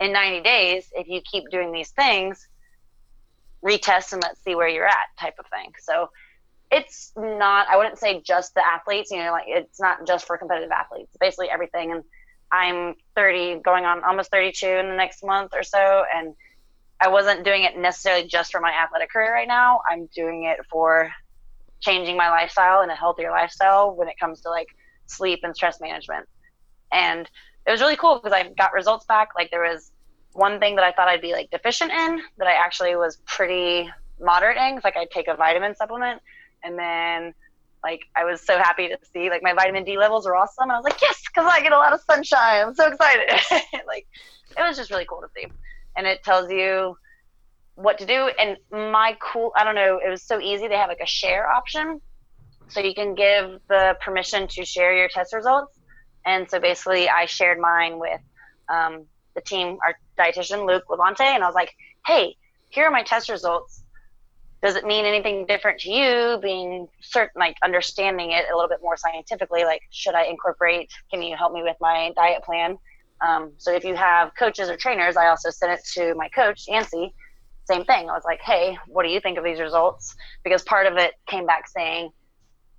in 0.00 0.12
90 0.12 0.42
days, 0.42 0.90
if 0.94 1.08
you 1.08 1.20
keep 1.20 1.44
doing 1.50 1.72
these 1.72 1.90
things, 1.90 2.46
retest 3.64 4.12
and 4.12 4.22
let's 4.22 4.42
see 4.44 4.54
where 4.54 4.68
you're 4.68 4.86
at 4.86 5.08
type 5.18 5.34
of 5.38 5.46
thing. 5.46 5.72
So 5.80 6.10
it's 6.70 7.12
not, 7.16 7.66
I 7.68 7.76
wouldn't 7.76 7.98
say 7.98 8.20
just 8.20 8.54
the 8.54 8.64
athletes, 8.66 9.10
you 9.10 9.18
know, 9.18 9.32
like 9.32 9.46
it's 9.46 9.80
not 9.80 10.06
just 10.06 10.26
for 10.26 10.36
competitive 10.36 10.70
athletes, 10.70 11.16
basically 11.18 11.50
everything. 11.50 11.92
And 11.92 12.04
I'm 12.52 12.94
30, 13.14 13.60
going 13.64 13.84
on 13.84 14.04
almost 14.04 14.30
32 14.30 14.66
in 14.66 14.88
the 14.88 14.94
next 14.96 15.24
month 15.24 15.52
or 15.54 15.62
so. 15.62 16.04
And 16.14 16.34
I 17.00 17.08
wasn't 17.08 17.44
doing 17.44 17.64
it 17.64 17.78
necessarily 17.78 18.26
just 18.26 18.52
for 18.52 18.60
my 18.60 18.70
athletic 18.70 19.10
career 19.10 19.32
right 19.32 19.48
now. 19.48 19.80
I'm 19.88 20.08
doing 20.14 20.44
it 20.44 20.58
for 20.70 21.10
changing 21.80 22.16
my 22.16 22.28
lifestyle 22.28 22.80
and 22.82 22.90
a 22.90 22.94
healthier 22.94 23.30
lifestyle 23.30 23.94
when 23.94 24.08
it 24.08 24.18
comes 24.18 24.40
to 24.42 24.50
like 24.50 24.68
sleep 25.06 25.40
and 25.44 25.54
stress 25.54 25.80
management. 25.80 26.26
And 26.92 27.28
it 27.66 27.70
was 27.70 27.80
really 27.80 27.96
cool 27.96 28.16
because 28.16 28.32
I 28.32 28.50
got 28.58 28.72
results 28.72 29.06
back. 29.06 29.30
Like 29.36 29.50
there 29.50 29.62
was 29.62 29.90
one 30.32 30.58
thing 30.58 30.76
that 30.76 30.84
I 30.84 30.92
thought 30.92 31.08
I'd 31.08 31.22
be 31.22 31.32
like 31.32 31.50
deficient 31.50 31.92
in 31.92 32.20
that 32.38 32.46
I 32.46 32.52
actually 32.52 32.94
was 32.96 33.18
pretty 33.26 33.88
moderate 34.20 34.56
in. 34.56 34.80
Like 34.82 34.96
I'd 34.96 35.10
take 35.10 35.28
a 35.28 35.36
vitamin 35.36 35.74
supplement 35.76 36.20
and 36.62 36.78
then 36.78 37.34
like 37.84 38.02
I 38.16 38.24
was 38.24 38.40
so 38.40 38.58
happy 38.58 38.88
to 38.88 38.98
see 39.12 39.30
like 39.30 39.42
my 39.42 39.52
vitamin 39.52 39.84
D 39.84 39.98
levels 39.98 40.26
are 40.26 40.34
awesome. 40.34 40.70
I 40.70 40.76
was 40.76 40.84
like, 40.84 41.00
yes, 41.00 41.22
because 41.26 41.50
I 41.50 41.60
get 41.60 41.72
a 41.72 41.78
lot 41.78 41.92
of 41.92 42.00
sunshine. 42.02 42.66
I'm 42.66 42.74
so 42.74 42.88
excited. 42.88 43.30
like 43.86 44.06
it 44.56 44.62
was 44.62 44.76
just 44.76 44.90
really 44.90 45.06
cool 45.06 45.20
to 45.20 45.28
see 45.36 45.46
and 45.96 46.06
it 46.06 46.22
tells 46.22 46.50
you 46.50 46.96
what 47.74 47.98
to 47.98 48.06
do. 48.06 48.30
And 48.38 48.56
my 48.72 49.16
cool, 49.20 49.52
I 49.56 49.64
don't 49.64 49.74
know, 49.74 50.00
it 50.04 50.08
was 50.08 50.22
so 50.22 50.40
easy. 50.40 50.68
They 50.68 50.76
have 50.76 50.88
like 50.88 51.00
a 51.02 51.06
share 51.06 51.48
option. 51.50 52.00
So 52.68 52.80
you 52.80 52.94
can 52.94 53.14
give 53.14 53.60
the 53.68 53.96
permission 54.00 54.46
to 54.48 54.64
share 54.64 54.96
your 54.96 55.08
test 55.08 55.34
results. 55.34 55.78
And 56.26 56.48
so 56.50 56.60
basically, 56.60 57.08
I 57.08 57.24
shared 57.26 57.58
mine 57.58 57.98
with 57.98 58.20
um, 58.68 59.06
the 59.34 59.40
team, 59.40 59.78
our 59.84 59.94
dietitian, 60.18 60.66
Luke 60.66 60.84
Levante, 60.90 61.24
and 61.24 61.42
I 61.42 61.46
was 61.46 61.54
like, 61.54 61.72
hey, 62.06 62.36
here 62.68 62.84
are 62.84 62.90
my 62.90 63.02
test 63.02 63.30
results. 63.30 63.82
Does 64.62 64.74
it 64.74 64.84
mean 64.84 65.04
anything 65.04 65.46
different 65.46 65.80
to 65.80 65.90
you? 65.90 66.38
Being 66.42 66.88
certain, 67.00 67.38
like 67.38 67.56
understanding 67.62 68.32
it 68.32 68.46
a 68.52 68.54
little 68.54 68.68
bit 68.68 68.80
more 68.82 68.96
scientifically, 68.96 69.64
like, 69.64 69.82
should 69.90 70.14
I 70.14 70.24
incorporate? 70.24 70.90
Can 71.10 71.22
you 71.22 71.36
help 71.36 71.52
me 71.52 71.62
with 71.62 71.76
my 71.80 72.12
diet 72.16 72.42
plan? 72.42 72.76
Um, 73.20 73.52
so 73.56 73.72
if 73.72 73.84
you 73.84 73.94
have 73.94 74.32
coaches 74.36 74.68
or 74.68 74.76
trainers, 74.76 75.16
I 75.16 75.28
also 75.28 75.50
sent 75.50 75.72
it 75.72 75.80
to 75.94 76.14
my 76.14 76.28
coach, 76.28 76.64
Nancy. 76.68 77.14
Same 77.64 77.84
thing. 77.84 78.08
I 78.08 78.14
was 78.14 78.24
like, 78.24 78.40
hey, 78.42 78.78
what 78.86 79.02
do 79.04 79.10
you 79.10 79.20
think 79.20 79.38
of 79.38 79.44
these 79.44 79.60
results? 79.60 80.16
Because 80.42 80.62
part 80.62 80.86
of 80.86 80.96
it 80.96 81.14
came 81.26 81.46
back 81.46 81.68
saying 81.68 82.10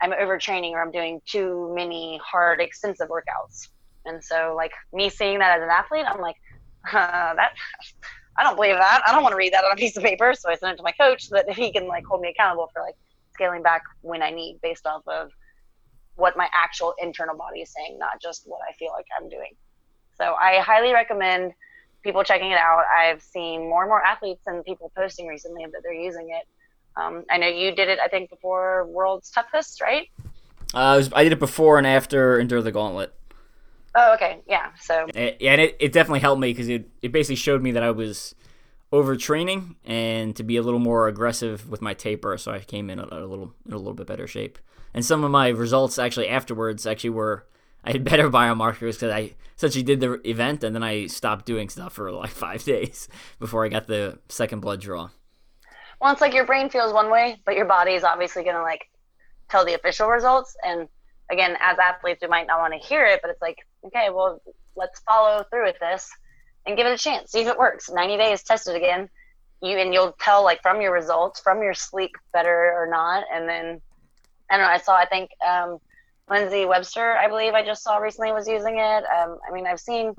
I'm 0.02 0.12
overtraining 0.12 0.72
or 0.72 0.82
I'm 0.82 0.92
doing 0.92 1.22
too 1.26 1.72
many 1.76 2.20
hard, 2.24 2.60
extensive 2.60 3.10
workouts. 3.10 3.68
And 4.06 4.24
so, 4.24 4.54
like 4.56 4.72
me 4.94 5.10
seeing 5.10 5.40
that 5.40 5.58
as 5.58 5.64
an 5.64 5.70
athlete, 5.70 6.06
I'm 6.08 6.22
like, 6.22 6.38
uh, 6.94 7.36
that 7.36 7.52
I 8.40 8.44
don't 8.44 8.56
believe 8.56 8.76
that. 8.76 9.02
I 9.06 9.12
don't 9.12 9.22
want 9.22 9.34
to 9.34 9.38
read 9.38 9.52
that 9.52 9.66
on 9.66 9.74
a 9.74 9.76
piece 9.76 9.98
of 9.98 10.04
paper. 10.04 10.34
So 10.34 10.50
I 10.50 10.56
sent 10.56 10.74
it 10.74 10.78
to 10.78 10.84
my 10.84 10.94
coach 10.94 11.28
so 11.28 11.36
that 11.36 11.52
he 11.52 11.74
can 11.74 11.88
like 11.88 12.06
hold 12.06 12.22
me 12.22 12.30
accountable 12.30 12.70
for 12.74 12.82
like 12.82 12.96
scaling 13.34 13.62
back 13.62 13.84
when 14.02 14.22
I 14.22 14.30
need 14.30 14.60
based 14.64 14.88
off 14.88 15.02
of 15.08 15.32
what 16.16 16.38
my 16.38 16.48
actual 16.54 16.94
internal 17.00 17.36
body 17.36 17.60
is 17.60 17.74
saying, 17.74 18.00
not 18.00 18.22
just 18.22 18.44
what 18.46 18.62
I 18.68 18.72
feel 18.74 18.92
like 18.96 19.06
I'm 19.20 19.28
doing. 19.28 19.52
So 20.18 20.36
I 20.36 20.60
highly 20.60 20.94
recommend 20.94 21.52
people 22.02 22.24
checking 22.24 22.52
it 22.52 22.58
out. 22.58 22.84
I've 22.86 23.22
seen 23.22 23.62
more 23.62 23.84
and 23.84 23.90
more 23.90 24.04
athletes 24.04 24.44
and 24.46 24.64
people 24.64 24.92
posting 24.96 25.28
recently 25.28 25.66
that 25.66 25.82
they're 25.84 25.94
using 25.94 26.30
it. 26.30 26.48
Um, 26.96 27.26
I 27.30 27.38
know 27.38 27.48
you 27.48 27.76
did 27.76 27.90
it, 27.90 28.00
I 28.00 28.08
think, 28.08 28.30
before 28.30 28.86
World's 28.88 29.32
Toughest, 29.32 29.82
right? 29.82 30.08
Uh, 30.74 30.96
was, 30.98 31.10
I 31.14 31.24
did 31.24 31.34
it 31.34 31.40
before 31.40 31.78
and 31.78 31.88
after 31.88 32.40
Endure 32.40 32.62
the 32.62 32.72
Gauntlet. 32.72 33.14
Oh, 33.96 34.14
okay, 34.14 34.42
yeah. 34.48 34.72
So 34.80 35.08
and, 35.16 35.36
yeah, 35.40 35.52
and 35.54 35.62
it, 35.62 35.78
it 35.80 35.92
definitely 35.92 36.20
helped 36.20 36.40
me 36.42 36.52
because 36.52 36.70
it, 36.70 36.90
it 37.02 37.12
basically 37.12 37.36
showed 37.36 37.62
me 37.62 37.72
that 37.72 37.84
I 37.84 37.92
was 37.92 38.36
overtraining 38.92 39.76
and 39.86 40.36
to 40.36 40.44
be 40.44 40.58
a 40.58 40.62
little 40.62 40.80
more 40.80 41.08
aggressive 41.08 41.70
with 41.70 41.82
my 41.82 41.94
taper, 41.94 42.38
so 42.38 42.52
I 42.52 42.60
came 42.60 42.90
in 42.90 43.00
a, 43.00 43.06
a 43.06 43.26
little 43.26 43.54
in 43.66 43.74
a 43.74 43.78
little 43.78 43.94
bit 43.94 44.08
better 44.08 44.28
shape. 44.28 44.60
And 44.94 45.06
some 45.06 45.24
of 45.24 45.32
my 45.32 45.50
results 45.50 46.00
actually 46.00 46.28
afterwards 46.30 46.86
actually 46.88 47.12
were 47.12 47.46
I 47.84 47.92
had 47.92 48.04
better 48.04 48.30
biomarkers 48.40 48.94
because 48.94 49.12
I 49.12 49.36
essentially 49.56 49.84
did 49.84 50.00
the 50.00 50.20
event 50.28 50.64
and 50.64 50.76
then 50.76 50.84
I 50.84 51.08
stopped 51.08 51.46
doing 51.46 51.70
stuff 51.70 51.94
for 51.94 52.12
like 52.12 52.30
five 52.46 52.64
days 52.64 53.08
before 53.40 53.66
I 53.66 53.70
got 53.70 53.88
the 53.88 54.20
second 54.30 54.60
blood 54.60 54.82
draw. 54.82 55.10
well, 56.02 56.12
it's 56.12 56.22
like 56.22 56.34
your 56.34 56.46
brain 56.46 56.70
feels 56.70 56.94
one 56.94 57.10
way, 57.12 57.42
but 57.46 57.56
your 57.56 57.66
body 57.66 57.94
is 57.94 58.04
obviously 58.04 58.44
going 58.44 58.56
to 58.56 58.62
like 58.64 58.90
tell 59.50 59.66
the 59.66 59.74
official 59.74 60.08
results. 60.08 60.56
And 60.64 60.88
again, 61.30 61.58
as 61.60 61.78
athletes, 61.78 62.22
we 62.22 62.28
might 62.28 62.48
not 62.48 62.60
want 62.60 62.74
to 62.74 62.80
hear 62.80 63.06
it, 63.06 63.20
but 63.22 63.32
it's 63.32 63.42
like, 63.42 63.58
okay, 63.86 64.10
well, 64.12 64.42
let's 64.76 65.00
follow 65.02 65.44
through 65.50 65.66
with 65.66 65.80
this 65.80 66.10
and 66.66 66.78
give 66.78 66.88
it 66.88 66.94
a 66.94 66.98
chance. 66.98 67.32
See 67.32 67.42
if 67.42 67.48
it 67.48 67.58
works. 67.58 67.90
90 67.90 68.18
days, 68.18 68.44
test 68.44 68.68
it 68.68 68.76
again. 68.76 69.10
You 69.62 69.78
and 69.78 69.94
you'll 69.94 70.16
tell 70.20 70.44
like 70.44 70.62
from 70.62 70.82
your 70.82 70.94
results, 70.94 71.40
from 71.42 71.62
your 71.62 71.74
sleep, 71.74 72.12
better 72.32 72.74
or 72.76 72.88
not. 72.90 73.26
And 73.34 73.48
then 73.48 73.82
I 74.50 74.58
don't 74.58 74.66
know. 74.66 74.72
I 74.72 74.78
saw. 74.78 74.96
I 74.96 75.06
think 75.06 75.32
um, 75.46 75.80
Lindsay 76.30 76.66
Webster, 76.66 77.14
I 77.14 77.28
believe, 77.28 77.54
I 77.54 77.66
just 77.66 77.84
saw 77.84 77.98
recently 77.98 78.32
was 78.32 78.48
using 78.48 78.78
it. 78.78 79.04
Um, 79.04 79.38
I 79.48 79.54
mean, 79.54 79.68
I've 79.68 79.80
seen 79.80 80.14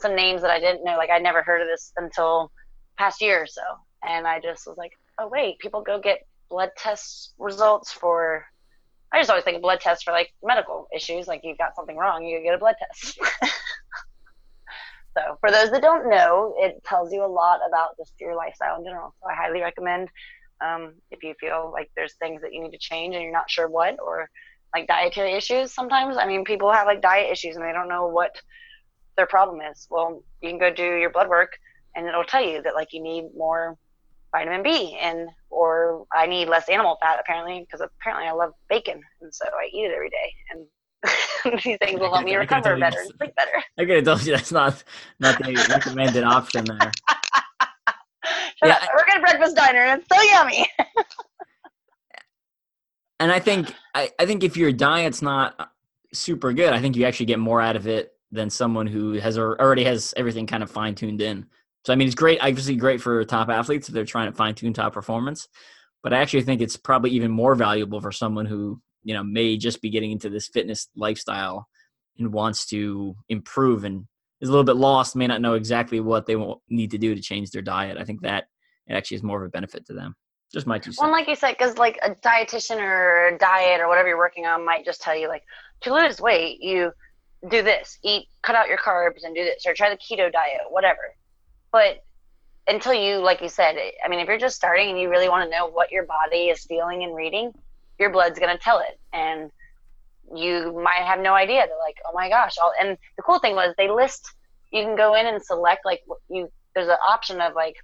some 0.00 0.16
names 0.16 0.42
that 0.42 0.50
I 0.50 0.58
didn't 0.58 0.84
know. 0.84 0.96
Like 0.96 1.10
I 1.10 1.18
never 1.18 1.42
heard 1.42 1.62
of 1.62 1.68
this 1.68 1.92
until 1.96 2.50
past 2.98 3.20
year 3.20 3.42
or 3.42 3.46
so, 3.46 3.62
and 4.06 4.26
I 4.26 4.40
just 4.40 4.66
was 4.66 4.76
like, 4.76 4.92
oh 5.18 5.28
wait, 5.28 5.58
people 5.58 5.82
go 5.82 6.00
get 6.00 6.26
blood 6.48 6.70
test 6.76 7.32
results 7.38 7.92
for. 7.92 8.44
I 9.12 9.18
just 9.18 9.30
always 9.30 9.44
think 9.44 9.56
of 9.56 9.62
blood 9.62 9.80
tests 9.80 10.04
for 10.04 10.12
like 10.12 10.32
medical 10.42 10.86
issues, 10.94 11.26
like 11.26 11.40
you've 11.42 11.58
got 11.58 11.74
something 11.74 11.96
wrong, 11.96 12.24
you 12.24 12.40
get 12.42 12.54
a 12.54 12.58
blood 12.58 12.76
test. 12.78 13.18
so 15.16 15.36
for 15.40 15.50
those 15.50 15.70
that 15.70 15.82
don't 15.82 16.08
know, 16.08 16.54
it 16.58 16.82
tells 16.84 17.12
you 17.12 17.24
a 17.24 17.26
lot 17.26 17.60
about 17.66 17.96
just 17.98 18.12
your 18.20 18.36
lifestyle 18.36 18.78
in 18.78 18.84
general. 18.84 19.14
So 19.20 19.28
I 19.28 19.34
highly 19.34 19.60
recommend 19.60 20.08
um, 20.60 20.94
if 21.10 21.22
you 21.22 21.34
feel 21.40 21.70
like 21.72 21.90
there's 21.96 22.14
things 22.14 22.42
that 22.42 22.52
you 22.52 22.62
need 22.62 22.70
to 22.70 22.78
change 22.78 23.14
and 23.14 23.22
you're 23.22 23.32
not 23.32 23.50
sure 23.50 23.68
what, 23.68 23.96
or 24.00 24.30
like 24.74 24.86
dietary 24.86 25.32
issues. 25.32 25.74
Sometimes, 25.74 26.16
I 26.16 26.26
mean, 26.26 26.44
people 26.44 26.72
have 26.72 26.86
like 26.86 27.02
diet 27.02 27.32
issues 27.32 27.56
and 27.56 27.64
they 27.64 27.72
don't 27.72 27.88
know 27.88 28.06
what 28.06 28.40
their 29.16 29.26
problem 29.26 29.60
is. 29.60 29.88
Well, 29.90 30.22
you 30.40 30.50
can 30.50 30.58
go 30.58 30.72
do 30.72 30.96
your 30.96 31.10
blood 31.10 31.28
work 31.28 31.52
and 31.96 32.06
it'll 32.06 32.24
tell 32.24 32.44
you 32.44 32.62
that 32.62 32.74
like 32.74 32.92
you 32.92 33.02
need 33.02 33.24
more 33.36 33.76
vitamin 34.32 34.62
B 34.62 34.96
and 35.00 35.28
or 35.50 36.06
I 36.14 36.26
need 36.26 36.48
less 36.48 36.68
animal 36.68 36.98
fat 37.02 37.18
apparently 37.20 37.60
because 37.60 37.80
apparently 37.80 38.28
I 38.28 38.32
love 38.32 38.52
bacon 38.68 39.00
and 39.20 39.34
so 39.34 39.44
I 39.46 39.68
eat 39.72 39.86
it 39.86 39.92
every 39.92 40.10
day 40.10 40.34
and 40.50 40.66
these 41.64 41.78
things 41.78 42.00
will 42.00 42.12
help 42.12 42.24
me 42.24 42.34
recover 42.36 42.78
better 42.78 43.00
and 43.00 43.12
sleep 43.18 43.34
better. 43.34 43.62
I 43.78 43.84
could 43.84 43.96
have 43.96 44.04
told 44.04 44.24
you 44.24 44.34
that's 44.34 44.52
not 44.52 44.82
not 45.18 45.38
the 45.38 45.66
recommended 45.70 46.24
option 46.24 46.64
there. 46.64 46.92
yeah, 48.62 48.74
up. 48.74 48.88
we're 48.94 49.06
gonna 49.06 49.20
breakfast 49.20 49.56
diner 49.56 49.80
and 49.80 50.02
it's 50.02 50.08
so 50.14 50.22
yummy. 50.30 50.68
and 53.18 53.32
I 53.32 53.40
think 53.40 53.74
I, 53.94 54.10
I 54.18 54.26
think 54.26 54.44
if 54.44 54.56
your 54.56 54.72
diet's 54.72 55.22
not 55.22 55.72
super 56.12 56.52
good, 56.52 56.72
I 56.72 56.80
think 56.80 56.96
you 56.96 57.04
actually 57.04 57.26
get 57.26 57.38
more 57.38 57.60
out 57.60 57.76
of 57.76 57.86
it 57.86 58.12
than 58.32 58.50
someone 58.50 58.86
who 58.86 59.14
has 59.14 59.38
already 59.38 59.84
has 59.84 60.14
everything 60.16 60.46
kind 60.46 60.62
of 60.62 60.70
fine 60.70 60.94
tuned 60.94 61.20
in. 61.20 61.46
So 61.84 61.92
I 61.92 61.96
mean, 61.96 62.06
it's 62.06 62.14
great, 62.14 62.40
obviously 62.40 62.76
great 62.76 63.00
for 63.00 63.24
top 63.24 63.48
athletes 63.48 63.88
if 63.88 63.94
they're 63.94 64.04
trying 64.04 64.30
to 64.30 64.36
fine 64.36 64.54
tune 64.54 64.72
top 64.72 64.92
performance. 64.92 65.48
But 66.02 66.12
I 66.12 66.18
actually 66.18 66.42
think 66.42 66.60
it's 66.60 66.76
probably 66.76 67.10
even 67.10 67.30
more 67.30 67.54
valuable 67.54 68.00
for 68.00 68.12
someone 68.12 68.46
who 68.46 68.80
you 69.02 69.14
know 69.14 69.24
may 69.24 69.56
just 69.56 69.80
be 69.80 69.90
getting 69.90 70.12
into 70.12 70.28
this 70.30 70.48
fitness 70.48 70.88
lifestyle 70.96 71.66
and 72.18 72.32
wants 72.32 72.66
to 72.66 73.16
improve 73.28 73.84
and 73.84 74.06
is 74.40 74.48
a 74.48 74.52
little 74.52 74.64
bit 74.64 74.76
lost, 74.76 75.16
may 75.16 75.26
not 75.26 75.40
know 75.40 75.54
exactly 75.54 76.00
what 76.00 76.26
they 76.26 76.36
need 76.68 76.90
to 76.92 76.98
do 76.98 77.14
to 77.14 77.20
change 77.20 77.50
their 77.50 77.62
diet. 77.62 77.98
I 77.98 78.04
think 78.04 78.22
that 78.22 78.44
it 78.86 78.94
actually 78.94 79.18
is 79.18 79.22
more 79.22 79.42
of 79.42 79.48
a 79.48 79.50
benefit 79.50 79.86
to 79.86 79.92
them. 79.92 80.14
Just 80.52 80.66
my 80.66 80.78
two 80.78 80.92
cents. 80.92 81.00
Well, 81.00 81.12
like 81.12 81.28
you 81.28 81.36
said, 81.36 81.52
because 81.52 81.78
like 81.78 81.98
a 82.02 82.10
dietitian 82.10 82.80
or 82.80 83.36
diet 83.38 83.80
or 83.80 83.88
whatever 83.88 84.08
you're 84.08 84.18
working 84.18 84.46
on 84.46 84.64
might 84.64 84.84
just 84.84 85.00
tell 85.00 85.16
you 85.16 85.28
like 85.28 85.44
to 85.82 85.94
lose 85.94 86.20
weight, 86.20 86.60
you 86.60 86.90
do 87.48 87.62
this, 87.62 87.98
eat, 88.02 88.26
cut 88.42 88.56
out 88.56 88.68
your 88.68 88.78
carbs 88.78 89.22
and 89.22 89.34
do 89.34 89.44
this, 89.44 89.64
or 89.66 89.74
try 89.74 89.90
the 89.90 89.96
keto 89.96 90.30
diet, 90.32 90.60
whatever. 90.70 90.98
But 91.72 92.04
until 92.66 92.94
you, 92.94 93.18
like 93.18 93.40
you 93.40 93.48
said, 93.48 93.76
I 94.04 94.08
mean, 94.08 94.20
if 94.20 94.28
you're 94.28 94.38
just 94.38 94.56
starting 94.56 94.90
and 94.90 94.98
you 94.98 95.08
really 95.10 95.28
want 95.28 95.44
to 95.44 95.56
know 95.56 95.66
what 95.66 95.90
your 95.90 96.04
body 96.04 96.48
is 96.48 96.64
feeling 96.64 97.02
and 97.02 97.14
reading, 97.14 97.52
your 97.98 98.10
blood's 98.10 98.38
going 98.38 98.56
to 98.56 98.62
tell 98.62 98.80
it. 98.80 98.98
And 99.12 99.50
you 100.34 100.78
might 100.82 101.02
have 101.02 101.20
no 101.20 101.34
idea. 101.34 101.66
They're 101.66 101.78
like, 101.78 101.98
oh 102.06 102.12
my 102.14 102.28
gosh. 102.28 102.56
I'll, 102.62 102.72
and 102.80 102.96
the 103.16 103.22
cool 103.22 103.38
thing 103.38 103.54
was 103.54 103.74
they 103.76 103.90
list, 103.90 104.32
you 104.72 104.84
can 104.84 104.96
go 104.96 105.14
in 105.14 105.26
and 105.26 105.42
select, 105.42 105.84
like, 105.84 106.02
you, 106.28 106.50
there's 106.74 106.88
an 106.88 106.96
option 107.06 107.40
of 107.40 107.54
like 107.54 107.76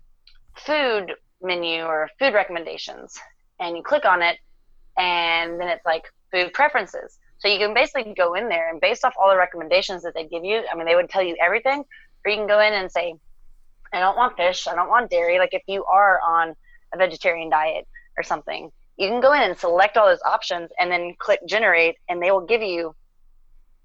food 0.57 1.15
menu 1.43 1.83
or 1.83 2.09
food 2.19 2.35
recommendations. 2.35 3.19
And 3.59 3.77
you 3.77 3.83
click 3.83 4.05
on 4.05 4.23
it, 4.23 4.39
and 4.99 5.61
then 5.61 5.69
it's 5.69 5.85
like 5.87 6.05
food 6.31 6.53
preferences. 6.53 7.19
So 7.39 7.49
you 7.49 7.59
can 7.59 7.75
basically 7.75 8.15
go 8.15 8.35
in 8.35 8.49
there 8.49 8.71
and 8.71 8.81
based 8.81 9.05
off 9.05 9.15
all 9.21 9.31
the 9.31 9.37
recommendations 9.37 10.03
that 10.03 10.15
they 10.15 10.27
give 10.27 10.45
you, 10.45 10.63
I 10.71 10.77
mean, 10.77 10.87
they 10.87 10.95
would 10.95 11.11
tell 11.11 11.23
you 11.23 11.37
everything, 11.43 11.85
or 12.25 12.31
you 12.31 12.37
can 12.37 12.47
go 12.47 12.61
in 12.61 12.73
and 12.73 12.91
say, 12.91 13.15
I 13.93 14.01
don't 14.01 14.17
want 14.17 14.37
fish, 14.37 14.67
I 14.67 14.75
don't 14.75 14.89
want 14.89 15.11
dairy. 15.11 15.39
Like 15.39 15.55
if 15.55 15.63
you 15.67 15.85
are 15.85 16.21
on 16.21 16.55
a 16.95 16.99
vegetarian 16.99 17.51
diet 17.51 17.87
or 18.17 18.23
something, 18.23 18.71
you 18.97 19.09
can 19.09 19.21
go 19.21 19.33
in 19.33 19.43
and 19.43 19.59
select 19.59 19.97
all 19.97 20.07
those 20.07 20.23
options 20.25 20.71
and 20.79 20.91
then 20.91 21.15
click 21.19 21.41
generate, 21.47 21.97
and 22.09 22.23
they 22.23 22.31
will 22.31 22.47
give 22.47 22.63
you 22.63 22.95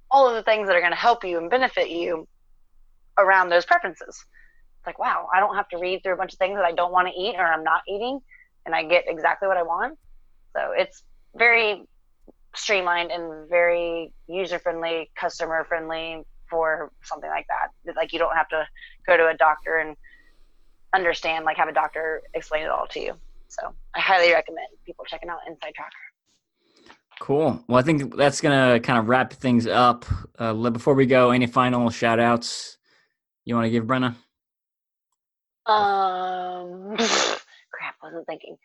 all 0.09 0.27
of 0.27 0.35
the 0.35 0.43
things 0.43 0.67
that 0.67 0.75
are 0.75 0.81
going 0.81 0.91
to 0.91 0.97
help 0.97 1.23
you 1.23 1.37
and 1.37 1.49
benefit 1.49 1.89
you 1.89 2.27
around 3.17 3.49
those 3.49 3.65
preferences. 3.65 4.25
It's 4.79 4.87
like, 4.87 4.99
wow, 4.99 5.27
I 5.33 5.39
don't 5.39 5.55
have 5.55 5.67
to 5.69 5.77
read 5.77 6.01
through 6.01 6.13
a 6.13 6.17
bunch 6.17 6.33
of 6.33 6.39
things 6.39 6.55
that 6.55 6.65
I 6.65 6.71
don't 6.71 6.91
want 6.91 7.07
to 7.07 7.13
eat 7.13 7.35
or 7.37 7.45
I'm 7.45 7.63
not 7.63 7.81
eating, 7.87 8.19
and 8.65 8.73
I 8.73 8.83
get 8.83 9.05
exactly 9.07 9.47
what 9.47 9.57
I 9.57 9.63
want. 9.63 9.97
So 10.55 10.71
it's 10.75 11.03
very 11.35 11.85
streamlined 12.55 13.11
and 13.11 13.49
very 13.49 14.13
user 14.27 14.59
friendly, 14.59 15.11
customer 15.15 15.65
friendly 15.65 16.23
for 16.51 16.91
something 17.01 17.29
like 17.29 17.47
that. 17.47 17.95
Like 17.95 18.13
you 18.13 18.19
don't 18.19 18.35
have 18.35 18.49
to 18.49 18.67
go 19.07 19.17
to 19.17 19.29
a 19.29 19.33
doctor 19.35 19.77
and 19.77 19.95
understand, 20.93 21.45
like 21.45 21.57
have 21.57 21.69
a 21.69 21.73
doctor 21.73 22.21
explain 22.35 22.63
it 22.63 22.69
all 22.69 22.85
to 22.87 22.99
you. 22.99 23.13
So 23.47 23.73
I 23.95 23.99
highly 23.99 24.31
recommend 24.31 24.67
people 24.85 25.05
checking 25.05 25.29
out 25.29 25.39
InsideTracker. 25.49 26.85
Cool. 27.19 27.63
Well, 27.67 27.77
I 27.77 27.81
think 27.81 28.15
that's 28.15 28.41
going 28.41 28.73
to 28.73 28.79
kind 28.79 28.99
of 28.99 29.07
wrap 29.07 29.33
things 29.33 29.67
up. 29.67 30.05
Uh, 30.37 30.53
before 30.69 30.93
we 30.93 31.05
go, 31.05 31.31
any 31.31 31.47
final 31.47 31.89
shout 31.89 32.19
outs 32.19 32.77
you 33.45 33.55
want 33.55 33.65
to 33.65 33.69
give, 33.69 33.85
Brenna? 33.85 34.15
Um, 35.67 36.95
crap, 36.97 37.95
wasn't 38.01 38.25
thinking. 38.25 38.57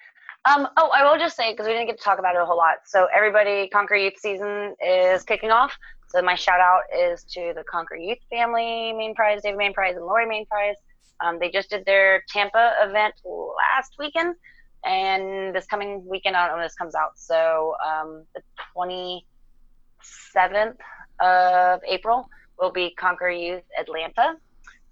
Um, 0.47 0.69
oh, 0.77 0.91
I 0.95 1.05
will 1.05 1.19
just 1.19 1.37
say 1.37 1.53
because 1.53 1.67
we 1.67 1.73
didn't 1.73 1.89
get 1.89 1.99
to 1.99 2.05
talk 2.05 2.19
about 2.19 2.37
it 2.37 2.41
a 2.41 2.47
whole 2.47 2.57
lot. 2.57 2.77
So 2.87 3.09
everybody, 3.15 3.69
Conquer 3.69 3.97
Youth 3.97 4.19
season 4.19 4.75
is 4.85 5.25
kicking 5.25 5.51
off. 5.51 5.77
So 6.09 6.23
my 6.23 6.35
shout 6.35 6.61
out 6.61 6.83
is 6.97 7.25
to 7.35 7.53
the 7.55 7.65
Conquer 7.65 7.97
Youth 7.97 8.19
family, 8.31 8.93
Main 8.93 9.15
Prize, 9.15 9.43
David 9.43 9.59
Main 9.59 9.73
Prize, 9.75 9.97
and 9.97 10.05
Lori 10.05 10.27
Main 10.27 10.47
Prize. 10.47 10.77
Um, 11.21 11.39
they 11.39 11.51
just 11.51 11.71
did 11.71 11.85
their 11.85 12.23
Tampa 12.29 12.75
event 12.83 13.15
last 13.25 13.97
weekend, 13.99 14.37
and 14.85 15.55
this 15.55 15.67
coming 15.67 16.07
weekend, 16.07 16.37
I 16.37 16.43
don't 16.43 16.51
know 16.51 16.59
when 16.59 16.67
this 16.67 16.75
comes 16.75 16.95
out. 16.95 17.13
So 17.17 17.75
um, 17.85 18.25
the 18.35 18.43
27th 20.37 20.77
of 21.21 21.81
April 21.89 22.29
will 22.59 22.71
be 22.71 22.95
Conquer 22.95 23.31
Youth 23.31 23.65
Atlanta. 23.79 24.37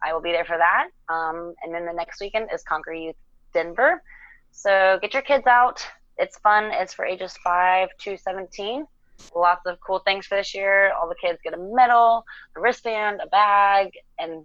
I 0.02 0.12
will 0.12 0.20
be 0.20 0.32
there 0.32 0.44
for 0.44 0.58
that. 0.58 0.88
Um, 1.08 1.54
and 1.62 1.72
then 1.72 1.86
the 1.86 1.92
next 1.92 2.20
weekend 2.20 2.48
is 2.52 2.62
Conquer 2.62 2.92
Youth 2.92 3.16
Denver. 3.52 4.02
So 4.50 4.98
get 5.00 5.14
your 5.14 5.22
kids 5.22 5.46
out. 5.46 5.86
It's 6.18 6.38
fun. 6.38 6.70
It's 6.72 6.94
for 6.94 7.04
ages 7.04 7.36
5 7.42 7.88
to 8.00 8.16
17. 8.16 8.86
Lots 9.34 9.62
of 9.66 9.78
cool 9.80 10.00
things 10.00 10.26
for 10.26 10.36
this 10.36 10.54
year. 10.54 10.92
All 10.92 11.08
the 11.08 11.14
kids 11.14 11.38
get 11.42 11.54
a 11.54 11.58
medal, 11.58 12.24
a 12.56 12.60
wristband, 12.60 13.20
a 13.22 13.26
bag, 13.28 13.90
and 14.18 14.44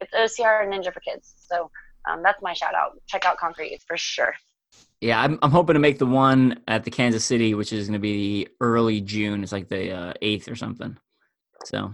it's 0.00 0.12
OCR 0.12 0.66
Ninja 0.66 0.92
for 0.92 1.00
kids. 1.00 1.34
So 1.38 1.70
um, 2.08 2.22
that's 2.22 2.40
my 2.42 2.52
shout 2.52 2.74
out. 2.74 3.00
Check 3.06 3.24
out 3.24 3.38
Concrete 3.38 3.82
for 3.86 3.96
sure. 3.96 4.34
Yeah, 5.00 5.20
I'm, 5.20 5.38
I'm 5.42 5.50
hoping 5.50 5.74
to 5.74 5.80
make 5.80 5.98
the 5.98 6.06
one 6.06 6.60
at 6.66 6.84
the 6.84 6.90
Kansas 6.90 7.24
City, 7.24 7.54
which 7.54 7.72
is 7.72 7.86
going 7.86 7.94
to 7.94 7.98
be 8.00 8.48
early 8.60 9.00
June. 9.00 9.42
It's 9.42 9.52
like 9.52 9.68
the 9.68 9.92
uh, 9.92 10.12
8th 10.20 10.50
or 10.50 10.56
something. 10.56 10.96
So 11.64 11.92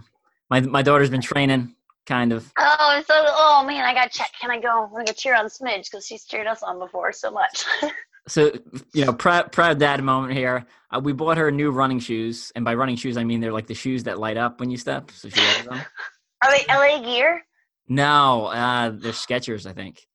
my 0.49 0.61
my 0.61 0.81
daughter's 0.81 1.09
been 1.09 1.21
training 1.21 1.75
kind 2.05 2.31
of. 2.31 2.51
Oh, 2.57 3.03
so 3.05 3.13
oh 3.27 3.63
man, 3.65 3.83
I 3.83 3.93
got 3.93 4.11
to 4.11 4.17
check. 4.17 4.31
Can 4.39 4.51
I 4.51 4.59
go? 4.59 4.85
I'm 4.85 4.91
gonna 4.91 5.13
cheer 5.13 5.35
on 5.35 5.45
Smidge 5.47 5.89
because 5.89 6.05
she's 6.05 6.25
cheered 6.25 6.47
us 6.47 6.63
on 6.63 6.79
before 6.79 7.11
so 7.11 7.31
much. 7.31 7.65
so 8.27 8.51
you 8.93 9.05
know, 9.05 9.13
proud 9.13 9.51
proud 9.51 9.79
dad 9.79 10.03
moment 10.03 10.33
here. 10.33 10.65
Uh, 10.91 10.99
we 10.99 11.13
bought 11.13 11.37
her 11.37 11.51
new 11.51 11.71
running 11.71 11.99
shoes, 11.99 12.51
and 12.55 12.65
by 12.65 12.73
running 12.73 12.95
shoes, 12.95 13.17
I 13.17 13.23
mean 13.23 13.39
they're 13.39 13.53
like 13.53 13.67
the 13.67 13.73
shoes 13.73 14.03
that 14.03 14.19
light 14.19 14.37
up 14.37 14.59
when 14.59 14.69
you 14.69 14.77
step. 14.77 15.11
So 15.11 15.29
she 15.29 15.39
wears 15.39 15.65
them. 15.65 15.81
Are 16.43 16.51
they 16.51 16.65
LA 16.69 17.01
Gear? 17.03 17.43
No, 17.87 18.47
uh, 18.47 18.91
they're 18.93 19.11
Skechers, 19.11 19.65
I 19.67 19.73
think. 19.73 20.05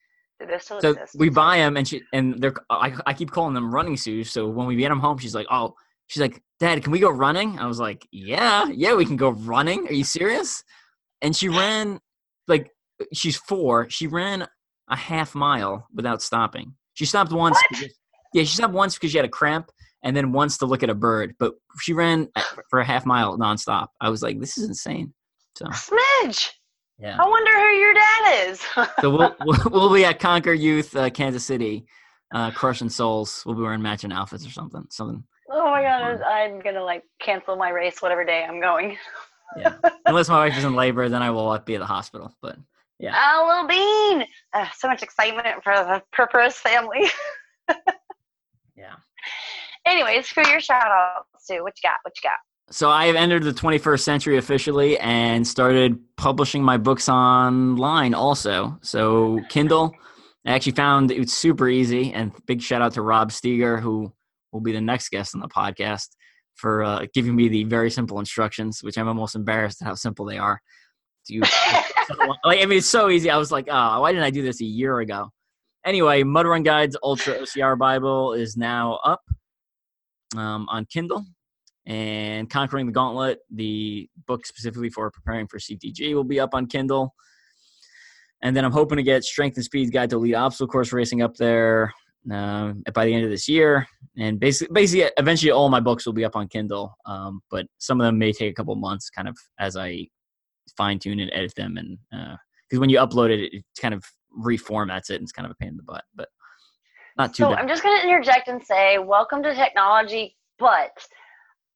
so 0.61 0.79
exist? 0.79 1.17
we 1.19 1.29
buy 1.29 1.59
them, 1.59 1.77
and 1.77 1.87
she 1.87 2.03
and 2.13 2.41
they're. 2.41 2.55
I, 2.69 2.95
I 3.07 3.15
keep 3.15 3.31
calling 3.31 3.55
them 3.55 3.75
running 3.75 3.97
shoes. 3.97 4.31
So 4.31 4.49
when 4.49 4.67
we 4.67 4.77
get 4.77 4.89
them 4.89 5.01
home, 5.01 5.19
she's 5.19 5.35
like, 5.35 5.47
"Oh, 5.51 5.75
she's 6.09 6.21
like, 6.21 6.43
Dad, 6.59 6.83
can 6.83 6.93
we 6.93 6.99
go 6.99 7.11
running?" 7.11 7.59
I 7.59 7.67
was 7.67 7.79
like, 7.79 8.07
"Yeah, 8.11 8.69
yeah, 8.69 8.95
we 8.95 9.05
can 9.05 9.17
go 9.17 9.31
running. 9.31 9.87
Are 9.89 9.93
you 9.93 10.05
serious?" 10.05 10.63
and 11.23 11.35
she 11.35 11.49
ran 11.49 12.01
like 12.49 12.71
she's 13.13 13.37
four. 13.37 13.89
She 13.91 14.07
ran 14.07 14.47
a 14.89 14.97
half 14.97 15.35
mile 15.35 15.87
without 15.95 16.23
stopping. 16.23 16.75
She 16.95 17.05
stopped 17.05 17.33
once. 17.33 17.59
Because, 17.71 17.95
yeah, 18.33 18.43
she 18.43 18.57
stopped 18.57 18.74
once 18.74 18.95
because 18.95 19.11
she 19.11 19.18
had 19.18 19.24
a 19.24 19.31
cramp, 19.31 19.70
and 20.03 20.16
then 20.16 20.33
once 20.33 20.59
to 20.59 20.66
look 20.66 20.83
at 20.83 20.91
a 20.91 20.95
bird. 20.95 21.35
But 21.39 21.55
she 21.81 21.93
ran 21.93 22.28
for 22.70 22.81
a 22.81 22.85
half 22.85 23.07
mile 23.07 23.39
nonstop. 23.39 23.89
I 24.01 24.09
was 24.09 24.22
like, 24.22 24.41
this 24.41 24.59
is 24.59 24.68
insane. 24.68 25.12
So 25.57 25.66
Smidge. 25.66 26.51
Yeah. 26.99 27.16
I 27.18 27.26
wonder 27.26 27.51
who 27.51 27.68
your 27.76 27.95
dad 27.95 28.49
is. 28.49 28.61
so 29.01 29.11
we'll, 29.11 29.37
we'll, 29.45 29.70
we'll 29.70 29.95
be 29.95 30.05
at 30.05 30.20
Conquer 30.20 30.53
Youth, 30.53 30.95
uh, 30.95 31.09
Kansas 31.11 31.45
City, 31.45 31.87
uh, 32.35 32.51
crushing 32.51 32.91
souls. 32.91 33.43
We'll 33.47 33.55
be 33.55 33.62
wearing 33.62 33.83
matching 33.83 34.12
outfits 34.12 34.47
or 34.47 34.51
something. 34.51 34.85
Something. 34.91 35.24
Oh 35.51 35.70
my 35.70 35.83
god, 35.83 36.22
I'm 36.22 36.61
gonna 36.61 36.85
like 36.85 37.03
cancel 37.20 37.57
my 37.57 37.70
race 37.70 38.01
whatever 38.01 38.24
day 38.24 38.47
I'm 38.49 38.61
going. 38.61 38.97
Yeah. 39.57 39.74
Unless 40.07 40.28
my 40.28 40.47
wife 40.47 40.57
is 40.57 40.62
in 40.62 40.76
labor, 40.76 41.09
then 41.09 41.22
I 41.22 41.31
will 41.31 41.59
be 41.59 41.74
at 41.74 41.81
the 41.81 41.87
hospital. 41.87 42.33
But 42.41 42.57
yeah. 43.01 43.14
Oh, 43.16 43.47
Lil 43.49 43.66
Bean! 43.66 44.26
Uh, 44.53 44.66
so 44.76 44.87
much 44.87 45.03
excitement 45.03 45.47
for 45.64 45.72
the 45.72 46.03
Perperis 46.12 46.55
family. 46.55 47.11
yeah. 48.81 48.97
Anyways, 49.87 50.28
for 50.28 50.43
your 50.49 50.61
shout 50.61 50.87
out, 50.87 51.26
Sue, 51.39 51.62
What 51.62 51.74
you 51.83 51.89
got? 51.89 51.99
What 52.03 52.14
you 52.16 52.28
got? 52.28 52.39
So 52.72 52.89
I 52.89 53.07
have 53.07 53.16
entered 53.16 53.43
the 53.43 53.53
21st 53.53 54.01
century 54.01 54.39
officially 54.39 54.97
and 54.99 55.47
started 55.47 55.99
publishing 56.16 56.62
my 56.62 56.76
books 56.76 57.09
online 57.09 58.14
also. 58.14 58.78
So 58.83 59.41
Kindle, 59.49 59.93
I 60.47 60.53
actually 60.53 60.72
found 60.72 61.11
it's 61.11 61.33
super 61.33 61.68
easy. 61.68 62.12
And 62.12 62.33
big 62.47 62.62
shout 62.62 62.81
out 62.81 62.93
to 62.95 63.03
Rob 63.03 63.33
Steger, 63.33 63.78
who 63.78 64.12
will 64.53 64.61
be 64.61 64.72
the 64.72 64.81
next 64.81 65.09
guest 65.09 65.35
on 65.35 65.41
the 65.41 65.49
podcast, 65.49 66.11
for 66.55 66.85
uh, 66.85 67.07
giving 67.12 67.35
me 67.35 67.49
the 67.49 67.64
very 67.64 67.91
simple 67.91 68.20
instructions, 68.20 68.83
which 68.83 68.97
I'm 68.99 69.09
almost 69.09 69.35
embarrassed 69.35 69.83
at 69.83 69.89
how 69.89 69.95
simple 69.95 70.24
they 70.24 70.39
are. 70.39 70.61
Do 71.26 71.35
You, 71.35 71.41
like, 72.45 72.61
I 72.61 72.66
mean, 72.66 72.78
it's 72.78 72.87
so 72.87 73.11
easy. 73.11 73.31
I 73.31 73.37
was 73.37 73.51
like, 73.51 73.66
oh, 73.68 74.01
why 74.01 74.12
didn't 74.12 74.24
I 74.24 74.31
do 74.31 74.43
this 74.43 74.61
a 74.61 74.64
year 74.64 75.01
ago? 75.01 75.31
Anyway, 75.85 76.22
Mud 76.22 76.47
Run 76.47 76.62
Guides 76.62 76.97
Ultra 77.03 77.39
OCR 77.39 77.78
Bible 77.78 78.35
is 78.35 78.57
now 78.57 78.99
up 79.05 79.22
um, 80.37 80.66
on 80.68 80.85
Kindle. 80.87 81.24
And 81.87 82.49
Conquering 82.51 82.87
the 82.87 82.93
Gauntlet, 82.93 83.39
the 83.51 84.09
book 84.26 84.47
specifically 84.47 84.91
for 84.91 85.11
preparing 85.11 85.47
for 85.49 85.59
CTG, 85.59 86.14
will 86.14 86.24
be 86.24 86.39
up 86.39 86.55
on 86.55 86.66
Kindle. 86.66 87.14
And 88.43 88.55
then 88.55 88.64
I'm 88.64 88.72
hoping 88.72 88.97
to 88.97 89.03
get 89.03 89.24
Strength 89.24 89.57
and 89.57 89.64
Speed 89.64 89.93
Guide 89.93 90.11
to 90.11 90.16
Elite 90.16 90.35
Obstacle 90.35 90.68
Course 90.68 90.93
Racing 90.93 91.22
up 91.22 91.37
there 91.37 91.93
uh, 92.31 92.72
by 92.95 93.07
the 93.07 93.14
end 93.14 93.24
of 93.24 93.31
this 93.31 93.49
year. 93.49 93.87
And 94.18 94.39
basically, 94.39 94.72
basically, 94.72 95.11
eventually, 95.16 95.51
all 95.51 95.68
my 95.68 95.81
books 95.81 96.07
will 96.07 96.12
be 96.12 96.24
up 96.24 96.37
on 96.37 96.49
Kindle. 96.49 96.95
Um, 97.07 97.41
but 97.51 97.66
some 97.78 98.01
of 98.01 98.05
them 98.05 98.18
may 98.18 98.33
take 98.33 98.51
a 98.51 98.55
couple 98.55 98.74
months, 98.76 99.11
kind 99.11 99.28
of 99.28 99.37
as 99.59 99.76
I 99.76 100.07
fine 100.76 100.99
tune 100.99 101.20
and 101.20 101.31
edit 101.35 101.55
them, 101.57 101.76
and 101.76 101.99
because 102.11 102.78
uh, 102.78 102.81
when 102.81 102.91
you 102.91 102.99
upload 102.99 103.31
it, 103.31 103.53
it 103.53 103.64
kind 103.81 103.95
of 103.95 104.05
reformats 104.39 105.11
it, 105.11 105.16
and 105.16 105.22
it's 105.22 105.33
kind 105.33 105.47
of 105.47 105.53
a 105.53 105.55
pain 105.57 105.70
in 105.70 105.76
the 105.76 105.83
butt. 105.83 106.05
But 106.14 106.28
not 107.16 107.35
too. 107.35 107.45
So 107.45 107.51
bad. 107.51 107.59
I'm 107.59 107.68
just 107.68 107.83
going 107.83 108.01
to 108.01 108.07
interject 108.07 108.49
and 108.49 108.62
say, 108.62 108.99
welcome 108.99 109.43
to 109.43 109.55
technology, 109.55 110.37
but 110.59 110.97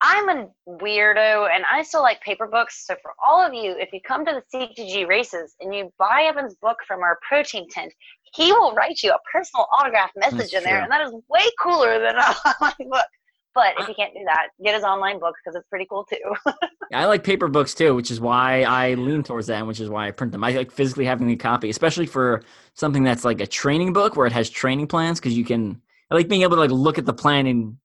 I'm 0.00 0.28
a 0.28 0.48
weirdo 0.68 1.48
and 1.54 1.64
I 1.70 1.82
still 1.82 2.02
like 2.02 2.20
paper 2.20 2.46
books. 2.46 2.86
So 2.86 2.94
for 3.00 3.12
all 3.24 3.40
of 3.44 3.54
you, 3.54 3.74
if 3.78 3.92
you 3.92 4.00
come 4.06 4.24
to 4.26 4.42
the 4.52 4.58
CTG 4.58 5.08
races 5.08 5.54
and 5.60 5.74
you 5.74 5.92
buy 5.98 6.26
Evan's 6.28 6.54
book 6.56 6.78
from 6.86 7.00
our 7.00 7.18
protein 7.26 7.68
tent, 7.70 7.92
he 8.34 8.52
will 8.52 8.74
write 8.74 9.02
you 9.02 9.12
a 9.12 9.18
personal 9.32 9.66
autograph 9.78 10.10
message 10.16 10.38
That's 10.38 10.54
in 10.54 10.64
there, 10.64 10.74
true. 10.74 10.82
and 10.82 10.90
that 10.90 11.06
is 11.06 11.12
way 11.30 11.42
cooler 11.60 11.98
than 12.00 12.16
a 12.16 12.20
online 12.60 12.90
book. 12.90 13.06
But 13.54 13.74
if 13.78 13.86
you 13.88 13.94
can't 13.94 14.12
do 14.12 14.24
that, 14.26 14.48
get 14.64 14.74
his 14.74 14.82
online 14.82 15.20
book 15.20 15.36
because 15.42 15.56
it's 15.56 15.68
pretty 15.68 15.86
cool 15.88 16.04
too. 16.04 16.52
I 16.92 17.04
like 17.04 17.22
paper 17.22 17.46
books 17.46 17.72
too, 17.72 17.94
which 17.94 18.10
is 18.10 18.20
why 18.20 18.62
I 18.62 18.94
lean 18.94 19.22
towards 19.22 19.46
that, 19.46 19.58
and 19.58 19.68
which 19.68 19.78
is 19.78 19.88
why 19.88 20.08
I 20.08 20.10
print 20.10 20.32
them. 20.32 20.42
I 20.42 20.50
like 20.50 20.72
physically 20.72 21.04
having 21.04 21.28
the 21.28 21.36
copy, 21.36 21.70
especially 21.70 22.06
for 22.06 22.42
something 22.74 23.04
that's 23.04 23.24
like 23.24 23.40
a 23.40 23.46
training 23.46 23.92
book 23.92 24.16
where 24.16 24.26
it 24.26 24.32
has 24.32 24.50
training 24.50 24.88
plans 24.88 25.20
because 25.20 25.36
you 25.36 25.44
can. 25.44 25.80
I 26.10 26.16
like 26.16 26.28
being 26.28 26.42
able 26.42 26.56
to 26.56 26.60
like 26.60 26.70
look 26.70 26.98
at 26.98 27.06
the 27.06 27.14
plan 27.14 27.46
and 27.46 27.76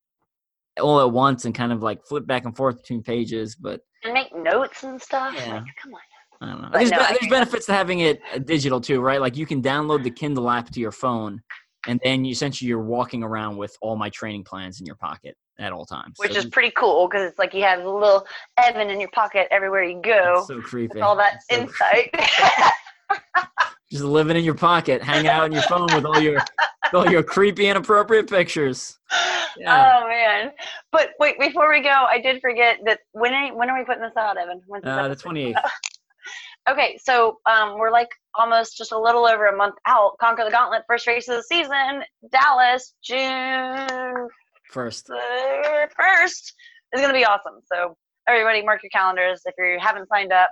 all 0.82 1.01
at 1.01 1.11
once 1.11 1.45
and 1.45 1.53
kind 1.53 1.72
of 1.72 1.84
like 1.84 2.03
flip 2.03 2.26
back 2.26 2.45
and 2.45 2.55
forth 2.55 2.78
between 2.78 3.03
pages. 3.03 3.55
But 3.55 3.82
and 4.03 4.13
make 4.13 4.36
notes 4.36 4.84
and 4.84 4.99
stuff. 4.99 5.36
Yeah. 5.36 5.55
Like, 5.55 5.63
come 5.82 5.93
on. 5.93 5.99
I 6.41 6.45
don't 6.51 6.61
know. 6.61 6.70
But 6.72 6.78
There's, 6.80 6.91
no, 6.91 6.97
be- 6.99 7.17
there's 7.20 7.30
benefits 7.30 7.65
to 7.67 7.74
having 7.74 7.99
it 7.99 8.22
uh, 8.34 8.39
digital 8.39 8.82
too, 8.82 9.01
right? 9.01 9.22
Like 9.22 9.38
you 9.38 9.45
can 9.45 9.61
download 9.61 10.03
the 10.03 10.09
Kindle 10.09 10.49
app 10.49 10.70
to 10.72 10.80
your 10.80 10.93
phone, 10.93 11.41
and 11.86 11.99
then 12.03 12.24
you, 12.26 12.32
essentially 12.32 12.70
you're 12.70 12.82
walking 12.82 13.24
around 13.24 13.57
with 13.57 13.76
all 13.82 13.97
my 13.97 14.09
training 14.09 14.45
plans 14.45 14.80
in 14.80 14.86
your 14.86 14.95
pocket 14.95 15.36
at 15.60 15.72
all 15.74 15.86
times. 15.86 16.16
Which 16.18 16.34
So 16.34 16.39
is 16.39 16.45
pretty 16.45 16.72
cool 16.72 17.07
because 17.07 17.30
it's 17.30 17.38
like 17.39 17.53
you 17.53 17.64
have 17.64 17.82
a 17.84 17.89
little 17.89 18.26
Evan 18.57 18.89
in 18.89 18.99
your 18.99 19.10
pocket 19.10 19.47
everywhere 19.51 19.84
you 19.84 20.01
go. 20.01 20.43
so 20.47 20.62
creepy. 20.62 20.95
with 20.95 21.03
all 21.03 21.16
that 21.18 21.39
so 21.49 21.57
insight. 21.57 22.14
just 23.91 24.03
living 24.03 24.38
in 24.38 24.43
your 24.43 24.55
pocket, 24.55 25.01
hanging 25.03 25.28
out 25.28 25.43
on 25.43 25.51
your 25.51 25.64
phone 25.64 25.88
with 25.93 26.05
all 26.05 26.20
your 26.20 26.39
all 26.93 27.10
your 27.10 27.24
creepy, 27.24 27.68
inappropriate 27.68 28.30
pictures. 28.30 28.97
Yeah. 29.57 29.99
Oh 30.01 30.07
man! 30.07 30.51
But 30.91 31.10
wait, 31.20 31.39
before 31.39 31.70
we 31.70 31.82
go, 31.82 31.89
I 31.89 32.20
did 32.22 32.39
forget 32.41 32.80
that 32.86 32.99
when 33.12 33.34
are, 33.34 33.53
when 33.55 33.70
are 33.70 33.78
we 33.78 33.84
putting 33.84 34.03
this 34.03 34.16
out, 34.18 34.38
Evan? 34.38 34.62
When's 34.68 34.86
Uh, 34.86 35.07
the 35.07 35.16
twenty 35.16 35.49
eighth. 35.49 35.57
Okay, 36.70 36.99
so 37.01 37.39
um, 37.49 37.80
we're 37.80 37.89
like 37.89 38.10
almost 38.36 38.78
just 38.78 38.91
a 38.91 38.99
little 38.99 39.26
over 39.26 39.47
a 39.47 39.55
month 39.55 39.74
out. 39.88 40.12
Conquer 40.20 40.43
the 40.43 40.51
Gauntlet, 40.51 40.84
first 40.88 41.07
race 41.07 41.28
of 41.28 41.38
the 41.38 41.43
season, 41.43 42.03
Dallas, 42.32 42.93
June 43.01 44.28
First. 44.70 45.07
first 45.97 46.53
is 46.93 47.01
going 47.01 47.13
to 47.13 47.20
be 47.20 47.26
awesome. 47.26 47.59
So 47.72 47.97
everybody, 48.28 48.63
mark 48.63 48.84
your 48.84 48.91
calendars 48.91 49.41
if 49.45 49.55
you 49.57 49.78
haven't 49.80 50.07
signed 50.09 50.32
up. 50.32 50.49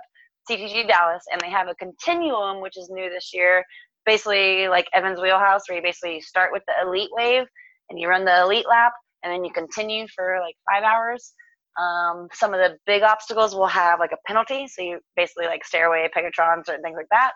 CTG 0.50 0.88
Dallas, 0.88 1.22
and 1.30 1.40
they 1.42 1.50
have 1.50 1.68
a 1.68 1.74
continuum, 1.74 2.62
which 2.62 2.78
is 2.78 2.88
new 2.90 3.10
this 3.10 3.32
year. 3.34 3.62
Basically, 4.06 4.66
like 4.68 4.86
Evans 4.94 5.20
Wheelhouse, 5.20 5.68
where 5.68 5.76
you 5.76 5.82
basically 5.82 6.20
start 6.20 6.52
with 6.52 6.62
the 6.66 6.72
elite 6.86 7.10
wave 7.12 7.44
and 7.90 8.00
you 8.00 8.08
run 8.08 8.24
the 8.24 8.40
elite 8.40 8.66
lap, 8.68 8.92
and 9.22 9.32
then 9.32 9.44
you 9.44 9.52
continue 9.52 10.06
for 10.14 10.38
like 10.40 10.54
five 10.70 10.84
hours. 10.84 11.34
Um, 11.78 12.28
some 12.32 12.54
of 12.54 12.60
the 12.60 12.76
big 12.86 13.02
obstacles 13.02 13.54
will 13.54 13.66
have 13.66 14.00
like 14.00 14.12
a 14.12 14.18
penalty, 14.26 14.66
so 14.66 14.82
you 14.82 15.00
basically 15.16 15.46
like 15.46 15.64
stairway, 15.64 16.08
Pegatron, 16.16 16.64
certain 16.64 16.82
things 16.82 16.96
like 16.96 17.08
that. 17.10 17.32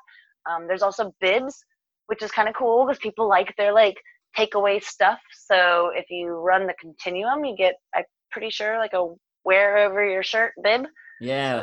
Um, 0.50 0.66
there's 0.66 0.82
also 0.82 1.14
bibs, 1.20 1.62
which 2.06 2.22
is 2.22 2.30
kind 2.30 2.48
of 2.48 2.54
cool 2.54 2.86
because 2.86 2.98
people 2.98 3.28
like 3.28 3.54
their 3.56 3.72
like 3.72 3.96
takeaway 4.38 4.82
stuff. 4.82 5.18
So 5.46 5.90
if 5.94 6.06
you 6.10 6.28
run 6.28 6.66
the 6.66 6.74
continuum, 6.80 7.44
you 7.44 7.56
get 7.56 7.74
I'm 7.94 8.04
pretty 8.30 8.50
sure 8.50 8.78
like 8.78 8.92
a 8.92 9.14
wear 9.44 9.78
over 9.78 10.08
your 10.08 10.22
shirt 10.22 10.52
bib. 10.62 10.86
Yeah. 11.20 11.62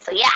So 0.00 0.12
yeah, 0.12 0.28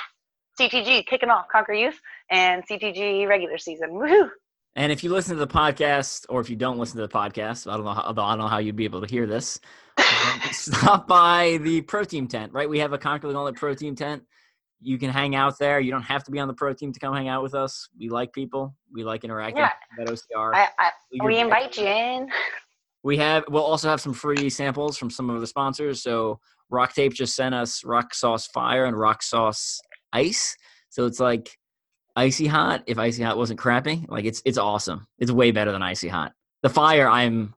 CTG 0.58 1.06
kicking 1.06 1.30
off 1.30 1.46
Conquer 1.50 1.74
Youth 1.74 1.98
and 2.30 2.62
CTG 2.66 3.28
regular 3.28 3.58
season. 3.58 3.90
Woohoo! 3.90 4.30
And 4.74 4.92
if 4.92 5.02
you 5.02 5.10
listen 5.10 5.36
to 5.36 5.44
the 5.44 5.52
podcast, 5.52 6.26
or 6.28 6.40
if 6.40 6.50
you 6.50 6.56
don't 6.56 6.78
listen 6.78 6.96
to 6.98 7.06
the 7.06 7.12
podcast, 7.12 7.70
I 7.70 7.76
don't 7.76 7.84
know. 7.84 7.94
How, 7.94 8.10
I 8.10 8.12
don't 8.12 8.38
know 8.38 8.46
how 8.46 8.58
you'd 8.58 8.76
be 8.76 8.84
able 8.84 9.00
to 9.00 9.06
hear 9.06 9.26
this. 9.26 9.58
stop 10.52 11.08
by 11.08 11.58
the 11.62 11.80
pro 11.80 12.04
team 12.04 12.28
tent. 12.28 12.52
Right, 12.52 12.68
we 12.68 12.80
have 12.80 12.92
a 12.92 12.98
Conquer 12.98 13.28
the 13.28 13.32
Gauntlet 13.32 13.56
pro 13.56 13.74
team 13.74 13.94
tent. 13.94 14.24
You 14.80 14.98
can 14.98 15.10
hang 15.10 15.34
out 15.34 15.58
there. 15.58 15.80
You 15.80 15.90
don't 15.90 16.02
have 16.02 16.22
to 16.24 16.30
be 16.30 16.38
on 16.38 16.48
the 16.48 16.54
pro 16.54 16.72
team 16.74 16.92
to 16.92 17.00
come 17.00 17.14
hang 17.14 17.28
out 17.28 17.42
with 17.42 17.54
us. 17.54 17.88
We 17.98 18.08
like 18.08 18.32
people. 18.32 18.74
We 18.92 19.04
like 19.04 19.24
interacting 19.24 19.62
Yeah. 19.64 19.70
at 20.00 20.08
OCR. 20.08 20.54
I, 20.54 20.68
I, 20.78 20.90
we 21.24 21.38
invite 21.38 21.76
you 21.76 21.86
in. 21.86 22.28
We 23.02 23.16
have. 23.18 23.44
We'll 23.48 23.62
also 23.64 23.88
have 23.88 24.00
some 24.00 24.12
free 24.12 24.50
samples 24.50 24.98
from 24.98 25.10
some 25.10 25.30
of 25.30 25.40
the 25.40 25.46
sponsors. 25.46 26.02
So 26.02 26.40
Rock 26.70 26.92
Tape 26.94 27.14
just 27.14 27.34
sent 27.36 27.54
us 27.54 27.84
Rock 27.84 28.12
Sauce 28.14 28.46
Fire 28.48 28.84
and 28.84 28.98
Rock 28.98 29.22
Sauce 29.22 29.80
Ice. 30.12 30.56
So 30.90 31.06
it's 31.06 31.20
like 31.20 31.56
icy 32.16 32.46
hot. 32.46 32.82
If 32.86 32.98
icy 32.98 33.22
hot 33.22 33.36
wasn't 33.38 33.58
crappy, 33.58 34.04
like 34.08 34.24
it's 34.24 34.42
it's 34.44 34.58
awesome. 34.58 35.06
It's 35.18 35.30
way 35.30 35.50
better 35.52 35.72
than 35.72 35.82
icy 35.82 36.08
hot. 36.08 36.32
The 36.62 36.68
fire, 36.68 37.08
I'm. 37.08 37.54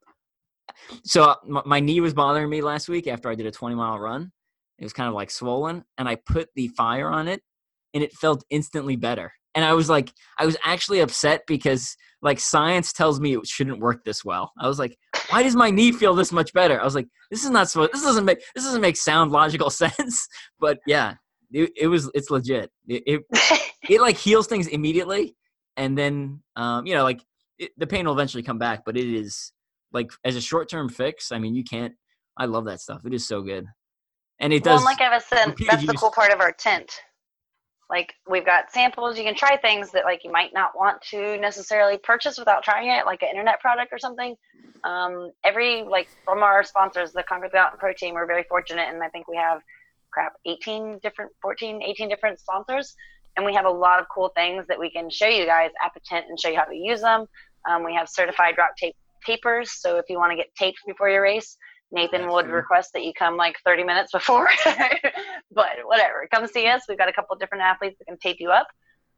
So 1.04 1.36
my, 1.46 1.62
my 1.66 1.80
knee 1.80 2.00
was 2.00 2.14
bothering 2.14 2.50
me 2.50 2.62
last 2.62 2.88
week 2.90 3.08
after 3.08 3.30
I 3.30 3.36
did 3.36 3.46
a 3.46 3.52
20 3.52 3.76
mile 3.76 4.00
run. 4.00 4.32
It 4.80 4.86
was 4.86 4.94
kind 4.94 5.08
of 5.08 5.14
like 5.14 5.32
swollen, 5.32 5.84
and 5.98 6.08
I 6.08 6.16
put 6.16 6.50
the 6.56 6.70
fire 6.70 7.10
on 7.10 7.28
it, 7.28 7.42
and 7.94 8.04
it 8.04 8.14
felt 8.14 8.44
instantly 8.50 8.96
better. 8.96 9.32
And 9.56 9.66
I 9.66 9.74
was 9.74 9.90
like, 9.90 10.14
I 10.38 10.46
was 10.46 10.58
actually 10.64 11.00
upset 11.00 11.42
because 11.48 11.96
like 12.22 12.40
science 12.40 12.94
tells 12.94 13.20
me 13.20 13.36
it 13.36 13.48
shouldn't 13.48 13.80
work 13.80 14.04
this 14.04 14.24
well. 14.24 14.52
I 14.60 14.68
was 14.68 14.80
like, 14.80 14.98
why 15.30 15.44
does 15.44 15.56
my 15.56 15.72
knee 15.72 15.92
feel 15.92 16.14
this 16.14 16.32
much 16.32 16.54
better? 16.54 16.80
I 16.80 16.84
was 16.84 16.96
like, 16.96 17.08
this 17.32 17.44
is 17.44 17.50
not 17.50 17.70
supposed. 17.70 17.94
This 17.94 18.04
doesn't 18.04 18.26
make 18.26 18.40
this 18.56 18.64
doesn't 18.64 18.82
make 18.82 18.98
sound 18.98 19.32
logical 19.32 19.70
sense. 19.70 20.28
But 20.60 20.80
yeah, 20.86 21.16
it, 21.52 21.72
it 21.76 21.88
was 21.88 22.10
it's 22.14 22.30
legit. 22.30 22.72
It, 22.88 23.04
it 23.06 23.22
it 23.90 24.02
like 24.02 24.18
heals 24.18 24.48
things 24.48 24.68
immediately, 24.68 25.36
and 25.78 25.98
then 25.98 26.42
um 26.56 26.86
you 26.86 26.94
know 26.94 27.04
like 27.04 27.22
it, 27.58 27.72
the 27.78 27.88
pain 27.88 28.06
will 28.06 28.14
eventually 28.14 28.44
come 28.44 28.60
back. 28.60 28.84
But 28.86 28.98
it 28.98 29.08
is 29.08 29.52
like 29.92 30.12
as 30.24 30.36
a 30.36 30.42
short 30.42 30.70
term 30.70 30.90
fix. 30.90 31.32
I 31.32 31.40
mean, 31.40 31.56
you 31.56 31.64
can't. 31.64 31.94
I 32.38 32.46
love 32.46 32.66
that 32.66 32.80
stuff. 32.80 33.02
It 33.06 33.14
is 33.14 33.28
so 33.28 33.42
good, 33.42 33.66
and 34.40 34.54
it 34.54 34.64
does. 34.64 34.80
and 34.80 34.86
like 34.86 35.02
Eva 35.02 35.22
said, 35.22 35.56
that's 35.68 35.86
the 35.86 35.94
cool 35.94 36.12
part 36.12 36.32
of 36.32 36.40
our 36.40 36.52
tent. 36.52 37.02
Like 37.90 38.14
we've 38.30 38.46
got 38.46 38.72
samples. 38.72 39.18
You 39.18 39.24
can 39.24 39.36
try 39.36 39.58
things 39.58 39.92
that 39.92 40.06
like 40.06 40.24
you 40.24 40.32
might 40.32 40.54
not 40.54 40.78
want 40.78 41.02
to 41.10 41.38
necessarily 41.38 41.98
purchase 41.98 42.38
without 42.38 42.64
trying 42.64 42.90
it, 42.90 43.06
like 43.06 43.24
an 43.24 43.30
internet 43.30 43.60
product 43.60 43.92
or 43.92 43.98
something. 43.98 44.36
Um, 44.84 45.32
every 45.44 45.84
like 45.84 46.08
from 46.24 46.44
our 46.44 46.64
sponsors, 46.64 47.12
the 47.12 47.24
Conquer 47.24 47.50
the 47.52 47.58
Mountain 47.58 47.80
Pro 47.80 47.94
Team, 47.94 48.14
we're 48.14 48.28
very 48.28 48.44
fortunate, 48.48 48.88
and 48.90 49.02
I 49.02 49.10
think 49.10 49.28
we 49.28 49.38
have 49.38 49.62
crap 50.12 50.34
18 50.46 51.00
different 51.04 51.32
14 51.42 51.82
18 51.82 52.10
different 52.10 52.40
sponsors 52.40 52.96
and 53.38 53.46
we 53.46 53.54
have 53.54 53.66
a 53.66 53.70
lot 53.70 54.00
of 54.00 54.08
cool 54.14 54.32
things 54.36 54.66
that 54.68 54.80
we 54.80 54.90
can 54.90 55.10
show 55.10 55.28
you 55.28 55.46
guys 55.46 55.70
at 55.84 55.92
the 55.94 56.00
tent 56.06 56.26
and 56.30 56.40
show 56.40 56.50
you 56.50 56.58
how 56.58 56.66
to 56.66 56.76
use 56.76 57.02
them 57.02 57.26
um, 57.70 57.84
we 57.84 57.94
have 57.94 58.10
certified 58.10 58.56
rock 58.58 58.72
tape 58.78 58.96
tapers 59.26 59.72
so 59.72 59.98
if 59.98 60.06
you 60.10 60.18
want 60.18 60.32
to 60.32 60.36
get 60.36 60.48
taped 60.56 60.80
before 60.88 61.10
your 61.10 61.22
race 61.22 61.58
nathan 61.92 62.22
That's 62.22 62.34
would 62.34 62.46
true. 62.46 62.56
request 62.56 62.94
that 62.94 63.04
you 63.04 63.14
come 63.14 63.36
like 63.38 63.56
30 63.66 63.84
minutes 63.84 64.12
before 64.12 64.48
but 65.52 65.70
whatever 65.86 66.28
come 66.32 66.48
see 66.48 66.68
us 66.68 66.84
we've 66.88 66.98
got 66.98 67.10
a 67.10 67.14
couple 67.14 67.36
different 67.38 67.64
athletes 67.64 67.98
that 68.00 68.06
can 68.06 68.18
tape 68.18 68.38
you 68.40 68.52
up 68.52 68.68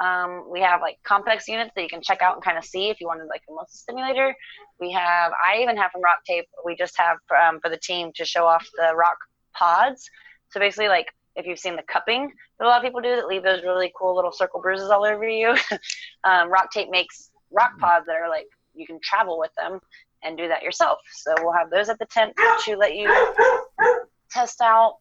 Um, 0.02 0.46
we 0.50 0.62
have 0.62 0.82
like 0.82 0.98
Compex 1.06 1.48
units 1.48 1.72
that 1.76 1.84
you 1.84 1.90
can 1.90 2.02
check 2.02 2.22
out 2.22 2.34
and 2.36 2.44
kind 2.44 2.58
of 2.58 2.66
see 2.66 2.90
if 2.90 3.00
you 3.00 3.08
wanted 3.08 3.28
like 3.28 3.44
a 3.48 3.54
muscle 3.54 3.78
stimulator. 3.84 4.34
We 4.80 4.92
have, 4.94 5.32
I 5.48 5.62
even 5.62 5.78
have 5.78 5.92
from 5.92 6.02
Rock 6.02 6.20
Tape, 6.26 6.48
we 6.66 6.76
just 6.76 6.98
have 6.98 7.18
um, 7.40 7.60
for 7.62 7.70
the 7.70 7.78
team 7.78 8.12
to 8.16 8.26
show 8.26 8.46
off 8.48 8.66
the 8.80 8.96
rock 8.96 9.18
pods. 9.54 10.10
So 10.50 10.60
basically, 10.60 10.88
like 10.88 11.08
if 11.36 11.46
you've 11.46 11.60
seen 11.60 11.76
the 11.76 11.84
cupping 11.84 12.32
that 12.58 12.66
a 12.66 12.68
lot 12.68 12.80
of 12.80 12.84
people 12.84 13.02
do 13.02 13.16
that 13.16 13.28
leave 13.28 13.44
those 13.44 13.62
really 13.64 13.92
cool 13.98 14.16
little 14.16 14.32
circle 14.32 14.60
bruises 14.60 14.90
all 14.90 15.06
over 15.06 15.28
you, 15.28 15.56
um, 16.24 16.50
Rock 16.50 16.72
Tape 16.72 16.90
makes 16.90 17.30
rock 17.52 17.78
pods 17.80 18.06
that 18.08 18.16
are 18.16 18.30
like 18.30 18.48
you 18.74 18.88
can 18.88 19.00
travel 19.04 19.38
with 19.38 19.52
them 19.56 19.80
and 20.24 20.38
do 20.38 20.48
that 20.48 20.62
yourself. 20.62 21.00
So 21.14 21.34
we'll 21.42 21.54
have 21.54 21.70
those 21.70 21.90
at 21.90 22.00
the 22.00 22.06
tent 22.06 22.34
to 22.66 22.76
let 22.76 22.96
you 22.96 23.10
test 24.30 24.62
out. 24.62 24.98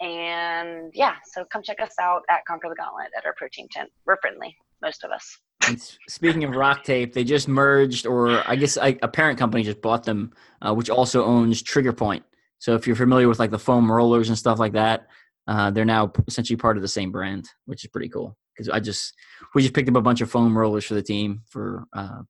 And 0.00 0.90
yeah, 0.94 1.16
so 1.30 1.44
come 1.44 1.62
check 1.62 1.80
us 1.80 1.94
out 2.00 2.22
at 2.30 2.44
Conquer 2.46 2.68
the 2.70 2.74
Gauntlet 2.74 3.08
at 3.16 3.26
our 3.26 3.34
protein 3.34 3.68
tent. 3.70 3.90
We're 4.06 4.16
friendly, 4.16 4.56
most 4.82 5.04
of 5.04 5.10
us. 5.10 5.38
And 5.66 5.78
speaking 6.08 6.44
of 6.44 6.56
Rock 6.56 6.84
Tape, 6.84 7.12
they 7.12 7.22
just 7.22 7.48
merged, 7.48 8.06
or 8.06 8.42
I 8.48 8.56
guess 8.56 8.78
a 8.80 8.94
parent 9.08 9.38
company 9.38 9.62
just 9.62 9.82
bought 9.82 10.04
them, 10.04 10.32
uh, 10.62 10.74
which 10.74 10.88
also 10.88 11.24
owns 11.24 11.60
Trigger 11.60 11.92
Point. 11.92 12.24
So 12.58 12.74
if 12.74 12.86
you're 12.86 12.96
familiar 12.96 13.28
with 13.28 13.38
like 13.38 13.50
the 13.50 13.58
foam 13.58 13.90
rollers 13.90 14.28
and 14.28 14.38
stuff 14.38 14.58
like 14.58 14.72
that, 14.72 15.08
uh, 15.46 15.70
they're 15.70 15.84
now 15.84 16.12
essentially 16.26 16.56
part 16.56 16.76
of 16.76 16.82
the 16.82 16.88
same 16.88 17.10
brand, 17.10 17.48
which 17.66 17.84
is 17.84 17.90
pretty 17.90 18.08
cool. 18.08 18.36
Because 18.54 18.68
I 18.68 18.80
just 18.80 19.14
we 19.54 19.62
just 19.62 19.74
picked 19.74 19.88
up 19.88 19.96
a 19.96 20.02
bunch 20.02 20.20
of 20.20 20.30
foam 20.30 20.56
rollers 20.56 20.84
for 20.84 20.94
the 20.94 21.02
team 21.02 21.42
for 21.48 21.84
uh, 21.92 22.22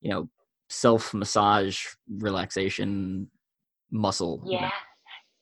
you 0.00 0.10
know 0.10 0.28
self 0.68 1.14
massage 1.14 1.84
relaxation 2.08 3.30
muscle. 3.90 4.42
Yeah. 4.44 4.56
You 4.56 4.62
know. 4.62 4.70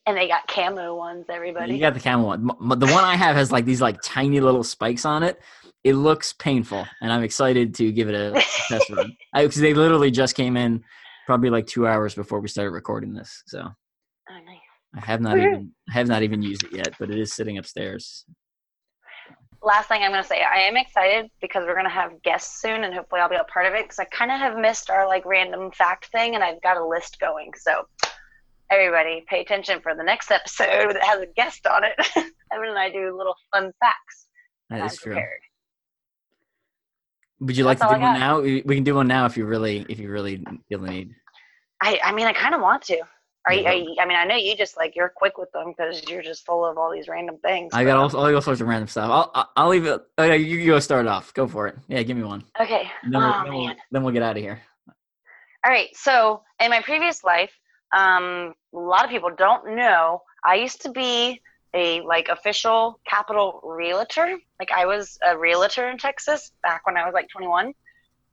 And 0.07 0.17
they 0.17 0.27
got 0.27 0.47
camo 0.47 0.95
ones, 0.95 1.25
everybody. 1.29 1.73
You 1.73 1.79
got 1.79 1.95
the 1.95 1.99
camo 1.99 2.25
one. 2.25 2.45
The 2.45 2.85
one 2.85 3.03
I 3.03 3.15
have 3.15 3.35
has 3.35 3.51
like 3.51 3.65
these 3.65 3.81
like 3.81 3.97
tiny 4.03 4.39
little 4.39 4.63
spikes 4.63 5.03
on 5.03 5.23
it. 5.23 5.39
It 5.83 5.93
looks 5.93 6.33
painful, 6.33 6.85
and 7.01 7.11
I'm 7.11 7.23
excited 7.23 7.73
to 7.75 7.91
give 7.91 8.07
it 8.09 8.15
a 8.15 8.33
test 8.67 8.89
run 8.91 9.15
because 9.33 9.55
they 9.55 9.73
literally 9.73 10.11
just 10.11 10.35
came 10.35 10.57
in 10.57 10.83
probably 11.25 11.49
like 11.49 11.65
two 11.65 11.87
hours 11.87 12.13
before 12.13 12.39
we 12.39 12.47
started 12.47 12.69
recording 12.69 13.13
this. 13.15 13.41
So, 13.47 13.61
oh, 13.61 14.39
nice. 14.45 14.59
I 14.95 15.05
have 15.05 15.21
not 15.21 15.37
even 15.39 15.71
I 15.89 15.93
have 15.93 16.07
not 16.07 16.21
even 16.21 16.43
used 16.43 16.63
it 16.63 16.73
yet, 16.73 16.93
but 16.99 17.09
it 17.09 17.17
is 17.17 17.33
sitting 17.33 17.57
upstairs 17.57 18.25
last 19.65 19.89
thing 19.89 20.03
I'm 20.03 20.11
going 20.11 20.23
to 20.23 20.27
say, 20.27 20.43
I 20.43 20.59
am 20.59 20.77
excited 20.77 21.29
because 21.41 21.65
we're 21.65 21.73
going 21.73 21.85
to 21.85 21.91
have 21.91 22.21
guests 22.21 22.61
soon, 22.61 22.83
and 22.83 22.93
hopefully 22.93 23.21
I'll 23.21 23.29
be 23.29 23.35
a 23.35 23.43
part 23.45 23.65
of 23.65 23.73
it 23.73 23.83
because 23.83 23.99
I 23.99 24.05
kind 24.05 24.31
of 24.31 24.39
have 24.39 24.57
missed 24.57 24.89
our 24.89 25.07
like 25.07 25.25
random 25.25 25.71
fact 25.71 26.07
thing, 26.11 26.35
and 26.35 26.43
I've 26.43 26.61
got 26.61 26.77
a 26.77 26.85
list 26.85 27.19
going. 27.19 27.51
So 27.57 27.87
everybody, 28.71 29.25
pay 29.27 29.41
attention 29.41 29.81
for 29.81 29.95
the 29.95 30.03
next 30.03 30.31
episode 30.31 30.93
that 30.93 31.03
has 31.03 31.21
a 31.21 31.27
guest 31.35 31.65
on 31.67 31.83
it. 31.83 31.93
Evan 32.53 32.69
and 32.69 32.77
I 32.77 32.89
do 32.89 33.15
little 33.17 33.35
fun 33.51 33.71
facts. 33.79 34.27
That 34.69 34.85
is 34.85 34.97
true. 34.97 35.17
Would 37.39 37.57
you 37.57 37.65
That's 37.65 37.81
like 37.81 37.89
to 37.89 37.95
do 37.95 38.01
one 38.01 38.19
now? 38.19 38.41
We 38.41 38.61
can 38.61 38.83
do 38.83 38.95
one 38.95 39.07
now 39.07 39.25
if 39.25 39.35
you 39.35 39.45
really 39.45 39.85
if 39.89 39.99
you 39.99 40.09
really 40.09 40.43
feel 40.69 40.79
the 40.79 40.89
need. 40.89 41.11
I 41.81 41.99
I 42.03 42.13
mean 42.13 42.27
I 42.27 42.33
kind 42.33 42.55
of 42.55 42.61
want 42.61 42.83
to. 42.83 43.01
Are 43.47 43.53
you, 43.53 43.65
are 43.65 43.73
you, 43.73 43.95
I 43.99 44.05
mean, 44.05 44.17
I 44.17 44.25
know 44.25 44.35
you 44.35 44.55
just 44.57 44.75
like 44.75 44.95
you're 44.95 45.11
quick 45.15 45.37
with 45.37 45.51
them 45.51 45.73
because 45.75 46.07
you're 46.09 46.23
just 46.23 46.45
full 46.45 46.65
of 46.65 46.77
all 46.77 46.91
these 46.91 47.07
random 47.07 47.37
things. 47.37 47.71
I 47.73 47.83
got 47.83 47.97
all, 47.97 48.15
all 48.15 48.41
sorts 48.41 48.61
of 48.61 48.67
random 48.67 48.87
stuff. 48.87 49.31
I'll 49.33 49.51
I'll 49.55 49.69
leave 49.69 49.85
it. 49.85 50.01
Okay, 50.17 50.37
you, 50.37 50.57
you 50.57 50.71
go 50.71 50.79
start 50.79 51.05
off. 51.05 51.33
Go 51.33 51.47
for 51.47 51.67
it. 51.67 51.75
Yeah, 51.87 52.01
give 52.03 52.17
me 52.17 52.23
one. 52.23 52.43
Okay. 52.59 52.89
Then, 53.03 53.15
oh, 53.15 53.19
we'll, 53.19 53.43
then, 53.43 53.53
we'll, 53.53 53.75
then 53.91 54.03
we'll 54.03 54.13
get 54.13 54.23
out 54.23 54.35
of 54.35 54.41
here. 54.41 54.61
All 55.63 55.71
right. 55.71 55.89
So 55.93 56.41
in 56.59 56.71
my 56.71 56.81
previous 56.81 57.23
life, 57.23 57.51
um, 57.95 58.53
a 58.73 58.79
lot 58.79 59.03
of 59.05 59.11
people 59.11 59.29
don't 59.35 59.75
know 59.75 60.21
I 60.45 60.55
used 60.55 60.81
to 60.83 60.91
be 60.91 61.41
a 61.73 62.01
like 62.01 62.29
official 62.29 62.99
capital 63.09 63.59
realtor. 63.63 64.37
Like 64.59 64.71
I 64.71 64.85
was 64.85 65.17
a 65.27 65.37
realtor 65.37 65.89
in 65.89 65.97
Texas 65.97 66.51
back 66.61 66.85
when 66.85 66.95
I 66.95 67.03
was 67.03 67.13
like 67.13 67.27
21. 67.29 67.73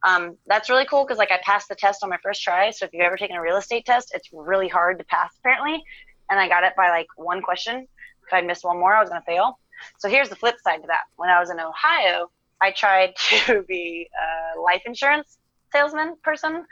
Um, 0.04 0.36
that's 0.46 0.68
really 0.68 0.86
cool 0.86 1.04
because 1.04 1.18
like 1.18 1.30
I 1.30 1.38
passed 1.42 1.68
the 1.68 1.74
test 1.74 2.02
on 2.02 2.10
my 2.10 2.18
first 2.22 2.42
try. 2.42 2.70
So 2.70 2.86
if 2.86 2.92
you've 2.92 3.02
ever 3.02 3.16
taken 3.16 3.36
a 3.36 3.40
real 3.42 3.56
estate 3.56 3.86
test, 3.86 4.12
it's 4.14 4.28
really 4.32 4.68
hard 4.68 4.98
to 4.98 5.04
pass 5.04 5.30
apparently. 5.38 5.82
And 6.30 6.40
I 6.40 6.48
got 6.48 6.64
it 6.64 6.72
by 6.76 6.90
like 6.90 7.06
one 7.16 7.42
question. 7.42 7.86
If 8.26 8.32
I'd 8.32 8.46
missed 8.46 8.64
one 8.64 8.78
more, 8.78 8.94
I 8.94 9.00
was 9.00 9.10
gonna 9.10 9.22
fail. 9.26 9.58
So 9.98 10.08
here's 10.08 10.28
the 10.28 10.36
flip 10.36 10.56
side 10.62 10.80
to 10.82 10.86
that. 10.88 11.02
When 11.16 11.28
I 11.28 11.40
was 11.40 11.50
in 11.50 11.60
Ohio, 11.60 12.30
I 12.60 12.70
tried 12.72 13.14
to 13.46 13.62
be 13.62 14.08
a 14.56 14.60
life 14.60 14.82
insurance 14.86 15.38
salesman 15.72 16.16
person. 16.22 16.64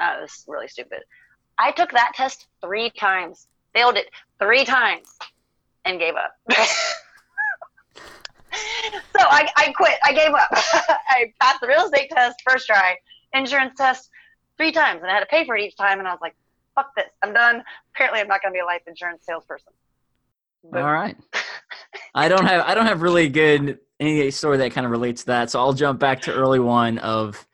Uh, 0.00 0.16
it 0.18 0.22
was 0.22 0.44
really 0.46 0.68
stupid. 0.68 1.00
I 1.58 1.72
took 1.72 1.90
that 1.92 2.12
test 2.14 2.46
three 2.60 2.90
times, 2.90 3.48
failed 3.74 3.96
it 3.96 4.10
three 4.38 4.64
times, 4.64 5.08
and 5.84 5.98
gave 5.98 6.14
up. 6.14 6.32
so 9.16 9.24
I, 9.24 9.48
I 9.56 9.72
quit. 9.76 9.98
I 10.04 10.12
gave 10.12 10.32
up. 10.32 10.48
I 11.08 11.32
passed 11.40 11.60
the 11.60 11.68
real 11.68 11.84
estate 11.84 12.10
test 12.10 12.42
first 12.48 12.66
try, 12.66 12.96
insurance 13.34 13.74
test 13.76 14.10
three 14.56 14.72
times, 14.72 15.02
and 15.02 15.10
I 15.10 15.14
had 15.14 15.20
to 15.20 15.26
pay 15.26 15.44
for 15.44 15.56
it 15.56 15.62
each 15.62 15.76
time. 15.76 15.98
And 15.98 16.08
I 16.08 16.12
was 16.12 16.20
like, 16.20 16.36
"Fuck 16.74 16.94
this! 16.96 17.06
I'm 17.22 17.32
done." 17.32 17.62
Apparently, 17.94 18.20
I'm 18.20 18.28
not 18.28 18.42
going 18.42 18.52
to 18.52 18.56
be 18.56 18.60
a 18.60 18.64
life 18.64 18.82
insurance 18.86 19.24
salesperson. 19.24 19.72
All 20.74 20.92
right. 20.92 21.16
I 22.14 22.28
don't 22.28 22.44
have 22.44 22.66
I 22.66 22.74
don't 22.74 22.86
have 22.86 23.02
really 23.02 23.28
good 23.28 23.78
any 24.00 24.30
story 24.30 24.58
that 24.58 24.72
kind 24.72 24.84
of 24.84 24.90
relates 24.90 25.22
to 25.22 25.26
that. 25.28 25.50
So 25.50 25.60
I'll 25.60 25.72
jump 25.72 26.00
back 26.00 26.22
to 26.22 26.32
early 26.32 26.58
one 26.58 26.98
of 26.98 27.46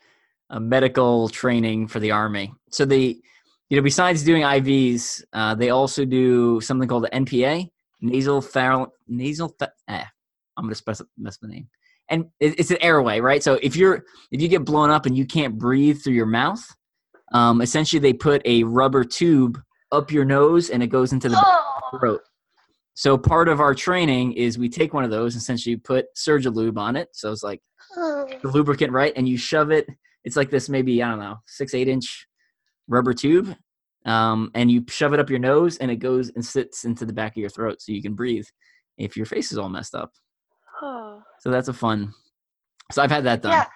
a 0.51 0.61
medical 0.61 1.29
training 1.29 1.89
for 1.89 2.01
the 2.01 2.11
army. 2.11 2.53
So 2.71 2.85
the 2.85 3.21
you 3.69 3.77
know 3.77 3.83
besides 3.83 4.23
doing 4.23 4.43
IVs, 4.43 5.23
uh, 5.33 5.55
they 5.55 5.71
also 5.71 6.05
do 6.05 6.61
something 6.61 6.89
called 6.89 7.05
the 7.05 7.11
NPA, 7.11 7.71
nasal 8.01 8.41
pharynx 8.41 8.93
nasal 9.09 9.55
eh, 9.89 10.05
I'm 10.57 10.65
gonna 10.65 10.77
mess 10.87 11.03
mess 11.19 11.39
the 11.39 11.49
name. 11.49 11.69
And 12.09 12.27
it's 12.41 12.71
an 12.71 12.79
airway, 12.81 13.21
right? 13.21 13.43
So 13.43 13.55
if 13.63 13.77
you're 13.77 14.05
if 14.31 14.41
you 14.43 14.49
get 14.49 14.65
blown 14.65 14.91
up 14.91 15.07
and 15.07 15.17
you 15.17 15.25
can't 15.25 15.59
breathe 15.59 16.03
through 16.03 16.15
your 16.15 16.27
mouth, 16.27 16.63
um, 17.33 17.63
essentially 17.63 18.01
they 18.01 18.13
put 18.13 18.43
a 18.45 18.65
rubber 18.65 19.05
tube 19.05 19.59
up 19.93 20.11
your 20.11 20.25
nose 20.25 20.71
and 20.71 20.83
it 20.83 20.89
goes 20.89 21.13
into 21.13 21.29
the 21.29 21.41
oh. 21.43 21.99
throat. 21.99 22.21
So 22.95 23.17
part 23.17 23.49
of 23.49 23.61
our 23.61 23.75
training 23.75 24.35
is 24.35 24.59
we 24.59 24.69
take 24.69 24.93
one 24.93 25.05
of 25.05 25.11
those, 25.11 25.37
essentially 25.37 25.77
put 25.77 26.07
Surgilube 26.17 26.77
on 26.77 26.97
it. 26.97 27.09
So 27.13 27.33
it's 27.33 27.43
like 27.43 27.61
oh. 27.97 28.29
the 28.43 28.49
lubricant, 28.49 28.93
right? 28.93 29.13
And 29.17 29.27
you 29.29 29.39
shove 29.39 29.71
it. 29.71 29.87
It's 30.25 30.37
like 30.37 30.51
this, 30.51 30.69
maybe 30.69 31.03
I 31.03 31.09
don't 31.09 31.19
know, 31.19 31.37
six 31.47 31.75
eight 31.75 31.89
inch 31.89 32.27
rubber 32.89 33.15
tube, 33.15 33.57
um, 34.05 34.51
and 34.55 34.71
you 34.71 34.85
shove 34.89 35.15
it 35.15 35.21
up 35.21 35.31
your 35.31 35.39
nose, 35.39 35.79
and 35.79 35.91
it 35.91 35.97
goes 35.97 36.31
and 36.35 36.45
sits 36.45 36.85
into 36.85 37.05
the 37.07 37.13
back 37.13 37.33
of 37.33 37.39
your 37.39 37.49
throat, 37.49 37.81
so 37.81 37.93
you 37.93 38.03
can 38.03 38.15
breathe 38.15 38.47
if 38.99 39.17
your 39.17 39.27
face 39.27 39.51
is 39.53 39.59
all 39.59 39.69
messed 39.69 39.95
up. 39.95 40.13
Oh. 40.83 41.23
So 41.41 41.51
that's 41.51 41.69
a 41.69 41.73
fun. 41.73 42.13
So 42.91 43.03
I've 43.03 43.11
had 43.11 43.25
that 43.25 43.43
done. 43.43 43.53
Yeah. 43.53 43.67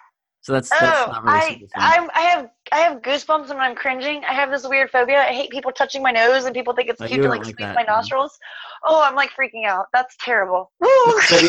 So 0.47 0.53
that's, 0.53 0.71
that's 0.71 1.11
oh, 1.13 1.21
really 1.23 1.69
I, 1.75 1.99
I, 1.99 2.09
I 2.15 2.21
have 2.21 2.49
I 2.71 2.77
have 2.79 3.03
goosebumps 3.03 3.49
when 3.49 3.59
I'm 3.59 3.75
cringing. 3.75 4.23
I 4.23 4.33
have 4.33 4.49
this 4.49 4.65
weird 4.65 4.91
phobia. 4.91 5.23
I 5.23 5.33
hate 5.33 5.51
people 5.51 5.73
touching 5.73 6.05
my 6.05 6.13
nose, 6.13 6.45
and 6.45 6.55
people 6.55 6.73
think 6.73 6.89
it's 6.89 7.01
cute 7.05 7.21
to 7.23 7.29
like, 7.29 7.45
like 7.45 7.55
squeeze 7.55 7.75
my 7.75 7.83
nostrils. 7.83 8.39
Oh, 8.85 9.03
I'm 9.03 9.17
like 9.17 9.31
freaking 9.31 9.67
out. 9.67 9.87
That's 9.93 10.15
terrible. 10.21 10.71
so 11.25 11.49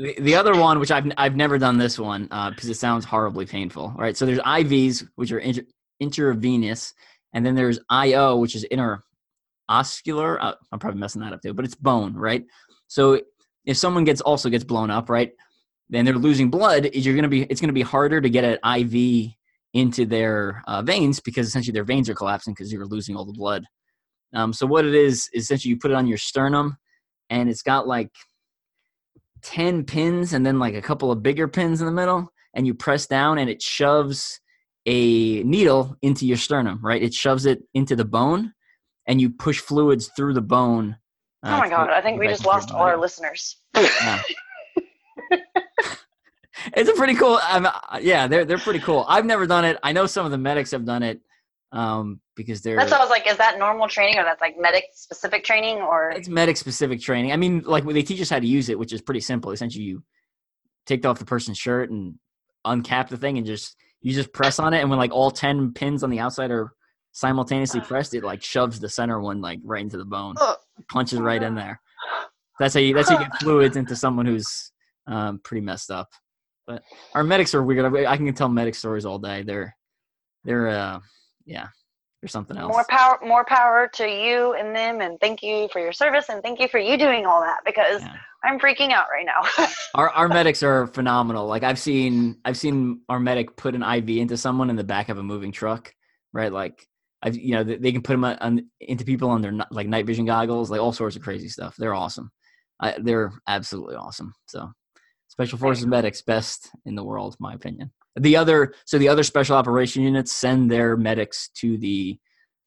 the, 0.00 0.16
the, 0.18 0.34
other 0.34 0.56
one, 0.58 0.80
which 0.80 0.90
I've 0.90 1.06
I've 1.16 1.36
never 1.36 1.56
done 1.56 1.78
this 1.78 2.00
one 2.00 2.26
uh, 2.32 2.50
because 2.50 2.68
it 2.68 2.74
sounds 2.74 3.04
horribly 3.04 3.46
painful. 3.46 3.94
Right. 3.96 4.16
So 4.16 4.26
there's 4.26 4.40
IVs, 4.40 5.06
which 5.14 5.30
are 5.30 5.38
inter, 5.38 5.62
intravenous, 6.00 6.94
and 7.34 7.46
then 7.46 7.54
there's 7.54 7.78
IO, 7.90 8.38
which 8.38 8.56
is 8.56 8.66
interoscular. 8.72 10.38
Uh, 10.40 10.54
I'm 10.72 10.80
probably 10.80 10.98
messing 10.98 11.22
that 11.22 11.32
up 11.32 11.42
too, 11.42 11.54
but 11.54 11.64
it's 11.64 11.76
bone, 11.76 12.14
right? 12.14 12.44
So 12.88 13.20
if 13.64 13.76
someone 13.76 14.04
gets 14.04 14.20
also 14.20 14.48
gets 14.48 14.64
blown 14.64 14.90
up, 14.90 15.08
right, 15.08 15.32
then 15.88 16.04
they're 16.04 16.14
losing 16.14 16.50
blood. 16.50 16.90
You're 16.94 17.14
gonna 17.14 17.28
be 17.28 17.42
it's 17.42 17.60
gonna 17.60 17.72
be 17.72 17.82
harder 17.82 18.20
to 18.20 18.30
get 18.30 18.44
an 18.44 18.58
IV 18.80 19.32
into 19.74 20.04
their 20.04 20.62
uh, 20.66 20.82
veins 20.82 21.20
because 21.20 21.46
essentially 21.46 21.72
their 21.72 21.84
veins 21.84 22.08
are 22.08 22.14
collapsing 22.14 22.54
because 22.54 22.72
you're 22.72 22.86
losing 22.86 23.16
all 23.16 23.24
the 23.24 23.32
blood. 23.32 23.64
Um, 24.34 24.52
so 24.52 24.66
what 24.66 24.84
it 24.84 24.94
is, 24.94 25.28
is 25.32 25.44
essentially 25.44 25.70
you 25.70 25.78
put 25.78 25.90
it 25.90 25.96
on 25.96 26.06
your 26.06 26.18
sternum, 26.18 26.76
and 27.30 27.48
it's 27.48 27.62
got 27.62 27.86
like 27.86 28.10
ten 29.42 29.84
pins 29.84 30.32
and 30.32 30.44
then 30.44 30.58
like 30.58 30.74
a 30.74 30.82
couple 30.82 31.10
of 31.10 31.22
bigger 31.22 31.48
pins 31.48 31.80
in 31.80 31.86
the 31.86 31.92
middle, 31.92 32.32
and 32.54 32.66
you 32.66 32.74
press 32.74 33.06
down 33.06 33.38
and 33.38 33.50
it 33.50 33.62
shoves 33.62 34.40
a 34.86 35.42
needle 35.44 35.96
into 36.02 36.26
your 36.26 36.36
sternum. 36.36 36.80
Right, 36.82 37.02
it 37.02 37.14
shoves 37.14 37.46
it 37.46 37.62
into 37.74 37.94
the 37.94 38.04
bone, 38.04 38.52
and 39.06 39.20
you 39.20 39.30
push 39.30 39.60
fluids 39.60 40.10
through 40.16 40.34
the 40.34 40.42
bone 40.42 40.96
oh 41.44 41.58
my 41.58 41.68
god! 41.68 41.90
I 41.90 42.00
think 42.00 42.18
we 42.18 42.28
just 42.28 42.44
lost 42.44 42.70
all 42.70 42.82
our 42.82 42.96
listeners. 42.96 43.56
Yeah. 43.76 44.22
it's 46.76 46.88
a 46.88 46.94
pretty 46.94 47.14
cool. 47.14 47.38
Um, 47.50 47.68
yeah, 48.00 48.26
they're 48.26 48.44
they're 48.44 48.58
pretty 48.58 48.80
cool. 48.80 49.04
I've 49.08 49.26
never 49.26 49.46
done 49.46 49.64
it. 49.64 49.78
I 49.82 49.92
know 49.92 50.06
some 50.06 50.24
of 50.24 50.32
the 50.32 50.38
medics 50.38 50.70
have 50.70 50.84
done 50.84 51.02
it 51.02 51.20
um, 51.72 52.20
because 52.36 52.62
they're. 52.62 52.76
That's 52.76 52.90
what 52.90 53.00
I 53.00 53.04
was 53.04 53.10
like. 53.10 53.26
Is 53.26 53.38
that 53.38 53.58
normal 53.58 53.88
training, 53.88 54.18
or 54.18 54.24
that's 54.24 54.40
like 54.40 54.58
medic 54.58 54.84
specific 54.92 55.44
training, 55.44 55.78
or? 55.78 56.10
It's 56.10 56.28
medic 56.28 56.56
specific 56.56 57.00
training. 57.00 57.32
I 57.32 57.36
mean, 57.36 57.62
like 57.64 57.84
they 57.84 58.02
teach 58.02 58.20
us 58.20 58.30
how 58.30 58.38
to 58.38 58.46
use 58.46 58.68
it, 58.68 58.78
which 58.78 58.92
is 58.92 59.00
pretty 59.00 59.20
simple. 59.20 59.50
Essentially, 59.52 59.84
you 59.84 60.02
take 60.86 61.04
off 61.06 61.18
the 61.18 61.24
person's 61.24 61.58
shirt 61.58 61.90
and 61.90 62.14
uncap 62.66 63.08
the 63.08 63.16
thing, 63.16 63.38
and 63.38 63.46
just 63.46 63.76
you 64.00 64.12
just 64.12 64.32
press 64.32 64.58
on 64.58 64.74
it, 64.74 64.80
and 64.80 64.90
when 64.90 64.98
like 64.98 65.12
all 65.12 65.30
ten 65.30 65.72
pins 65.72 66.02
on 66.04 66.10
the 66.10 66.20
outside 66.20 66.50
are 66.50 66.72
simultaneously 67.12 67.80
pressed, 67.80 68.14
it 68.14 68.24
like 68.24 68.42
shoves 68.42 68.80
the 68.80 68.88
center 68.88 69.20
one 69.20 69.40
like 69.40 69.60
right 69.64 69.82
into 69.82 69.96
the 69.96 70.04
bone, 70.04 70.34
punches 70.88 71.20
right 71.20 71.42
in 71.42 71.54
there. 71.54 71.80
That's 72.58 72.74
how 72.74 72.80
you 72.80 72.94
that's 72.94 73.08
how 73.08 73.18
you 73.18 73.24
get 73.24 73.40
fluids 73.40 73.76
into 73.76 73.96
someone 73.96 74.26
who's 74.26 74.70
um, 75.08 75.40
pretty 75.42 75.62
messed 75.62 75.90
up. 75.90 76.08
But 76.66 76.82
our 77.14 77.24
medics 77.24 77.54
are 77.54 77.62
weird. 77.62 78.06
I 78.06 78.16
can 78.16 78.32
tell 78.34 78.48
medic 78.48 78.74
stories 78.74 79.04
all 79.04 79.18
day. 79.18 79.42
They're 79.42 79.74
they're 80.44 80.68
uh 80.68 81.00
yeah, 81.44 81.68
they're 82.20 82.28
something 82.28 82.56
else. 82.56 82.72
More 82.72 82.84
power 82.88 83.18
more 83.24 83.44
power 83.44 83.90
to 83.94 84.06
you 84.06 84.52
and 84.54 84.76
them 84.76 85.00
and 85.00 85.18
thank 85.20 85.42
you 85.42 85.68
for 85.72 85.80
your 85.80 85.92
service 85.92 86.28
and 86.28 86.42
thank 86.42 86.60
you 86.60 86.68
for 86.68 86.78
you 86.78 86.96
doing 86.96 87.26
all 87.26 87.40
that 87.40 87.60
because 87.64 88.02
yeah. 88.02 88.14
I'm 88.44 88.60
freaking 88.60 88.92
out 88.92 89.06
right 89.12 89.26
now. 89.26 89.66
our 89.94 90.10
our 90.10 90.28
medics 90.28 90.62
are 90.62 90.86
phenomenal. 90.88 91.46
Like 91.46 91.64
I've 91.64 91.78
seen 91.78 92.38
I've 92.44 92.56
seen 92.56 93.00
our 93.08 93.18
medic 93.18 93.56
put 93.56 93.74
an 93.74 93.82
IV 93.82 94.08
into 94.18 94.36
someone 94.36 94.70
in 94.70 94.76
the 94.76 94.84
back 94.84 95.08
of 95.08 95.18
a 95.18 95.22
moving 95.22 95.52
truck, 95.52 95.92
right? 96.32 96.52
Like 96.52 96.86
I've 97.22 97.36
you 97.36 97.54
know 97.54 97.64
they 97.64 97.92
can 97.92 98.02
put 98.02 98.14
them 98.14 98.24
on, 98.24 98.68
into 98.80 99.04
people 99.04 99.30
on 99.30 99.42
their 99.42 99.52
like 99.70 99.86
night 99.86 100.06
vision 100.06 100.26
goggles, 100.26 100.70
like 100.70 100.80
all 100.80 100.92
sorts 100.92 101.16
of 101.16 101.22
crazy 101.22 101.48
stuff. 101.48 101.76
They're 101.76 101.94
awesome. 101.94 102.30
I, 102.80 102.96
they're 103.00 103.32
absolutely 103.46 103.94
awesome. 103.94 104.34
So 104.48 104.70
special 105.28 105.56
forces 105.56 105.86
medics 105.86 106.20
best 106.20 106.70
in 106.84 106.94
the 106.94 107.04
world, 107.04 107.36
my 107.38 107.54
opinion. 107.54 107.90
The 108.16 108.36
other, 108.36 108.74
so 108.84 108.98
the 108.98 109.08
other 109.08 109.22
special 109.22 109.56
operation 109.56 110.02
units 110.02 110.32
send 110.32 110.70
their 110.70 110.96
medics 110.96 111.48
to 111.56 111.78
the, 111.78 112.18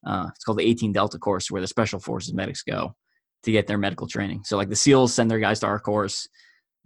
uh, 0.04 0.26
it's 0.34 0.42
called 0.42 0.58
the 0.58 0.66
18 0.66 0.92
Delta 0.92 1.18
course, 1.18 1.50
where 1.50 1.60
the 1.60 1.68
special 1.68 2.00
forces 2.00 2.34
medics 2.34 2.62
go 2.62 2.96
to 3.44 3.52
get 3.52 3.68
their 3.68 3.78
medical 3.78 4.08
training. 4.08 4.42
So 4.44 4.56
like 4.56 4.68
the 4.68 4.74
SEALs 4.74 5.14
send 5.14 5.30
their 5.30 5.38
guys 5.38 5.60
to 5.60 5.66
our 5.66 5.78
course, 5.78 6.28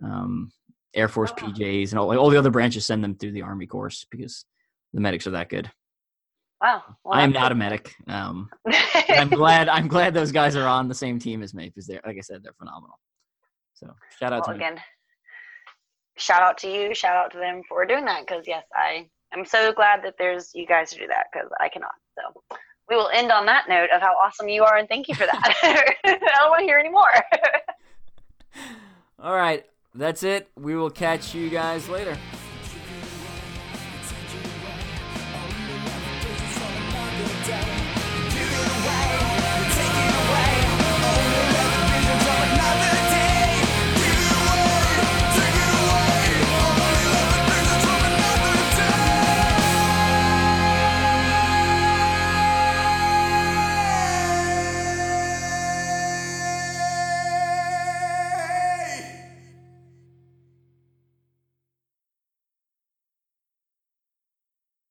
um, 0.05 0.51
Air 0.95 1.09
Force 1.09 1.33
oh, 1.33 1.41
PJs, 1.41 1.91
and 1.91 1.99
all, 1.99 2.09
like, 2.09 2.19
all 2.19 2.29
the 2.29 2.39
other 2.39 2.51
branches 2.51 2.85
send 2.85 3.03
them 3.03 3.15
through 3.15 3.33
the 3.33 3.43
Army 3.43 3.67
course 3.67 4.07
because 4.11 4.45
the 4.93 5.01
medics 5.01 5.27
are 5.27 5.31
that 5.31 5.49
good. 5.49 5.71
Wow, 6.61 6.83
well, 7.05 7.19
I 7.19 7.23
am 7.23 7.33
not 7.33 7.53
a 7.53 7.55
medic. 7.55 7.95
Um, 8.07 8.51
I'm 9.09 9.31
glad. 9.31 9.69
I'm 9.69 9.89
glad 9.97 10.13
those 10.13 10.31
guys 10.31 10.57
are 10.57 10.67
on 10.67 10.89
the 10.89 10.95
same 10.95 11.19
team 11.19 11.43
as 11.43 11.55
me 11.55 11.69
because 11.69 11.87
they're, 11.87 12.03
like 12.05 12.19
I 12.19 12.21
said, 12.21 12.43
they're 12.43 12.53
phenomenal. 12.53 12.99
So 13.75 13.95
shout 14.19 14.35
out 14.35 14.47
well, 14.47 14.57
to 14.57 14.63
again 14.63 14.81
shout 16.21 16.43
out 16.43 16.59
to 16.59 16.69
you, 16.69 16.95
shout 16.95 17.17
out 17.17 17.33
to 17.33 17.39
them 17.39 17.63
for 17.69 17.85
doing 17.85 18.05
that 18.05 18.27
because 18.27 18.47
yes, 18.47 18.65
I 18.75 19.09
am 19.33 19.45
so 19.45 19.73
glad 19.73 20.05
that 20.05 20.15
there's 20.19 20.51
you 20.55 20.67
guys 20.67 20.91
to 20.91 20.99
do 20.99 21.07
that 21.09 21.27
because 21.33 21.49
I 21.61 21.69
cannot. 21.69 21.95
So 22.15 22.57
we 22.89 22.97
will 22.97 23.11
end 23.13 23.33
on 23.33 23.47
that 23.47 23.69
note 23.69 23.91
of 23.95 24.01
how 24.01 24.13
awesome 24.15 24.49
you 24.49 24.63
are 24.65 24.77
and 24.77 24.89
thank 24.89 25.09
you 25.09 25.15
for 25.15 25.27
that. 25.27 25.55
I 26.05 26.19
don't 26.39 26.51
want 26.51 26.61
to 26.61 26.67
hear 26.67 26.79
any 26.79 26.91
more. 26.91 27.13
All 29.19 29.35
right, 29.35 29.65
that's 29.95 30.23
it. 30.23 30.49
We 30.57 30.77
will 30.77 30.91
catch 30.91 31.35
you 31.35 31.51
guys 31.51 31.89
later. 31.89 32.17